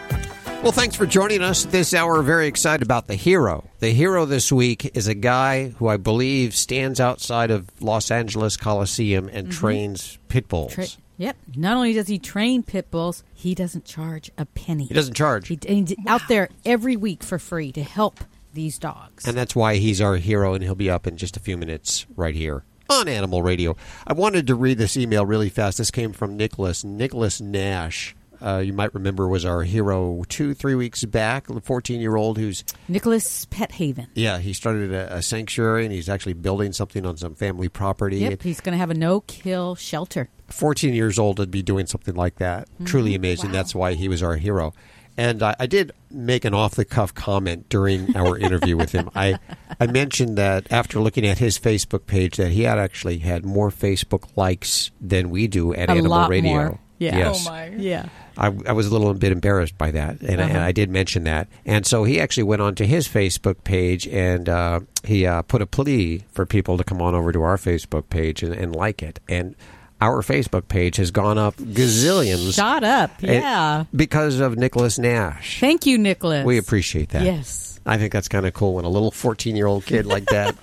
Well, 0.66 0.72
thanks 0.72 0.96
for 0.96 1.06
joining 1.06 1.44
us 1.44 1.66
this 1.66 1.94
hour. 1.94 2.24
Very 2.24 2.48
excited 2.48 2.82
about 2.82 3.06
the 3.06 3.14
hero. 3.14 3.70
The 3.82 3.92
hero 3.92 4.26
this 4.26 4.52
week 4.52 4.98
is 4.98 5.08
a 5.08 5.14
guy 5.14 5.70
who 5.70 5.88
I 5.88 5.98
believe 5.98 6.56
stands 6.56 7.00
outside 7.00 7.52
of 7.52 7.70
Los 7.84 8.10
Angeles 8.10 8.58
Coliseum 8.58 9.30
and 9.32 9.48
mm-hmm. 9.48 9.60
trains 9.60 10.18
pit 10.28 10.48
bulls. 10.48 10.74
Tra- 10.74 10.88
yep. 11.18 11.38
Not 11.56 11.78
only 11.78 11.94
does 11.94 12.08
he 12.08 12.18
train 12.18 12.64
pit 12.64 12.90
bulls, 12.90 13.24
he 13.36 13.54
doesn't 13.54 13.86
charge 13.86 14.32
a 14.40 14.48
penny. 14.48 14.86
He 14.86 14.96
doesn't 14.96 15.14
charge. 15.14 15.50
He, 15.50 15.60
he's 15.68 15.94
out 16.08 16.24
there 16.28 16.50
every 16.66 16.96
week 16.96 17.22
for 17.22 17.38
free 17.38 17.72
to 17.74 17.84
help 17.84 18.22
these 18.56 18.80
dogs. 18.80 19.28
And 19.28 19.38
that's 19.38 19.56
why 19.56 19.76
he's 19.76 20.02
our 20.02 20.16
hero, 20.16 20.56
and 20.56 20.64
he'll 20.64 20.74
be 20.74 20.90
up 20.90 21.06
in 21.06 21.16
just 21.16 21.38
a 21.38 21.40
few 21.40 21.58
minutes 21.58 22.08
right 22.16 22.34
here 22.34 22.64
on 22.90 23.08
Animal 23.08 23.44
Radio. 23.44 23.76
I 24.08 24.14
wanted 24.14 24.48
to 24.48 24.56
read 24.56 24.80
this 24.80 24.98
email 24.98 25.28
really 25.28 25.50
fast. 25.50 25.78
This 25.78 25.92
came 25.92 26.12
from 26.12 26.36
Nicholas. 26.36 26.84
Nicholas 26.84 27.40
Nash. 27.40 28.16
Uh, 28.42 28.58
you 28.60 28.74
might 28.74 28.94
remember 28.94 29.28
was 29.28 29.46
our 29.46 29.64
hero 29.64 30.24
two, 30.30 30.54
three 30.54 30.76
weeks 30.76 31.04
back. 31.06 31.48
The 31.48 31.62
fourteen-year-old 31.62 32.38
who's 32.38 32.64
Nicholas 32.88 33.46
Pet 33.46 33.74
Haven. 33.74 34.08
yeah, 34.16 34.38
he 34.40 34.54
started 34.54 34.92
a, 34.94 35.16
a 35.18 35.22
sanctuary 35.22 35.86
and 35.86 35.94
he's 35.94 36.10
actually 36.10 36.34
building 36.34 36.72
something 36.74 37.06
on 37.06 37.18
some 37.18 37.36
family 37.36 37.70
property. 37.70 38.18
Yep, 38.18 38.42
he's 38.44 38.62
going 38.62 38.74
to 38.74 38.78
have 38.80 38.90
a 38.92 38.96
no-kill 38.96 39.76
shelter. 39.76 40.30
14 40.48 40.94
years 40.94 41.18
old 41.18 41.38
to 41.38 41.48
be 41.48 41.62
doing 41.64 41.86
something 41.88 42.14
like 42.16 42.36
that. 42.36 42.68
Truly 42.86 43.16
amazing. 43.16 43.52
That's 43.52 43.74
why 43.74 43.94
he 43.96 44.08
was 44.08 44.22
our 44.22 44.36
hero. 44.36 44.74
And 45.18 45.42
I, 45.42 45.56
I 45.62 45.66
did 45.66 45.94
make 46.12 46.44
an 46.44 46.54
off 46.54 46.76
the 46.76 46.84
cuff 46.84 47.14
comment 47.14 47.70
during 47.70 48.16
our 48.18 48.38
interview 48.38 48.76
with 48.76 48.92
him. 48.92 49.10
I, 49.16 49.40
I 49.80 49.88
mentioned 49.88 50.38
that 50.38 50.70
after 50.72 51.00
looking 51.00 51.26
at 51.26 51.38
his 51.38 51.58
Facebook 51.58 52.06
page, 52.06 52.36
that 52.36 52.52
he 52.52 52.64
had 52.64 52.78
actually 52.78 53.20
had 53.20 53.46
more 53.46 53.70
Facebook 53.70 54.36
likes 54.36 54.92
than 55.00 55.30
we 55.30 55.48
do 55.48 55.74
at 55.74 55.88
A 55.88 55.94
Animal 55.94 56.12
lot 56.12 56.30
Radio. 56.30 56.52
more. 56.52 56.80
Yeah. 57.00 57.18
Yes. 57.18 57.48
Oh 57.48 57.50
my. 57.50 57.68
Yeah. 57.70 58.10
I, 58.38 58.48
I 58.68 58.72
was 58.74 58.88
a 58.88 58.92
little 58.92 59.14
bit 59.14 59.32
embarrassed 59.32 59.78
by 59.78 59.92
that, 59.92 60.22
and, 60.22 60.42
I, 60.42 60.46
Uh-huh. 60.50 60.60
I 60.60 60.72
did 60.72 60.90
mention 60.90 61.24
that. 61.26 61.48
And 61.66 61.86
so 61.86 62.04
he 62.04 62.20
actually 62.20 62.44
went 62.44 62.62
onto 62.62 62.86
his 62.86 63.08
Facebook 63.08 63.64
page 63.64 64.08
and 64.08 64.48
uh, 64.50 64.80
he 65.04 65.26
uh, 65.26 65.42
put 65.44 65.62
a 65.62 65.66
plea 65.66 66.24
for 66.32 66.46
people 66.46 66.78
to 66.78 66.84
come 66.84 67.02
on 67.02 67.16
over 67.16 67.32
to 67.32 67.42
our 67.44 67.58
Facebook 67.58 68.10
page 68.10 68.44
and, 68.44 68.54
and 68.54 68.76
like 68.76 69.02
it. 69.02 69.20
And 69.30 69.56
our 70.02 70.22
Facebook 70.22 70.68
page 70.68 70.98
has 70.98 71.12
gone 71.12 71.38
up 71.38 71.56
gazillions. 71.56 72.56
Shot 72.56 72.84
up. 72.84 73.12
Yeah. 73.22 73.86
because 73.96 74.40
of 74.40 74.58
Nicholas 74.58 75.00
Nash. 75.00 75.60
Thank 75.60 75.86
you, 75.86 75.98
Nicholas. 75.98 76.46
We 76.46 76.58
appreciate 76.58 77.10
that. 77.10 77.24
Yes. 77.24 77.75
I 77.86 77.98
think 77.98 78.12
that's 78.14 78.28
kind 78.28 78.46
of 78.46 78.54
cool 78.54 78.74
when 78.76 78.86
a 78.86 78.90
little 78.90 79.12
14 79.12 79.56
year 79.56 79.68
old 79.68 79.86
kid 79.86 80.06
like 80.06 80.26
that 80.28 80.56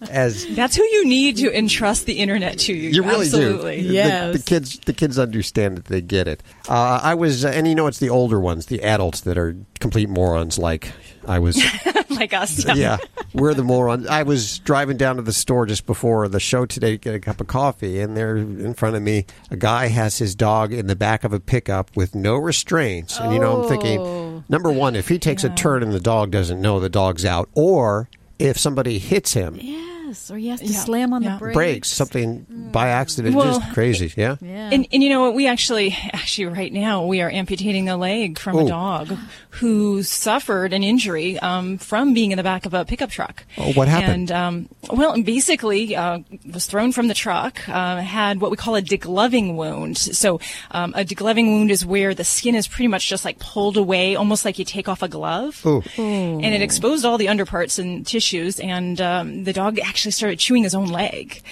as 0.10 0.46
That's 0.56 0.74
who 0.76 0.82
you 0.84 1.06
need 1.06 1.36
to 1.38 1.56
entrust 1.56 2.06
the 2.06 2.14
internet 2.14 2.58
to. 2.60 2.74
You 2.74 3.02
really 3.04 3.26
Absolutely. 3.26 3.82
do. 3.82 3.88
The- 3.88 4.32
The, 4.32 4.42
kids, 4.44 4.78
the 4.80 4.92
kids 4.92 5.18
understand 5.18 5.78
it. 5.78 5.84
They 5.86 6.00
get 6.00 6.26
it. 6.28 6.42
Uh, 6.68 7.00
I 7.02 7.14
was, 7.14 7.44
uh, 7.44 7.48
and 7.48 7.66
you 7.68 7.74
know, 7.74 7.86
it's 7.86 7.98
the 8.00 8.10
older 8.10 8.40
ones, 8.40 8.66
the 8.66 8.82
adults 8.82 9.20
that 9.22 9.38
are 9.38 9.56
complete 9.80 10.08
morons. 10.08 10.58
Like 10.58 10.92
I 11.26 11.38
was. 11.38 11.62
like 12.10 12.32
us. 12.32 12.64
yeah, 12.76 12.96
we're 13.34 13.52
the 13.54 13.62
morons. 13.62 14.06
I 14.06 14.22
was 14.22 14.58
driving 14.60 14.96
down 14.96 15.16
to 15.16 15.22
the 15.22 15.32
store 15.32 15.66
just 15.66 15.84
before 15.86 16.28
the 16.28 16.40
show 16.40 16.64
today 16.66 16.92
to 16.92 16.96
get 16.98 17.14
a 17.14 17.20
cup 17.20 17.40
of 17.40 17.46
coffee, 17.46 18.00
and 18.00 18.16
there 18.16 18.36
in 18.36 18.74
front 18.74 18.96
of 18.96 19.02
me, 19.02 19.26
a 19.50 19.56
guy 19.56 19.88
has 19.88 20.18
his 20.18 20.34
dog 20.34 20.72
in 20.72 20.86
the 20.86 20.96
back 20.96 21.24
of 21.24 21.32
a 21.32 21.40
pickup 21.40 21.94
with 21.96 22.14
no 22.14 22.36
restraints. 22.36 23.18
And 23.20 23.32
you 23.34 23.38
know, 23.40 23.62
I'm 23.62 23.68
thinking, 23.68 24.00
number 24.48 24.70
one, 24.70 24.96
if 24.96 25.08
he 25.08 25.18
takes 25.18 25.44
a 25.44 25.50
turn 25.50 25.82
and 25.82 25.92
the 25.92 26.00
dog 26.00 26.30
doesn't 26.30 26.60
know 26.60 26.80
the 26.80 26.88
dog's 26.88 27.24
out, 27.24 27.48
or 27.54 28.08
if 28.38 28.58
somebody 28.58 28.98
hits 28.98 29.32
him, 29.32 29.58
Yes, 30.06 30.30
or 30.30 30.36
he 30.36 30.48
has 30.48 30.60
to 30.60 30.72
slam 30.72 31.12
on 31.12 31.22
the 31.22 31.36
brakes. 31.38 31.54
breaks 31.54 31.88
something 31.88 32.46
by 32.72 32.88
accident, 32.88 33.34
Well, 33.34 33.58
just 33.58 33.72
crazy. 33.74 34.12
Yeah. 34.16 34.36
And, 34.40 34.86
and 34.92 35.02
you 35.02 35.08
know 35.08 35.20
what? 35.22 35.34
We 35.34 35.46
actually, 35.48 35.96
actually, 36.12 36.46
right 36.46 36.72
now, 36.72 37.04
we 37.06 37.20
are 37.22 37.30
amputating 37.30 37.88
a 37.88 37.96
leg 37.96 38.38
from 38.38 38.56
Oh. 38.56 38.66
a 38.66 38.68
dog 38.68 39.16
who 39.50 40.02
suffered 40.02 40.72
an 40.72 40.82
injury 40.84 41.38
um, 41.40 41.78
from 41.78 42.14
being 42.14 42.30
in 42.30 42.36
the 42.36 42.42
back 42.42 42.66
of 42.66 42.74
a 42.74 42.84
pickup 42.84 43.10
truck. 43.10 43.44
Oh, 43.58 43.72
what 43.72 43.88
happened? 43.88 44.30
And 44.30 44.32
um, 44.32 44.68
well, 44.90 45.20
basically, 45.22 45.96
uh, 45.96 46.20
was 46.52 46.66
thrown 46.66 46.92
from 46.92 47.08
the 47.08 47.14
truck. 47.14 47.68
Uh, 47.68 47.96
had 47.96 48.40
what 48.40 48.50
we 48.50 48.56
call 48.56 48.76
a 48.76 48.82
degloving 48.82 49.56
wound. 49.56 49.98
So, 49.98 50.40
um, 50.70 50.92
a 50.94 51.04
degloving 51.04 51.46
wound 51.48 51.70
is 51.70 51.84
where 51.84 52.14
the 52.14 52.24
skin 52.24 52.54
is 52.54 52.68
pretty 52.68 52.88
much 52.88 53.08
just 53.08 53.24
like 53.24 53.38
pulled 53.38 53.76
away, 53.76 54.14
almost 54.14 54.44
like 54.44 54.58
you 54.58 54.64
take 54.64 54.88
off 54.88 55.02
a 55.02 55.08
glove. 55.08 55.60
Ooh. 55.66 55.82
And 55.98 56.44
it 56.54 56.62
exposed 56.62 57.04
all 57.04 57.18
the 57.18 57.26
underparts 57.28 57.78
and 57.78 58.06
tissues, 58.06 58.60
and 58.60 59.00
um, 59.00 59.44
the 59.44 59.52
dog 59.52 59.78
actually 59.80 59.95
started 59.98 60.38
chewing 60.38 60.62
his 60.62 60.74
own 60.74 60.86
leg. 60.86 61.42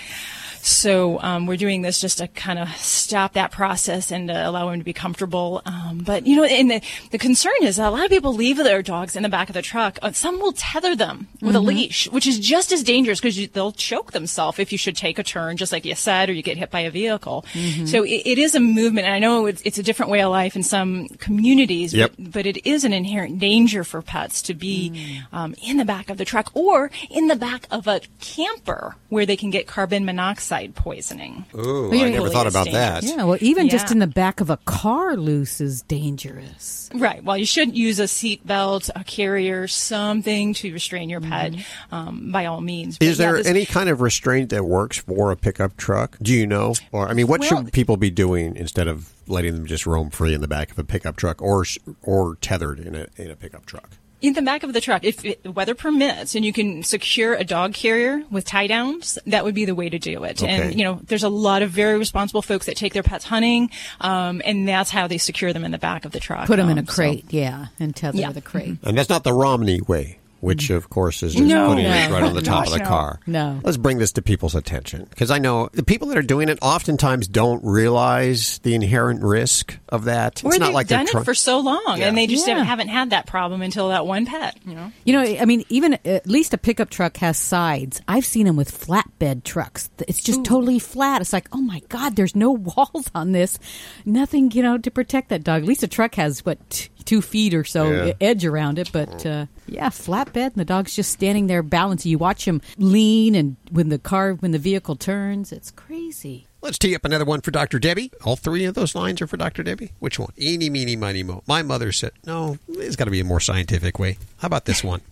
So 0.64 1.20
um, 1.20 1.44
we're 1.44 1.58
doing 1.58 1.82
this 1.82 2.00
just 2.00 2.18
to 2.18 2.28
kind 2.28 2.58
of 2.58 2.70
stop 2.76 3.34
that 3.34 3.50
process 3.50 4.10
and 4.10 4.30
allow 4.30 4.70
him 4.70 4.80
to 4.80 4.84
be 4.84 4.94
comfortable. 4.94 5.60
Um, 5.66 5.98
but 5.98 6.26
you 6.26 6.36
know, 6.36 6.44
and 6.44 6.70
the, 6.70 6.80
the 7.10 7.18
concern 7.18 7.52
is 7.60 7.76
that 7.76 7.86
a 7.86 7.90
lot 7.90 8.02
of 8.04 8.10
people 8.10 8.32
leave 8.32 8.56
their 8.56 8.82
dogs 8.82 9.14
in 9.14 9.22
the 9.22 9.28
back 9.28 9.50
of 9.50 9.54
the 9.54 9.60
truck. 9.60 9.98
Uh, 10.00 10.12
some 10.12 10.40
will 10.40 10.52
tether 10.52 10.96
them 10.96 11.28
with 11.42 11.54
a 11.54 11.58
Mhm. 11.58 11.66
leash, 11.66 12.08
which 12.10 12.26
is 12.26 12.38
just 12.38 12.72
as 12.72 12.82
dangerous 12.82 13.20
because 13.20 13.36
they'll 13.50 13.72
choke 13.72 14.12
themselves 14.12 14.58
if 14.58 14.72
you 14.72 14.78
should 14.78 14.96
take 14.96 15.18
a 15.18 15.22
turn, 15.22 15.58
just 15.58 15.70
like 15.70 15.84
you 15.84 15.94
said, 15.94 16.30
or 16.30 16.32
you 16.32 16.40
get 16.42 16.56
hit 16.56 16.70
by 16.70 16.80
a 16.80 16.90
vehicle. 16.90 17.44
Mhm. 17.52 17.86
So 17.86 18.02
it, 18.02 18.22
it 18.24 18.38
is 18.38 18.54
a 18.54 18.60
movement, 18.60 19.06
and 19.06 19.14
I 19.14 19.18
know 19.18 19.44
it's, 19.44 19.60
it's 19.66 19.76
a 19.76 19.82
different 19.82 20.10
way 20.10 20.22
of 20.22 20.30
life 20.30 20.56
in 20.56 20.62
some 20.62 21.08
communities, 21.18 21.92
Yep. 21.92 22.12
but, 22.18 22.32
but 22.32 22.46
it 22.46 22.66
is 22.66 22.84
an 22.84 22.94
inherent 22.94 23.38
danger 23.38 23.84
for 23.84 24.00
pets 24.00 24.40
to 24.42 24.54
be 24.54 25.20
um, 25.30 25.54
in 25.62 25.76
the 25.76 25.84
back 25.84 26.08
of 26.08 26.16
the 26.16 26.24
truck 26.24 26.50
or 26.54 26.90
in 27.10 27.26
the 27.28 27.36
back 27.36 27.66
of 27.70 27.86
a 27.86 28.00
camper 28.22 28.96
where 29.10 29.26
they 29.26 29.36
can 29.36 29.50
get 29.50 29.66
carbon 29.66 30.06
monoxide 30.06 30.53
poisoning. 30.74 31.44
Ooh, 31.54 31.92
I 31.92 32.04
I 32.06 32.10
never 32.10 32.28
thought 32.30 32.46
about 32.46 32.64
dangerous. 32.66 33.04
that. 33.04 33.16
Yeah, 33.16 33.24
well, 33.24 33.38
even 33.40 33.68
just 33.68 33.90
in 33.90 33.98
the 33.98 34.06
back 34.06 34.40
of 34.40 34.50
a 34.50 34.56
car 34.58 35.16
loose 35.16 35.60
is 35.60 35.82
dangerous. 35.82 36.88
Right. 36.94 37.22
Well, 37.24 37.36
you 37.36 37.46
shouldn't 37.46 37.76
use 37.76 37.98
a 37.98 38.06
seat 38.08 38.46
belt, 38.46 38.88
a 38.94 39.02
carrier, 39.04 39.66
something 39.68 40.54
to 40.54 40.72
restrain 40.72 41.08
your 41.10 41.20
pet, 41.20 41.54
um, 41.90 42.30
by 42.32 42.46
all 42.46 42.60
means. 42.60 42.98
But 42.98 43.08
Is 43.08 43.18
yeah, 43.18 43.26
there 43.26 43.36
this- 43.38 43.46
any 43.46 43.66
kind 43.66 43.88
of 43.88 44.00
restraint 44.00 44.50
that 44.50 44.64
works 44.64 44.98
for 44.98 45.30
a 45.30 45.36
pickup 45.36 45.76
truck? 45.76 46.16
Do 46.22 46.32
you 46.32 46.46
know? 46.46 46.74
Or 46.92 47.08
I 47.08 47.14
mean, 47.14 47.26
what 47.26 47.40
Well- 47.40 47.48
should 47.64 47.72
people 47.72 47.96
be 47.96 48.10
doing 48.10 48.56
instead 48.56 48.86
of 48.88 49.10
letting 49.26 49.54
them 49.54 49.66
just 49.66 49.86
roam 49.86 50.10
free 50.10 50.34
in 50.34 50.40
the 50.40 50.48
back 50.48 50.70
of 50.70 50.78
a 50.78 50.84
pickup 50.84 51.16
truck 51.16 51.40
or 51.42 51.64
or 52.02 52.36
tethered 52.40 52.78
in 52.78 52.94
a 52.94 53.06
in 53.16 53.30
a 53.30 53.36
pickup 53.36 53.66
truck? 53.66 53.90
In 54.26 54.32
the 54.32 54.42
back 54.42 54.62
of 54.62 54.72
the 54.72 54.80
truck, 54.80 55.04
if 55.04 55.22
it, 55.24 55.42
the 55.42 55.50
weather 55.50 55.74
permits, 55.74 56.34
and 56.34 56.44
you 56.46 56.52
can 56.52 56.82
secure 56.82 57.34
a 57.34 57.44
dog 57.44 57.74
carrier 57.74 58.22
with 58.30 58.46
tie 58.46 58.66
downs, 58.66 59.18
that 59.26 59.44
would 59.44 59.54
be 59.54 59.66
the 59.66 59.74
way 59.74 59.90
to 59.90 59.98
do 59.98 60.24
it. 60.24 60.42
Okay. 60.42 60.50
And 60.68 60.78
you 60.78 60.82
know, 60.84 60.98
there's 61.04 61.24
a 61.24 61.28
lot 61.28 61.60
of 61.62 61.70
very 61.70 61.98
responsible 61.98 62.40
folks 62.40 62.64
that 62.66 62.76
take 62.76 62.94
their 62.94 63.02
pets 63.02 63.24
hunting, 63.26 63.68
um, 64.00 64.40
and 64.44 64.66
that's 64.66 64.88
how 64.90 65.06
they 65.08 65.18
secure 65.18 65.52
them 65.52 65.64
in 65.64 65.72
the 65.72 65.78
back 65.78 66.06
of 66.06 66.12
the 66.12 66.20
truck. 66.20 66.46
Put 66.46 66.56
them 66.56 66.70
in 66.70 66.78
a 66.78 66.80
Um, 66.80 66.86
so- 66.86 66.94
crate, 66.94 67.24
yeah, 67.28 67.66
and 67.78 67.94
tether 67.94 68.16
Yeah. 68.18 68.32
the 68.32 68.40
crate. 68.40 68.78
And 68.82 68.96
that's 68.96 69.10
not 69.10 69.24
the 69.24 69.32
Romney 69.34 69.80
way, 69.82 70.18
which 70.44 70.70
of 70.70 70.90
course 70.90 71.22
is 71.22 71.34
just 71.34 71.44
No. 71.46 71.68
putting 71.68 71.86
it 71.86 72.10
right 72.10 72.22
on 72.22 72.34
the 72.34 72.42
top 72.54 72.66
of 72.66 72.72
the 72.72 72.78
No. 72.80 72.84
car. 72.84 73.20
No. 73.26 73.60
Let's 73.64 73.76
bring 73.76 73.98
this 73.98 74.12
to 74.12 74.22
people's 74.22 74.54
attention 74.54 75.06
because 75.10 75.30
I 75.30 75.38
know 75.38 75.68
the 75.72 75.82
people 75.82 76.08
that 76.08 76.18
are 76.18 76.22
doing 76.22 76.48
it 76.48 76.58
oftentimes 76.62 77.26
don't 77.28 77.64
realize 77.64 78.58
the 78.62 78.74
inherent 78.74 79.22
risk 79.22 79.78
of 79.88 80.04
that. 80.04 80.42
Or 80.44 80.50
it's 80.50 80.58
not 80.60 80.66
they've 80.66 80.74
like 80.74 80.88
they're 80.88 80.98
done 80.98 81.06
try- 81.06 81.20
it 81.22 81.24
for 81.24 81.34
so 81.34 81.60
long, 81.60 81.82
Yeah. 81.96 82.06
and 82.08 82.16
they 82.18 82.26
just 82.26 82.46
Yeah. 82.46 82.62
haven't 82.62 82.88
had 82.88 83.10
that 83.10 83.26
problem 83.26 83.62
until 83.62 83.88
that 83.88 84.06
one 84.06 84.26
pet. 84.26 84.56
You 84.66 84.74
know. 84.74 84.92
You 85.04 85.12
know, 85.14 85.22
I 85.22 85.44
mean, 85.44 85.64
even 85.68 85.98
at 86.04 86.26
least 86.26 86.52
a 86.54 86.58
pickup 86.58 86.90
truck 86.90 87.16
has 87.18 87.36
sides. 87.38 88.00
I've 88.06 88.26
seen 88.26 88.46
them 88.46 88.56
with 88.56 88.70
flatbed 88.70 89.44
trucks. 89.44 89.88
It's 90.06 90.20
just 90.22 90.44
totally 90.44 90.78
flat. 90.78 91.20
It's 91.20 91.32
like, 91.32 91.48
oh 91.52 91.60
my 91.62 91.80
God, 91.88 92.16
there's 92.16 92.36
no 92.36 92.50
walls 92.76 93.10
on 93.14 93.32
this. 93.32 93.58
Nothing, 94.04 94.50
you 94.52 94.62
know, 94.62 94.78
to 94.78 94.90
protect 94.90 95.28
that 95.30 95.44
dog. 95.44 95.62
At 95.62 95.68
least 95.68 95.82
a 95.82 95.88
truck 95.88 96.14
has, 96.16 96.44
what, 96.44 96.58
t- 96.70 96.88
two 97.04 97.20
feet 97.22 97.54
or 97.54 97.64
so 97.64 97.90
Yeah. 97.90 98.12
edge 98.20 98.44
around 98.44 98.78
it. 98.78 98.90
But 98.92 99.24
uh, 99.26 99.46
yeah, 99.66 99.88
flatbed, 99.88 100.46
and 100.46 100.54
the 100.54 100.64
dog's 100.64 100.94
just 100.94 101.10
standing 101.12 101.46
there 101.46 101.62
balancing. 101.62 102.10
You 102.10 102.18
watch 102.18 102.46
him 102.46 102.60
lean, 102.76 103.34
and 103.34 103.56
when 103.70 103.88
the 103.88 103.98
car, 103.98 104.32
when 104.34 104.50
the 104.50 104.58
vehicle 104.58 104.96
turns, 104.96 105.52
it's 105.52 105.70
crazy. 105.70 106.46
Let's 106.60 106.78
tee 106.78 106.94
up 106.94 107.04
another 107.04 107.26
one 107.26 107.42
for 107.42 107.50
Dr. 107.50 107.78
Debbie. 107.78 108.10
All 108.24 108.36
three 108.36 108.64
of 108.64 108.74
those 108.74 108.94
lines 108.94 109.20
are 109.20 109.26
for 109.26 109.36
Dr. 109.36 109.62
Debbie. 109.62 109.92
Which 109.98 110.18
one? 110.18 110.32
Eeny, 110.40 110.70
meeny, 110.70 110.96
miny, 110.96 111.22
mo. 111.22 111.42
My 111.46 111.62
mother 111.62 111.92
said, 111.92 112.12
no, 112.24 112.56
there's 112.68 112.96
got 112.96 113.04
to 113.04 113.10
be 113.10 113.20
a 113.20 113.24
more 113.24 113.40
scientific 113.40 113.98
way. 113.98 114.16
How 114.38 114.46
about 114.46 114.64
this 114.64 114.82
one? 114.82 115.02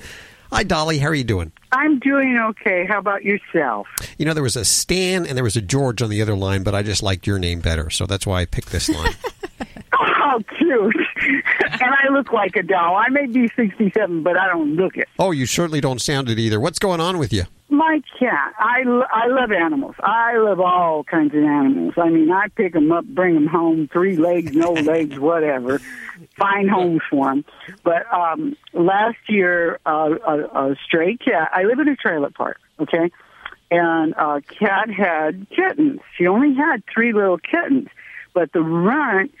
Hi, 0.52 0.62
Dolly. 0.62 0.98
How 0.98 1.08
are 1.08 1.14
you 1.14 1.24
doing? 1.24 1.52
I'm 1.70 1.98
doing 1.98 2.38
okay. 2.38 2.86
How 2.86 2.98
about 2.98 3.24
yourself? 3.24 3.88
You 4.18 4.24
know, 4.26 4.34
there 4.34 4.42
was 4.42 4.56
a 4.56 4.64
Stan 4.64 5.26
and 5.26 5.36
there 5.36 5.44
was 5.44 5.56
a 5.56 5.62
George 5.62 6.02
on 6.02 6.10
the 6.10 6.20
other 6.22 6.34
line, 6.36 6.62
but 6.62 6.74
I 6.74 6.82
just 6.82 7.02
liked 7.02 7.26
your 7.26 7.38
name 7.38 7.60
better, 7.60 7.88
so 7.90 8.04
that's 8.06 8.26
why 8.26 8.40
I 8.42 8.44
picked 8.46 8.70
this 8.70 8.88
line. 8.88 9.14
Oh, 10.24 10.40
cute. 10.56 10.96
and 11.60 11.82
I 11.82 12.12
look 12.12 12.32
like 12.32 12.56
a 12.56 12.62
doll. 12.62 12.96
I 12.96 13.08
may 13.08 13.26
be 13.26 13.48
67, 13.48 14.22
but 14.22 14.36
I 14.36 14.48
don't 14.48 14.76
look 14.76 14.96
it. 14.96 15.08
oh, 15.18 15.30
you 15.30 15.46
certainly 15.46 15.80
don't 15.80 16.00
sound 16.00 16.28
it 16.28 16.38
either. 16.38 16.58
What's 16.60 16.78
going 16.78 17.00
on 17.00 17.18
with 17.18 17.32
you? 17.32 17.44
My 17.68 18.02
cat. 18.18 18.52
I, 18.58 18.82
I 19.10 19.28
love 19.28 19.50
animals. 19.50 19.94
I 20.00 20.36
love 20.36 20.60
all 20.60 21.04
kinds 21.04 21.34
of 21.34 21.42
animals. 21.42 21.94
I 21.96 22.10
mean, 22.10 22.30
I 22.30 22.48
pick 22.48 22.74
them 22.74 22.92
up, 22.92 23.06
bring 23.06 23.34
them 23.34 23.46
home, 23.46 23.88
three 23.90 24.16
legs, 24.16 24.52
no 24.52 24.72
legs, 24.92 25.18
whatever. 25.18 25.80
Find 26.36 26.68
homes 26.68 27.00
for 27.08 27.26
them. 27.26 27.44
But 27.82 28.12
um, 28.12 28.56
last 28.74 29.16
year, 29.28 29.80
uh, 29.86 30.10
a, 30.26 30.38
a 30.72 30.76
stray 30.84 31.16
cat. 31.16 31.50
I 31.54 31.62
live 31.64 31.78
in 31.78 31.88
a 31.88 31.96
trailer 31.96 32.30
park. 32.30 32.58
Okay, 32.78 33.10
and 33.70 34.12
a 34.18 34.42
cat 34.42 34.90
had 34.90 35.46
kittens. 35.48 36.00
She 36.18 36.26
only 36.26 36.54
had 36.54 36.82
three 36.92 37.12
little 37.14 37.38
kittens, 37.38 37.88
but 38.34 38.52
the 38.52 38.60
runt 38.60 39.32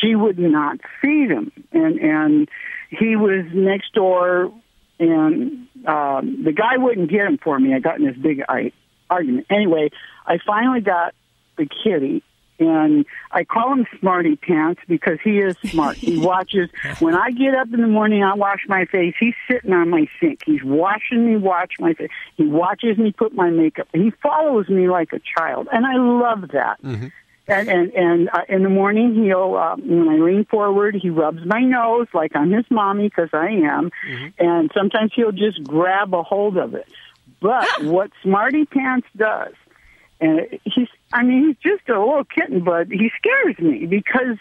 she 0.00 0.14
would 0.14 0.38
not 0.38 0.78
feed 1.00 1.30
him, 1.30 1.52
and 1.72 1.98
and 1.98 2.48
he 2.90 3.16
was 3.16 3.44
next 3.52 3.92
door, 3.94 4.52
and 4.98 5.66
um, 5.86 6.44
the 6.44 6.52
guy 6.52 6.76
wouldn't 6.76 7.10
get 7.10 7.26
him 7.26 7.38
for 7.38 7.58
me. 7.58 7.74
I 7.74 7.80
got 7.80 7.98
in 7.98 8.06
this 8.06 8.16
big 8.16 8.42
I, 8.48 8.72
argument. 9.08 9.46
Anyway, 9.50 9.90
I 10.26 10.38
finally 10.46 10.80
got 10.80 11.14
the 11.56 11.66
kitty, 11.66 12.22
and 12.58 13.06
I 13.30 13.44
call 13.44 13.72
him 13.72 13.86
Smarty 13.98 14.36
Pants 14.36 14.80
because 14.86 15.18
he 15.24 15.38
is 15.38 15.56
smart. 15.64 15.96
he 15.96 16.18
watches 16.24 16.68
when 17.00 17.14
I 17.14 17.30
get 17.30 17.54
up 17.54 17.68
in 17.72 17.80
the 17.80 17.88
morning. 17.88 18.22
I 18.22 18.34
wash 18.34 18.60
my 18.68 18.84
face. 18.84 19.14
He's 19.18 19.34
sitting 19.50 19.72
on 19.72 19.88
my 19.88 20.06
sink. 20.20 20.42
He's 20.44 20.62
watching 20.62 21.26
me 21.26 21.36
wash 21.36 21.70
my 21.80 21.94
face. 21.94 22.10
He 22.36 22.46
watches 22.46 22.98
me 22.98 23.12
put 23.12 23.34
my 23.34 23.50
makeup. 23.50 23.88
He 23.92 24.10
follows 24.22 24.68
me 24.68 24.88
like 24.88 25.12
a 25.12 25.20
child, 25.36 25.68
and 25.72 25.86
I 25.86 25.96
love 25.96 26.50
that. 26.52 26.78
And 27.48 27.68
and 27.68 27.92
and 27.94 28.30
uh, 28.32 28.42
in 28.48 28.62
the 28.62 28.68
morning, 28.68 29.14
he'll 29.24 29.56
uh, 29.56 29.76
when 29.76 30.08
I 30.08 30.16
lean 30.16 30.44
forward, 30.44 30.94
he 30.94 31.10
rubs 31.10 31.44
my 31.44 31.60
nose 31.60 32.06
like 32.14 32.36
I'm 32.36 32.52
his 32.52 32.64
mommy 32.70 33.08
because 33.08 33.30
I 33.32 33.48
am, 33.48 33.90
and 34.38 34.70
sometimes 34.72 35.12
he'll 35.14 35.32
just 35.32 35.62
grab 35.64 36.14
a 36.14 36.22
hold 36.22 36.56
of 36.56 36.74
it. 36.74 36.86
But 37.40 37.66
what 37.82 38.12
Smarty 38.22 38.64
Pants 38.64 39.08
does, 39.16 39.54
and 40.20 40.60
he's 40.64 40.88
I 41.12 41.24
mean 41.24 41.48
he's 41.48 41.72
just 41.72 41.88
a 41.88 41.98
little 41.98 42.24
kitten, 42.24 42.62
but 42.62 42.86
he 42.86 43.10
scares 43.18 43.58
me 43.58 43.86
because 43.86 44.38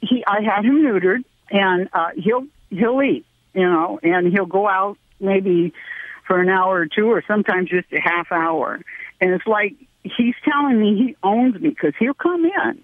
he 0.00 0.24
I 0.24 0.42
had 0.42 0.64
him 0.64 0.76
neutered, 0.82 1.24
and 1.50 1.88
uh, 1.92 2.10
he'll 2.16 2.46
he'll 2.70 3.02
eat, 3.02 3.26
you 3.52 3.68
know, 3.68 3.98
and 4.00 4.32
he'll 4.32 4.46
go 4.46 4.68
out 4.68 4.96
maybe 5.18 5.72
for 6.24 6.40
an 6.40 6.48
hour 6.48 6.76
or 6.76 6.86
two, 6.86 7.10
or 7.10 7.22
sometimes 7.26 7.68
just 7.68 7.92
a 7.92 8.00
half 8.00 8.30
hour, 8.30 8.80
and 9.20 9.30
it's 9.32 9.46
like 9.46 9.74
he's 10.04 10.34
telling 10.44 10.80
me 10.80 10.96
he 10.96 11.16
owns 11.22 11.54
me 11.60 11.70
because 11.70 11.94
he'll 11.98 12.14
come 12.14 12.44
in. 12.44 12.80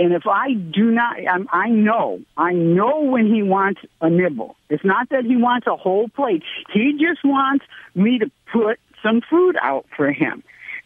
And 0.00 0.12
if 0.12 0.26
I 0.28 0.52
do 0.54 0.92
not, 0.92 1.16
I'm, 1.28 1.48
I 1.52 1.70
know, 1.70 2.20
I 2.36 2.52
know 2.52 3.00
when 3.00 3.26
he 3.34 3.42
wants 3.42 3.80
a 4.00 4.08
nibble. 4.08 4.54
It's 4.70 4.84
not 4.84 5.08
that 5.08 5.24
he 5.24 5.36
wants 5.36 5.66
a 5.66 5.74
whole 5.76 6.08
plate. 6.08 6.44
He 6.72 6.92
just 6.92 7.24
wants 7.24 7.64
me 7.96 8.20
to 8.20 8.30
put 8.52 8.78
some 9.02 9.20
food 9.28 9.56
out 9.60 9.86
for 9.96 10.12
him. 10.12 10.44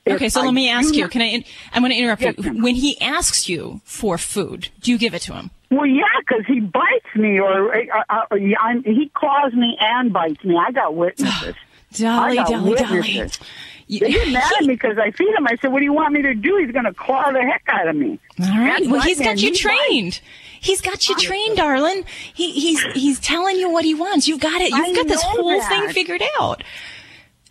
Okay, 0.08 0.30
so 0.30 0.40
I 0.40 0.46
let 0.46 0.54
me 0.54 0.68
ask 0.70 0.94
you. 0.94 1.02
not- 1.02 1.10
Can 1.10 1.22
I? 1.22 1.44
I'm 1.72 1.82
going 1.82 1.92
to 1.92 1.98
interrupt 1.98 2.22
Yes, 2.22 2.34
you. 2.38 2.62
When 2.62 2.74
he 2.74 2.98
asks 3.00 3.48
you 3.48 3.80
for 3.84 4.16
food, 4.18 4.70
do 4.80 4.90
you 4.90 4.98
give 4.98 5.14
it 5.14 5.20
to 5.22 5.34
him? 5.34 5.50
Well, 5.70 5.86
yeah, 5.86 6.02
because 6.20 6.44
he 6.46 6.60
bites 6.60 7.14
me, 7.14 7.38
or 7.38 7.72
uh, 7.74 8.02
uh, 8.10 8.24
I'm, 8.60 8.82
he 8.82 9.10
claws 9.14 9.52
me 9.52 9.76
and 9.78 10.12
bites 10.12 10.42
me. 10.42 10.56
I 10.56 10.72
got 10.72 10.94
witnesses. 10.96 11.54
Dolly, 11.92 12.36
got 12.36 12.48
Dolly, 12.48 12.70
witnesses. 12.70 13.38
You- 13.38 13.46
They 14.00 14.10
get 14.12 14.32
mad 14.32 14.52
at 14.58 14.62
me 14.66 14.74
because 14.74 14.98
I 14.98 15.10
feed 15.10 15.28
him. 15.34 15.46
I 15.46 15.56
said, 15.60 15.72
"What 15.72 15.78
do 15.80 15.84
you 15.84 15.92
want 15.92 16.12
me 16.12 16.22
to 16.22 16.34
do?" 16.34 16.56
He's 16.56 16.72
going 16.72 16.84
to 16.84 16.94
claw 16.94 17.30
the 17.30 17.40
heck 17.42 17.62
out 17.68 17.88
of 17.88 17.96
me. 17.96 18.18
All 18.40 18.46
right. 18.46 18.78
That's 18.78 18.86
Well, 18.86 18.96
right, 19.00 19.08
he's 19.08 19.18
man. 19.18 19.28
got 19.28 19.42
you 19.42 19.50
He 19.52 19.56
trained. 19.56 20.20
He's 20.60 20.80
got 20.80 21.08
you 21.08 21.16
trained, 21.16 21.56
darling. 21.56 22.04
He, 22.34 22.52
he's 22.52 22.82
he's 22.94 23.18
telling 23.20 23.56
you 23.58 23.70
what 23.70 23.84
he 23.84 23.94
wants. 23.94 24.28
You've 24.28 24.40
got 24.40 24.60
it. 24.60 24.70
You've 24.70 24.80
I 24.86 24.92
got 24.94 25.08
this 25.08 25.22
whole 25.22 25.48
that. 25.58 25.68
thing 25.68 25.88
figured 25.90 26.22
out. 26.40 26.62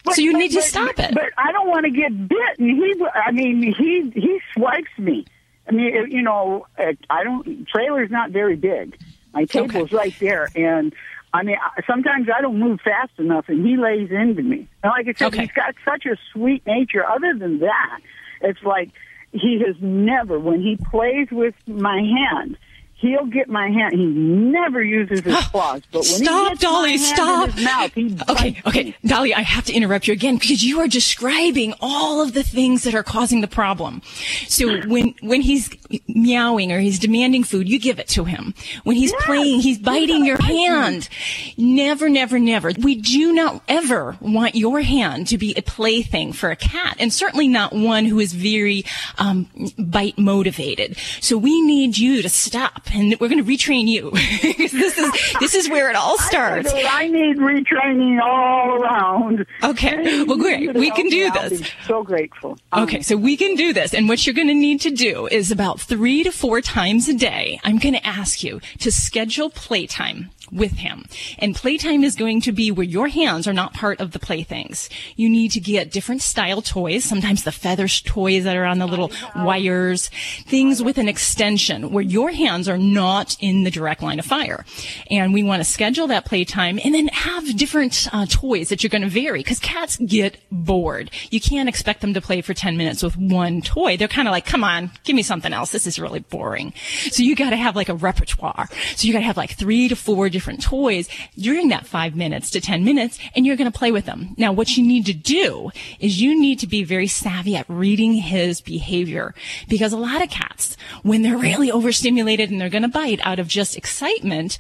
But- 0.04 0.16
so 0.16 0.22
you 0.22 0.32
but- 0.32 0.38
need 0.40 0.50
to 0.52 0.56
but- 0.58 0.64
stop 0.64 1.00
it. 1.00 1.14
But 1.14 1.26
I 1.38 1.52
don't 1.52 1.68
want 1.68 1.86
to 1.86 1.92
get 1.92 2.28
bit. 2.28 2.60
And 2.60 2.70
he, 2.70 2.96
I 3.14 3.32
mean, 3.32 3.62
he 3.62 4.12
he 4.20 4.40
swipes 4.54 4.98
me. 4.98 5.26
I 5.68 5.72
mean, 5.74 6.10
you 6.12 6.22
know, 6.22 6.66
uh, 6.78 6.94
I 7.10 7.24
don't. 7.24 7.68
Trailer's 7.68 8.10
not 8.10 8.32
very 8.32 8.56
big. 8.56 8.98
My 9.34 9.46
table's 9.46 9.92
right 9.92 10.14
there, 10.20 10.50
and 10.56 10.94
I 11.34 11.44
mean, 11.44 11.56
I- 11.62 11.82
sometimes 11.88 12.28
I 12.36 12.42
don't 12.42 12.60
move 12.60 12.82
fast 12.82 13.12
enough, 13.18 13.46
and 13.48 13.66
he 13.66 13.78
lays 13.78 14.12
into 14.12 14.42
me. 14.44 14.68
And 14.84 14.92
like 14.92 15.08
I 15.08 15.14
said, 15.14 15.34
he's 15.42 15.52
got 15.52 15.76
such 15.86 16.06
a 16.06 16.18
sweet 16.34 16.66
nature. 16.68 17.06
Other 17.06 17.34
than 17.38 17.60
that, 17.60 18.00
it's 18.42 18.62
like 18.64 18.90
he 19.32 19.64
has 19.66 19.76
never, 19.82 20.40
when 20.40 20.62
he 20.62 20.78
plays 20.92 21.28
with 21.32 21.56
my 21.68 22.02
hand. 22.02 22.58
He'll 23.02 23.26
get 23.26 23.50
my 23.50 23.68
hand. 23.70 23.94
He 23.94 24.06
never 24.06 24.84
uses 24.84 25.22
his 25.22 25.36
claws, 25.48 25.82
but 25.92 26.00
when 26.00 26.24
Stop, 26.24 26.44
he 26.44 26.50
gets 26.50 26.62
Dolly, 26.62 26.82
my 26.84 26.90
hand 26.90 27.02
stop. 27.02 27.50
in 27.50 27.54
his 27.56 27.66
mouth, 27.66 27.94
he 27.94 28.18
Okay, 28.30 28.62
okay, 28.68 28.96
Dolly, 29.04 29.34
I 29.34 29.42
have 29.42 29.66
to 29.66 29.74
interrupt 29.74 30.08
you 30.08 30.14
again 30.14 30.38
because 30.38 30.64
you 30.64 30.80
are 30.82 30.88
describing 30.88 31.74
all 31.82 32.22
of 32.22 32.34
the 32.34 32.44
things 32.44 32.84
that 32.84 32.94
are 32.94 33.02
causing 33.02 33.42
the 33.42 33.48
problem. 33.48 34.04
So 34.48 34.82
when 34.88 35.16
when 35.22 35.42
he's 35.42 35.70
meowing 36.08 36.72
or 36.72 36.80
he's 36.80 37.00
demanding 37.00 37.44
food, 37.44 37.68
you 37.68 37.80
give 37.80 37.98
it 37.98 38.08
to 38.10 38.24
him. 38.24 38.54
When 38.84 38.96
he's 38.96 39.14
playing, 39.22 39.62
he's 39.62 39.80
biting 39.80 40.24
your 40.24 40.42
hand. 40.42 41.10
Never, 41.58 42.08
never, 42.08 42.38
never. 42.38 42.72
We 42.78 42.96
do 42.96 43.34
not 43.34 43.64
ever 43.68 44.16
want 44.22 44.54
your 44.54 44.82
hand 44.82 45.28
to 45.28 45.40
be 45.40 45.56
a 45.58 45.64
plaything 45.64 46.34
for 46.34 46.52
a 46.52 46.56
cat, 46.56 46.98
and 47.00 47.12
certainly 47.12 47.48
not 47.48 47.74
one 47.74 48.06
who 48.06 48.20
is 48.20 48.34
very 48.34 48.86
um, 49.18 49.48
bite 49.80 50.20
motivated. 50.20 50.98
So 51.20 51.38
we 51.38 51.62
need 51.62 51.98
you 51.98 52.22
to 52.22 52.30
stop, 52.30 52.88
and 52.94 53.16
we're 53.20 53.30
going 53.30 53.44
to 53.44 53.50
retrain 53.50 53.88
you. 53.88 54.12
this 54.42 54.98
is 54.98 55.12
this 55.40 55.56
is 55.56 55.70
where 55.70 55.90
it 55.90 55.96
all 55.96 56.18
starts. 56.18 56.72
I 56.74 57.08
need 57.08 57.38
retraining 57.38 58.22
all 58.22 58.82
around. 58.82 59.46
Okay. 59.64 60.24
Well, 60.24 60.38
great. 60.38 60.74
We 60.74 60.92
can 60.92 61.10
do 61.10 61.32
this. 61.32 61.72
so 61.86 62.04
grateful. 62.04 62.58
Um, 62.72 62.84
okay, 62.84 63.02
so 63.02 63.16
we 63.16 63.38
can 63.38 63.56
do 63.56 63.74
this. 63.74 63.94
And 63.94 64.08
what 64.08 64.26
you're 64.26 64.36
going 64.36 64.48
to 64.48 64.54
need 64.54 64.82
to 64.82 64.92
do 64.92 65.28
is 65.28 65.52
about 65.52 65.80
three 65.80 66.24
to 66.24 66.32
four 66.32 66.62
times 66.62 67.08
a 67.08 67.14
day, 67.14 67.60
I'm 67.64 67.78
going 67.78 67.96
to 67.96 68.06
ask 68.06 68.44
you 68.44 68.62
to 68.80 68.92
schedule 68.92 69.50
playtime 69.50 70.30
with 70.52 70.74
him. 70.74 71.06
And 71.40 71.56
playtime 71.56 72.04
is 72.04 72.16
going 72.16 72.42
to 72.42 72.52
be 72.52 72.72
where 72.72 72.86
your 72.86 73.08
hands 73.08 73.48
are 73.48 73.54
not 73.54 73.74
part 73.74 74.00
of 74.00 74.12
the 74.12 74.20
playthings. 74.20 74.90
You 75.16 75.30
need 75.30 75.52
to 75.52 75.60
get 75.60 75.92
different 75.92 76.22
style 76.22 76.62
toys, 76.62 77.06
sometimes 77.06 77.44
the 77.44 77.52
feather 77.52 77.88
toys 77.88 78.44
that 78.44 78.58
are 78.58 78.66
on 78.66 78.80
the 78.80 78.88
little 78.88 79.12
wires, 79.36 80.10
things 80.46 80.84
with 80.84 80.98
an 80.98 81.08
extension 81.08 81.92
where 81.92 82.04
your 82.04 82.32
hands 82.32 82.68
are 82.68 82.78
not 82.78 83.38
in 83.40 83.64
the 83.64 83.72
direct 83.72 84.02
line 84.02 84.20
of 84.20 84.26
fire. 84.26 84.66
And 85.10 85.34
we 85.34 85.44
want 85.44 85.62
to 85.62 85.70
schedule 85.70 86.08
that 86.08 86.26
playtime 86.26 86.80
and 86.84 86.94
then 86.94 87.08
have 87.10 87.58
different 87.58 88.08
uh, 88.12 88.26
toys 88.28 88.70
that 88.70 88.84
you're 88.84 88.90
going 88.90 89.02
to 89.04 89.08
vary 89.08 89.40
because 89.40 89.60
cats 89.60 89.98
get 89.98 90.38
bored. 90.52 91.12
You 91.30 91.40
can't 91.40 91.70
expect 91.70 92.02
them 92.02 92.14
to 92.14 92.22
play 92.22 92.42
for 92.42 92.54
10 92.54 92.78
minutes 92.78 93.04
with 93.04 93.16
one 93.18 93.62
toy. 93.62 93.98
They're 93.98 94.08
kind 94.08 94.28
of 94.28 94.32
like, 94.32 94.46
come 94.46 94.64
on, 94.64 94.92
give 95.04 95.16
me 95.16 95.24
something 95.24 95.54
else. 95.54 95.72
This 95.72 95.88
is 95.88 96.00
really 96.00 96.20
boring. 96.20 96.74
So 97.12 97.24
you 97.24 97.36
got 97.36 97.52
to 97.52 97.56
have 97.56 97.76
like 97.76 97.90
a 97.90 97.96
repertoire. 97.96 98.68
So 98.96 99.08
you 99.08 99.14
got 99.14 99.20
to 99.20 99.26
have 99.26 99.38
like 99.38 99.58
three 99.58 99.88
to 99.88 99.96
four 99.96 100.30
different 100.30 100.41
toys 100.42 101.10
during 101.38 101.70
that 101.70 101.86
five 101.86 102.16
minutes 102.16 102.52
to 102.52 102.62
10 102.62 102.84
minutes 102.84 103.20
and 103.36 103.46
you're 103.46 103.56
going 103.56 103.72
to 103.72 103.78
play 103.78 103.92
with 103.92 104.06
them. 104.06 104.34
Now, 104.38 104.52
what 104.52 104.76
you 104.78 104.84
need 104.84 105.06
to 105.06 105.14
do 105.14 105.72
is 106.00 106.22
you 106.22 106.40
need 106.40 106.60
to 106.60 106.68
be 106.68 106.84
very 106.84 107.08
savvy 107.08 107.56
at 107.56 107.66
reading 107.70 108.14
his 108.14 108.62
behavior 108.62 109.34
because 109.68 109.94
a 109.94 109.98
lot 109.98 110.24
of 110.24 110.30
cats, 110.30 110.78
when 111.04 111.22
they're 111.22 111.38
really 111.38 111.72
overstimulated 111.72 112.52
and 112.52 112.60
they're 112.60 112.70
going 112.70 112.82
to 112.82 112.88
bite 112.88 113.20
out 113.24 113.40
of 113.40 113.48
just 113.48 113.78
excitement, 113.78 114.58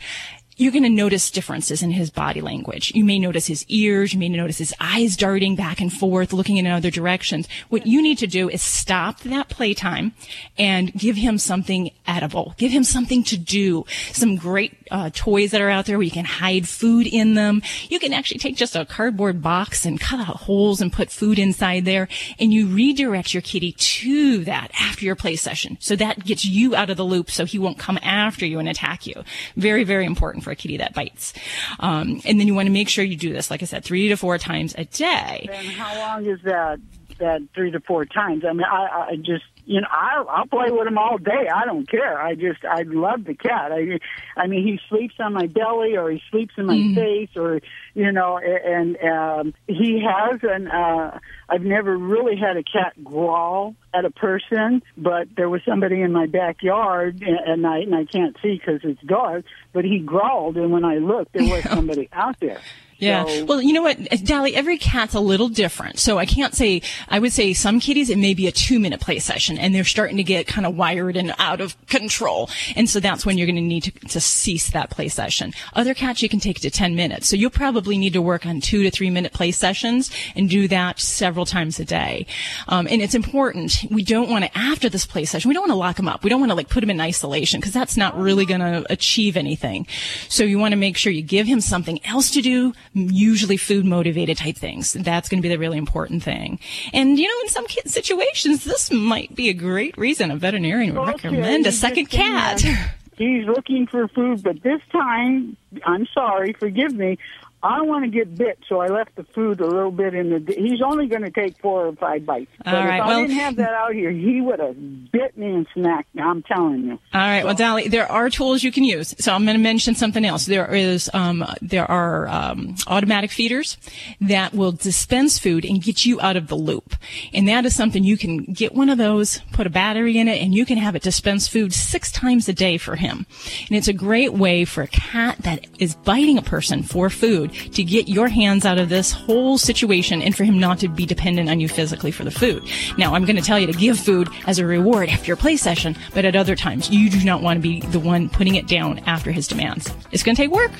you're 0.61 0.71
going 0.71 0.84
to 0.84 0.89
notice 0.89 1.32
differences 1.32 1.82
in 1.82 1.91
his 1.91 2.11
body 2.11 2.39
language. 2.39 2.91
You 2.93 3.03
may 3.03 3.17
notice 3.17 3.47
his 3.47 3.65
ears, 3.67 4.13
you 4.13 4.19
may 4.19 4.29
notice 4.29 4.59
his 4.59 4.75
eyes 4.79 5.17
darting 5.17 5.55
back 5.55 5.82
and 5.82 5.91
forth, 5.91 6.34
looking 6.34 6.57
in 6.57 6.67
other 6.67 6.91
directions. 6.91 7.47
What 7.69 7.88
you 7.88 8.01
need 8.01 8.19
to 8.19 8.27
do 8.27 8.47
is 8.47 8.61
stop 8.61 9.21
that 9.21 9.49
playtime 9.49 10.13
and 10.59 10.93
give 10.93 11.15
him 11.15 11.39
something 11.39 11.89
edible. 12.05 12.53
Give 12.57 12.71
him 12.71 12.84
something 12.84 13.23
to 13.23 13.38
do. 13.38 13.86
Some 14.11 14.36
great 14.36 14.80
uh, 14.91 15.09
toys 15.13 15.51
that 15.51 15.61
are 15.61 15.69
out 15.69 15.85
there 15.85 15.97
where 15.97 16.05
you 16.05 16.11
can 16.11 16.25
hide 16.25 16.67
food 16.67 17.07
in 17.07 17.33
them. 17.33 17.61
You 17.89 17.99
can 17.99 18.13
actually 18.13 18.39
take 18.39 18.55
just 18.55 18.75
a 18.75 18.85
cardboard 18.85 19.41
box 19.41 19.85
and 19.85 19.99
cut 19.99 20.19
out 20.19 20.35
holes 20.35 20.81
and 20.81 20.91
put 20.91 21.09
food 21.09 21.39
inside 21.39 21.85
there, 21.85 22.07
and 22.39 22.53
you 22.53 22.67
redirect 22.67 23.33
your 23.33 23.41
kitty 23.41 23.71
to 23.71 24.43
that 24.45 24.71
after 24.79 25.05
your 25.05 25.15
play 25.15 25.35
session. 25.35 25.77
So 25.79 25.95
that 25.95 26.23
gets 26.23 26.45
you 26.45 26.75
out 26.75 26.89
of 26.89 26.97
the 26.97 27.05
loop 27.05 27.31
so 27.31 27.45
he 27.45 27.57
won't 27.57 27.79
come 27.79 27.97
after 28.03 28.45
you 28.45 28.59
and 28.59 28.67
attack 28.67 29.07
you. 29.07 29.23
Very, 29.55 29.83
very 29.83 30.05
important 30.05 30.43
for 30.43 30.51
a 30.51 30.55
kitty 30.55 30.77
that 30.77 30.93
bites. 30.93 31.33
Um, 31.79 32.21
and 32.25 32.39
then 32.39 32.47
you 32.47 32.53
want 32.53 32.67
to 32.67 32.71
make 32.71 32.89
sure 32.89 33.03
you 33.03 33.17
do 33.17 33.33
this, 33.33 33.49
like 33.49 33.61
I 33.61 33.65
said, 33.65 33.83
three 33.83 34.09
to 34.09 34.17
four 34.17 34.37
times 34.37 34.75
a 34.77 34.85
day. 34.85 35.49
And 35.51 35.67
how 35.67 35.97
long 35.97 36.25
is 36.25 36.41
that? 36.43 36.79
That 37.19 37.41
three 37.53 37.69
to 37.71 37.79
four 37.79 38.05
times. 38.05 38.43
I 38.43 38.51
mean, 38.51 38.63
I, 38.63 39.09
I 39.11 39.15
just 39.15 39.43
you 39.66 39.82
know, 39.82 39.88
I'll, 39.91 40.28
I'll 40.30 40.47
play 40.47 40.72
with 40.72 40.88
him 40.88 40.97
all 40.97 41.18
day. 41.18 41.47
I 41.53 41.66
don't 41.66 41.89
care. 41.89 42.20
I 42.22 42.36
just, 42.36 42.66
I 42.66 42.84
love 42.84 43.26
the 43.26 43.36
cat. 43.36 43.72
I, 43.72 43.99
I 44.36 44.47
mean, 44.47 44.66
he 44.66 44.80
sleeps 44.89 45.16
on 45.20 45.34
my 45.34 45.47
belly 45.47 45.95
or 45.97 46.09
he 46.09 46.22
sleeps 46.32 46.53
in 46.57 46.66
my 46.66 46.80
Mm-hmm. 46.82 46.95
face 46.95 47.30
or, 47.36 47.62
you 47.93 48.12
know, 48.12 48.38
and, 48.38 48.97
um, 49.03 49.53
he 49.68 50.01
has 50.05 50.39
an, 50.43 50.68
uh, 50.68 51.20
I've 51.49 51.62
never 51.62 51.97
really 51.97 52.38
had 52.38 52.57
a 52.57 52.64
cat 52.64 52.93
growl 53.03 53.76
at 53.93 54.05
a 54.05 54.09
person, 54.12 54.82
but 54.97 55.28
there 55.36 55.49
was 55.49 55.62
somebody 55.68 56.01
in 56.01 56.12
my 56.12 56.26
backyard 56.26 57.22
at 57.24 57.59
night 57.59 57.86
and 57.88 57.95
I 57.95 58.05
can't 58.05 58.36
see 58.41 58.57
because 58.57 58.82
it's 58.84 59.01
dark, 59.03 59.45
but 59.74 59.84
he 59.86 59.99
growled 59.99 60.57
and 60.57 60.72
when 60.72 60.86
I 60.86 60.97
looked, 60.97 61.34
there 61.34 61.45
was 61.45 61.64
somebody 61.74 62.09
out 62.12 62.38
there. 62.39 62.64
Yeah. 63.01 63.25
So- 63.25 63.45
well, 63.45 63.61
you 63.61 63.73
know 63.73 63.81
what, 63.81 63.97
Dolly, 64.23 64.55
every 64.55 64.77
cat's 64.77 65.13
a 65.15 65.19
little 65.19 65.49
different. 65.49 65.99
So 65.99 66.17
I 66.17 66.25
can't 66.25 66.53
say, 66.53 66.81
I 67.09 67.19
would 67.19 67.33
say 67.33 67.53
some 67.53 67.79
kitties, 67.79 68.09
it 68.09 68.17
may 68.17 68.33
be 68.33 68.47
a 68.47 68.51
two 68.51 68.79
minute 68.79 69.01
play 69.01 69.19
session 69.19 69.57
and 69.57 69.73
they're 69.75 69.83
starting 69.83 70.17
to 70.17 70.23
get 70.23 70.47
kind 70.47 70.65
of 70.65 70.77
wired 70.77 71.17
and 71.17 71.33
out 71.39 71.61
of 71.61 71.75
control. 71.87 72.49
And 72.75 72.89
so 72.89 72.99
that's 72.99 73.25
when 73.25 73.37
you're 73.37 73.47
going 73.47 73.55
to 73.55 73.61
need 73.61 73.83
to, 73.83 73.91
to 74.09 74.21
cease 74.21 74.69
that 74.71 74.89
play 74.91 75.07
session. 75.09 75.53
Other 75.73 75.93
cats 75.93 76.21
you 76.21 76.29
can 76.29 76.39
take 76.39 76.59
to 76.61 76.69
10 76.69 76.95
minutes. 76.95 77.27
So 77.27 77.35
you'll 77.35 77.49
probably 77.49 77.97
need 77.97 78.13
to 78.13 78.21
work 78.21 78.45
on 78.45 78.61
two 78.61 78.83
to 78.83 78.91
three 78.91 79.09
minute 79.09 79.33
play 79.33 79.51
sessions 79.51 80.11
and 80.35 80.49
do 80.49 80.67
that 80.67 80.99
several 80.99 81.45
times 81.45 81.79
a 81.79 81.85
day. 81.85 82.25
Um, 82.67 82.87
and 82.89 83.01
it's 83.01 83.15
important. 83.15 83.77
We 83.89 84.03
don't 84.03 84.29
want 84.29 84.45
to, 84.45 84.57
after 84.57 84.89
this 84.89 85.05
play 85.05 85.25
session, 85.25 85.49
we 85.49 85.53
don't 85.53 85.63
want 85.63 85.71
to 85.71 85.75
lock 85.75 85.95
them 85.97 86.07
up. 86.07 86.23
We 86.23 86.29
don't 86.29 86.39
want 86.39 86.51
to 86.51 86.55
like 86.55 86.69
put 86.69 86.81
them 86.81 86.89
in 86.91 87.01
isolation 87.01 87.59
because 87.59 87.73
that's 87.73 87.97
not 87.97 88.17
really 88.17 88.45
going 88.45 88.61
to 88.61 88.85
achieve 88.91 89.35
anything. 89.37 89.87
So 90.29 90.43
you 90.43 90.59
want 90.59 90.73
to 90.73 90.77
make 90.77 90.97
sure 90.97 91.11
you 91.11 91.21
give 91.23 91.47
him 91.47 91.61
something 91.61 91.99
else 92.05 92.29
to 92.31 92.41
do, 92.41 92.73
usually 92.93 93.57
food 93.57 93.85
motivated 93.85 94.37
type 94.37 94.57
things. 94.57 94.93
That's 94.93 95.29
going 95.29 95.41
to 95.41 95.47
be 95.47 95.53
the 95.53 95.59
really 95.59 95.77
important 95.77 96.23
thing. 96.23 96.59
And 96.93 97.17
you 97.17 97.27
know, 97.27 97.41
in 97.43 97.49
some 97.49 97.65
situations, 97.85 98.63
this 98.63 98.91
might 98.91 99.35
be 99.35 99.49
a 99.49 99.53
great 99.53 99.97
reason 99.97 100.31
a 100.31 100.35
veterinarian 100.35 100.95
would 100.95 101.07
recommend 101.07 101.67
a 101.67 101.71
second 101.71 102.07
cat. 102.07 102.63
He's 103.17 103.45
looking 103.45 103.85
for 103.85 104.07
food, 104.07 104.41
but 104.41 104.63
this 104.63 104.81
time, 104.91 105.55
I'm 105.85 106.07
sorry, 106.07 106.53
forgive 106.53 106.93
me. 106.93 107.19
I 107.64 107.82
want 107.82 108.05
to 108.05 108.09
get 108.09 108.36
bit, 108.36 108.59
so 108.68 108.80
I 108.80 108.88
left 108.88 109.16
the 109.16 109.24
food 109.24 109.62
a 109.62 109.66
little 109.68 109.91
bit 109.91 110.14
in 110.16 110.30
the. 110.30 110.53
He's 110.53 110.82
only 110.82 111.07
going 111.07 111.22
to 111.22 111.30
take 111.30 111.57
four 111.59 111.86
or 111.88 111.93
five 111.93 112.26
bites. 112.26 112.51
But 112.64 112.74
All 112.74 112.82
if 112.84 112.89
I 112.89 113.07
well- 113.07 113.22
didn't 113.22 113.38
have 113.38 113.55
that 113.57 113.74
out 113.74 113.93
here, 113.93 114.09
he 114.09 114.41
would 114.41 114.59
have 114.59 115.12
bit 115.12 115.38
me 115.38 115.47
and 115.47 115.68
snacked 115.70 116.05
me. 116.14 116.24
I'm 116.24 116.41
telling 116.43 116.86
you. 116.86 116.91
All 117.14 117.22
right. 117.22 117.45
Well, 117.45 117.53
Dolly, 117.53 117.88
there 117.88 118.12
are 118.12 118.30
tools 118.30 118.64
you 118.64 118.72
can 118.72 118.84
use. 118.84 119.14
So 119.20 119.34
I'm 119.34 119.43
going 119.45 119.57
to 119.57 119.62
mention 119.62 119.93
something 119.93 120.26
else. 120.26 120.45
There 120.45 120.74
is, 120.74 121.09
um, 121.14 121.45
there 121.62 121.89
are 121.89 122.28
um, 122.28 122.76
automatic 122.88 123.32
feeders 123.32 123.78
that 124.22 124.53
will 124.53 124.72
dispense 124.72 125.38
food 125.38 125.64
and 125.64 125.82
get 125.84 126.05
you 126.05 126.20
out 126.20 126.38
of 126.38 126.47
the 126.47 126.55
loop. 126.55 126.95
And 127.34 127.47
that 127.47 127.66
is 127.66 127.76
something 127.76 128.03
you 128.03 128.18
can 128.18 128.39
get 128.45 128.74
one 128.74 128.89
of 128.89 128.97
those, 128.97 129.39
put 129.51 129.68
a 129.68 129.70
battery 129.70 130.18
in 130.18 130.28
it, 130.28 130.41
and 130.41 130.55
you 130.55 130.66
can 130.66 130.78
have 130.78 130.95
it 130.95 131.03
dispense 131.03 131.47
food 131.47 131.74
six 131.74 132.12
times 132.12 132.49
a 132.49 132.53
day 132.53 132.78
for 132.78 132.95
him. 132.95 133.26
And 133.68 133.78
it's 133.78 133.88
a 133.88 133.93
great 133.93 134.34
way 134.34 134.66
for 134.66 134.82
a 134.82 134.88
cat 134.88 135.38
that 135.39 135.68
is 135.80 135.95
biting 135.95 136.38
a 136.38 136.41
person 136.41 136.82
for 136.84 137.09
food 137.09 137.50
to 137.51 137.83
get 137.83 138.07
your 138.07 138.27
hands 138.27 138.65
out 138.65 138.79
of 138.79 138.89
this 138.89 139.11
whole 139.11 139.57
situation 139.57 140.21
and 140.21 140.35
for 140.35 140.43
him 140.43 140.59
not 140.59 140.79
to 140.79 140.87
be 140.87 141.05
dependent 141.05 141.49
on 141.49 141.59
you 141.59 141.67
physically 141.67 142.11
for 142.11 142.23
the 142.23 142.31
food. 142.31 142.63
Now, 142.97 143.13
I'm 143.13 143.25
going 143.25 143.35
to 143.35 143.41
tell 143.41 143.59
you 143.59 143.67
to 143.67 143.73
give 143.73 143.99
food 143.99 144.29
as 144.47 144.59
a 144.59 144.65
reward 144.65 145.09
after 145.09 145.27
your 145.27 145.37
play 145.37 145.57
session, 145.57 145.95
but 146.13 146.25
at 146.25 146.35
other 146.35 146.55
times, 146.55 146.89
you 146.89 147.09
do 147.09 147.23
not 147.23 147.41
want 147.41 147.57
to 147.57 147.61
be 147.61 147.81
the 147.81 147.99
one 147.99 148.29
putting 148.29 148.55
it 148.55 148.67
down 148.67 148.99
after 148.99 149.31
his 149.31 149.47
demands. 149.47 149.93
It's 150.11 150.23
going 150.23 150.35
to 150.35 150.41
take 150.41 150.51
work. 150.51 150.71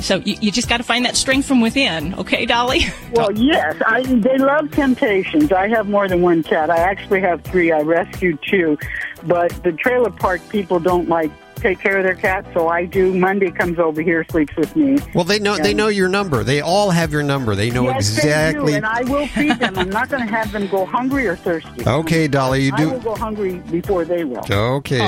So 0.00 0.16
you, 0.16 0.36
you 0.40 0.50
just 0.50 0.68
got 0.68 0.78
to 0.78 0.82
find 0.82 1.04
that 1.04 1.16
strength 1.16 1.46
from 1.46 1.60
within. 1.60 2.14
Okay, 2.14 2.46
Dolly? 2.46 2.80
Well, 3.14 3.30
yes, 3.32 3.80
I, 3.86 4.02
they 4.02 4.38
love 4.38 4.72
temptations. 4.72 5.52
I 5.52 5.68
have 5.68 5.88
more 5.88 6.08
than 6.08 6.20
one 6.20 6.42
cat. 6.42 6.68
I 6.68 6.78
actually 6.78 7.20
have 7.20 7.44
three. 7.44 7.70
I 7.70 7.80
rescued 7.80 8.40
two, 8.42 8.76
but 9.22 9.50
the 9.62 9.70
trailer 9.70 10.10
park 10.10 10.40
people 10.48 10.80
don't 10.80 11.08
like 11.08 11.30
take 11.56 11.78
care 11.80 11.98
of 11.98 12.04
their 12.04 12.14
cats, 12.14 12.46
so 12.54 12.68
I 12.68 12.84
do. 12.84 13.14
Monday 13.14 13.50
comes 13.50 13.78
over 13.78 14.00
here, 14.02 14.24
sleeps 14.30 14.54
with 14.56 14.74
me. 14.76 14.98
Well, 15.14 15.24
they 15.24 15.38
know 15.38 15.56
they 15.56 15.74
know 15.74 15.88
your 15.88 16.08
number. 16.08 16.44
They 16.44 16.60
all 16.60 16.90
have 16.90 17.12
your 17.12 17.22
number. 17.22 17.54
They 17.54 17.70
know 17.70 17.84
yes, 17.84 18.16
exactly. 18.16 18.72
They 18.74 18.80
do, 18.80 18.84
and 18.84 18.86
I 18.86 19.02
will 19.04 19.26
feed 19.28 19.58
them. 19.58 19.78
I'm 19.78 19.90
not 19.90 20.08
going 20.08 20.26
to 20.26 20.32
have 20.32 20.52
them 20.52 20.66
go 20.68 20.84
hungry 20.86 21.26
or 21.26 21.36
thirsty. 21.36 21.86
Okay, 21.86 22.28
Dolly, 22.28 22.64
you 22.64 22.72
I 22.74 22.76
do- 22.76 22.90
I 22.90 22.92
will 22.94 23.00
go 23.00 23.14
hungry 23.16 23.54
before 23.70 24.04
they 24.04 24.24
will. 24.24 24.44
Okay. 24.50 24.98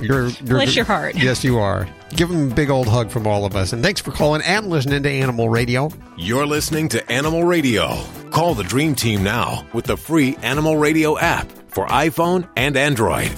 You're, 0.00 0.28
you're 0.28 0.30
Bless 0.42 0.76
your 0.76 0.84
heart. 0.84 1.14
Yes, 1.28 1.42
you 1.44 1.58
are. 1.58 1.86
Give 2.10 2.28
them 2.28 2.50
a 2.52 2.54
big 2.54 2.70
old 2.70 2.86
hug 2.88 3.10
from 3.10 3.26
all 3.26 3.44
of 3.44 3.54
us. 3.56 3.72
And 3.72 3.82
thanks 3.82 4.00
for 4.00 4.12
calling 4.12 4.40
and 4.42 4.68
listening 4.68 5.02
to 5.02 5.10
Animal 5.10 5.48
Radio. 5.48 5.90
You're 6.16 6.46
listening 6.46 6.88
to 6.90 7.12
Animal 7.12 7.44
Radio. 7.44 8.02
Call 8.30 8.54
the 8.54 8.64
Dream 8.64 8.94
Team 8.94 9.22
now 9.22 9.66
with 9.72 9.84
the 9.84 9.96
free 9.96 10.36
Animal 10.42 10.76
Radio 10.76 11.18
app 11.18 11.50
for 11.68 11.86
iPhone 11.86 12.48
and 12.56 12.76
Android. 12.76 13.30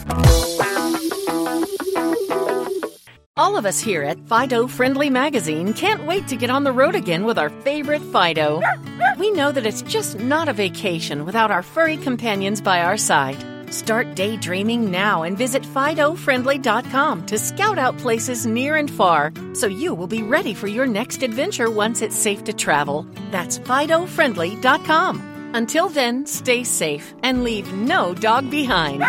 All 3.41 3.57
of 3.57 3.65
us 3.65 3.81
here 3.81 4.03
at 4.03 4.21
Fido 4.29 4.67
Friendly 4.67 5.09
Magazine 5.09 5.73
can't 5.73 6.05
wait 6.05 6.29
to 6.29 6.37
get 6.37 6.51
on 6.51 6.63
the 6.63 6.73
road 6.73 6.95
again 6.95 7.25
with 7.25 7.39
our 7.39 7.49
favorite 7.49 8.03
Fido. 8.03 8.61
We 9.17 9.31
know 9.31 9.51
that 9.51 9.65
it's 9.65 9.81
just 9.81 10.19
not 10.19 10.51
a 10.51 10.53
vacation 10.53 11.25
without 11.25 11.51
our 11.51 11.63
furry 11.63 11.97
companions 11.97 12.61
by 12.61 12.83
our 12.83 12.99
side. 12.99 13.43
Start 13.73 14.15
daydreaming 14.15 14.91
now 14.91 15.23
and 15.23 15.39
visit 15.39 15.63
FidoFriendly.com 15.63 17.25
to 17.25 17.39
scout 17.39 17.79
out 17.79 17.97
places 17.97 18.45
near 18.45 18.77
and 18.77 18.91
far 18.91 19.33
so 19.55 19.67
you 19.67 19.95
will 19.95 20.07
be 20.07 20.23
ready 20.23 20.53
for 20.53 20.67
your 20.67 20.87
next 20.87 21.23
adventure 21.23 21.71
once 21.71 22.03
it's 22.03 22.17
safe 22.17 22.45
to 22.45 22.53
travel. 22.53 23.07
That's 23.31 23.59
FidoFriendly.com. 23.59 25.53
Until 25.55 25.89
then, 25.89 26.27
stay 26.27 26.63
safe 26.63 27.15
and 27.23 27.43
leave 27.43 27.73
no 27.73 28.13
dog 28.13 28.51
behind. 28.51 29.03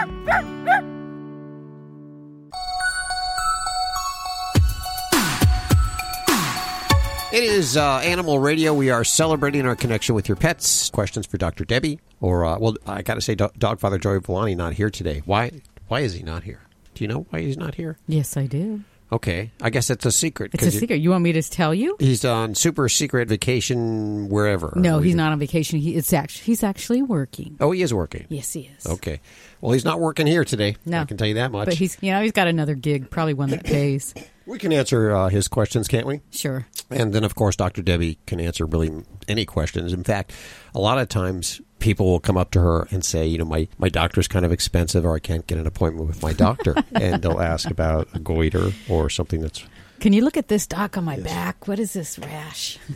It 7.32 7.44
is 7.44 7.78
uh, 7.78 7.98
Animal 8.00 8.40
Radio. 8.40 8.74
We 8.74 8.90
are 8.90 9.06
celebrating 9.06 9.66
our 9.66 9.76
connection 9.76 10.16
with 10.16 10.28
your 10.28 10.36
pets. 10.36 10.90
Questions 10.90 11.26
for 11.26 11.38
Dr. 11.38 11.64
Debbie, 11.64 12.02
or 12.20 12.44
uh, 12.44 12.60
well, 12.60 12.76
I 12.86 13.04
got 13.04 13.14
to 13.14 13.22
say, 13.22 13.36
Do- 13.36 13.50
Dogfather 13.58 14.02
Joey 14.02 14.20
Villani 14.20 14.54
not 14.54 14.74
here 14.74 14.90
today. 14.90 15.22
Why? 15.26 15.52
Why 15.88 16.02
is 16.02 16.14
he 16.14 16.24
not 16.24 16.44
here? 16.44 16.60
Do 16.94 17.04
you 17.06 17.08
know 17.08 17.26
why 17.30 17.40
he's 17.42 17.56
not 17.56 17.76
here? 17.76 17.98
Yes, 18.06 18.36
I 18.36 18.48
do. 18.48 18.82
Okay, 19.14 19.52
I 19.62 19.70
guess 19.70 19.90
it's 19.90 20.06
a 20.06 20.12
secret. 20.12 20.52
It's 20.54 20.64
a 20.66 20.72
secret. 20.72 20.98
You 21.02 21.10
want 21.12 21.24
me 21.24 21.32
to 21.34 21.42
tell 21.42 21.74
you? 21.74 21.96
He's 22.00 22.24
on 22.26 22.54
super 22.56 22.88
secret 22.90 23.28
vacation 23.30 24.28
wherever. 24.30 24.74
No, 24.76 25.00
he's 25.00 25.16
not 25.16 25.32
on 25.32 25.40
vacation. 25.40 25.80
He, 25.80 25.96
it's 25.96 26.12
actually 26.14 26.44
he's 26.46 26.64
actually 26.64 27.02
working. 27.02 27.58
Oh, 27.62 27.72
he 27.72 27.82
is 27.82 27.94
working. 27.94 28.26
Yes, 28.30 28.52
he 28.54 28.70
is. 28.78 28.86
Okay. 28.86 29.20
Well, 29.62 29.72
he's 29.74 29.86
not 29.86 30.00
working 30.02 30.28
here 30.28 30.44
today. 30.46 30.76
No, 30.86 31.02
I 31.02 31.06
can 31.06 31.16
tell 31.18 31.28
you 31.28 31.36
that 31.36 31.52
much. 31.52 31.66
But 31.66 31.74
he's 31.76 31.98
you 32.02 32.12
know 32.12 32.22
he's 32.22 32.32
got 32.34 32.48
another 32.48 32.76
gig, 32.76 33.10
probably 33.10 33.34
one 33.34 33.50
that 33.52 33.64
pays. 33.66 34.14
We 34.46 34.58
can 34.58 34.74
answer 34.74 35.12
uh, 35.12 35.30
his 35.30 35.48
questions, 35.48 35.88
can't 35.88 36.08
we? 36.08 36.22
Sure. 36.32 36.66
And 36.90 37.14
then, 37.14 37.24
of 37.24 37.36
course, 37.36 37.56
Dr. 37.56 37.82
Debbie 37.82 38.18
can 38.26 38.40
answer 38.40 38.66
really 38.66 38.92
any 39.28 39.46
questions. 39.46 39.94
In 39.94 40.04
fact, 40.04 40.34
a 40.74 40.80
lot 40.80 40.98
of 40.98 41.08
times 41.10 41.62
people 41.80 42.08
will 42.08 42.20
come 42.20 42.38
up 42.38 42.52
to 42.52 42.60
her 42.60 42.88
and 42.92 43.04
say, 43.06 43.26
you 43.26 43.38
know, 43.38 43.46
my, 43.46 43.68
my 43.78 43.90
doctor's 43.90 44.28
kind 44.28 44.46
of 44.46 44.52
expensive 44.52 45.06
or 45.06 45.16
I 45.16 45.20
can't 45.20 45.46
get 45.48 45.58
an 45.58 45.68
appointment 45.68 46.08
with 46.08 46.22
my 46.22 46.34
doctor. 46.34 46.76
and 46.94 47.22
they'll 47.22 47.42
ask 47.42 47.70
about 47.70 48.08
a 48.14 48.20
goiter 48.20 48.72
or 48.90 49.10
something 49.10 49.42
that's. 49.42 49.64
Can 50.00 50.14
you 50.14 50.24
look 50.24 50.38
at 50.38 50.48
this 50.48 50.66
doc 50.66 50.98
on 50.98 51.04
my 51.04 51.20
back? 51.20 51.68
What 51.68 51.78
is 51.80 51.94
this 51.94 52.18
rash? 52.20 52.80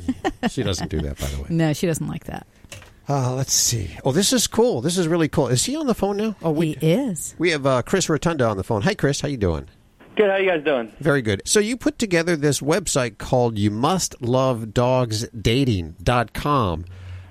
She 0.49 0.61
doesn't 0.61 0.89
do 0.89 0.99
that, 1.01 1.19
by 1.19 1.27
the 1.27 1.41
way. 1.41 1.47
No, 1.49 1.73
she 1.73 1.87
doesn't 1.87 2.07
like 2.07 2.25
that. 2.25 2.45
Uh, 3.09 3.33
let's 3.33 3.53
see. 3.53 3.97
Oh, 4.03 4.11
this 4.11 4.31
is 4.31 4.45
cool. 4.45 4.81
This 4.81 4.97
is 4.97 5.07
really 5.07 5.27
cool. 5.27 5.47
Is 5.47 5.65
he 5.65 5.75
on 5.75 5.87
the 5.87 5.95
phone 5.95 6.17
now? 6.17 6.35
Oh, 6.43 6.51
we, 6.51 6.73
he 6.73 6.91
is. 6.91 7.35
We 7.39 7.49
have 7.51 7.65
uh, 7.65 7.81
Kris 7.81 8.07
Rotonda 8.07 8.49
on 8.49 8.57
the 8.57 8.63
phone. 8.63 8.83
Hi, 8.83 8.93
Kris. 8.93 9.21
How 9.21 9.27
you 9.27 9.37
doing? 9.37 9.67
Good. 10.15 10.29
How 10.29 10.37
you 10.37 10.49
guys 10.49 10.63
doing? 10.63 10.91
Very 10.99 11.21
good. 11.21 11.41
So 11.45 11.59
you 11.59 11.75
put 11.75 11.99
together 11.99 12.35
this 12.35 12.61
website 12.61 13.17
called 13.17 13.57
You 13.57 13.69
Must 13.69 14.21
Love 14.21 14.73
Dogs 14.73 15.27
Dating.com, 15.29 16.85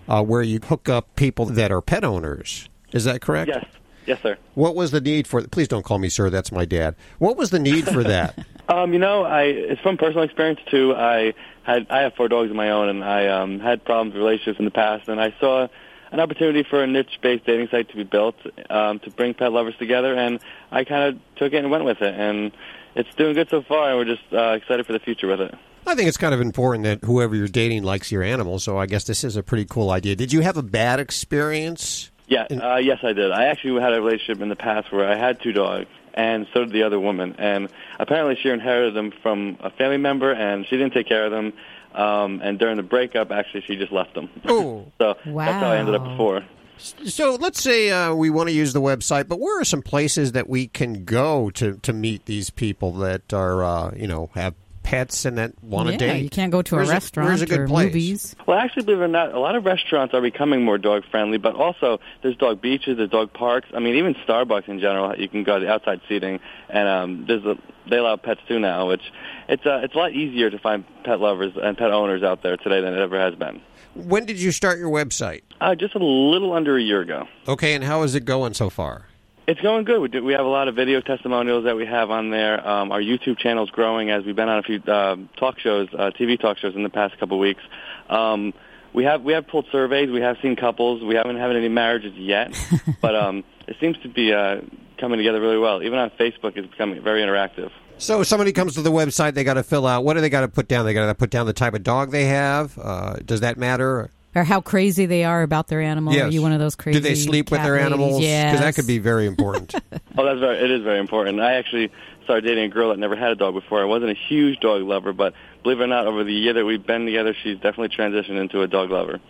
uh, 0.09 0.23
where 0.23 0.43
you 0.43 0.61
hook 0.61 0.89
up 0.89 1.17
people 1.17 1.47
that 1.47 1.73
are 1.73 1.81
pet 1.81 2.05
owners. 2.05 2.69
Is 2.93 3.05
that 3.05 3.21
correct? 3.23 3.49
Yes. 3.49 3.65
Yes, 4.07 4.21
sir. 4.23 4.37
What 4.55 4.75
was 4.75 4.91
the 4.91 5.01
need 5.01 5.27
for? 5.27 5.41
Please 5.49 5.67
don't 5.67 5.83
call 5.83 5.99
me 5.99 6.11
sir. 6.11 6.29
That's 6.29 6.53
my 6.53 6.67
dad. 6.67 6.95
What 7.19 7.39
was 7.39 7.51
the 7.51 7.59
need 7.59 7.87
for 7.87 8.03
that? 8.05 8.39
Um, 8.67 8.95
you 8.95 8.99
know, 8.99 9.25
I 9.25 9.43
it's 9.43 9.81
from 9.83 9.99
personal 9.99 10.23
experience 10.23 10.59
too. 10.71 10.95
I 10.95 11.35
had 11.65 11.87
I 11.91 12.01
have 12.01 12.15
four 12.15 12.29
dogs 12.29 12.49
of 12.49 12.57
my 12.57 12.71
own, 12.71 12.89
and 12.89 13.05
I 13.05 13.27
um, 13.27 13.61
had 13.61 13.85
problems 13.85 14.15
with 14.15 14.23
relationships 14.23 14.59
in 14.59 14.65
the 14.65 14.71
past, 14.71 15.07
and 15.07 15.21
I 15.21 15.35
saw 15.39 15.69
an 16.15 16.21
opportunity 16.21 16.63
for 16.63 16.83
a 16.83 16.87
niche-based 16.87 17.45
dating 17.45 17.69
site 17.69 17.89
to 17.91 17.97
be 17.97 18.05
built 18.05 18.37
um, 18.71 19.01
to 19.01 19.11
bring 19.11 19.35
pet 19.35 19.53
lovers 19.53 19.77
together, 19.77 20.15
and 20.15 20.39
I 20.71 20.85
kind 20.85 21.15
of 21.15 21.21
took 21.37 21.53
it 21.53 21.57
and 21.57 21.71
went 21.71 21.85
with 21.85 22.01
it, 22.03 22.15
and 22.15 22.53
it's 22.95 23.13
doing 23.17 23.35
good 23.35 23.51
so 23.51 23.63
far, 23.63 23.91
and 23.91 23.99
we're 23.99 24.15
just 24.15 24.33
uh, 24.33 24.53
excited 24.53 24.87
for 24.87 24.93
the 24.93 25.01
future 25.01 25.27
with 25.27 25.41
it. 25.41 25.55
I 25.87 25.97
think 25.97 26.09
it's 26.09 26.17
kind 26.17 26.33
of 26.33 26.41
important 26.41 26.85
that 26.85 27.05
whoever 27.05 27.35
you're 27.35 27.49
dating 27.49 27.83
likes 27.83 28.11
your 28.13 28.23
animal. 28.23 28.59
So 28.59 28.79
I 28.79 28.87
guess 28.87 29.05
this 29.05 29.23
is 29.23 29.37
a 29.37 29.43
pretty 29.43 29.67
cool 29.67 29.91
idea. 29.91 30.17
Did 30.17 30.33
you 30.33 30.41
have 30.41 30.57
a 30.57 30.63
bad 30.63 30.99
experience? 30.99 32.11
Yeah, 32.27 32.45
uh, 32.45 32.77
yes, 32.77 33.01
I 33.03 33.13
did. 33.13 33.33
I 33.33 33.47
actually 33.47 33.83
had 33.83 33.93
a 33.93 34.01
relationship 34.01 34.41
in 34.41 34.49
the 34.49 34.57
past 34.57 34.91
where 34.93 35.07
I 35.07 35.17
had 35.17 35.43
two 35.43 35.53
dogs, 35.53 35.89
and 36.15 36.47
so 36.55 36.61
did 36.61 36.73
the 36.73 36.85
other 36.85 36.99
woman. 36.99 37.35
And 37.39 37.69
apparently, 37.99 38.39
she 38.41 38.49
inherited 38.49 38.95
them 38.95 39.13
from 39.23 39.59
a 39.61 39.71
family 39.71 39.99
member, 39.99 40.33
and 40.33 40.65
she 40.65 40.77
didn't 40.77 40.95
take 40.95 41.09
care 41.09 41.27
of 41.27 41.33
them. 41.33 41.53
Um, 41.95 42.41
and 42.43 42.59
during 42.59 42.77
the 42.77 42.83
breakup, 42.83 43.31
actually, 43.31 43.63
she 43.63 43.77
just 43.77 43.93
left 43.93 44.15
them. 44.15 44.29
Oh, 44.47 44.91
so 44.99 45.15
that's 45.25 45.53
how 45.53 45.71
I 45.71 45.77
ended 45.77 45.95
up 45.95 46.05
before. 46.05 46.45
So 46.77 47.37
let's 47.37 47.63
say 47.63 47.91
uh, 47.91 48.15
we 48.15 48.31
want 48.31 48.49
to 48.49 48.55
use 48.55 48.73
the 48.73 48.81
website, 48.81 49.29
but 49.29 49.39
where 49.39 49.61
are 49.61 49.65
some 49.65 49.81
places 49.81 50.33
that 50.33 50.49
we 50.49 50.67
can 50.67 51.05
go 51.05 51.51
to, 51.51 51.75
to 51.77 51.93
meet 51.93 52.27
these 52.27 52.51
people 52.51 52.93
that 52.95 53.33
are, 53.33 53.63
uh, 53.63 53.93
you 53.95 54.09
know, 54.09 54.31
have 54.35 54.55
pets 54.85 55.25
and 55.25 55.37
that 55.39 55.53
want 55.65 55.89
to 55.89 55.93
yeah, 55.95 55.99
date? 56.13 56.23
you 56.23 56.31
can't 56.31 56.53
go 56.53 56.63
to 56.63 56.77
a 56.77 56.79
Where's 56.79 56.89
restaurant 56.91 57.29
where's 57.29 57.43
a 57.43 57.47
good 57.47 57.61
or 57.61 57.67
place? 57.67 57.87
movies. 57.87 58.37
Well, 58.47 58.59
actually, 58.59 58.85
believe 58.85 59.01
it 59.01 59.05
or 59.05 59.09
not, 59.09 59.35
a 59.35 59.41
lot 59.41 59.57
of 59.57 59.65
restaurants 59.65 60.15
are 60.15 60.21
becoming 60.21 60.65
more 60.65 60.79
dog 60.79 61.03
friendly, 61.11 61.39
but 61.39 61.57
also 61.57 61.99
there's 62.23 62.37
dog 62.37 62.61
beaches, 62.61 62.99
there's 62.99 63.11
dog 63.11 63.33
parks. 63.33 63.67
I 63.75 63.81
mean, 63.81 63.97
even 63.97 64.15
Starbucks 64.15 64.69
in 64.69 64.79
general, 64.79 65.19
you 65.19 65.29
can 65.29 65.43
go 65.43 65.59
to 65.59 65.65
the 65.65 65.73
outside 65.73 66.01
seating, 66.09 66.39
and 66.69 66.87
um, 66.89 67.25
there's 67.27 67.45
a, 67.45 67.57
they 67.91 67.97
allow 67.97 68.15
pets 68.17 68.41
too 68.47 68.61
now, 68.61 68.89
which 68.89 69.03
it's 69.49 69.67
uh, 69.67 69.81
it's 69.83 69.95
a 69.95 69.99
lot 69.99 70.13
easier 70.13 70.51
to 70.51 70.59
find 70.59 70.85
pet 71.03 71.19
lovers 71.19 71.55
and 71.61 71.77
pet 71.77 71.91
owners 71.91 72.23
out 72.23 72.43
there 72.43 72.57
today 72.57 72.81
than 72.81 72.95
it 72.95 73.01
ever 73.01 73.19
has 73.19 73.35
been. 73.35 73.61
When 73.95 74.27
did 74.27 74.41
you 74.41 74.53
start 74.53 74.79
your 74.79 74.91
website? 74.91 75.43
Uh, 75.61 75.75
just 75.75 75.95
a 75.95 75.99
little 76.05 76.53
under 76.53 76.77
a 76.77 76.83
year 76.83 77.01
ago. 77.01 77.27
Okay, 77.49 77.75
and 77.75 77.83
how 77.85 78.03
is 78.03 78.15
it 78.15 78.25
going 78.25 78.55
so 78.55 78.69
far? 78.69 79.07
It's 79.47 79.61
going 79.61 79.85
good. 79.85 80.01
We, 80.01 80.09
do, 80.09 80.25
we 80.25 80.33
have 80.33 80.47
a 80.47 80.49
lot 80.49 80.69
of 80.69 80.75
video 80.75 81.03
testimonials 81.03 81.65
that 81.65 81.77
we 81.77 81.85
have 81.85 82.11
on 82.11 82.31
there. 82.31 82.67
Um, 82.67 82.91
our 82.91 83.01
YouTube 83.01 83.39
channel 83.39 83.65
is 83.65 83.71
growing 83.71 84.11
as 84.11 84.25
we've 84.25 84.35
been 84.35 84.49
on 84.49 84.59
a 84.59 84.63
few 84.63 84.81
uh, 84.87 85.17
talk 85.37 85.59
shows, 85.59 85.89
uh, 85.93 86.13
TV 86.19 86.41
talk 86.41 86.57
shows 86.57 86.75
in 86.75 86.83
the 86.83 86.89
past 86.89 87.19
couple 87.19 87.37
of 87.37 87.41
weeks. 87.41 87.63
Um, 88.09 88.55
we 88.95 89.05
have 89.05 89.23
we 89.23 89.33
have 89.35 89.47
pulled 89.47 89.67
surveys. 89.71 90.11
We 90.11 90.21
have 90.23 90.39
seen 90.41 90.57
couples. 90.57 91.03
We 91.03 91.15
haven't 91.17 91.37
had 91.37 91.55
any 91.55 91.69
marriages 91.69 92.15
yet, 92.15 92.57
but 93.03 93.15
um, 93.15 93.45
it 93.67 93.77
seems 93.81 93.99
to 93.99 94.09
be 94.09 94.33
uh, 94.33 94.61
coming 94.99 95.19
together 95.19 95.41
really 95.41 95.59
well. 95.59 95.83
Even 95.83 95.99
on 95.99 96.11
Facebook, 96.11 96.57
it's 96.57 96.69
becoming 96.69 97.03
very 97.03 97.21
interactive. 97.21 97.71
So 97.99 98.23
if 98.23 98.29
somebody 98.29 98.53
comes 98.53 98.75
to 98.75 98.83
the 98.83 98.93
website, 98.93 99.35
they 99.35 99.45
got 99.45 99.55
to 99.55 99.63
fill 99.63 99.87
out. 99.87 100.05
What 100.05 100.15
do 100.15 100.21
they 100.21 100.31
got 100.31 100.41
to 100.41 100.49
put 100.49 100.69
down? 100.69 100.87
They 100.87 100.95
got 100.95 101.07
to 101.07 101.15
put 101.15 101.31
down 101.31 101.47
the 101.47 101.53
type 101.53 101.75
of 101.75 101.83
dog 101.83 102.13
they 102.13 102.25
have. 102.27 102.79
Uh, 102.79 103.17
does 103.25 103.41
that 103.41 103.59
matter? 103.59 104.11
Or 104.35 104.43
how 104.43 104.61
crazy 104.61 105.07
they 105.07 105.25
are 105.25 105.43
about 105.43 105.69
their 105.69 105.81
animal. 105.81 106.13
Are 106.13 106.29
you 106.29 106.43
one 106.43 106.53
of 106.53 106.59
those 106.59 106.75
crazy 106.75 106.99
Do 106.99 107.03
they 107.03 107.15
sleep 107.15 107.51
with 107.51 107.63
their 107.63 107.75
ladies? 107.75 107.87
animals? 107.87 108.21
because 108.21 108.61
that 108.61 108.75
could 108.75 108.87
be 108.87 108.99
very 108.99 109.27
important. 109.33 109.75
Oh, 110.19 110.25
that's 110.25 110.41
very. 110.41 110.59
It 110.59 110.71
is 110.71 110.83
very 110.83 110.99
important. 110.99 111.41
I 111.41 111.55
actually 111.55 111.91
started 112.25 112.43
dating 112.45 112.65
a 112.65 112.69
girl 112.69 112.89
that 112.89 112.99
never 112.99 113.17
had 113.17 113.31
a 113.31 113.37
dog 113.37 113.55
before. 113.55 113.81
I 113.81 113.85
wasn't 113.85 114.11
a 114.11 114.15
huge 114.29 114.59
dog 114.61 114.83
lover, 114.83 115.13
but 115.13 115.35
believe 115.63 115.81
it 115.81 115.85
or 115.85 115.87
not, 115.87 116.07
over 116.07 116.25
the 116.25 116.33
year 116.33 116.53
that 116.55 116.65
we've 116.65 116.85
been 116.85 117.05
together, 117.05 117.35
she's 117.43 117.57
definitely 117.57 117.91
transitioned 117.91 118.41
into 118.41 118.63
a 118.63 118.67
dog 118.67 118.91
lover. 118.91 119.21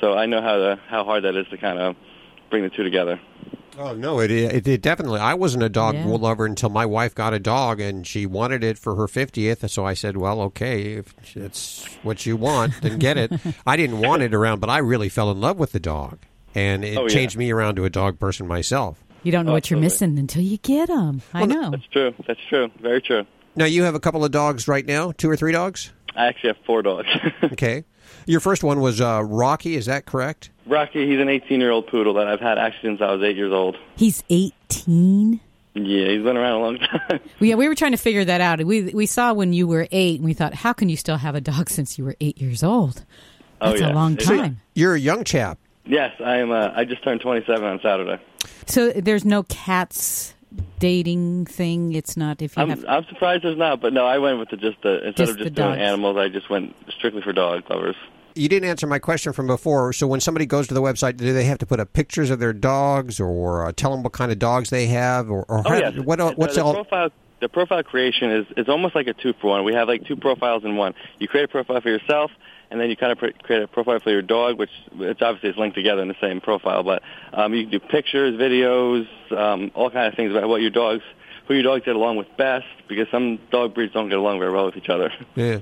So 0.00 0.14
I 0.14 0.26
know 0.26 0.42
how 0.42 0.56
to, 0.56 0.80
how 0.88 1.04
hard 1.04 1.24
that 1.24 1.36
is 1.36 1.46
to 1.48 1.56
kind 1.56 1.78
of 1.78 1.96
bring 2.50 2.62
the 2.62 2.70
two 2.70 2.82
together. 2.82 3.20
Oh 3.78 3.94
no, 3.94 4.20
it, 4.20 4.30
it 4.30 4.66
it 4.68 4.82
definitely. 4.82 5.20
I 5.20 5.34
wasn't 5.34 5.62
a 5.62 5.68
dog 5.68 5.94
Yeah. 5.94 6.06
lover 6.06 6.44
until 6.44 6.68
my 6.70 6.84
wife 6.86 7.14
got 7.14 7.32
a 7.32 7.38
dog, 7.38 7.80
and 7.80 8.06
she 8.06 8.26
wanted 8.26 8.62
it 8.64 8.78
for 8.78 8.94
her 8.96 9.06
fiftieth. 9.08 9.68
So 9.70 9.84
I 9.86 9.94
said, 9.94 10.16
"Well, 10.16 10.40
okay, 10.42 10.94
if 10.94 11.14
it's 11.36 11.86
what 12.02 12.26
you 12.26 12.36
want, 12.36 12.74
then 12.82 12.98
get 12.98 13.16
it." 13.16 13.32
I 13.66 13.76
didn't 13.76 14.00
want 14.00 14.22
it 14.22 14.34
around, 14.34 14.60
but 14.60 14.68
I 14.70 14.78
really 14.78 15.08
fell 15.08 15.30
in 15.30 15.40
love 15.40 15.58
with 15.58 15.72
the 15.72 15.80
dog, 15.80 16.18
and 16.54 16.84
it 16.84 16.98
Oh, 16.98 17.02
yeah. 17.02 17.08
changed 17.08 17.36
me 17.36 17.50
around 17.50 17.76
to 17.76 17.84
a 17.84 17.90
dog 17.90 18.18
person 18.18 18.46
myself. 18.46 19.02
You 19.22 19.32
don't 19.32 19.44
know 19.46 19.52
Oh, 19.52 19.54
what 19.54 19.70
you're 19.70 19.80
missing 19.80 20.18
until 20.18 20.42
you 20.42 20.56
get 20.58 20.88
them. 20.88 21.22
I 21.32 21.46
know. 21.46 21.70
That's 21.70 21.86
true. 21.92 22.14
That's 22.26 22.40
true. 22.48 22.70
Very 22.80 23.00
true. 23.02 23.24
Now 23.54 23.66
you 23.66 23.82
have 23.84 23.94
a 23.94 24.00
couple 24.00 24.24
of 24.24 24.30
dogs 24.30 24.66
right 24.68 24.84
now, 24.86 25.12
two 25.12 25.28
or 25.30 25.36
three 25.36 25.52
dogs. 25.52 25.92
I 26.16 26.26
actually 26.26 26.50
have 26.50 26.64
four 26.66 26.82
dogs. 26.82 27.08
okay, 27.44 27.84
your 28.26 28.40
first 28.40 28.62
one 28.64 28.80
was 28.80 29.00
uh, 29.00 29.22
Rocky. 29.24 29.76
Is 29.76 29.86
that 29.86 30.06
correct? 30.06 30.50
Rocky, 30.66 31.06
he's 31.06 31.20
an 31.20 31.28
18-year-old 31.28 31.86
poodle 31.88 32.14
that 32.14 32.28
I've 32.28 32.40
had 32.40 32.58
actually 32.58 32.90
since 32.90 33.00
I 33.00 33.12
was 33.12 33.22
eight 33.22 33.36
years 33.36 33.52
old. 33.52 33.76
He's 33.96 34.22
18. 34.30 35.40
Yeah, 35.74 36.08
he's 36.08 36.22
been 36.22 36.36
around 36.36 36.52
a 36.52 36.58
long 36.60 36.78
time. 36.78 37.20
Yeah, 37.40 37.54
we 37.54 37.68
were 37.68 37.74
trying 37.74 37.92
to 37.92 37.96
figure 37.98 38.24
that 38.24 38.40
out. 38.40 38.62
We 38.64 38.92
we 38.92 39.06
saw 39.06 39.32
when 39.32 39.52
you 39.52 39.66
were 39.66 39.86
eight, 39.92 40.16
and 40.16 40.24
we 40.24 40.34
thought, 40.34 40.52
how 40.52 40.72
can 40.72 40.88
you 40.88 40.96
still 40.96 41.16
have 41.16 41.34
a 41.34 41.40
dog 41.40 41.70
since 41.76 41.96
you 41.98 42.04
were 42.04 42.16
eight 42.20 42.40
years 42.40 42.62
old? 42.62 43.04
Oh, 43.60 43.70
That's 43.70 43.80
yeah. 43.80 43.92
a 43.92 43.94
long 43.94 44.14
It- 44.14 44.20
time. 44.24 44.60
You're 44.74 44.94
a 44.94 44.98
young 45.00 45.24
chap. 45.24 45.58
Yes, 45.86 46.12
I 46.24 46.36
am. 46.38 46.50
Uh, 46.50 46.70
I 46.74 46.84
just 46.84 47.02
turned 47.02 47.20
27 47.20 47.64
on 47.64 47.80
Saturday. 47.82 48.22
So 48.66 48.90
there's 48.92 49.24
no 49.24 49.42
cats 49.44 50.34
dating 50.78 51.46
thing. 51.46 51.92
It's 51.94 52.16
not 52.16 52.42
if 52.42 52.56
you 52.56 52.62
I'm, 52.62 52.70
have. 52.70 52.84
I'm 52.88 53.04
surprised 53.06 53.44
there's 53.44 53.58
not, 53.58 53.80
but 53.80 53.92
no, 53.92 54.06
I 54.06 54.18
went 54.18 54.38
with 54.38 54.50
the 54.50 54.56
just 54.56 54.80
the 54.82 55.06
instead 55.06 55.16
Just 55.16 55.30
of 55.32 55.38
the 55.38 55.44
just 55.44 55.54
doing 55.54 55.68
dogs. 55.70 55.80
animals, 55.80 56.16
I 56.16 56.28
just 56.28 56.50
went 56.50 56.74
strictly 56.90 57.22
for 57.22 57.32
dog 57.32 57.68
lovers. 57.70 57.96
You 58.36 58.48
didn't 58.48 58.68
answer 58.68 58.86
my 58.86 58.98
question 59.00 59.32
from 59.32 59.46
before. 59.48 59.92
So 59.92 60.06
when 60.06 60.20
somebody 60.20 60.46
goes 60.46 60.68
to 60.68 60.74
the 60.74 60.80
website, 60.82 61.16
do 61.16 61.32
they 61.32 61.44
have 61.44 61.58
to 61.58 61.66
put 61.66 61.80
up 61.80 61.92
pictures 61.92 62.30
of 62.30 62.38
their 62.38 62.52
dogs, 62.52 63.18
or 63.20 63.66
uh, 63.66 63.72
tell 63.72 63.90
them 63.90 64.02
what 64.02 64.12
kind 64.12 64.30
of 64.30 64.38
dogs 64.38 64.70
they 64.70 64.86
have, 64.86 65.28
or, 65.30 65.44
or 65.48 65.58
Oh 65.66 65.70
how, 65.70 65.78
yes, 65.78 65.94
what 65.98 66.20
el- 66.20 66.32
what's 66.34 66.54
the, 66.54 66.60
the 66.60 66.66
all? 66.66 66.74
profile? 66.74 67.10
The 67.40 67.48
profile 67.48 67.82
creation 67.82 68.30
is 68.30 68.46
is 68.56 68.68
almost 68.68 68.94
like 68.94 69.06
a 69.06 69.14
two 69.14 69.32
for 69.40 69.48
one. 69.50 69.64
We 69.64 69.72
have 69.74 69.88
like 69.88 70.04
two 70.06 70.16
profiles 70.16 70.64
in 70.64 70.76
one. 70.76 70.94
You 71.18 71.26
create 71.26 71.44
a 71.44 71.48
profile 71.48 71.80
for 71.80 71.88
yourself, 71.88 72.30
and 72.70 72.80
then 72.80 72.88
you 72.90 72.96
kind 72.96 73.12
of 73.12 73.18
pr- 73.18 73.42
create 73.42 73.62
a 73.62 73.68
profile 73.68 73.98
for 74.00 74.10
your 74.10 74.22
dog, 74.22 74.58
which 74.58 74.70
it's 74.98 75.20
obviously 75.22 75.50
it's 75.50 75.58
linked 75.58 75.74
together 75.76 76.02
in 76.02 76.08
the 76.08 76.16
same 76.20 76.40
profile. 76.40 76.82
But 76.82 77.02
um, 77.32 77.54
you 77.54 77.62
can 77.64 77.70
do 77.72 77.80
pictures, 77.80 78.38
videos, 78.38 79.06
um, 79.36 79.70
all 79.74 79.90
kind 79.90 80.06
of 80.06 80.14
things 80.14 80.30
about 80.30 80.48
what 80.48 80.60
your 80.62 80.70
dogs, 80.70 81.02
who 81.48 81.54
your 81.54 81.62
dogs 81.64 81.84
get 81.84 81.96
along 81.96 82.16
with 82.16 82.28
best, 82.36 82.66
because 82.88 83.08
some 83.10 83.38
dog 83.50 83.74
breeds 83.74 83.92
don't 83.92 84.08
get 84.08 84.18
along 84.18 84.38
very 84.38 84.52
well 84.52 84.66
with 84.66 84.76
each 84.76 84.88
other. 84.88 85.12
Yeah. 85.34 85.60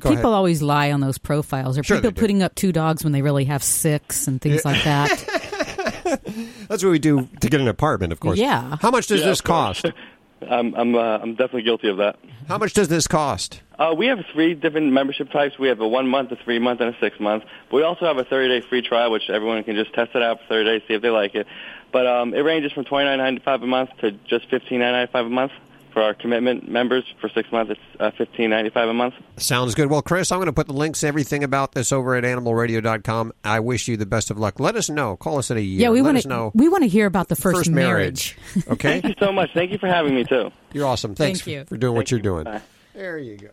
Go 0.00 0.10
People 0.10 0.26
ahead. 0.26 0.36
always 0.36 0.62
lie 0.62 0.92
on 0.92 1.00
those 1.00 1.18
profiles. 1.18 1.76
Or 1.76 1.82
Sure 1.82 1.96
people 1.96 2.12
they 2.12 2.20
putting 2.20 2.40
up 2.40 2.54
two 2.54 2.70
dogs 2.70 3.02
when 3.02 3.12
they 3.12 3.20
really 3.20 3.46
have 3.46 3.64
six 3.64 4.28
and 4.28 4.40
things 4.40 4.62
Yeah. 4.64 4.70
like 4.70 4.84
that. 4.84 6.20
That's 6.68 6.84
what 6.84 6.90
we 6.90 7.00
do 7.00 7.28
to 7.40 7.48
get 7.50 7.60
an 7.60 7.66
apartment, 7.66 8.12
of 8.12 8.20
course. 8.20 8.38
Yeah. 8.38 8.76
How 8.80 8.92
much 8.92 9.08
does 9.08 9.22
Yeah, 9.22 9.26
this 9.26 9.40
of 9.40 9.44
course. 9.44 9.82
cost? 9.82 9.94
I'm 10.42 10.74
I'm 10.74 10.94
uh, 10.94 11.18
I'm 11.18 11.32
definitely 11.32 11.62
guilty 11.62 11.88
of 11.88 11.96
that. 11.98 12.18
How 12.46 12.58
much 12.58 12.72
does 12.72 12.88
this 12.88 13.06
cost? 13.06 13.60
Uh, 13.78 13.94
we 13.96 14.06
have 14.06 14.18
three 14.32 14.54
different 14.54 14.92
membership 14.92 15.30
types. 15.30 15.58
We 15.58 15.68
have 15.68 15.80
a 15.80 15.86
one 15.86 16.08
month, 16.08 16.32
a 16.32 16.36
three 16.36 16.58
month, 16.58 16.80
and 16.80 16.94
a 16.94 16.98
six 16.98 17.20
month. 17.20 17.44
But 17.70 17.76
we 17.76 17.82
also 17.82 18.06
have 18.06 18.18
a 18.18 18.24
30 18.24 18.60
day 18.60 18.66
free 18.66 18.82
trial, 18.82 19.10
which 19.10 19.30
everyone 19.30 19.62
can 19.64 19.76
just 19.76 19.92
test 19.92 20.14
it 20.14 20.22
out 20.22 20.40
for 20.42 20.48
30 20.48 20.64
days, 20.64 20.82
see 20.88 20.94
if 20.94 21.02
they 21.02 21.10
like 21.10 21.34
it. 21.34 21.46
But 21.92 22.06
um, 22.06 22.34
it 22.34 22.40
ranges 22.40 22.72
from 22.72 22.84
29.95 22.84 23.62
a 23.62 23.66
month 23.66 23.90
to 24.00 24.12
just 24.12 24.48
15.95 24.50 25.26
a 25.26 25.28
month. 25.28 25.52
For 25.98 26.04
our 26.04 26.14
commitment 26.14 26.68
members, 26.68 27.02
for 27.20 27.28
six 27.28 27.50
months, 27.50 27.72
it's 27.72 27.80
uh, 27.98 28.12
15.95 28.12 28.90
a 28.90 28.94
month. 28.94 29.14
Sounds 29.36 29.74
good. 29.74 29.90
Well, 29.90 30.00
Kris, 30.00 30.30
I'm 30.30 30.38
going 30.38 30.46
to 30.46 30.52
put 30.52 30.68
the 30.68 30.72
links, 30.72 31.02
everything 31.02 31.42
about 31.42 31.72
this 31.72 31.90
over 31.90 32.14
at 32.14 32.22
animalradio.com. 32.22 33.32
I 33.42 33.58
wish 33.58 33.88
you 33.88 33.96
the 33.96 34.06
best 34.06 34.30
of 34.30 34.38
luck. 34.38 34.60
Let 34.60 34.76
us 34.76 34.88
know. 34.88 35.16
Call 35.16 35.38
us 35.38 35.50
in 35.50 35.56
a 35.56 35.60
year. 35.60 35.80
yeah, 35.80 35.90
we 35.90 36.00
want 36.00 36.22
to 36.22 36.28
know. 36.28 36.52
we 36.54 36.68
want 36.68 36.84
to 36.84 36.88
hear 36.88 37.06
about 37.06 37.26
the 37.26 37.34
first, 37.34 37.56
First 37.58 37.70
marriage. 37.70 38.38
Okay? 38.68 39.00
Thank 39.00 39.06
you 39.06 39.14
so 39.26 39.32
much. 39.32 39.50
Thank 39.52 39.72
you 39.72 39.78
for 39.78 39.88
having 39.88 40.14
me 40.14 40.22
too. 40.22 40.52
You're 40.72 40.86
awesome. 40.86 41.16
Thanks 41.16 41.40
Thank 41.40 41.52
you. 41.52 41.64
for 41.64 41.76
doing 41.76 41.96
what 41.96 42.12
you're 42.12 42.20
doing. 42.20 42.46
There 42.94 43.18
you 43.18 43.36
go. 43.36 43.48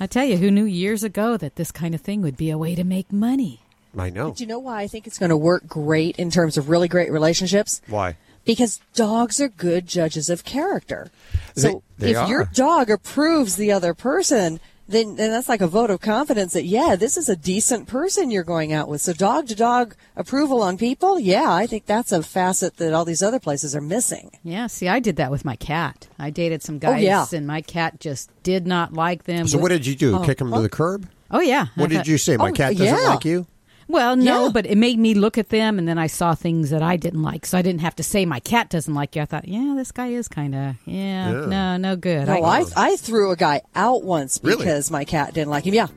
I 0.00 0.08
tell 0.08 0.24
you, 0.24 0.38
who 0.38 0.50
knew 0.50 0.64
years 0.64 1.04
ago 1.04 1.36
that 1.36 1.54
this 1.54 1.70
kind 1.70 1.94
of 1.94 2.00
thing 2.00 2.20
would 2.22 2.36
be 2.36 2.50
a 2.50 2.58
way 2.58 2.74
to 2.74 2.82
make 2.82 3.12
money? 3.12 3.60
I 3.96 4.10
know. 4.10 4.32
Do 4.32 4.42
you 4.42 4.48
know 4.48 4.58
why 4.58 4.80
I 4.82 4.88
think 4.88 5.06
it's 5.06 5.20
going 5.20 5.30
to 5.30 5.36
work 5.36 5.68
great 5.68 6.16
in 6.16 6.32
terms 6.32 6.58
of 6.58 6.68
really 6.68 6.88
great 6.88 7.12
relationships? 7.12 7.80
Why? 7.86 8.16
Because 8.50 8.80
dogs 8.94 9.40
are 9.40 9.48
good 9.48 9.86
judges 9.86 10.28
of 10.28 10.44
character. 10.44 11.10
So 11.56 11.82
They- 11.98 12.12
they 12.12 12.20
if 12.20 12.28
your 12.28 12.44
dog 12.52 12.90
approves 12.90 13.54
the 13.56 13.70
other 13.70 13.94
person, 13.94 14.58
then, 14.88 15.14
then 15.14 15.30
that's 15.30 15.48
like 15.48 15.60
a 15.60 15.68
vote 15.68 15.90
of 15.90 16.00
confidence 16.00 16.52
that, 16.54 16.64
yeah, 16.64 16.96
this 16.96 17.16
is 17.16 17.28
a 17.28 17.36
decent 17.36 17.86
person 17.86 18.32
you're 18.32 18.42
going 18.42 18.72
out 18.72 18.88
with. 18.88 19.00
So 19.00 19.12
dog 19.12 19.46
to 19.48 19.54
dog 19.54 19.94
approval 20.16 20.62
on 20.62 20.76
people, 20.76 21.20
yeah, 21.20 21.52
I 21.52 21.68
think 21.68 21.86
that's 21.86 22.10
a 22.10 22.24
facet 22.24 22.76
that 22.78 22.92
all 22.92 23.04
these 23.04 23.22
other 23.22 23.38
places 23.38 23.76
are 23.76 23.80
missing. 23.80 24.32
Yeah, 24.42 24.66
see, 24.66 24.88
I 24.88 24.98
did 24.98 25.14
that 25.16 25.30
with 25.30 25.44
my 25.44 25.54
cat. 25.54 26.08
I 26.18 26.30
dated 26.30 26.62
some 26.64 26.76
Oh, 26.76 26.78
guys, 26.80 27.04
yeah. 27.04 27.24
and 27.32 27.46
my 27.46 27.60
cat 27.62 28.00
just 28.00 28.30
did 28.42 28.66
not 28.66 28.92
like 28.92 29.24
them. 29.24 29.46
So, 29.46 29.58
what 29.58 29.68
did 29.68 29.86
you 29.86 29.94
do? 29.94 30.16
Oh. 30.16 30.24
Kick 30.24 30.40
him 30.40 30.50
to 30.50 30.58
the 30.58 30.64
oh. 30.64 30.68
curb? 30.68 31.08
Oh 31.30 31.40
yeah. 31.40 31.66
What 31.76 31.84
I 31.84 31.88
did 31.90 31.96
thought- 31.98 32.08
you 32.08 32.18
say? 32.18 32.36
My 32.36 32.48
Oh, 32.48 32.52
cat 32.52 32.72
doesn't 32.76 32.86
yeah. 32.86 33.10
like 33.10 33.24
you? 33.24 33.46
Well, 33.90 34.14
no, 34.16 34.44
Yeah. 34.44 34.50
but 34.52 34.66
it 34.66 34.78
made 34.78 34.98
me 34.98 35.14
look 35.14 35.36
at 35.36 35.48
them, 35.48 35.78
and 35.78 35.88
then 35.88 35.98
I 35.98 36.06
saw 36.06 36.34
things 36.34 36.70
that 36.70 36.82
I 36.82 36.96
didn't 36.96 37.22
like. 37.22 37.44
So 37.46 37.58
I 37.58 37.62
didn't 37.62 37.80
have 37.80 37.96
to 37.96 38.02
say 38.02 38.24
my 38.24 38.38
cat 38.40 38.70
doesn't 38.70 38.94
like 38.94 39.16
you. 39.16 39.22
I 39.22 39.24
thought, 39.24 39.48
yeah, 39.48 39.74
this 39.76 39.90
guy 39.92 40.08
is 40.08 40.28
kind 40.28 40.54
of, 40.54 40.76
yeah, 40.86 41.30
Yeah. 41.30 41.46
no, 41.46 41.76
no 41.76 41.96
good. 41.96 42.26
No, 42.28 42.44
I, 42.44 42.64
I 42.76 42.96
threw 42.96 43.30
a 43.32 43.36
guy 43.36 43.62
out 43.74 44.04
once 44.04 44.38
Really? 44.42 44.58
because 44.58 44.90
my 44.90 45.04
cat 45.04 45.34
didn't 45.34 45.50
like 45.50 45.64
him. 45.64 45.74
Yeah. 45.74 45.88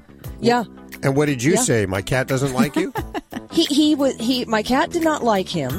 Yeah. 0.41 0.63
And 1.03 1.15
what 1.15 1.25
did 1.27 1.43
you 1.43 1.53
Yeah. 1.53 1.59
say? 1.61 1.85
My 1.85 2.01
cat 2.01 2.27
doesn't 2.27 2.53
like 2.53 2.75
you? 2.75 2.93
He 3.51 3.65
he 3.65 3.93
was 3.93 4.15
he 4.15 4.45
my 4.45 4.63
cat 4.63 4.89
did 4.89 5.03
not 5.03 5.23
like 5.23 5.47
him. 5.47 5.71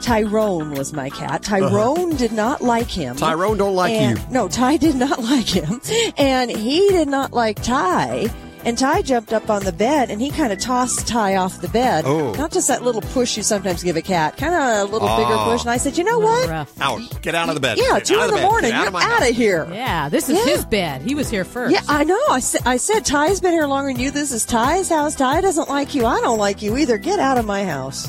Tyrone 0.00 0.72
was 0.72 0.92
my 0.92 1.08
cat. 1.10 1.44
Tyrone 1.44 2.16
did 2.16 2.32
not 2.32 2.60
like 2.60 2.88
him. 2.88 3.12
Uh-huh. 3.16 3.26
Tyrone 3.26 3.56
don't 3.58 3.76
like 3.76 3.92
And- 3.92 4.18
you. 4.18 4.24
No, 4.28 4.48
Ty 4.48 4.76
did 4.78 4.96
not 4.96 5.22
like 5.32 5.46
him. 5.46 5.80
And 6.18 6.50
he 6.50 6.88
did 6.88 7.06
not 7.06 7.32
like 7.32 7.62
Ty. 7.62 8.28
And 8.64 8.78
Ty 8.78 9.02
jumped 9.02 9.32
up 9.32 9.50
on 9.50 9.64
the 9.64 9.72
bed 9.72 10.08
and 10.10 10.20
he 10.20 10.30
kind 10.30 10.52
of 10.52 10.58
tossed 10.60 11.08
Ty 11.08 11.34
off 11.36 11.60
the 11.60 11.68
bed. 11.68 12.04
Oh. 12.06 12.32
Not 12.34 12.52
just 12.52 12.68
that 12.68 12.82
little 12.82 13.00
push 13.00 13.36
you 13.36 13.42
sometimes 13.42 13.82
give 13.82 13.96
a 13.96 14.02
cat, 14.02 14.36
kind 14.36 14.54
of 14.54 14.60
a 14.88 14.92
little 14.92 15.08
bigger 15.16 15.32
Oh. 15.32 15.48
push. 15.50 15.62
And 15.62 15.70
I 15.70 15.78
said, 15.78 15.98
you 15.98 16.04
know 16.04 16.20
what? 16.20 16.48
Out. 16.80 17.00
Get 17.22 17.34
out 17.34 17.48
of 17.48 17.56
the 17.56 17.60
bed. 17.60 17.78
Yeah, 17.78 17.94
Get 17.98 18.04
two 18.06 18.14
in 18.14 18.20
of 18.20 18.30
the 18.30 18.40
morning. 18.40 18.70
Get 18.70 18.78
out 18.78 18.92
You're 18.92 19.02
of 19.02 19.08
out 19.22 19.28
of 19.28 19.34
here. 19.34 19.68
Yeah, 19.72 20.08
this 20.08 20.28
is 20.28 20.38
Yeah. 20.38 20.44
his 20.54 20.64
bed. 20.64 21.02
He 21.02 21.14
was 21.16 21.28
here 21.28 21.44
first. 21.44 21.72
Yeah, 21.74 21.80
I 21.88 22.04
know. 22.04 22.20
I 22.30 22.38
said, 22.38 22.62
I 22.64 22.76
said, 22.76 23.04
Ty's 23.04 23.40
been 23.40 23.52
here 23.52 23.66
longer 23.66 23.92
than 23.92 24.00
you. 24.00 24.12
This 24.12 24.30
is 24.30 24.44
Ty's 24.44 24.88
house. 24.88 25.16
Ty 25.16 25.40
doesn't 25.40 25.68
like 25.68 25.94
you. 25.94 26.06
I 26.06 26.20
don't 26.20 26.38
like 26.38 26.62
you 26.62 26.76
either. 26.76 26.98
Get 26.98 27.18
out 27.18 27.38
of 27.38 27.44
my 27.44 27.64
house. 27.64 28.08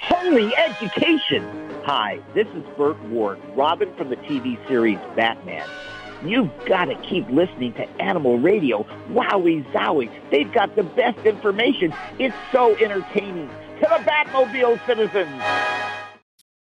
Holy 0.00 0.54
education! 0.56 1.44
Hi, 1.84 2.18
this 2.34 2.46
is 2.48 2.62
Burt 2.76 3.00
Ward, 3.04 3.38
Robin 3.54 3.94
from 3.96 4.10
the 4.10 4.16
TV 4.16 4.58
series 4.68 4.98
Batman. 5.16 5.66
You've 6.24 6.50
got 6.66 6.86
to 6.86 6.94
keep 6.96 7.28
listening 7.30 7.72
to 7.74 7.88
Animal 8.00 8.38
Radio. 8.38 8.84
Wowie 9.10 9.64
zowie. 9.72 10.10
They've 10.30 10.52
got 10.52 10.74
the 10.76 10.82
best 10.82 11.18
information. 11.24 11.94
It's 12.18 12.34
so 12.52 12.74
entertaining. 12.76 13.48
To 13.48 13.82
the 13.82 14.04
Batmobile 14.04 14.84
citizens! 14.86 15.42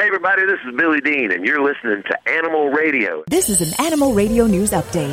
Hey, 0.00 0.06
everybody, 0.06 0.46
this 0.46 0.58
is 0.66 0.74
Billy 0.74 1.02
Dean, 1.02 1.30
and 1.30 1.44
you're 1.44 1.62
listening 1.62 2.02
to 2.04 2.26
Animal 2.26 2.70
Radio. 2.70 3.22
This 3.26 3.50
is 3.50 3.60
an 3.60 3.84
Animal 3.84 4.14
Radio 4.14 4.46
News 4.46 4.70
Update. 4.70 5.12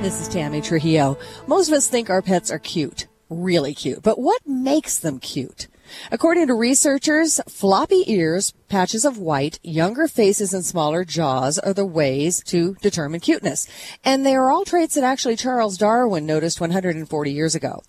This 0.00 0.20
is 0.20 0.28
Tammy 0.28 0.60
Trujillo. 0.60 1.18
Most 1.48 1.66
of 1.66 1.74
us 1.74 1.88
think 1.88 2.10
our 2.10 2.22
pets 2.22 2.52
are 2.52 2.60
cute, 2.60 3.08
really 3.28 3.74
cute. 3.74 4.04
But 4.04 4.20
what 4.20 4.46
makes 4.46 5.00
them 5.00 5.18
cute? 5.18 5.66
According 6.10 6.46
to 6.48 6.54
researchers, 6.54 7.40
floppy 7.48 8.04
ears, 8.06 8.52
patches 8.68 9.04
of 9.04 9.18
white, 9.18 9.58
younger 9.62 10.08
faces, 10.08 10.52
and 10.52 10.64
smaller 10.64 11.04
jaws 11.04 11.58
are 11.58 11.72
the 11.72 11.86
ways 11.86 12.42
to 12.44 12.76
determine 12.82 13.20
cuteness. 13.20 13.66
And 14.04 14.24
they 14.24 14.34
are 14.34 14.50
all 14.50 14.64
traits 14.64 14.94
that 14.94 15.04
actually 15.04 15.36
Charles 15.36 15.78
Darwin 15.78 16.26
noticed 16.26 16.60
140 16.60 17.32
years 17.32 17.54
ago. 17.54 17.82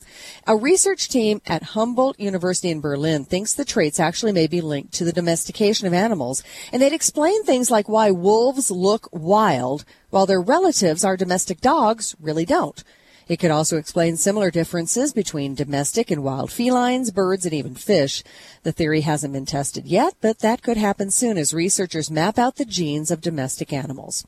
A 0.47 0.55
research 0.55 1.09
team 1.09 1.41
at 1.45 1.63
Humboldt 1.63 2.19
University 2.19 2.69
in 2.69 2.81
Berlin 2.81 3.25
thinks 3.25 3.53
the 3.53 3.65
traits 3.65 3.99
actually 3.99 4.31
may 4.31 4.47
be 4.47 4.61
linked 4.61 4.93
to 4.93 5.03
the 5.03 5.13
domestication 5.13 5.87
of 5.87 5.93
animals, 5.93 6.43
and 6.71 6.81
they'd 6.81 6.93
explain 6.93 7.43
things 7.43 7.69
like 7.69 7.89
why 7.89 8.11
wolves 8.11 8.71
look 8.71 9.09
wild 9.11 9.85
while 10.09 10.25
their 10.25 10.41
relatives, 10.41 11.03
our 11.03 11.17
domestic 11.17 11.61
dogs, 11.61 12.15
really 12.19 12.45
don't. 12.45 12.83
It 13.29 13.37
could 13.37 13.51
also 13.51 13.77
explain 13.77 14.17
similar 14.17 14.49
differences 14.49 15.13
between 15.13 15.53
domestic 15.53 16.09
and 16.09 16.23
wild 16.23 16.51
felines, 16.51 17.11
birds, 17.11 17.45
and 17.45 17.53
even 17.53 17.75
fish. 17.75 18.23
The 18.63 18.71
theory 18.71 19.01
hasn't 19.01 19.33
been 19.33 19.45
tested 19.45 19.85
yet, 19.85 20.15
but 20.19 20.39
that 20.39 20.63
could 20.63 20.77
happen 20.77 21.11
soon 21.11 21.37
as 21.37 21.53
researchers 21.53 22.09
map 22.09 22.39
out 22.39 22.55
the 22.55 22.65
genes 22.65 23.11
of 23.11 23.21
domestic 23.21 23.71
animals. 23.71 24.25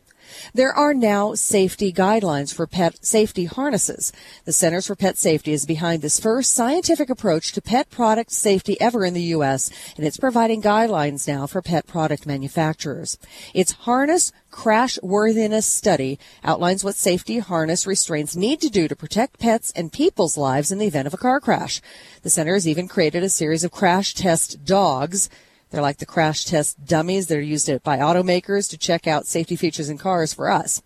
There 0.53 0.71
are 0.71 0.93
now 0.93 1.33
safety 1.33 1.91
guidelines 1.91 2.53
for 2.53 2.67
pet 2.67 3.03
safety 3.03 3.45
harnesses. 3.45 4.13
The 4.45 4.53
Centers 4.53 4.85
for 4.85 4.95
Pet 4.95 5.17
Safety 5.17 5.51
is 5.51 5.65
behind 5.65 6.03
this 6.03 6.19
first 6.19 6.53
scientific 6.53 7.09
approach 7.09 7.51
to 7.53 7.61
pet 7.61 7.89
product 7.89 8.31
safety 8.31 8.79
ever 8.79 9.03
in 9.03 9.15
the 9.15 9.33
U.S., 9.35 9.71
and 9.97 10.05
it's 10.05 10.17
providing 10.17 10.61
guidelines 10.61 11.27
now 11.27 11.47
for 11.47 11.63
pet 11.63 11.87
product 11.87 12.27
manufacturers. 12.27 13.17
Its 13.55 13.71
harness 13.71 14.31
crash 14.51 14.99
worthiness 15.01 15.65
study 15.65 16.19
outlines 16.43 16.83
what 16.83 16.95
safety 16.95 17.39
harness 17.39 17.87
restraints 17.87 18.35
need 18.35 18.61
to 18.61 18.69
do 18.69 18.87
to 18.87 18.95
protect 18.95 19.39
pets 19.39 19.71
and 19.75 19.91
people's 19.91 20.37
lives 20.37 20.71
in 20.71 20.77
the 20.77 20.85
event 20.85 21.07
of 21.07 21.13
a 21.13 21.17
car 21.17 21.39
crash. 21.39 21.81
The 22.21 22.29
center 22.29 22.53
has 22.53 22.67
even 22.67 22.87
created 22.87 23.23
a 23.23 23.29
series 23.29 23.63
of 23.63 23.71
crash 23.71 24.13
test 24.13 24.63
dogs. 24.63 25.29
They're 25.71 25.81
like 25.81 25.99
the 25.99 26.05
crash 26.05 26.43
test 26.43 26.85
dummies 26.85 27.27
that 27.27 27.37
are 27.37 27.41
used 27.41 27.67
by 27.81 27.97
automakers 27.97 28.69
to 28.69 28.77
check 28.77 29.07
out 29.07 29.25
safety 29.25 29.55
features 29.55 29.89
in 29.89 29.97
cars 29.97 30.33
for 30.33 30.51
us. 30.51 30.83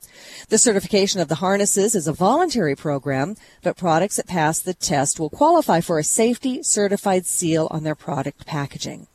The 0.49 0.59
certification 0.59 1.19
of 1.19 1.27
the 1.27 1.35
harnesses 1.35 1.95
is 1.95 2.07
a 2.07 2.13
voluntary 2.13 2.75
program, 2.75 3.35
but 3.63 3.77
products 3.77 4.17
that 4.17 4.27
pass 4.27 4.59
the 4.59 4.75
test 4.75 5.19
will 5.19 5.31
qualify 5.31 5.81
for 5.81 5.97
a 5.97 6.03
safety 6.03 6.61
certified 6.61 7.25
seal 7.25 7.67
on 7.71 7.83
their 7.83 7.95
product 7.95 8.45
packaging. 8.45 9.07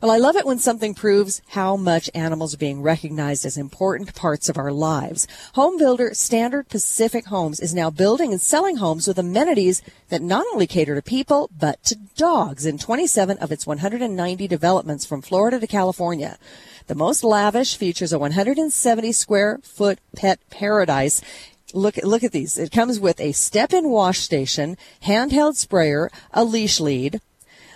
Well, 0.00 0.10
I 0.10 0.18
love 0.18 0.36
it 0.36 0.46
when 0.46 0.58
something 0.58 0.94
proves 0.94 1.42
how 1.48 1.76
much 1.76 2.08
animals 2.14 2.54
are 2.54 2.58
being 2.58 2.82
recognized 2.82 3.44
as 3.44 3.56
important 3.56 4.14
parts 4.14 4.48
of 4.48 4.56
our 4.56 4.72
lives. 4.72 5.26
Home 5.54 5.76
builder 5.76 6.14
Standard 6.14 6.68
Pacific 6.68 7.26
Homes 7.26 7.60
is 7.60 7.74
now 7.74 7.90
building 7.90 8.32
and 8.32 8.40
selling 8.40 8.76
homes 8.76 9.06
with 9.06 9.18
amenities 9.18 9.82
that 10.08 10.22
not 10.22 10.46
only 10.52 10.66
cater 10.66 10.94
to 10.94 11.02
people, 11.02 11.50
but 11.58 11.82
to 11.84 11.96
dogs 12.16 12.64
in 12.64 12.78
27 12.78 13.38
of 13.38 13.52
its 13.52 13.66
190 13.66 14.48
developments 14.48 15.04
from 15.04 15.22
Florida 15.22 15.60
to 15.60 15.66
California. 15.66 16.38
The 16.86 16.94
most 16.94 17.22
lavish 17.22 17.76
features 17.76 18.12
a 18.12 18.18
170 18.18 19.12
square 19.12 19.58
foot 19.62 19.98
pet 20.16 20.40
paradise 20.50 21.20
Look 21.72 21.98
look 21.98 22.24
at 22.24 22.32
these. 22.32 22.58
It 22.58 22.72
comes 22.72 22.98
with 22.98 23.20
a 23.20 23.30
step-in 23.30 23.90
wash 23.90 24.18
station, 24.18 24.76
handheld 25.04 25.54
sprayer, 25.54 26.10
a 26.32 26.42
leash 26.42 26.80
lead, 26.80 27.20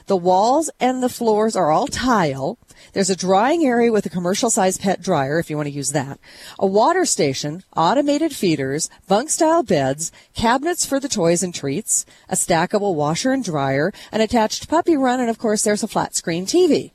the 0.07 0.16
walls 0.16 0.70
and 0.80 1.02
the 1.02 1.09
floors 1.09 1.57
are 1.57 1.70
all 1.70 1.86
tile. 1.86 2.59
There's 2.92 3.11
a 3.11 3.16
drying 3.16 3.64
area 3.64 3.90
with 3.90 4.05
a 4.05 4.11
commercial 4.11 4.50
sized 4.50 4.80
pet 4.80 5.00
dryer 5.00 5.38
if 5.38 5.48
you 5.48 5.57
want 5.57 5.68
to 5.68 5.74
use 5.74 5.92
that. 5.92 6.18
A 6.59 6.66
water 6.66 7.05
station, 7.05 7.62
automated 7.76 8.34
feeders, 8.34 8.90
bunk 9.09 9.30
style 9.30 9.62
beds, 9.62 10.12
cabinets 10.34 10.84
for 10.84 11.00
the 11.00 11.09
toys 11.09 11.42
and 11.42 11.55
treats, 11.55 12.05
a 12.28 12.34
stackable 12.34 12.94
washer 12.94 13.32
and 13.32 13.44
dryer, 13.44 13.92
an 14.12 14.20
attached 14.20 14.68
puppy 14.68 14.96
run, 14.96 15.20
and 15.20 15.30
of 15.30 15.38
course 15.38 15.62
there's 15.62 15.82
a 15.82 15.88
flat 15.88 16.14
screen 16.14 16.44
TV. 16.46 16.92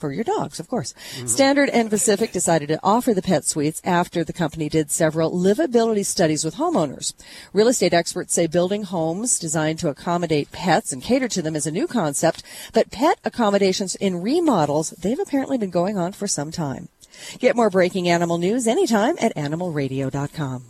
For 0.00 0.12
your 0.12 0.24
dogs, 0.24 0.58
of 0.58 0.66
course. 0.66 0.94
Mm-hmm. 0.94 1.26
Standard 1.26 1.68
and 1.68 1.90
Pacific 1.90 2.32
decided 2.32 2.68
to 2.68 2.80
offer 2.82 3.12
the 3.12 3.20
pet 3.20 3.44
suites 3.44 3.82
after 3.84 4.24
the 4.24 4.32
company 4.32 4.70
did 4.70 4.90
several 4.90 5.30
livability 5.30 6.06
studies 6.06 6.42
with 6.42 6.54
homeowners. 6.54 7.12
Real 7.52 7.68
estate 7.68 7.92
experts 7.92 8.32
say 8.32 8.46
building 8.46 8.84
homes 8.84 9.38
designed 9.38 9.78
to 9.80 9.90
accommodate 9.90 10.52
pets 10.52 10.90
and 10.90 11.02
cater 11.02 11.28
to 11.28 11.42
them 11.42 11.54
is 11.54 11.66
a 11.66 11.70
new 11.70 11.86
concept, 11.86 12.42
but 12.72 12.90
pet 12.90 13.18
accommodations 13.24 13.94
in 13.96 14.22
remodels, 14.22 14.90
they've 14.90 15.20
apparently 15.20 15.58
been 15.58 15.70
going 15.70 15.98
on 15.98 16.12
for 16.12 16.26
some 16.26 16.50
time. 16.50 16.88
Get 17.38 17.54
more 17.56 17.68
breaking 17.68 18.08
animal 18.08 18.38
news 18.38 18.66
anytime 18.66 19.16
at 19.20 19.36
animalradio.com. 19.36 20.64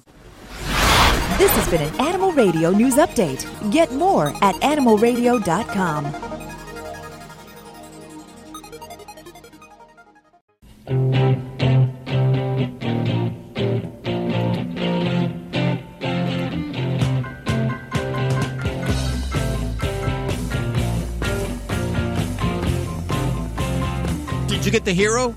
This 1.38 1.52
has 1.52 1.68
been 1.68 1.82
an 1.82 2.00
Animal 2.00 2.32
Radio 2.32 2.70
News 2.70 2.96
Update. 2.96 3.46
Get 3.70 3.92
more 3.92 4.30
at 4.42 4.56
animalradio.com. 4.56 6.29
you 24.70 24.78
get 24.78 24.84
the 24.84 24.92
hero? 24.92 25.34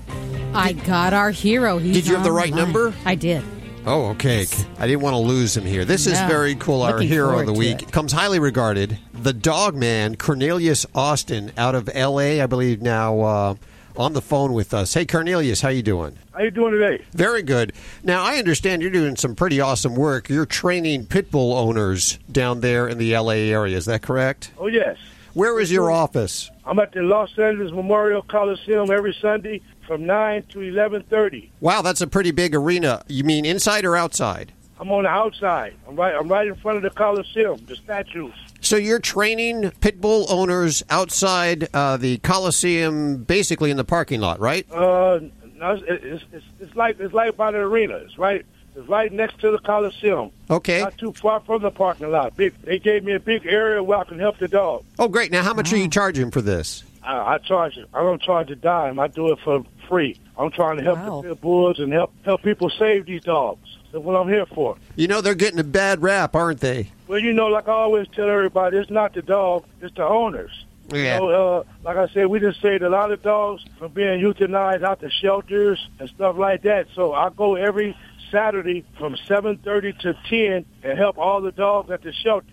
I 0.54 0.74
got 0.74 1.12
our 1.12 1.32
hero. 1.32 1.78
He's 1.78 1.96
Did 1.96 2.06
you 2.06 2.14
have 2.14 2.22
the 2.22 2.30
right 2.30 2.52
online. 2.52 2.64
number? 2.66 2.94
I 3.04 3.16
did. 3.16 3.42
Oh, 3.84 4.10
okay. 4.10 4.46
I 4.78 4.86
didn't 4.86 5.02
want 5.02 5.14
to 5.14 5.18
lose 5.18 5.56
him 5.56 5.64
here. 5.64 5.84
This 5.84 6.06
is 6.06 6.18
very 6.20 6.54
cool. 6.54 6.82
Our 6.82 6.92
Looking 6.92 7.08
hero 7.08 7.40
of 7.40 7.46
the 7.46 7.52
week 7.52 7.82
it. 7.82 7.90
comes 7.92 8.12
highly 8.12 8.38
regarded. 8.38 8.96
The 9.12 9.32
dog 9.32 9.74
man, 9.74 10.14
Cornelius 10.14 10.86
Austin, 10.94 11.50
out 11.58 11.74
of 11.74 11.90
L.A., 11.92 12.40
I 12.40 12.46
believe 12.46 12.80
now 12.80 13.20
uh, 13.20 13.54
on 13.96 14.12
the 14.12 14.22
phone 14.22 14.52
with 14.52 14.72
us. 14.72 14.94
Hey, 14.94 15.04
Cornelius, 15.04 15.60
how 15.60 15.68
you 15.70 15.82
doing? 15.82 16.16
How 16.32 16.42
you 16.44 16.52
doing 16.52 16.72
today? 16.72 17.04
Very 17.12 17.42
good. 17.42 17.72
Now, 18.04 18.22
I 18.22 18.36
understand 18.36 18.82
you're 18.82 18.90
doing 18.92 19.16
some 19.16 19.34
pretty 19.34 19.60
awesome 19.60 19.96
work. 19.96 20.28
You're 20.28 20.46
training 20.46 21.06
pit 21.06 21.32
bull 21.32 21.54
owners 21.54 22.20
down 22.30 22.60
there 22.60 22.86
in 22.86 22.98
the 22.98 23.12
L.A. 23.14 23.50
area. 23.50 23.76
Is 23.76 23.86
that 23.86 24.00
correct? 24.02 24.52
Oh 24.58 24.68
yes. 24.68 24.96
Where 25.34 25.58
is 25.58 25.72
your 25.72 25.90
office? 25.90 26.48
I'm 26.64 26.78
at 26.78 26.92
the 26.92 27.02
Los 27.02 27.36
Angeles 27.36 27.72
Memorial 27.72 28.22
Coliseum 28.22 28.88
every 28.92 29.12
Sunday 29.20 29.62
from 29.84 30.06
nine 30.06 30.44
to 30.50 30.60
eleven 30.60 31.02
thirty. 31.02 31.50
Wow, 31.60 31.82
that's 31.82 32.00
a 32.00 32.06
pretty 32.06 32.30
big 32.30 32.54
arena. 32.54 33.02
You 33.08 33.24
mean 33.24 33.44
inside 33.44 33.84
or 33.84 33.96
outside? 33.96 34.52
I'm 34.78 34.92
on 34.92 35.02
the 35.02 35.08
outside. 35.08 35.74
I'm 35.88 35.96
right. 35.96 36.14
I'm 36.14 36.28
right 36.28 36.46
in 36.46 36.54
front 36.54 36.76
of 36.76 36.84
the 36.84 36.90
Coliseum, 36.90 37.64
the 37.66 37.74
statues. 37.74 38.32
So 38.60 38.76
you're 38.76 39.00
training 39.00 39.72
pit 39.80 40.00
bull 40.00 40.26
owners 40.28 40.84
outside 40.88 41.68
uh, 41.74 41.96
the 41.96 42.18
Coliseum, 42.18 43.24
basically 43.24 43.72
in 43.72 43.76
the 43.76 43.84
parking 43.84 44.20
lot, 44.20 44.38
right? 44.38 44.70
Uh, 44.70 45.18
no, 45.56 45.72
it's, 45.72 45.82
it's, 45.88 46.24
it's, 46.32 46.46
it's 46.60 46.76
like 46.76 47.00
it's 47.00 47.12
like 47.12 47.36
by 47.36 47.50
the 47.50 47.58
arena. 47.58 47.96
It's 47.96 48.18
right. 48.18 48.46
It's 48.76 48.88
right 48.88 49.12
next 49.12 49.40
to 49.40 49.50
the 49.50 49.58
Coliseum. 49.58 50.30
Okay. 50.50 50.80
Not 50.80 50.98
too 50.98 51.12
far 51.12 51.40
from 51.40 51.62
the 51.62 51.70
parking 51.70 52.10
lot. 52.10 52.36
Big. 52.36 52.60
They 52.62 52.78
gave 52.78 53.04
me 53.04 53.12
a 53.14 53.20
big 53.20 53.46
area 53.46 53.82
where 53.82 53.98
I 53.98 54.04
can 54.04 54.18
help 54.18 54.38
the 54.38 54.48
dog. 54.48 54.84
Oh, 54.98 55.08
great. 55.08 55.30
Now, 55.30 55.42
how 55.42 55.54
much 55.54 55.72
are 55.72 55.76
you 55.76 55.88
charging 55.88 56.30
for 56.30 56.40
this? 56.40 56.82
I, 57.02 57.34
I 57.34 57.38
charge 57.38 57.76
it. 57.76 57.88
I 57.94 58.00
don't 58.00 58.20
charge 58.20 58.50
a 58.50 58.56
dime. 58.56 58.98
I 58.98 59.08
do 59.08 59.30
it 59.32 59.38
for 59.44 59.64
free. 59.88 60.18
I'm 60.36 60.50
trying 60.50 60.78
to 60.78 60.82
help 60.82 61.22
the 61.22 61.28
pit 61.28 61.40
bulls 61.40 61.78
and 61.78 61.92
help 61.92 62.12
help 62.24 62.42
people 62.42 62.70
save 62.70 63.06
these 63.06 63.22
dogs. 63.22 63.78
That's 63.92 64.02
what 64.04 64.16
I'm 64.16 64.28
here 64.28 64.46
for. 64.46 64.76
You 64.96 65.06
know 65.06 65.20
they're 65.20 65.36
getting 65.36 65.60
a 65.60 65.64
bad 65.64 66.02
rap, 66.02 66.34
aren't 66.34 66.60
they? 66.60 66.90
Well, 67.06 67.20
you 67.20 67.32
know, 67.32 67.46
like 67.46 67.68
I 67.68 67.72
always 67.72 68.08
tell 68.08 68.28
everybody, 68.28 68.78
it's 68.78 68.90
not 68.90 69.14
the 69.14 69.22
dog, 69.22 69.64
it's 69.80 69.94
the 69.94 70.04
owners. 70.04 70.64
Yeah. 70.92 71.20
You 71.20 71.20
know, 71.20 71.58
uh, 71.58 71.64
like 71.84 71.96
I 71.96 72.08
said, 72.12 72.26
we 72.26 72.40
just 72.40 72.60
saved 72.60 72.82
a 72.82 72.88
lot 72.88 73.12
of 73.12 73.22
dogs 73.22 73.62
from 73.78 73.92
being 73.92 74.20
euthanized 74.20 74.82
out 74.82 75.00
to 75.00 75.10
shelters 75.10 75.86
and 76.00 76.08
stuff 76.08 76.36
like 76.36 76.62
that. 76.62 76.88
So 76.94 77.12
I 77.12 77.30
go 77.30 77.54
every 77.54 77.96
Saturday 78.34 78.84
from 78.98 79.14
7:30 79.28 79.92
to 80.00 80.14
10 80.28 80.64
and 80.82 80.98
help 80.98 81.16
all 81.18 81.40
the 81.40 81.52
dogs 81.52 81.88
at 81.92 82.02
the 82.02 82.12
shelter. 82.12 82.48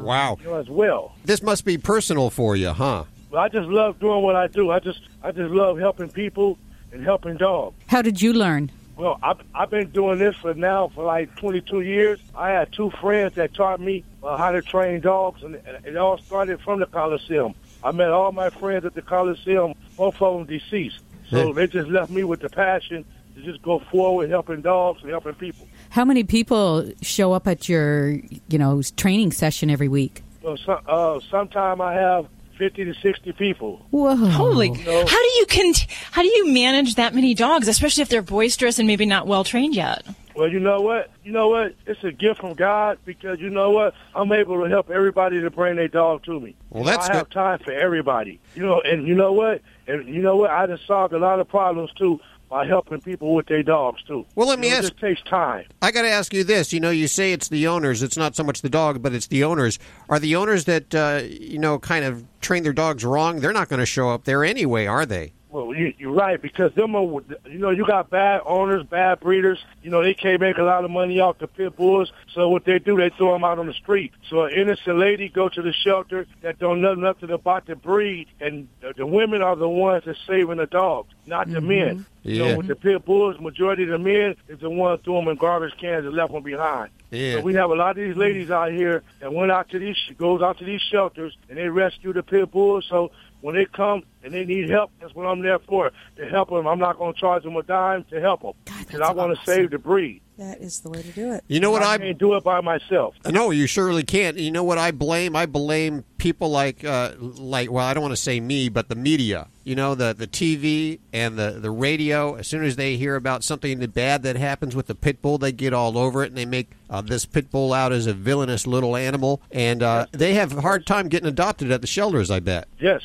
Wow. 0.00 0.38
You 0.40 0.46
know, 0.46 0.54
as 0.56 0.70
well. 0.70 1.14
This 1.26 1.42
must 1.42 1.66
be 1.66 1.76
personal 1.76 2.30
for 2.30 2.56
you, 2.56 2.70
huh? 2.70 3.04
But 3.30 3.38
I 3.38 3.48
just 3.48 3.68
love 3.68 4.00
doing 4.00 4.22
what 4.22 4.36
I 4.36 4.46
do. 4.46 4.70
I 4.70 4.78
just 4.78 5.00
I 5.22 5.30
just 5.30 5.50
love 5.50 5.78
helping 5.78 6.08
people 6.08 6.58
and 6.92 7.04
helping 7.04 7.36
dogs. 7.36 7.76
How 7.88 8.00
did 8.00 8.22
you 8.22 8.32
learn? 8.32 8.70
Well, 8.96 9.18
I've, 9.22 9.40
I've 9.54 9.70
been 9.70 9.90
doing 9.90 10.18
this 10.18 10.36
for 10.36 10.54
now 10.54 10.88
for 10.94 11.04
like 11.04 11.34
22 11.36 11.80
years. 11.80 12.20
I 12.34 12.50
had 12.50 12.72
two 12.72 12.90
friends 13.00 13.34
that 13.34 13.54
taught 13.54 13.80
me 13.80 14.04
uh, 14.22 14.36
how 14.36 14.50
to 14.52 14.62
train 14.62 15.00
dogs, 15.00 15.42
and 15.42 15.56
and 15.56 15.84
it 15.86 15.96
all 15.96 16.18
started 16.18 16.60
from 16.62 16.80
the 16.80 16.86
Coliseum. 16.86 17.54
I 17.84 17.92
met 17.92 18.10
all 18.10 18.32
my 18.32 18.48
friends 18.48 18.86
at 18.86 18.94
the 18.94 19.02
Coliseum, 19.02 19.74
both 19.96 20.22
of 20.22 20.38
them 20.38 20.46
deceased. 20.46 21.00
So 21.30 21.52
they 21.54 21.66
just 21.66 21.88
left 21.88 22.10
me 22.10 22.24
with 22.24 22.40
the 22.40 22.50
passion 22.50 23.06
to 23.34 23.42
just 23.42 23.62
go 23.62 23.80
forward 23.90 24.30
helping 24.30 24.60
dogs 24.60 25.02
and 25.02 25.10
helping 25.10 25.34
people. 25.34 25.66
How 25.90 26.04
many 26.04 26.24
people 26.24 26.90
show 27.02 27.32
up 27.32 27.46
at 27.46 27.68
your, 27.68 28.10
you 28.48 28.58
know, 28.58 28.82
training 28.96 29.32
session 29.32 29.70
every 29.70 29.88
week? 29.88 30.22
So, 30.42 30.56
so 30.56 30.72
uh, 30.72 31.20
sometime 31.30 31.80
I 31.80 31.94
have 31.94 32.26
50 32.58 32.84
to 32.84 32.94
60 32.94 33.32
people. 33.32 33.84
Whoa! 33.90 34.14
Holy! 34.14 34.70
You 34.70 34.84
know, 34.84 35.06
How 35.06 35.22
do 35.22 35.28
you 35.36 35.46
con- 35.46 35.88
How 36.10 36.22
do 36.22 36.28
you 36.28 36.52
manage 36.52 36.96
that 36.96 37.14
many 37.14 37.34
dogs, 37.34 37.68
especially 37.68 38.02
if 38.02 38.08
they're 38.08 38.22
boisterous 38.22 38.78
and 38.78 38.86
maybe 38.86 39.06
not 39.06 39.26
well 39.26 39.44
trained 39.44 39.74
yet? 39.74 40.04
Well, 40.34 40.48
you 40.48 40.60
know 40.60 40.80
what? 40.80 41.10
You 41.24 41.32
know 41.32 41.48
what? 41.48 41.74
It's 41.86 42.02
a 42.04 42.12
gift 42.12 42.40
from 42.40 42.54
God 42.54 42.98
because 43.04 43.38
you 43.38 43.50
know 43.50 43.70
what? 43.70 43.94
I'm 44.14 44.32
able 44.32 44.62
to 44.62 44.68
help 44.68 44.90
everybody 44.90 45.40
to 45.40 45.50
bring 45.50 45.76
their 45.76 45.88
dog 45.88 46.24
to 46.24 46.40
me. 46.40 46.54
Well, 46.70 46.84
that's 46.84 47.10
I 47.10 47.16
have 47.16 47.30
time 47.30 47.58
for 47.58 47.72
everybody. 47.72 48.40
You 48.54 48.64
know, 48.64 48.80
and 48.80 49.06
you 49.06 49.14
know 49.14 49.32
what? 49.32 49.60
And 49.86 50.08
you 50.08 50.22
know 50.22 50.36
what? 50.36 50.50
I 50.50 50.66
just 50.66 50.86
solved 50.86 51.12
a 51.12 51.18
lot 51.18 51.38
of 51.40 51.48
problems 51.48 51.90
too 51.92 52.20
by 52.52 52.66
helping 52.66 53.00
people 53.00 53.34
with 53.34 53.46
their 53.46 53.62
dogs 53.62 54.02
too. 54.06 54.26
Well, 54.34 54.46
let 54.46 54.58
me 54.58 54.66
You 54.66 54.74
know, 54.74 54.78
ask- 54.80 54.92
It 54.92 54.98
takes 55.00 55.22
time. 55.22 55.64
I 55.80 55.90
got 55.90 56.02
to 56.02 56.10
ask 56.10 56.34
you 56.34 56.44
this. 56.44 56.70
You 56.70 56.80
know, 56.80 56.90
you 56.90 57.08
say 57.08 57.32
it's 57.32 57.48
the 57.48 57.66
owners. 57.66 58.02
It's 58.02 58.18
not 58.18 58.36
so 58.36 58.44
much 58.44 58.60
the 58.60 58.68
dog, 58.68 59.00
but 59.00 59.14
it's 59.14 59.26
the 59.28 59.42
owners. 59.42 59.78
Are 60.10 60.18
the 60.18 60.36
owners 60.36 60.66
that 60.66 60.94
uh, 60.94 61.22
you 61.24 61.58
know 61.58 61.78
kind 61.78 62.04
of 62.04 62.24
train 62.42 62.62
their 62.62 62.74
dogs 62.74 63.06
wrong? 63.06 63.40
They're 63.40 63.54
not 63.54 63.70
going 63.70 63.80
to 63.80 63.86
show 63.86 64.10
up 64.10 64.24
there 64.24 64.44
anyway, 64.44 64.84
are 64.84 65.06
they? 65.06 65.32
Well, 65.52 65.74
you, 65.74 65.92
you're 65.98 66.12
right 66.12 66.40
because 66.40 66.72
them 66.72 66.96
are, 66.96 67.02
you 67.02 67.58
know, 67.58 67.68
you 67.68 67.86
got 67.86 68.08
bad 68.08 68.40
owners, 68.46 68.84
bad 68.84 69.20
breeders. 69.20 69.62
You 69.82 69.90
know, 69.90 70.02
they 70.02 70.14
can't 70.14 70.40
make 70.40 70.56
a 70.56 70.62
lot 70.62 70.82
of 70.82 70.90
money 70.90 71.20
off 71.20 71.38
the 71.38 71.46
pit 71.46 71.76
bulls. 71.76 72.10
So 72.32 72.48
what 72.48 72.64
they 72.64 72.78
do, 72.78 72.96
they 72.96 73.10
throw 73.10 73.34
them 73.34 73.44
out 73.44 73.58
on 73.58 73.66
the 73.66 73.74
street. 73.74 74.12
So 74.30 74.44
an 74.44 74.54
innocent 74.54 74.96
lady 74.96 75.28
go 75.28 75.50
to 75.50 75.60
the 75.60 75.74
shelter 75.74 76.26
that 76.40 76.58
don't 76.58 76.80
know 76.80 76.94
nothing 76.94 77.30
about 77.30 77.66
the 77.66 77.76
breed, 77.76 78.28
and 78.40 78.66
the, 78.80 78.94
the 78.96 79.06
women 79.06 79.42
are 79.42 79.54
the 79.54 79.68
ones 79.68 80.04
that's 80.06 80.18
saving 80.26 80.56
the 80.56 80.66
dogs, 80.66 81.12
not 81.26 81.48
the 81.48 81.58
mm-hmm. 81.58 81.68
men. 81.68 82.06
You 82.22 82.34
Yeah. 82.36 82.52
know, 82.52 82.58
with 82.58 82.68
the 82.68 82.76
pit 82.76 83.04
bulls, 83.04 83.38
majority 83.38 83.82
of 83.82 83.90
the 83.90 83.98
men 83.98 84.36
is 84.48 84.60
the 84.60 84.70
ones 84.70 85.00
threw 85.04 85.16
them 85.16 85.28
in 85.28 85.36
garbage 85.36 85.76
cans 85.76 86.06
and 86.06 86.14
left 86.14 86.32
them 86.32 86.42
behind. 86.42 86.90
Yeah. 87.10 87.34
So 87.34 87.40
we 87.42 87.52
have 87.54 87.70
a 87.70 87.74
lot 87.74 87.90
of 87.90 87.96
these 87.96 88.16
ladies 88.16 88.50
out 88.50 88.72
here 88.72 89.02
that 89.20 89.30
went 89.30 89.52
out 89.52 89.68
to 89.70 89.78
these 89.78 89.98
goes 90.16 90.40
out 90.40 90.58
to 90.60 90.64
these 90.64 90.80
shelters 90.80 91.36
and 91.50 91.58
they 91.58 91.68
rescue 91.68 92.14
the 92.14 92.22
pit 92.22 92.50
bulls. 92.50 92.86
So 92.88 93.10
when 93.42 93.54
they 93.54 93.66
come 93.66 94.04
and 94.24 94.32
they 94.32 94.44
need 94.44 94.70
help, 94.70 94.90
that's 95.00 95.14
what 95.14 95.26
I'm 95.26 95.40
there 95.40 95.58
for 95.58 95.90
to 96.16 96.28
help 96.28 96.50
them. 96.50 96.66
I'm 96.66 96.78
not 96.78 96.98
going 96.98 97.14
to 97.14 97.20
charge 97.20 97.42
them 97.42 97.56
a 97.56 97.62
dime 97.62 98.04
to 98.10 98.20
help 98.20 98.42
them 98.42 98.52
because 98.78 99.00
I 99.00 99.12
want 99.12 99.36
to 99.36 99.44
save 99.44 99.70
the 99.70 99.78
breed. 99.78 100.22
That 100.38 100.60
is 100.60 100.80
the 100.80 100.90
way 100.90 101.02
to 101.02 101.08
do 101.12 101.32
it. 101.32 101.44
You 101.46 101.60
know 101.60 101.70
what 101.70 101.82
I 101.82 101.94
I 101.94 101.98
can't 101.98 102.18
do 102.18 102.34
it 102.34 102.42
by 102.42 102.60
myself. 102.60 103.14
No, 103.30 103.50
you 103.50 103.66
surely 103.66 104.02
can't. 104.02 104.38
You 104.38 104.50
know 104.50 104.64
what 104.64 104.78
I 104.78 104.90
blame? 104.90 105.36
I 105.36 105.46
blame 105.46 106.04
people 106.16 106.50
like, 106.50 106.82
uh, 106.84 107.12
like. 107.20 107.70
Well, 107.70 107.84
I 107.84 107.92
don't 107.92 108.02
want 108.02 108.12
to 108.12 108.20
say 108.20 108.40
me, 108.40 108.68
but 108.68 108.88
the 108.88 108.94
media. 108.94 109.48
You 109.62 109.76
know, 109.76 109.94
the 109.94 110.14
the 110.14 110.26
TV 110.26 110.98
and 111.12 111.38
the 111.38 111.58
the 111.60 111.70
radio. 111.70 112.34
As 112.34 112.48
soon 112.48 112.64
as 112.64 112.76
they 112.76 112.96
hear 112.96 113.14
about 113.14 113.44
something 113.44 113.78
bad 113.90 114.22
that 114.22 114.36
happens 114.36 114.74
with 114.74 114.86
the 114.86 114.94
pit 114.94 115.20
bull, 115.22 115.36
they 115.38 115.52
get 115.52 115.74
all 115.74 115.98
over 115.98 116.24
it 116.24 116.28
and 116.28 116.36
they 116.36 116.46
make 116.46 116.70
uh, 116.88 117.02
this 117.02 117.26
pit 117.26 117.50
bull 117.50 117.72
out 117.72 117.92
as 117.92 118.06
a 118.06 118.14
villainous 118.14 118.66
little 118.66 118.96
animal, 118.96 119.42
and 119.52 119.82
uh, 119.82 120.06
they 120.12 120.34
have 120.34 120.56
a 120.56 120.62
hard 120.62 120.86
time 120.86 121.08
getting 121.08 121.28
adopted 121.28 121.70
at 121.70 121.82
the 121.82 121.86
shelters. 121.86 122.30
I 122.30 122.40
bet. 122.40 122.66
Yes. 122.80 123.02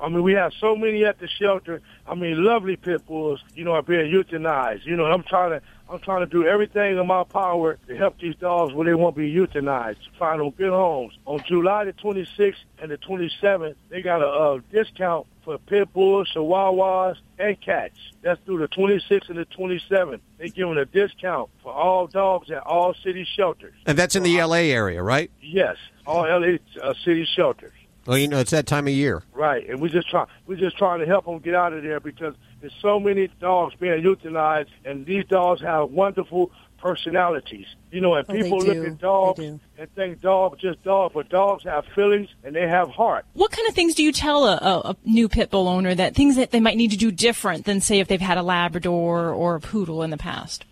I 0.00 0.08
mean, 0.08 0.22
we 0.22 0.32
have 0.32 0.52
so 0.60 0.76
many 0.76 1.04
at 1.04 1.18
the 1.18 1.28
shelter. 1.28 1.80
I 2.06 2.14
mean, 2.14 2.42
lovely 2.44 2.76
pit 2.76 3.06
bulls, 3.06 3.40
you 3.54 3.64
know, 3.64 3.72
are 3.72 3.82
being 3.82 4.10
euthanized. 4.12 4.84
You 4.84 4.96
know, 4.96 5.06
I'm 5.06 5.22
trying 5.22 5.50
to, 5.50 5.62
I'm 5.88 6.00
trying 6.00 6.20
to 6.20 6.26
do 6.26 6.46
everything 6.46 6.98
in 6.98 7.06
my 7.06 7.24
power 7.24 7.78
to 7.86 7.96
help 7.96 8.18
these 8.18 8.36
dogs 8.36 8.74
where 8.74 8.86
they 8.86 8.94
won't 8.94 9.16
be 9.16 9.32
euthanized, 9.32 9.96
find 10.18 10.40
them 10.40 10.50
good 10.50 10.70
homes. 10.70 11.16
On 11.26 11.42
July 11.46 11.84
the 11.84 11.92
26th 11.92 12.54
and 12.80 12.90
the 12.90 12.98
27th, 12.98 13.74
they 13.88 14.02
got 14.02 14.22
a, 14.22 14.26
uh 14.26 14.60
discount 14.72 15.26
for 15.44 15.58
pit 15.58 15.92
bulls, 15.92 16.28
chihuahuas, 16.34 17.16
and 17.38 17.60
cats. 17.60 17.96
That's 18.22 18.40
through 18.44 18.58
the 18.58 18.68
26th 18.68 19.30
and 19.30 19.38
the 19.38 19.46
27th. 19.46 20.20
They 20.36 20.50
giving 20.50 20.76
a 20.76 20.84
discount 20.84 21.50
for 21.62 21.72
all 21.72 22.06
dogs 22.06 22.50
at 22.50 22.62
all 22.66 22.94
city 23.02 23.26
shelters. 23.36 23.74
And 23.86 23.96
that's 23.96 24.14
in 24.16 24.22
the 24.22 24.38
L.A. 24.38 24.70
area, 24.70 25.02
right? 25.02 25.30
Yes, 25.40 25.76
all 26.06 26.22
LA 26.22 26.58
uh, 26.82 26.94
city 27.04 27.26
shelters. 27.34 27.72
Well, 28.08 28.16
you 28.16 28.26
know, 28.26 28.38
it's 28.38 28.52
that 28.52 28.66
time 28.66 28.86
of 28.86 28.94
year. 28.94 29.22
Right, 29.34 29.68
and 29.68 29.82
we're 29.82 29.88
just 29.90 30.08
trying 30.08 30.28
we're 30.46 30.56
just 30.56 30.78
trying 30.78 31.00
to 31.00 31.06
help 31.06 31.26
them 31.26 31.40
get 31.40 31.54
out 31.54 31.74
of 31.74 31.82
there 31.82 32.00
because 32.00 32.34
there's 32.62 32.72
so 32.80 32.98
many 32.98 33.28
dogs 33.38 33.74
being 33.74 34.02
euthanized, 34.02 34.70
and 34.86 35.04
these 35.04 35.26
dogs 35.26 35.60
have 35.60 35.90
wonderful 35.90 36.50
personalities. 36.78 37.66
You 37.90 38.00
know, 38.00 38.14
and 38.14 38.24
Oh, 38.26 38.32
people 38.32 38.58
look 38.60 38.76
at 38.78 38.98
dogs 38.98 39.40
and 39.40 39.60
think 39.94 40.22
dogs 40.22 40.58
just 40.58 40.82
dogs, 40.84 41.12
but 41.12 41.28
dogs 41.28 41.64
have 41.64 41.84
feelings 41.94 42.30
and 42.44 42.56
they 42.56 42.66
have 42.66 42.88
heart. 42.88 43.26
What 43.34 43.50
kind 43.50 43.68
of 43.68 43.74
things 43.74 43.94
do 43.94 44.02
you 44.02 44.12
tell 44.12 44.46
a, 44.46 44.56
a, 44.56 44.90
a 44.90 44.96
new 45.04 45.28
pit 45.28 45.50
bull 45.50 45.68
owner 45.68 45.94
that 45.94 46.14
things 46.14 46.36
that 46.36 46.50
they 46.50 46.60
might 46.60 46.78
need 46.78 46.92
to 46.92 46.96
do 46.96 47.10
different 47.10 47.66
than 47.66 47.82
say 47.82 48.00
if 48.00 48.08
they've 48.08 48.20
had 48.20 48.38
a 48.38 48.42
Labrador 48.42 49.30
or 49.30 49.56
a 49.56 49.60
poodle 49.60 50.02
in 50.02 50.08
the 50.08 50.16
past? 50.16 50.64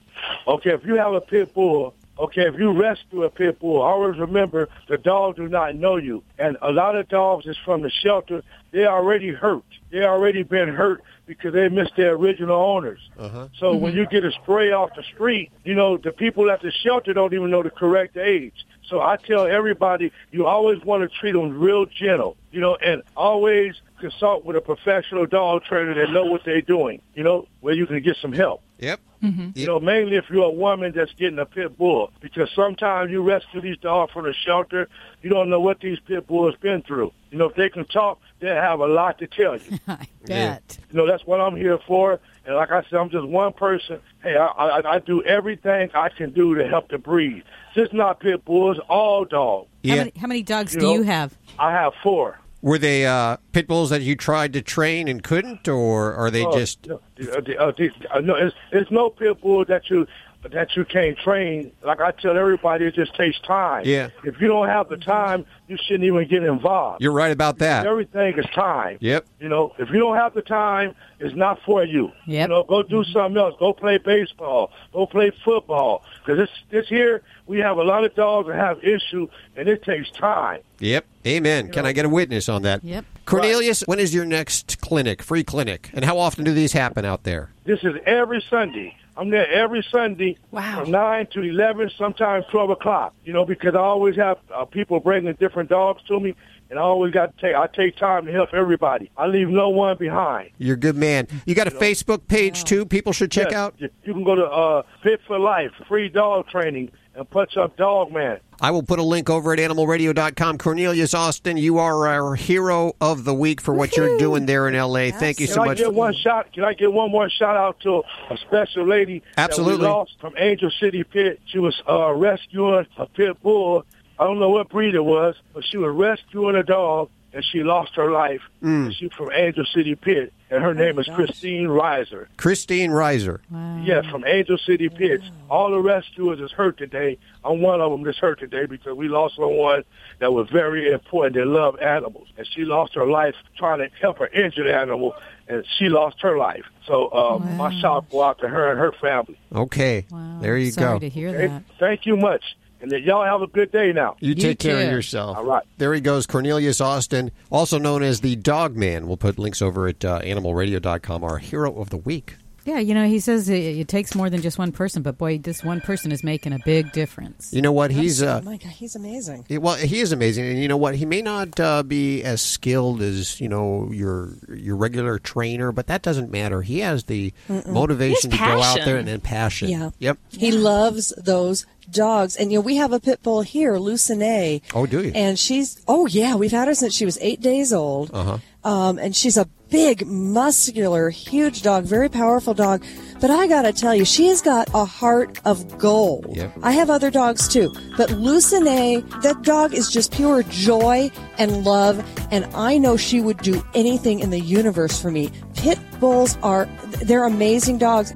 Okay, 0.48 0.70
if 0.70 0.86
you 0.86 0.96
have 0.96 1.12
a 1.12 1.20
pit 1.20 1.52
bull, 1.52 1.94
okay, 2.18 2.42
if 2.42 2.58
you 2.58 2.72
rescue 2.72 3.24
a 3.24 3.30
pit 3.30 3.58
bull, 3.58 3.80
always 3.82 4.18
remember 4.18 4.68
the 4.88 4.98
dog 4.98 5.36
do 5.36 5.48
not 5.48 5.74
know 5.76 5.96
you. 5.96 6.22
And 6.38 6.56
a 6.62 6.72
lot 6.72 6.96
of 6.96 7.08
dogs 7.08 7.46
is 7.46 7.56
from 7.64 7.82
the 7.82 7.90
shelter. 7.90 8.42
They 8.72 8.86
already 8.86 9.30
hurt. 9.30 9.64
They 9.90 10.02
already 10.02 10.42
been 10.42 10.68
hurt 10.68 11.02
because 11.26 11.52
they 11.52 11.68
missed 11.68 11.96
their 11.96 12.12
original 12.12 12.56
owners. 12.56 13.00
Uh-huh. 13.18 13.48
So 13.58 13.74
when 13.74 13.94
you 13.94 14.06
get 14.06 14.24
a 14.24 14.32
stray 14.42 14.72
off 14.72 14.90
the 14.94 15.02
street, 15.02 15.50
you 15.64 15.74
know, 15.74 15.96
the 15.96 16.12
people 16.12 16.50
at 16.50 16.62
the 16.62 16.70
shelter 16.70 17.12
don't 17.12 17.34
even 17.34 17.50
know 17.50 17.62
the 17.62 17.70
correct 17.70 18.16
age. 18.16 18.66
So 18.88 19.00
I 19.00 19.16
tell 19.16 19.46
everybody, 19.46 20.12
you 20.30 20.46
always 20.46 20.82
want 20.84 21.02
to 21.02 21.18
treat 21.18 21.32
them 21.32 21.58
real 21.58 21.86
gentle, 21.86 22.36
you 22.52 22.60
know, 22.60 22.76
and 22.76 23.02
always 23.16 23.74
consult 23.98 24.44
with 24.44 24.56
a 24.56 24.60
professional 24.60 25.26
dog 25.26 25.64
trainer 25.64 25.94
that 25.94 26.12
know 26.12 26.24
what 26.24 26.42
they're 26.44 26.60
doing, 26.60 27.02
you 27.14 27.24
know, 27.24 27.48
where 27.60 27.74
you 27.74 27.86
can 27.86 28.00
get 28.00 28.16
some 28.22 28.32
help. 28.32 28.62
Yep. 28.78 29.00
Mm-hmm. 29.22 29.50
You 29.54 29.66
know, 29.66 29.80
mainly 29.80 30.16
if 30.16 30.24
you're 30.30 30.44
a 30.44 30.50
woman 30.50 30.92
that's 30.94 31.12
getting 31.14 31.38
a 31.38 31.46
pit 31.46 31.76
bull, 31.76 32.12
because 32.20 32.50
sometimes 32.54 33.10
you 33.10 33.22
rescue 33.22 33.60
these 33.60 33.78
dogs 33.78 34.12
from 34.12 34.24
the 34.24 34.34
shelter, 34.34 34.88
you 35.22 35.30
don't 35.30 35.48
know 35.48 35.60
what 35.60 35.80
these 35.80 35.98
pit 36.00 36.26
bulls 36.26 36.54
been 36.60 36.82
through. 36.82 37.12
You 37.30 37.38
know, 37.38 37.48
if 37.48 37.56
they 37.56 37.68
can 37.68 37.84
talk, 37.86 38.20
they 38.40 38.48
have 38.48 38.80
a 38.80 38.86
lot 38.86 39.18
to 39.18 39.26
tell 39.26 39.56
you. 39.56 39.78
Bet. 40.26 40.78
You 40.90 40.96
know, 40.96 41.06
that's 41.06 41.26
what 41.26 41.40
I'm 41.40 41.56
here 41.56 41.78
for. 41.86 42.20
And 42.44 42.54
like 42.54 42.70
I 42.70 42.82
said, 42.84 42.94
I'm 42.98 43.10
just 43.10 43.26
one 43.26 43.52
person. 43.52 44.00
Hey, 44.22 44.36
I, 44.36 44.46
I, 44.46 44.94
I 44.94 44.98
do 45.00 45.22
everything 45.24 45.90
I 45.94 46.08
can 46.08 46.30
do 46.32 46.54
to 46.54 46.68
help 46.68 46.88
the 46.88 46.98
breed. 46.98 47.42
Just 47.74 47.92
not 47.92 48.20
pit 48.20 48.44
bulls, 48.44 48.78
all 48.88 49.24
dogs. 49.24 49.68
How, 49.84 49.96
many, 49.96 50.12
how 50.16 50.26
many 50.26 50.42
dogs 50.42 50.74
You 50.74 50.80
do 50.80 50.86
know? 50.86 50.92
you 50.94 51.02
have? 51.02 51.36
I 51.58 51.72
have 51.72 51.92
four. 52.02 52.38
Were 52.66 52.78
they 52.78 53.06
uh, 53.06 53.36
pit 53.52 53.68
bulls 53.68 53.90
that 53.90 54.02
you 54.02 54.16
tried 54.16 54.52
to 54.54 54.60
train 54.60 55.06
and 55.06 55.22
couldn't, 55.22 55.68
or 55.68 56.12
are 56.14 56.32
they 56.32 56.44
Oh, 56.44 56.50
just? 56.52 56.84
no, 56.88 56.96
uh, 56.96 56.98
the- 57.14 57.56
uh, 57.62 57.70
the- 57.70 57.92
uh, 58.12 58.18
no, 58.20 58.34
it's, 58.34 58.56
it's 58.72 58.90
no 58.90 59.08
pit 59.08 59.40
bull 59.40 59.64
that 59.66 59.88
you 59.88 60.04
that 60.52 60.76
you 60.76 60.84
can't 60.84 61.18
train. 61.18 61.72
Like 61.82 62.00
I 62.00 62.10
tell 62.10 62.36
everybody, 62.36 62.86
it 62.86 62.94
just 62.94 63.14
takes 63.14 63.38
time. 63.40 63.82
Yeah. 63.84 64.08
If 64.24 64.40
you 64.40 64.46
don't 64.48 64.68
have 64.68 64.88
the 64.88 64.96
time, 64.96 65.46
you 65.68 65.76
shouldn't 65.76 66.04
even 66.04 66.28
get 66.28 66.42
involved. 66.42 67.02
You're 67.02 67.12
right 67.12 67.32
about 67.32 67.58
that. 67.58 67.86
Everything 67.86 68.38
is 68.38 68.46
time. 68.54 68.98
Yep. 69.00 69.26
You 69.40 69.48
know, 69.48 69.74
if 69.78 69.90
you 69.90 69.98
don't 69.98 70.16
have 70.16 70.34
the 70.34 70.42
time, 70.42 70.94
it's 71.18 71.34
not 71.34 71.60
for 71.64 71.84
you. 71.84 72.12
Yep. 72.26 72.48
You 72.48 72.54
know, 72.54 72.62
go 72.64 72.82
do 72.82 72.96
mm-hmm. 72.96 73.12
something 73.12 73.40
else. 73.40 73.54
Go 73.58 73.72
play 73.72 73.98
baseball. 73.98 74.70
Go 74.92 75.06
play 75.06 75.32
football. 75.44 76.02
Because 76.24 76.38
this 76.38 76.50
this 76.70 76.88
here, 76.88 77.22
we 77.46 77.58
have 77.58 77.78
a 77.78 77.84
lot 77.84 78.04
of 78.04 78.14
dogs 78.14 78.48
that 78.48 78.56
have 78.56 78.82
issues, 78.84 79.28
and 79.56 79.68
it 79.68 79.82
takes 79.82 80.10
time. 80.10 80.60
Yep. 80.78 81.06
Amen. 81.26 81.70
Can 81.70 81.86
I 81.86 81.92
get 81.92 82.04
a 82.04 82.08
witness 82.08 82.48
on 82.48 82.62
that? 82.62 82.84
Yep. 82.84 83.04
Cornelius, 83.24 83.82
when 83.86 83.98
is 83.98 84.14
your 84.14 84.24
next 84.24 84.80
clinic, 84.80 85.22
free 85.22 85.42
clinic? 85.42 85.90
And 85.92 86.04
how 86.04 86.18
often 86.18 86.44
do 86.44 86.54
these 86.54 86.72
happen 86.72 87.04
out 87.04 87.24
there? 87.24 87.50
This 87.64 87.80
is 87.82 87.96
every 88.06 88.44
Sunday. 88.48 88.96
I'm 89.16 89.30
there 89.30 89.50
every 89.50 89.84
Sunday 89.90 90.36
from 90.50 90.90
9 90.90 91.26
to 91.28 91.42
11, 91.42 91.90
sometimes 91.96 92.44
12 92.50 92.70
o'clock, 92.70 93.14
you 93.24 93.32
know, 93.32 93.44
because 93.44 93.74
I 93.74 93.78
always 93.80 94.16
have 94.16 94.38
uh, 94.54 94.64
people 94.66 95.00
bringing 95.00 95.32
different 95.34 95.70
dogs 95.70 96.02
to 96.08 96.20
me, 96.20 96.34
and 96.68 96.78
I 96.78 96.82
always 96.82 97.12
got 97.14 97.34
to 97.36 97.40
take, 97.40 97.56
I 97.56 97.66
take 97.66 97.96
time 97.96 98.26
to 98.26 98.32
help 98.32 98.52
everybody. 98.52 99.10
I 99.16 99.26
leave 99.26 99.48
no 99.48 99.70
one 99.70 99.96
behind. 99.96 100.50
You're 100.58 100.74
a 100.74 100.78
good 100.78 100.96
man. 100.96 101.28
You 101.46 101.54
got 101.54 101.66
a 101.66 101.70
Facebook 101.70 102.26
page 102.28 102.64
too 102.64 102.84
people 102.84 103.12
should 103.12 103.30
check 103.30 103.50
Yes, 103.50 103.56
out? 103.56 103.74
You 103.78 103.88
you 104.04 104.12
can 104.12 104.24
go 104.24 104.34
to 104.34 104.44
uh, 104.46 104.82
Fit 105.02 105.20
for 105.26 105.38
Life, 105.38 105.72
free 105.88 106.08
dog 106.08 106.48
training, 106.48 106.90
and 107.16 107.28
punch 107.30 107.56
up 107.56 107.76
Dog 107.76 108.12
Man. 108.12 108.38
I 108.60 108.70
will 108.70 108.82
put 108.82 108.98
a 108.98 109.02
link 109.02 109.28
over 109.28 109.52
at 109.52 109.58
animalradio.com. 109.58 110.58
Cornelius 110.58 111.12
Austin, 111.14 111.56
you 111.56 111.78
are 111.78 112.06
our 112.06 112.34
hero 112.34 112.94
of 113.00 113.24
the 113.24 113.34
week 113.34 113.60
for 113.60 113.74
what 113.74 113.96
you're 113.96 114.16
doing 114.18 114.46
there 114.46 114.68
in 114.68 114.74
LA. 114.74 115.10
Thank 115.10 115.40
you 115.40 115.46
Can 115.46 115.54
so 115.54 115.62
I 115.62 115.66
much. 115.66 115.78
get 115.78 115.92
one 115.92 116.14
shot? 116.14 116.52
Can 116.52 116.64
I 116.64 116.72
get 116.72 116.92
one 116.92 117.10
more 117.10 117.28
shout 117.28 117.56
out 117.56 117.80
to 117.80 118.02
a 118.30 118.36
special 118.38 118.86
lady 118.86 119.22
Absolutely. 119.36 119.78
that 119.78 119.82
we 119.82 119.88
lost 119.88 120.16
from 120.20 120.34
Angel 120.38 120.70
City 120.80 121.04
Pit? 121.04 121.40
She 121.46 121.58
was 121.58 121.80
uh, 121.88 122.12
rescuing 122.12 122.86
a 122.96 123.06
pit 123.06 123.42
bull. 123.42 123.84
I 124.18 124.24
don't 124.24 124.38
know 124.38 124.50
what 124.50 124.70
breed 124.70 124.94
it 124.94 125.04
was, 125.04 125.34
but 125.52 125.62
she 125.64 125.76
was 125.76 125.94
rescuing 125.94 126.56
a 126.56 126.62
dog, 126.62 127.10
and 127.36 127.44
she 127.44 127.62
lost 127.62 127.94
her 127.94 128.10
life. 128.10 128.40
Mm. 128.62 128.92
She's 128.94 129.12
from 129.12 129.30
Angel 129.30 129.66
City 129.66 129.94
Pit, 129.94 130.32
and 130.50 130.62
her 130.62 130.72
name 130.72 130.98
is 130.98 131.06
Christine 131.14 131.66
Reiser. 131.68 132.28
Christine 132.38 132.90
Reiser. 132.90 133.40
Yes, 133.84 134.06
from 134.06 134.24
Angel 134.26 134.56
City 134.56 134.88
Pits. 134.88 135.22
All 135.50 135.70
the 135.70 135.78
rescuers 135.80 136.40
is 136.40 136.50
hurt 136.50 136.78
today. 136.78 137.18
I'm 137.44 137.60
one 137.60 137.82
of 137.82 137.90
them 137.92 138.02
that's 138.04 138.16
hurt 138.16 138.40
today 138.40 138.64
because 138.64 138.96
we 138.96 139.08
lost 139.08 139.36
someone 139.36 139.84
that 140.18 140.32
was 140.32 140.48
very 140.50 140.90
important. 140.90 141.34
They 141.34 141.44
love 141.44 141.78
animals, 141.78 142.28
and 142.38 142.46
she 142.46 142.64
lost 142.64 142.94
her 142.94 143.06
life 143.06 143.34
trying 143.58 143.78
to 143.80 143.90
help 144.00 144.18
her 144.18 144.28
injured 144.28 144.66
animal, 144.66 145.14
and 145.46 145.62
she 145.78 145.90
lost 145.90 146.22
her 146.22 146.38
life. 146.38 146.64
So 146.86 147.08
uh, 147.08 147.38
my 147.38 147.78
shout 147.80 148.08
go 148.10 148.22
out 148.22 148.38
to 148.38 148.48
her 148.48 148.70
and 148.70 148.78
her 148.80 148.92
family. 148.92 149.38
Okay. 149.54 150.06
There 150.40 150.56
you 150.56 150.70
Sorry 150.70 150.94
go. 150.94 150.98
to 151.00 151.08
hear 151.10 151.28
Okay? 151.28 151.46
that. 151.48 151.62
Thank 151.78 152.06
you 152.06 152.16
much, 152.16 152.42
and 152.48 152.54
then 152.54 152.65
y'all 152.90 153.24
have 153.24 153.42
a 153.42 153.46
good 153.46 153.72
day 153.72 153.92
now. 153.92 154.16
You 154.20 154.34
take 154.34 154.58
care 154.58 154.86
of 154.86 154.90
yourself. 154.90 155.36
All 155.36 155.44
right. 155.44 155.64
There 155.78 155.92
he 155.94 156.00
goes, 156.00 156.26
Cornelius 156.26 156.80
Austin, 156.80 157.30
also 157.50 157.78
known 157.78 158.02
as 158.02 158.20
the 158.20 158.36
Dog 158.36 158.76
Man. 158.76 159.06
We'll 159.06 159.16
put 159.16 159.38
links 159.38 159.60
over 159.62 159.86
at 159.88 160.04
uh, 160.04 160.20
animalradio.com, 160.20 161.24
our 161.24 161.38
hero 161.38 161.78
of 161.80 161.90
the 161.90 161.96
week. 161.96 162.36
Yeah, 162.66 162.80
you 162.80 162.94
know, 162.94 163.06
he 163.06 163.20
says 163.20 163.48
it, 163.48 163.54
it 163.78 163.88
takes 163.88 164.14
more 164.14 164.28
than 164.28 164.42
just 164.42 164.58
one 164.58 164.72
person, 164.72 165.02
but 165.02 165.16
boy, 165.16 165.38
this 165.38 165.62
one 165.64 165.80
person 165.80 166.10
is 166.12 166.24
making 166.24 166.52
a 166.52 166.58
big 166.64 166.92
difference. 166.92 167.52
You 167.52 167.62
know 167.62 167.72
what? 167.72 167.90
He's 167.92 168.22
uh, 168.22 168.40
oh 168.42 168.44
my 168.44 168.56
god, 168.56 168.72
he's 168.72 168.96
amazing. 168.96 169.46
Yeah, 169.48 169.58
Well, 169.58 169.76
he 169.76 170.00
is 170.00 170.12
amazing, 170.12 170.46
and 170.46 170.58
you 170.60 170.66
know 170.68 170.76
what? 170.76 170.96
He 170.96 171.06
may 171.06 171.22
not 171.22 171.58
uh, 171.60 171.82
be 171.84 172.22
as 172.24 172.42
skilled 172.42 173.00
as 173.02 173.40
you 173.40 173.48
know 173.48 173.88
your 173.92 174.32
your 174.52 174.76
regular 174.76 175.18
trainer, 175.18 175.70
but 175.72 175.86
that 175.86 176.02
doesn't 176.02 176.30
matter. 176.30 176.62
He 176.62 176.80
has 176.80 177.04
the 177.04 177.32
Mm-mm. 177.48 177.66
motivation 177.68 178.30
to 178.30 178.36
He 178.36 178.44
go 178.44 178.60
out 178.62 178.80
there 178.84 178.96
and, 178.98 179.08
and 179.08 179.22
passion. 179.22 179.68
Yeah. 179.68 179.90
Yep. 180.00 180.18
He 180.30 180.50
loves 180.50 181.14
those 181.16 181.66
dogs. 181.90 182.36
And, 182.36 182.50
you 182.50 182.58
know, 182.58 182.62
we 182.62 182.76
have 182.76 182.92
a 182.92 183.00
pit 183.00 183.22
bull 183.22 183.42
here, 183.42 183.74
Lucine. 183.74 184.60
Oh, 184.74 184.86
do 184.86 185.02
you? 185.04 185.12
And 185.14 185.38
she's, 185.38 185.80
oh, 185.86 186.06
yeah, 186.06 186.34
we've 186.34 186.50
had 186.50 186.68
her 186.68 186.74
since 186.74 186.94
she 186.94 187.04
was 187.04 187.16
eight 187.20 187.40
days 187.40 187.72
old. 187.72 188.10
Uh 188.12 188.24
huh. 188.24 188.38
Um, 188.66 188.98
and 188.98 189.14
she's 189.14 189.36
a 189.36 189.46
big, 189.70 190.04
muscular, 190.08 191.08
huge 191.08 191.62
dog, 191.62 191.84
very 191.84 192.08
powerful 192.08 192.52
dog. 192.52 192.84
But 193.20 193.30
I 193.30 193.46
gotta 193.46 193.72
tell 193.72 193.94
you, 193.94 194.04
she 194.04 194.26
has 194.26 194.42
got 194.42 194.68
a 194.74 194.84
heart 194.84 195.38
of 195.44 195.78
gold. 195.78 196.26
Yep. 196.36 196.52
I 196.64 196.72
have 196.72 196.90
other 196.90 197.08
dogs 197.08 197.46
too, 197.46 197.72
but 197.96 198.10
Lucine, 198.10 199.08
that 199.22 199.42
dog 199.42 199.72
is 199.72 199.88
just 199.88 200.12
pure 200.12 200.42
joy 200.42 201.12
and 201.38 201.64
love, 201.64 202.04
and 202.32 202.44
I 202.56 202.76
know 202.76 202.96
she 202.96 203.20
would 203.20 203.38
do 203.38 203.64
anything 203.72 204.18
in 204.18 204.30
the 204.30 204.40
universe 204.40 205.00
for 205.00 205.12
me. 205.12 205.30
Pit 205.54 205.78
bulls 206.00 206.36
are, 206.42 206.68
they're 207.04 207.24
amazing 207.24 207.78
dogs. 207.78 208.12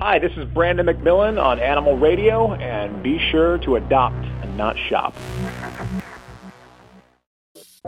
Hi, 0.00 0.18
this 0.18 0.32
is 0.38 0.46
Brandon 0.46 0.86
McMillan 0.86 1.38
on 1.40 1.60
Animal 1.60 1.98
Radio, 1.98 2.54
and 2.54 3.02
be 3.02 3.18
sure 3.30 3.58
to 3.58 3.76
adopt 3.76 4.24
and 4.42 4.56
not 4.56 4.78
shop. 4.78 5.14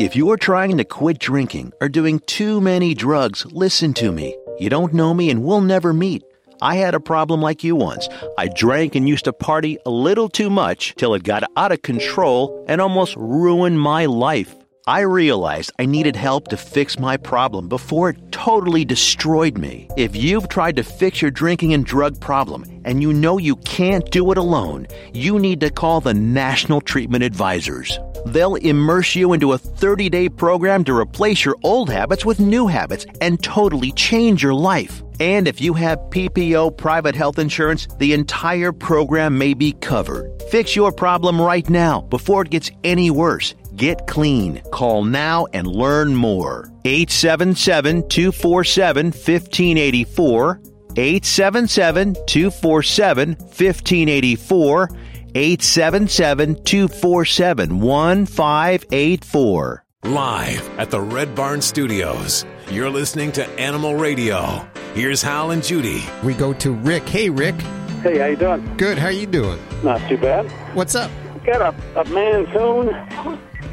If 0.00 0.16
you're 0.16 0.38
trying 0.38 0.78
to 0.78 0.84
quit 0.84 1.18
drinking 1.18 1.74
or 1.82 1.88
doing 1.90 2.20
too 2.20 2.62
many 2.62 2.94
drugs, 2.94 3.44
listen 3.52 3.92
to 3.94 4.10
me. 4.10 4.34
You 4.58 4.70
don't 4.70 4.94
know 4.94 5.12
me 5.12 5.28
and 5.28 5.44
we'll 5.44 5.60
never 5.60 5.92
meet. 5.92 6.22
I 6.62 6.76
had 6.76 6.94
a 6.94 7.00
problem 7.00 7.42
like 7.42 7.62
you 7.62 7.76
once. 7.76 8.08
I 8.38 8.48
drank 8.48 8.94
and 8.94 9.06
used 9.06 9.26
to 9.26 9.34
party 9.34 9.76
a 9.84 9.90
little 9.90 10.30
too 10.30 10.48
much 10.48 10.94
till 10.94 11.12
it 11.12 11.24
got 11.24 11.44
out 11.58 11.72
of 11.72 11.82
control 11.82 12.64
and 12.68 12.80
almost 12.80 13.14
ruined 13.16 13.82
my 13.82 14.06
life. 14.06 14.54
I 14.86 15.00
realized 15.00 15.72
I 15.78 15.84
needed 15.84 16.16
help 16.16 16.48
to 16.48 16.56
fix 16.56 16.98
my 16.98 17.18
problem 17.18 17.68
before 17.68 18.08
it 18.08 18.32
totally 18.32 18.86
destroyed 18.86 19.58
me. 19.58 19.88
If 19.98 20.16
you've 20.16 20.48
tried 20.48 20.76
to 20.76 20.84
fix 20.84 21.20
your 21.20 21.30
drinking 21.30 21.74
and 21.74 21.84
drug 21.84 22.18
problem 22.18 22.64
and 22.86 23.02
you 23.02 23.12
know 23.12 23.36
you 23.36 23.56
can't 23.56 24.10
do 24.10 24.32
it 24.32 24.38
alone, 24.38 24.86
you 25.12 25.38
need 25.38 25.60
to 25.60 25.70
call 25.70 26.00
the 26.00 26.14
National 26.14 26.80
Treatment 26.80 27.24
Advisors. 27.24 27.98
They'll 28.26 28.54
immerse 28.56 29.14
you 29.14 29.32
into 29.32 29.52
a 29.52 29.58
30 29.58 30.08
day 30.08 30.28
program 30.28 30.84
to 30.84 30.96
replace 30.96 31.44
your 31.44 31.56
old 31.62 31.90
habits 31.90 32.24
with 32.24 32.40
new 32.40 32.66
habits 32.66 33.06
and 33.20 33.42
totally 33.42 33.92
change 33.92 34.42
your 34.42 34.54
life. 34.54 35.02
And 35.20 35.46
if 35.46 35.60
you 35.60 35.74
have 35.74 35.98
PPO 36.10 36.76
private 36.76 37.14
health 37.14 37.38
insurance, 37.38 37.86
the 37.98 38.12
entire 38.12 38.72
program 38.72 39.38
may 39.38 39.54
be 39.54 39.72
covered. 39.72 40.42
Fix 40.50 40.74
your 40.74 40.92
problem 40.92 41.40
right 41.40 41.68
now 41.70 42.00
before 42.02 42.42
it 42.42 42.50
gets 42.50 42.70
any 42.84 43.10
worse. 43.10 43.54
Get 43.76 44.06
clean. 44.06 44.60
Call 44.72 45.04
now 45.04 45.46
and 45.52 45.66
learn 45.66 46.14
more. 46.14 46.70
877 46.84 48.08
247 48.08 49.06
1584. 49.06 50.60
877 50.96 52.14
247 52.26 53.28
1584. 53.30 54.88
877 55.34 56.62
247 56.64 57.80
1584. 57.80 59.84
Live 60.04 60.68
at 60.78 60.90
the 60.90 61.00
Red 61.00 61.34
Barn 61.34 61.62
Studios. 61.62 62.44
You're 62.70 62.90
listening 62.90 63.32
to 63.32 63.46
Animal 63.58 63.94
Radio. 63.94 64.66
Here's 64.94 65.22
Hal 65.22 65.52
and 65.52 65.62
Judy. 65.62 66.02
We 66.24 66.34
go 66.34 66.52
to 66.54 66.72
Rick. 66.72 67.08
Hey, 67.08 67.30
Rick. 67.30 67.54
Hey, 68.02 68.18
how 68.18 68.26
you 68.26 68.36
doing? 68.36 68.76
Good. 68.76 68.98
How 68.98 69.08
you 69.08 69.26
doing? 69.26 69.58
Not 69.84 70.06
too 70.08 70.18
bad. 70.18 70.50
What's 70.74 70.94
up? 70.94 71.10
Got 71.46 71.74
a, 71.74 72.00
a 72.00 72.04
man 72.06 72.46
coon. 72.52 72.88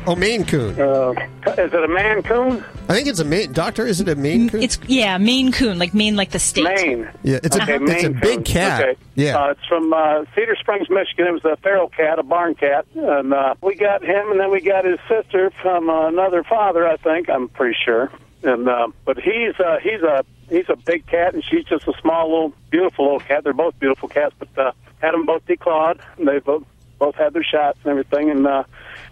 Oh, 0.09 0.15
Maine 0.15 0.43
Coon. 0.43 0.71
Uh, 0.81 1.11
is 1.51 1.71
it 1.71 1.83
a 1.83 1.87
man 1.87 2.23
coon? 2.23 2.65
I 2.89 2.95
think 2.95 3.07
it's 3.07 3.19
a 3.19 3.23
Maine. 3.23 3.51
Doctor, 3.53 3.85
is 3.85 4.01
it 4.01 4.09
a 4.09 4.15
Maine 4.15 4.49
Coon? 4.49 4.63
It's 4.63 4.79
yeah, 4.87 5.19
Maine 5.19 5.51
Coon, 5.51 5.77
like 5.77 5.93
Maine, 5.93 6.15
like 6.15 6.31
the 6.31 6.39
state. 6.39 6.63
Maine. 6.63 7.07
Yeah, 7.21 7.37
it's 7.43 7.55
a- 7.55 7.61
okay, 7.61 7.75
it's 7.79 8.03
a 8.05 8.09
big 8.09 8.37
coon. 8.37 8.43
cat. 8.43 8.81
Okay. 8.81 8.95
Yeah. 9.13 9.37
Uh, 9.39 9.51
it's 9.51 9.63
from 9.67 9.93
uh, 9.93 10.25
Cedar 10.33 10.55
Springs, 10.59 10.89
Michigan. 10.89 11.27
It 11.27 11.31
was 11.33 11.45
a 11.45 11.57
feral 11.57 11.89
cat, 11.89 12.17
a 12.17 12.23
barn 12.23 12.55
cat, 12.55 12.87
and 12.95 13.31
uh, 13.31 13.53
we 13.61 13.75
got 13.75 14.03
him, 14.03 14.31
and 14.31 14.39
then 14.39 14.49
we 14.49 14.61
got 14.61 14.83
his 14.83 14.97
sister 15.07 15.51
from 15.61 15.91
uh, 15.91 16.07
another 16.07 16.43
father, 16.43 16.87
I 16.87 16.97
think. 16.97 17.29
I'm 17.29 17.47
pretty 17.47 17.77
sure. 17.85 18.11
And 18.41 18.67
uh, 18.67 18.87
but 19.05 19.19
he's 19.19 19.59
uh, 19.59 19.77
he's 19.83 20.01
a 20.01 20.25
he's 20.49 20.69
a 20.69 20.75
big 20.75 21.05
cat, 21.05 21.35
and 21.35 21.43
she's 21.43 21.65
just 21.65 21.87
a 21.87 21.93
small 22.01 22.31
little 22.31 22.53
beautiful 22.71 23.05
little 23.05 23.19
cat. 23.19 23.43
They're 23.43 23.53
both 23.53 23.79
beautiful 23.79 24.09
cats, 24.09 24.33
but 24.39 24.57
uh, 24.57 24.71
had 25.03 25.11
them 25.13 25.27
both 25.27 25.45
declawed. 25.45 25.99
And 26.17 26.27
they 26.27 26.39
both 26.39 26.63
both 26.97 27.13
had 27.13 27.33
their 27.33 27.43
shots 27.43 27.77
and 27.83 27.91
everything, 27.91 28.31
and. 28.31 28.47
uh 28.47 28.63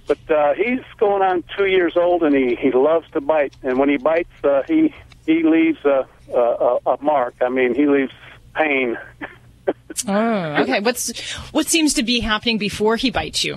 but 0.08 0.18
uh, 0.32 0.54
he's 0.56 0.80
going 0.98 1.22
on 1.22 1.44
two 1.58 1.66
years 1.68 1.96
old, 1.98 2.24
and 2.24 2.36
he 2.36 2.56
he 2.56 2.72
loves 2.72 3.10
to 3.12 3.22
bite. 3.22 3.54
And 3.64 3.78
when 3.78 3.90
he 3.90 3.98
bites, 3.98 4.30
uh, 4.44 4.64
he 4.68 4.94
he 5.26 5.44
leaves 5.44 5.80
a, 5.86 6.08
a 6.34 6.78
a 6.88 6.98
mark. 7.04 7.36
I 7.42 7.50
mean, 7.50 7.76
he 7.76 7.86
leaves 7.88 8.14
pain. 8.56 8.98
Oh, 10.08 10.56
okay. 10.62 10.80
What's 10.80 11.12
what 11.52 11.68
seems 11.68 11.96
to 11.96 12.04
be 12.04 12.20
happening 12.22 12.58
before 12.58 12.96
he 12.96 13.12
bites 13.12 13.44
you? 13.44 13.56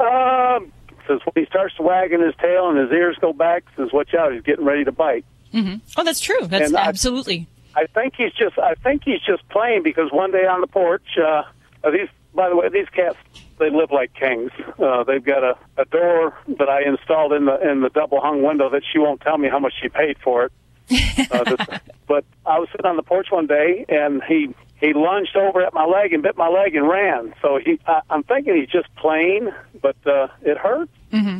Um, 0.00 0.72
says 1.06 1.20
when 1.24 1.32
he 1.36 1.44
starts 1.46 1.78
wagging 1.78 2.20
his 2.20 2.34
tail 2.40 2.68
and 2.70 2.78
his 2.78 2.90
ears 2.90 3.16
go 3.20 3.32
back, 3.32 3.64
says 3.76 3.90
watch 3.92 4.14
out, 4.14 4.32
he's 4.32 4.42
getting 4.42 4.64
ready 4.64 4.84
to 4.84 4.90
bite. 4.92 5.24
hmm 5.52 5.74
Oh, 5.96 6.02
that's 6.02 6.18
true. 6.20 6.46
That's 6.46 6.68
And 6.70 6.76
absolutely. 6.76 7.46
I 7.76 7.86
think 7.86 8.14
he's 8.16 8.32
just 8.32 8.58
I 8.58 8.74
think 8.74 9.02
he's 9.04 9.20
just 9.20 9.46
playing 9.50 9.82
because 9.82 10.10
one 10.10 10.32
day 10.32 10.46
on 10.46 10.60
the 10.62 10.66
porch, 10.66 11.06
uh, 11.18 11.42
uh, 11.84 11.90
these 11.90 12.08
by 12.34 12.48
the 12.48 12.56
way, 12.56 12.68
these 12.70 12.88
cats 12.88 13.16
they 13.62 13.70
live 13.70 13.90
like 13.90 14.12
kings. 14.14 14.50
Uh, 14.78 15.04
they've 15.04 15.24
got 15.24 15.42
a, 15.42 15.56
a 15.78 15.84
door 15.86 16.36
that 16.58 16.68
I 16.68 16.82
installed 16.82 17.32
in 17.32 17.44
the 17.46 17.58
in 17.70 17.80
the 17.80 17.90
double 17.90 18.20
hung 18.20 18.42
window 18.42 18.68
that 18.70 18.82
she 18.90 18.98
won't 18.98 19.20
tell 19.20 19.38
me 19.38 19.48
how 19.48 19.58
much 19.58 19.74
she 19.80 19.88
paid 19.88 20.16
for 20.22 20.44
it. 20.46 20.52
Uh, 21.30 21.44
this, 21.44 21.78
but 22.08 22.24
I 22.44 22.58
was 22.58 22.68
sitting 22.72 22.86
on 22.86 22.96
the 22.96 23.02
porch 23.02 23.28
one 23.30 23.46
day, 23.46 23.86
and 23.88 24.22
he 24.24 24.54
he 24.80 24.92
lunged 24.92 25.36
over 25.36 25.62
at 25.62 25.72
my 25.72 25.84
leg 25.84 26.12
and 26.12 26.22
bit 26.22 26.36
my 26.36 26.48
leg 26.48 26.74
and 26.74 26.88
ran. 26.88 27.34
So 27.40 27.58
he, 27.64 27.78
I, 27.86 28.00
I'm 28.10 28.24
thinking 28.24 28.56
he's 28.56 28.68
just 28.68 28.92
playing, 28.96 29.50
but 29.80 29.96
uh, 30.06 30.26
it 30.42 30.58
hurt. 30.58 30.88
hmm 31.10 31.38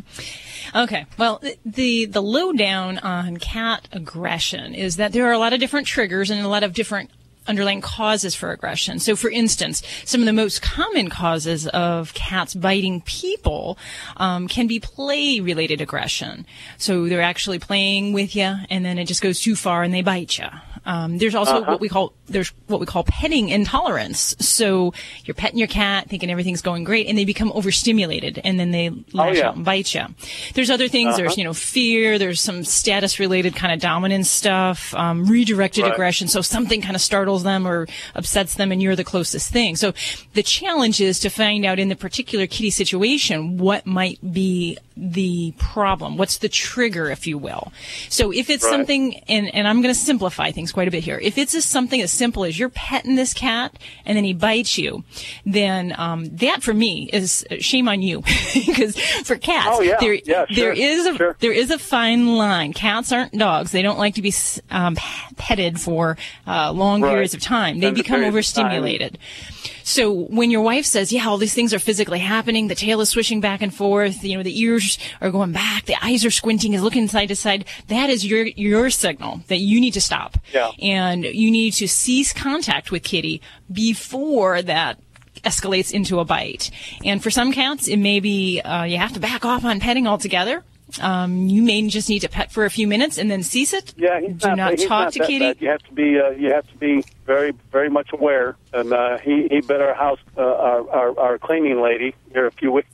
Okay. 0.75 1.07
Well, 1.19 1.43
the 1.67 2.07
the 2.07 2.23
lowdown 2.23 2.99
on 2.99 3.37
cat 3.39 3.89
aggression 3.93 4.75
is 4.75 4.97
that 4.97 5.13
there 5.13 5.27
are 5.27 5.33
a 5.33 5.39
lot 5.39 5.53
of 5.53 5.61
different 5.61 5.87
triggers 5.87 6.31
and 6.31 6.41
a 6.41 6.49
lot 6.49 6.63
of 6.63 6.73
different 6.73 7.11
underlying 7.47 7.81
causes 7.81 8.35
for 8.35 8.53
aggression. 8.53 8.99
So, 8.99 9.17
for 9.17 9.31
instance, 9.31 9.83
some 10.05 10.21
of 10.21 10.27
the 10.27 10.33
most 10.33 10.63
common 10.63 11.11
causes 11.11 11.67
of 11.69 12.15
cats 12.15 12.55
biting 12.55 13.01
people 13.03 13.79
um, 14.17 14.49
can 14.49 14.67
be 14.67 14.79
play-related 14.81 15.81
aggression. 15.81 16.47
So 16.79 17.09
they're 17.09 17.21
actually 17.23 17.59
playing 17.59 18.13
with 18.13 18.37
you, 18.37 18.55
and 18.71 18.85
then 18.85 18.99
it 18.99 19.07
just 19.07 19.23
goes 19.23 19.41
too 19.41 19.57
far 19.57 19.83
and 19.83 19.93
they 19.93 20.03
bite 20.03 20.39
you. 20.39 20.47
Um, 20.85 21.19
there's 21.19 21.35
also 21.35 21.57
Uh-huh. 21.59 21.73
what 21.73 21.81
we 21.81 21.89
call 21.89 22.13
there's 22.33 22.53
what 22.67 22.81
we 22.81 22.87
call 22.87 23.05
petting 23.05 23.49
intolerance. 23.49 24.35
So 24.41 24.93
you're 25.25 25.35
petting 25.35 25.59
your 25.59 25.69
cat, 25.69 26.09
thinking 26.09 26.31
everything's 26.31 26.63
going 26.63 26.85
great, 26.85 27.07
and 27.07 27.17
they 27.17 27.25
become 27.25 27.53
overstimulated, 27.53 28.41
and 28.45 28.59
then 28.59 28.71
they 28.71 28.91
lash 29.13 29.37
yeah. 29.39 29.49
out 29.49 29.57
and 29.57 29.65
bite 29.65 29.95
you. 29.95 30.07
There's 30.55 30.71
other 30.71 30.89
things. 30.89 31.17
There's 31.17 31.33
Uh-huh. 31.33 31.39
you 31.39 31.45
know 31.45 31.55
fear. 31.55 32.19
There's 32.19 32.41
some 32.41 32.65
status 32.65 33.19
related 33.19 33.55
kind 33.55 33.73
of 33.73 33.81
dominance 33.81 34.31
stuff. 34.31 34.95
Um, 34.95 35.27
redirected 35.27 35.85
Right. 35.85 35.93
aggression. 35.93 36.29
So 36.29 36.41
something 36.43 36.83
kind 36.83 36.97
of 36.97 37.03
startles 37.03 37.43
them 37.43 37.67
or 37.67 37.87
upsets 38.15 38.55
them, 38.55 38.73
and 38.73 38.83
you're 38.83 38.97
the 38.97 39.05
closest 39.05 39.51
thing. 39.53 39.77
So 39.77 39.93
the 40.35 40.43
challenge 40.43 41.01
is 41.01 41.19
to 41.21 41.29
find 41.31 41.65
out 41.65 41.79
in 41.79 41.89
the 41.89 41.97
particular 41.97 42.47
kitty 42.47 42.71
situation 42.71 43.59
what 43.59 43.87
might 43.87 44.19
be 44.33 44.79
the 44.97 45.55
problem. 45.59 46.17
What's 46.19 46.37
the 46.39 46.49
trigger, 46.51 47.11
if 47.11 47.27
you 47.27 47.39
will. 47.39 47.73
So 48.11 48.31
if 48.31 48.51
it's 48.51 48.63
Right. 48.65 48.71
something, 48.71 49.15
and, 49.29 49.53
and 49.55 49.67
I'm 49.67 49.81
going 49.81 49.95
to 49.95 49.99
simplify 49.99 50.51
things 50.51 50.71
quite 50.71 50.87
a 50.87 50.91
bit 50.91 51.03
here. 51.03 51.19
If 51.23 51.39
it's 51.39 51.53
just 51.53 51.71
something 51.71 52.01
as 52.03 52.13
simple 52.23 52.45
as 52.45 52.57
you're 52.57 52.69
petting 52.69 53.17
this 53.17 53.35
cat 53.35 53.77
and 54.07 54.17
then 54.17 54.23
he 54.23 54.33
bites 54.33 54.79
you, 54.79 55.03
then 55.45 55.93
um, 55.99 56.27
that 56.37 56.63
for 56.63 56.73
me 56.73 57.11
is 57.13 57.45
shame 57.59 57.89
on 57.89 58.01
you 58.01 58.21
because 58.55 58.97
for 59.25 59.37
cats, 59.37 59.69
Oh, 59.73 59.81
yeah. 59.83 59.97
there 60.01 60.15
Yeah, 60.15 60.47
sure, 60.49 60.73
is 60.73 61.07
a 61.07 61.17
sure. 61.17 61.37
there 61.41 61.53
is 61.53 61.71
a 61.73 61.79
fine 61.79 62.37
line. 62.37 62.73
Cats 62.73 63.11
aren't 63.11 63.37
dogs; 63.37 63.73
they 63.73 63.83
don't 63.83 63.99
like 63.99 64.15
to 64.15 64.23
be 64.23 64.33
um, 64.71 64.97
petted 65.37 65.81
for 65.81 66.17
uh, 66.47 66.71
long 66.73 67.03
Right. 67.03 67.11
periods 67.11 67.35
of 67.35 67.41
time. 67.41 67.81
They 67.81 67.89
Extended 67.89 68.03
become 68.05 68.25
overstimulated. 68.25 69.15
time. 69.15 69.73
So 69.85 70.13
when 70.13 70.51
your 70.51 70.63
wife 70.63 70.85
says, 70.87 71.13
"Yeah, 71.13 71.27
all 71.27 71.39
these 71.39 71.55
things 71.55 71.73
are 71.75 71.79
physically 71.79 72.19
happening," 72.21 72.69
the 72.69 72.75
tail 72.75 73.01
is 73.01 73.09
swishing 73.09 73.41
back 73.41 73.63
and 73.63 73.75
forth, 73.75 74.23
you 74.25 74.37
know, 74.37 74.43
the 74.43 74.61
ears 74.61 74.99
are 75.21 75.31
going 75.31 75.53
back, 75.53 75.87
the 75.87 75.97
eyes 76.05 76.25
are 76.25 76.31
squinting, 76.31 76.75
is 76.75 76.83
looking 76.83 77.09
side 77.09 77.29
to 77.29 77.37
side. 77.37 77.65
That 77.89 78.11
is 78.11 78.25
your 78.25 78.47
your 78.47 78.91
signal 78.91 79.41
that 79.49 79.59
you 79.59 79.81
need 79.81 79.95
to 79.95 80.01
stop, 80.01 80.39
Yeah. 80.53 80.71
and 80.81 81.25
you 81.25 81.51
need 81.51 81.73
to 81.75 81.89
cease 81.89 82.33
contact 82.33 82.91
with 82.91 83.03
Kitty 83.03 83.41
before 83.71 84.63
that 84.63 84.99
escalates 85.45 85.91
into 85.93 86.21
a 86.21 86.25
bite. 86.25 86.71
And 87.05 87.23
for 87.23 87.31
some 87.31 87.53
cats, 87.53 87.89
it 87.89 87.97
may 87.97 88.21
be 88.21 88.61
uh, 88.61 88.85
you 88.85 88.99
have 88.99 89.13
to 89.15 89.21
back 89.21 89.45
off 89.45 89.65
on 89.65 89.81
petting 89.81 90.07
altogether. 90.07 90.63
Um, 91.01 91.47
you 91.47 91.63
may 91.63 91.87
just 91.89 92.09
need 92.09 92.21
to 92.21 92.29
pet 92.29 92.51
for 92.53 92.65
a 92.65 92.71
few 92.71 92.87
minutes 92.87 93.19
and 93.19 93.31
then 93.31 93.43
cease 93.43 93.73
it. 93.73 93.95
Yeah, 93.97 94.21
he's 94.21 94.37
Do 94.37 94.49
not, 94.49 94.57
not 94.57 94.79
talk 94.79 94.89
not 94.89 95.13
to 95.15 95.19
Kitty. 95.21 95.39
bad. 95.39 95.61
You 95.61 95.69
have 95.69 95.83
to 95.83 95.93
be 95.93 96.19
uh, 96.19 96.31
you 96.31 96.53
have 96.53 96.67
to 96.69 96.77
be 96.77 97.05
very 97.25 97.53
very 97.71 97.89
much 97.89 98.11
aware. 98.13 98.57
And 98.73 98.93
uh, 98.93 99.19
he 99.19 99.49
he 99.51 99.61
bit 99.61 99.81
our 99.81 99.95
house 99.95 100.19
uh, 100.37 100.41
our, 100.43 100.91
our 100.91 101.19
our 101.19 101.39
cleaning 101.39 101.81
lady 101.81 102.15
here 102.33 102.47
a 102.47 102.53
few 102.53 102.73
weeks 102.73 102.89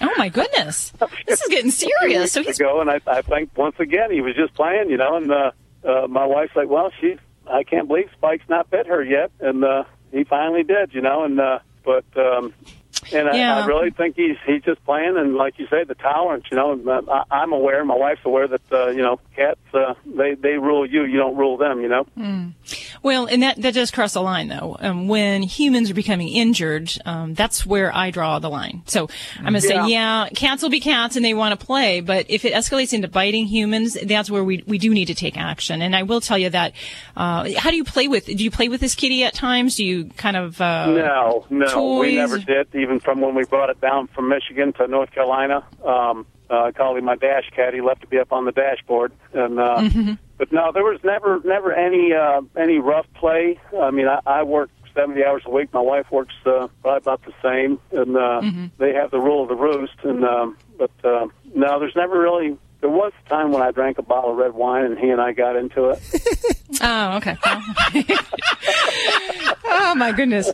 Oh 0.00 0.12
my 0.16 0.28
goodness, 0.28 0.92
this 1.26 1.40
is 1.40 1.48
getting 1.48 1.70
serious. 1.70 2.32
So 2.32 2.42
he's 2.42 2.58
ago, 2.60 2.80
and 2.80 2.90
I 2.90 3.00
I 3.06 3.22
think 3.22 3.56
once 3.56 3.76
again 3.78 4.10
he 4.10 4.20
was 4.20 4.34
just 4.34 4.54
playing, 4.54 4.90
you 4.90 4.96
know. 4.96 5.16
And 5.16 5.30
uh, 5.30 5.50
uh, 5.84 6.06
my 6.08 6.24
wife's 6.26 6.54
like, 6.56 6.68
well, 6.68 6.90
she's 7.00 7.18
I 7.46 7.62
can't 7.64 7.88
believe 7.88 8.08
Spike's 8.12 8.48
not 8.48 8.70
bit 8.70 8.86
her 8.86 9.02
yet, 9.02 9.30
and 9.40 9.64
uh, 9.64 9.84
he 10.12 10.24
finally 10.24 10.62
did, 10.62 10.92
you 10.94 11.00
know. 11.00 11.24
And 11.24 11.40
uh, 11.40 11.60
but 11.84 12.04
um, 12.16 12.52
and 13.12 13.28
I, 13.28 13.36
Yeah. 13.36 13.58
I 13.58 13.66
really 13.66 13.90
think 13.90 14.16
he's 14.16 14.36
he's 14.46 14.62
just 14.62 14.84
playing, 14.84 15.16
and 15.16 15.34
like 15.34 15.58
you 15.58 15.66
say, 15.68 15.84
the 15.84 15.94
tolerance, 15.94 16.44
you 16.50 16.56
know. 16.56 17.02
I, 17.10 17.22
I'm 17.30 17.52
aware, 17.52 17.84
my 17.84 17.96
wife's 17.96 18.24
aware 18.24 18.48
that 18.48 18.72
uh, 18.72 18.88
you 18.88 19.02
know 19.02 19.20
cats 19.34 19.60
uh, 19.74 19.94
they 20.06 20.34
they 20.34 20.58
rule 20.58 20.88
you, 20.88 21.04
you 21.04 21.18
don't 21.18 21.36
rule 21.36 21.56
them, 21.56 21.80
you 21.80 21.88
know. 21.88 22.06
Mm. 22.16 22.52
Well, 23.02 23.26
and 23.26 23.42
that, 23.42 23.60
that 23.62 23.74
does 23.74 23.90
cross 23.90 24.14
a 24.14 24.20
line, 24.20 24.48
though. 24.48 24.76
Um, 24.80 25.08
when 25.08 25.42
humans 25.42 25.90
are 25.90 25.94
becoming 25.94 26.28
injured, 26.28 26.92
um, 27.06 27.34
that's 27.34 27.64
where 27.66 27.94
I 27.94 28.10
draw 28.10 28.38
the 28.38 28.48
line. 28.50 28.82
So 28.86 29.08
I'm 29.38 29.42
going 29.52 29.60
to 29.62 29.68
Yeah. 29.68 29.84
say, 29.86 29.90
yeah, 29.92 30.28
cats 30.34 30.62
will 30.62 30.70
be 30.70 30.80
cats 30.80 31.16
and 31.16 31.24
they 31.24 31.34
want 31.34 31.58
to 31.58 31.64
play, 31.66 32.00
but 32.00 32.26
if 32.28 32.44
it 32.44 32.52
escalates 32.52 32.92
into 32.92 33.08
biting 33.08 33.46
humans, 33.46 33.96
that's 34.04 34.30
where 34.30 34.42
we, 34.44 34.64
we 34.66 34.78
do 34.78 34.90
need 34.92 35.06
to 35.06 35.14
take 35.14 35.36
action. 35.36 35.82
And 35.82 35.94
I 35.94 36.02
will 36.02 36.20
tell 36.20 36.38
you 36.38 36.50
that, 36.50 36.72
uh, 37.16 37.48
how 37.56 37.70
do 37.70 37.76
you 37.76 37.84
play 37.84 38.08
with, 38.08 38.26
do 38.26 38.32
you 38.34 38.50
play 38.50 38.68
with 38.68 38.80
this 38.80 38.94
kitty 38.94 39.24
at 39.24 39.34
times? 39.34 39.76
Do 39.76 39.84
you 39.84 40.06
kind 40.16 40.36
of, 40.36 40.60
uh, 40.60 40.86
No, 40.86 41.46
no, 41.50 41.66
toys? 41.66 42.00
we 42.00 42.14
never 42.16 42.38
did. 42.38 42.68
Even 42.74 43.00
from 43.00 43.20
when 43.20 43.34
we 43.34 43.44
brought 43.44 43.70
it 43.70 43.80
down 43.80 44.08
from 44.08 44.28
Michigan 44.28 44.72
to 44.74 44.86
North 44.86 45.10
Carolina, 45.12 45.64
um, 45.84 46.26
uh, 46.50 46.62
I 46.64 46.72
called 46.72 46.96
him 46.96 47.04
my 47.04 47.16
dash 47.16 47.50
cat. 47.54 47.74
He 47.74 47.80
left 47.80 48.00
to 48.00 48.06
be 48.06 48.18
up 48.18 48.32
on 48.32 48.44
the 48.46 48.52
dashboard, 48.52 49.12
and 49.34 49.58
uh, 49.60 49.76
Mm-hmm. 49.78 50.12
But 50.38 50.50
no, 50.52 50.70
there 50.72 50.84
was 50.84 51.00
never, 51.04 51.40
never 51.44 51.72
any, 51.72 52.12
uh, 52.14 52.40
any 52.56 52.78
rough 52.78 53.06
play. 53.14 53.58
I 53.80 53.90
mean, 53.90 54.06
I, 54.08 54.20
I 54.24 54.42
work 54.44 54.70
seventy 54.94 55.24
hours 55.24 55.42
a 55.46 55.50
week. 55.50 55.72
My 55.72 55.80
wife 55.80 56.06
works 56.10 56.34
uh, 56.46 56.68
probably 56.82 56.98
about 56.98 57.20
the 57.24 57.32
same, 57.42 57.78
and 57.92 58.16
uh, 58.16 58.40
Mm-hmm. 58.42 58.66
they 58.78 58.94
have 58.94 59.10
the 59.10 59.18
rule 59.20 59.42
of 59.42 59.48
the 59.48 59.54
roost. 59.56 59.94
And 60.02 60.24
um, 60.24 60.56
but 60.78 60.90
uh, 61.04 61.26
no, 61.54 61.78
there's 61.80 61.96
never 61.96 62.18
really. 62.18 62.56
There 62.80 62.90
was 62.90 63.12
a 63.26 63.28
time 63.28 63.52
when 63.52 63.62
I 63.62 63.72
drank 63.72 63.98
a 63.98 64.02
bottle 64.02 64.30
of 64.30 64.36
red 64.36 64.54
wine, 64.54 64.84
and 64.84 64.98
he 64.98 65.10
and 65.10 65.20
I 65.20 65.32
got 65.32 65.56
into 65.56 65.90
it. 65.90 66.00
Oh, 66.80 67.16
okay. 67.16 67.36
oh 69.64 69.94
my 69.96 70.12
goodness. 70.12 70.50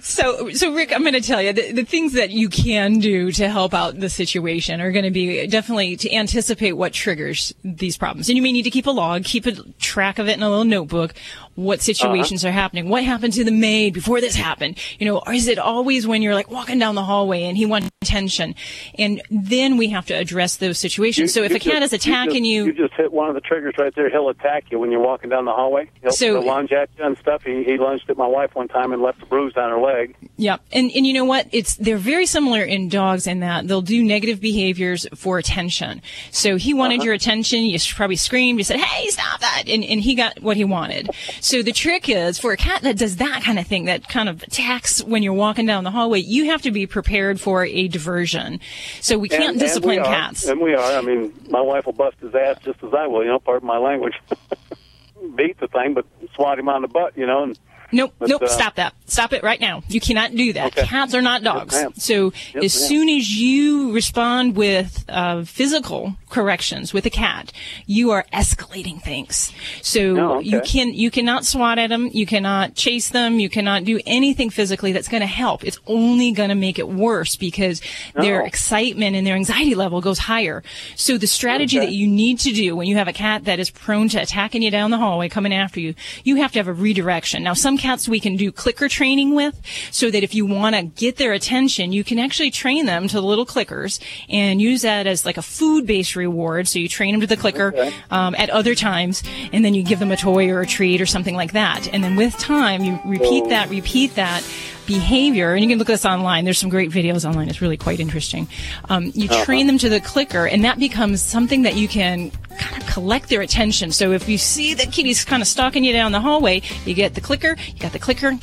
So, 0.00 0.50
so 0.50 0.74
Rick, 0.74 0.92
I'm 0.92 1.02
going 1.02 1.14
to 1.14 1.20
tell 1.20 1.40
you 1.42 1.52
the, 1.52 1.72
the 1.72 1.84
things 1.84 2.14
that 2.14 2.30
you 2.30 2.48
can 2.48 2.98
do 2.98 3.30
to 3.32 3.48
help 3.48 3.74
out 3.74 4.00
the 4.00 4.08
situation 4.08 4.80
are 4.80 4.90
going 4.90 5.04
to 5.04 5.10
be 5.10 5.46
definitely 5.46 5.96
to 5.98 6.12
anticipate 6.12 6.72
what 6.72 6.92
triggers 6.92 7.52
these 7.62 7.96
problems. 7.96 8.28
And 8.28 8.36
you 8.36 8.42
may 8.42 8.52
need 8.52 8.62
to 8.62 8.70
keep 8.70 8.86
a 8.86 8.90
log, 8.90 9.24
keep 9.24 9.46
a 9.46 9.52
track 9.78 10.18
of 10.18 10.28
it 10.28 10.36
in 10.36 10.42
a 10.42 10.48
little 10.48 10.64
notebook. 10.64 11.14
What 11.54 11.78
uh-huh. 11.78 11.82
situations 11.82 12.44
are 12.44 12.50
happening? 12.50 12.88
What 12.88 13.04
happened 13.04 13.34
to 13.34 13.44
the 13.44 13.52
maid 13.52 13.94
before 13.94 14.20
this 14.20 14.34
happened? 14.34 14.78
You 14.98 15.06
know, 15.06 15.22
or 15.26 15.32
is 15.32 15.46
it 15.46 15.58
always 15.58 16.06
when 16.06 16.22
you're 16.22 16.34
like 16.34 16.50
walking 16.50 16.78
down 16.78 16.94
the 16.94 17.04
hallway 17.04 17.44
and 17.44 17.56
he 17.56 17.66
wants 17.66 17.90
attention? 18.04 18.54
And 18.98 19.22
then 19.30 19.76
we 19.76 19.88
have 19.88 20.06
to 20.06 20.14
address 20.14 20.56
those 20.56 20.78
situations. 20.78 21.32
so 21.32 21.42
if 21.42 21.50
a 21.52 21.58
cat 21.58 21.80
just- 21.82 21.92
is 21.94 22.00
attacking 22.04 22.44
you, 22.44 22.66
just, 22.66 22.78
you 22.78 22.86
just 22.88 22.96
hit 22.96 23.12
one 23.12 23.28
of 23.28 23.34
the 23.34 23.40
triggers 23.40 23.74
right 23.78 23.94
there. 23.94 24.08
He'll 24.10 24.28
attack 24.28 24.64
you 24.70 24.78
when 24.78 24.90
you're 24.90 25.00
walking 25.02 25.30
down 25.30 25.44
the 25.44 25.52
hallway. 25.52 25.88
He'll, 26.02 26.12
So- 26.12 26.40
he'll 26.40 26.46
lunge 26.46 26.72
at 26.72 26.88
you 26.98 27.04
and 27.04 27.16
stuff. 27.18 27.42
He, 27.44 27.64
he 27.64 27.78
lunged 27.78 28.08
at 28.10 28.16
my 28.16 28.26
wife 28.26 28.54
one 28.54 28.68
time 28.68 28.92
and 28.92 29.02
left 29.02 29.22
a 29.22 29.26
bruise 29.26 29.54
on 29.56 29.70
her 29.70 29.80
leg. 29.80 30.14
Yep. 30.36 30.60
And 30.72 30.90
and 30.94 31.06
you 31.06 31.12
know 31.12 31.24
what? 31.24 31.46
It's 31.52 31.76
they're 31.76 31.96
very 31.96 32.26
similar 32.26 32.62
in 32.62 32.88
dogs 32.88 33.26
in 33.26 33.40
that 33.40 33.66
they'll 33.68 33.80
do 33.82 34.02
negative 34.02 34.40
behaviors 34.40 35.06
for 35.14 35.38
attention. 35.38 36.02
So 36.30 36.56
he 36.56 36.74
wanted 36.74 36.96
Uh-huh. 37.00 37.04
your 37.06 37.14
attention, 37.14 37.60
you 37.64 37.78
probably 37.94 38.16
screamed, 38.16 38.58
you 38.58 38.64
said, 38.64 38.78
Hey, 38.80 39.08
stop 39.08 39.40
that 39.40 39.64
and, 39.68 39.84
and 39.84 40.00
he 40.00 40.14
got 40.14 40.40
what 40.42 40.56
he 40.56 40.64
wanted. 40.64 41.10
So 41.40 41.62
the 41.62 41.72
trick 41.72 42.08
is 42.08 42.38
for 42.38 42.52
a 42.52 42.56
cat 42.56 42.82
that 42.82 42.96
does 42.98 43.16
that 43.16 43.42
kind 43.44 43.58
of 43.58 43.66
thing, 43.66 43.84
that 43.86 44.08
kind 44.08 44.28
of 44.28 44.42
attacks 44.42 45.02
when 45.04 45.22
you're 45.22 45.32
walking 45.32 45.66
down 45.66 45.84
the 45.84 45.90
hallway, 45.90 46.18
you 46.20 46.46
have 46.50 46.62
to 46.62 46.70
be 46.70 46.86
prepared 46.86 47.40
for 47.40 47.64
a 47.64 47.88
diversion. 47.94 48.60
So 49.00 49.16
we 49.18 49.28
can't 49.30 49.50
And- 49.50 49.58
discipline 49.60 49.98
and 49.98 50.06
we 50.06 50.12
cats. 50.12 50.46
And 50.46 50.60
we 50.60 50.74
are. 50.74 50.92
I 50.98 51.00
mean, 51.00 51.32
my 51.48 51.60
wife 51.62 51.86
will 51.86 51.92
bust 51.94 52.16
his 52.20 52.34
ass 52.34 52.58
just 52.64 52.82
as 52.82 52.92
I 52.92 53.06
will. 53.06 53.22
You 53.22 53.30
know, 53.30 53.38
pardon 53.38 53.66
my 53.66 53.78
language. 53.78 54.14
Beat 55.36 55.58
the 55.58 55.68
thing, 55.68 55.94
but 55.94 56.04
swat 56.34 56.58
him 56.58 56.68
on 56.68 56.82
the 56.82 56.88
butt. 56.88 57.16
You 57.16 57.26
know, 57.26 57.44
and 57.44 57.58
Nope, 57.92 58.12
But, 58.18 58.28
nope, 58.28 58.42
uh, 58.42 58.46
stop 58.48 58.74
that. 58.74 58.92
Stop 59.06 59.32
it 59.32 59.42
right 59.44 59.60
now. 59.60 59.82
You 59.88 60.00
cannot 60.00 60.34
do 60.34 60.52
that. 60.54 60.76
Okay. 60.76 60.86
Cats 60.86 61.14
are 61.14 61.22
not 61.22 61.44
dogs. 61.44 61.74
ma'am. 61.74 61.92
so 61.96 62.32
Yes, 62.52 62.64
as 62.64 62.72
soon 62.88 63.08
as 63.08 63.28
you 63.30 63.92
respond 63.92 64.56
with 64.56 65.04
uh, 65.08 65.44
physical 65.44 66.14
corrections 66.38 66.92
with 66.94 67.06
a 67.06 67.10
cat, 67.10 67.52
you 67.86 68.10
are 68.10 68.24
escalating 68.32 69.00
things. 69.10 69.52
So 69.82 70.00
Oh, 70.18 70.38
okay. 70.38 70.48
you 70.50 70.60
can 70.72 70.88
you 70.94 71.10
cannot 71.10 71.44
swat 71.44 71.78
at 71.78 71.88
them, 71.90 72.10
you 72.12 72.26
cannot 72.26 72.74
chase 72.74 73.08
them, 73.18 73.38
you 73.44 73.48
cannot 73.56 73.84
do 73.84 73.96
anything 74.18 74.50
physically 74.50 74.92
that's 74.92 75.08
going 75.14 75.20
to 75.28 75.34
help. 75.44 75.64
It's 75.64 75.78
only 75.86 76.32
going 76.32 76.48
to 76.50 76.54
make 76.66 76.78
it 76.78 76.88
worse 76.88 77.36
because 77.36 77.80
their 78.14 78.42
Oh. 78.42 78.46
excitement 78.46 79.14
and 79.16 79.24
their 79.26 79.36
anxiety 79.36 79.74
level 79.74 80.00
goes 80.00 80.18
higher. 80.18 80.62
So 80.96 81.16
the 81.18 81.26
strategy 81.28 81.78
Okay. 81.78 81.86
that 81.86 81.92
you 81.94 82.06
need 82.08 82.36
to 82.40 82.52
do 82.52 82.74
when 82.76 82.86
you 82.88 82.96
have 82.96 83.08
a 83.08 83.12
cat 83.26 83.44
that 83.44 83.58
is 83.60 83.70
prone 83.70 84.08
to 84.10 84.18
attacking 84.20 84.62
you 84.62 84.70
down 84.70 84.90
the 84.90 84.98
hallway, 84.98 85.28
coming 85.28 85.54
after 85.54 85.78
you, 85.80 85.94
you 86.24 86.34
have 86.36 86.52
to 86.52 86.58
have 86.58 86.68
a 86.68 86.72
redirection. 86.72 87.42
Now, 87.44 87.54
some 87.54 87.78
cats 87.78 88.08
we 88.08 88.20
can 88.20 88.36
do 88.36 88.50
clicker 88.50 88.88
training 88.88 89.34
with, 89.34 89.54
so 89.90 90.10
that 90.10 90.22
if 90.24 90.34
you 90.34 90.44
want 90.46 90.74
to 90.76 90.82
get 90.82 91.16
their 91.16 91.32
attention, 91.32 91.92
you 91.92 92.02
can 92.04 92.18
actually 92.18 92.50
train 92.50 92.86
them 92.86 93.06
to 93.08 93.14
the 93.16 93.22
little 93.22 93.46
clickers 93.46 94.00
and 94.28 94.60
use 94.60 94.82
that 94.82 95.06
as 95.06 95.24
like 95.24 95.36
a 95.36 95.42
food-based 95.42 96.16
reward. 96.26 96.66
So 96.68 96.78
you 96.78 96.88
train 96.88 97.12
them 97.14 97.20
to 97.20 97.26
the 97.26 97.36
clicker 97.36 97.72
um, 98.10 98.34
at 98.36 98.50
other 98.50 98.74
times, 98.74 99.22
and 99.52 99.64
then 99.64 99.74
you 99.74 99.82
give 99.82 99.98
them 99.98 100.10
a 100.10 100.16
toy 100.16 100.50
or 100.50 100.60
a 100.60 100.66
treat 100.66 101.00
or 101.00 101.06
something 101.06 101.36
like 101.36 101.52
that. 101.52 101.88
And 101.92 102.02
then 102.02 102.16
with 102.16 102.36
time, 102.38 102.82
you 102.84 102.98
repeat 103.04 103.48
that, 103.50 103.68
repeat 103.70 104.14
that 104.16 104.42
behavior, 104.86 105.54
and 105.54 105.62
you 105.62 105.68
can 105.70 105.78
look 105.78 105.88
at 105.88 105.94
this 105.94 106.04
online. 106.04 106.44
There's 106.44 106.58
some 106.58 106.68
great 106.68 106.90
videos 106.90 107.24
online. 107.28 107.48
It's 107.48 107.62
really 107.62 107.78
quite 107.78 108.00
interesting. 108.00 108.48
Um, 108.90 109.12
you 109.14 109.28
Uh-huh. 109.30 109.44
train 109.44 109.66
them 109.66 109.78
to 109.78 109.88
the 109.88 110.00
clicker, 110.00 110.46
and 110.46 110.64
that 110.64 110.78
becomes 110.78 111.22
something 111.22 111.62
that 111.62 111.74
you 111.74 111.88
can 111.88 112.30
kind 112.58 112.82
of 112.82 112.88
collect 112.88 113.28
their 113.30 113.40
attention. 113.40 113.92
So 113.92 114.12
if 114.12 114.28
you 114.28 114.36
see 114.38 114.74
that 114.74 114.92
kitty's 114.92 115.24
kind 115.24 115.42
of 115.42 115.48
stalking 115.48 115.84
you 115.84 115.92
down 115.92 116.12
the 116.12 116.20
hallway, 116.20 116.60
you 116.84 116.94
get 116.94 117.14
the 117.14 117.20
clicker, 117.22 117.56
you 117.74 117.78
got 117.80 117.92
the 117.92 117.98
clicker. 117.98 118.38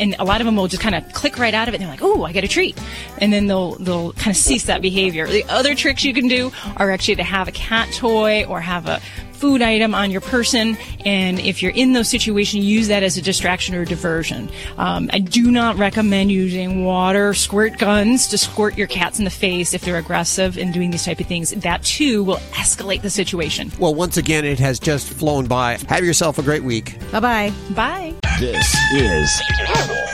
And 0.00 0.16
a 0.18 0.24
lot 0.24 0.40
of 0.40 0.46
them 0.46 0.56
will 0.56 0.66
just 0.66 0.82
kind 0.82 0.94
of 0.94 1.12
click 1.12 1.38
right 1.38 1.54
out 1.54 1.68
of 1.68 1.74
it. 1.74 1.80
And 1.80 1.84
they're 1.84 1.92
like, 1.92 2.02
"Oh, 2.02 2.24
I 2.24 2.32
get 2.32 2.42
a 2.42 2.48
treat," 2.48 2.76
and 3.18 3.32
then 3.32 3.46
they'll 3.46 3.76
they'll 3.76 4.12
kind 4.14 4.30
of 4.30 4.36
cease 4.36 4.64
that 4.64 4.80
behavior. 4.82 5.28
The 5.28 5.44
other 5.44 5.74
tricks 5.74 6.04
you 6.04 6.14
can 6.14 6.26
do 6.26 6.50
are 6.78 6.90
actually 6.90 7.16
to 7.16 7.22
have 7.22 7.46
a 7.46 7.52
cat 7.52 7.92
toy 7.92 8.44
or 8.46 8.60
have 8.60 8.88
a 8.88 9.00
food 9.40 9.62
item 9.62 9.94
on 9.94 10.10
your 10.10 10.20
person, 10.20 10.76
and 11.06 11.40
if 11.40 11.62
you're 11.62 11.72
in 11.72 11.94
those 11.94 12.08
situations, 12.08 12.62
use 12.62 12.88
that 12.88 13.02
as 13.02 13.16
a 13.16 13.22
distraction 13.22 13.74
or 13.74 13.86
diversion. 13.86 14.50
Um, 14.76 15.08
I 15.12 15.18
do 15.18 15.50
not 15.50 15.76
recommend 15.78 16.30
using 16.30 16.84
water 16.84 17.32
squirt 17.32 17.78
guns 17.78 18.28
to 18.28 18.38
squirt 18.38 18.76
your 18.76 18.86
cats 18.86 19.18
in 19.18 19.24
the 19.24 19.30
face 19.30 19.72
if 19.72 19.80
they're 19.80 19.96
aggressive 19.96 20.58
and 20.58 20.74
doing 20.74 20.90
these 20.90 21.04
type 21.04 21.20
of 21.20 21.26
things. 21.26 21.50
That 21.52 21.82
too 21.82 22.22
will 22.22 22.36
escalate 22.52 23.00
the 23.00 23.10
situation. 23.10 23.72
Well, 23.78 23.94
once 23.94 24.18
again, 24.18 24.44
it 24.44 24.58
has 24.58 24.78
just 24.78 25.08
flown 25.08 25.46
by. 25.46 25.78
Have 25.88 26.04
yourself 26.04 26.38
a 26.38 26.42
great 26.42 26.62
week. 26.62 26.98
Bye 27.10 27.20
bye. 27.20 27.52
Bye. 27.74 28.14
This 28.38 28.76
is 28.92 29.42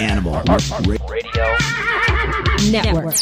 Animal 0.00 0.40
Radio 0.86 1.56
Network. 2.70 3.16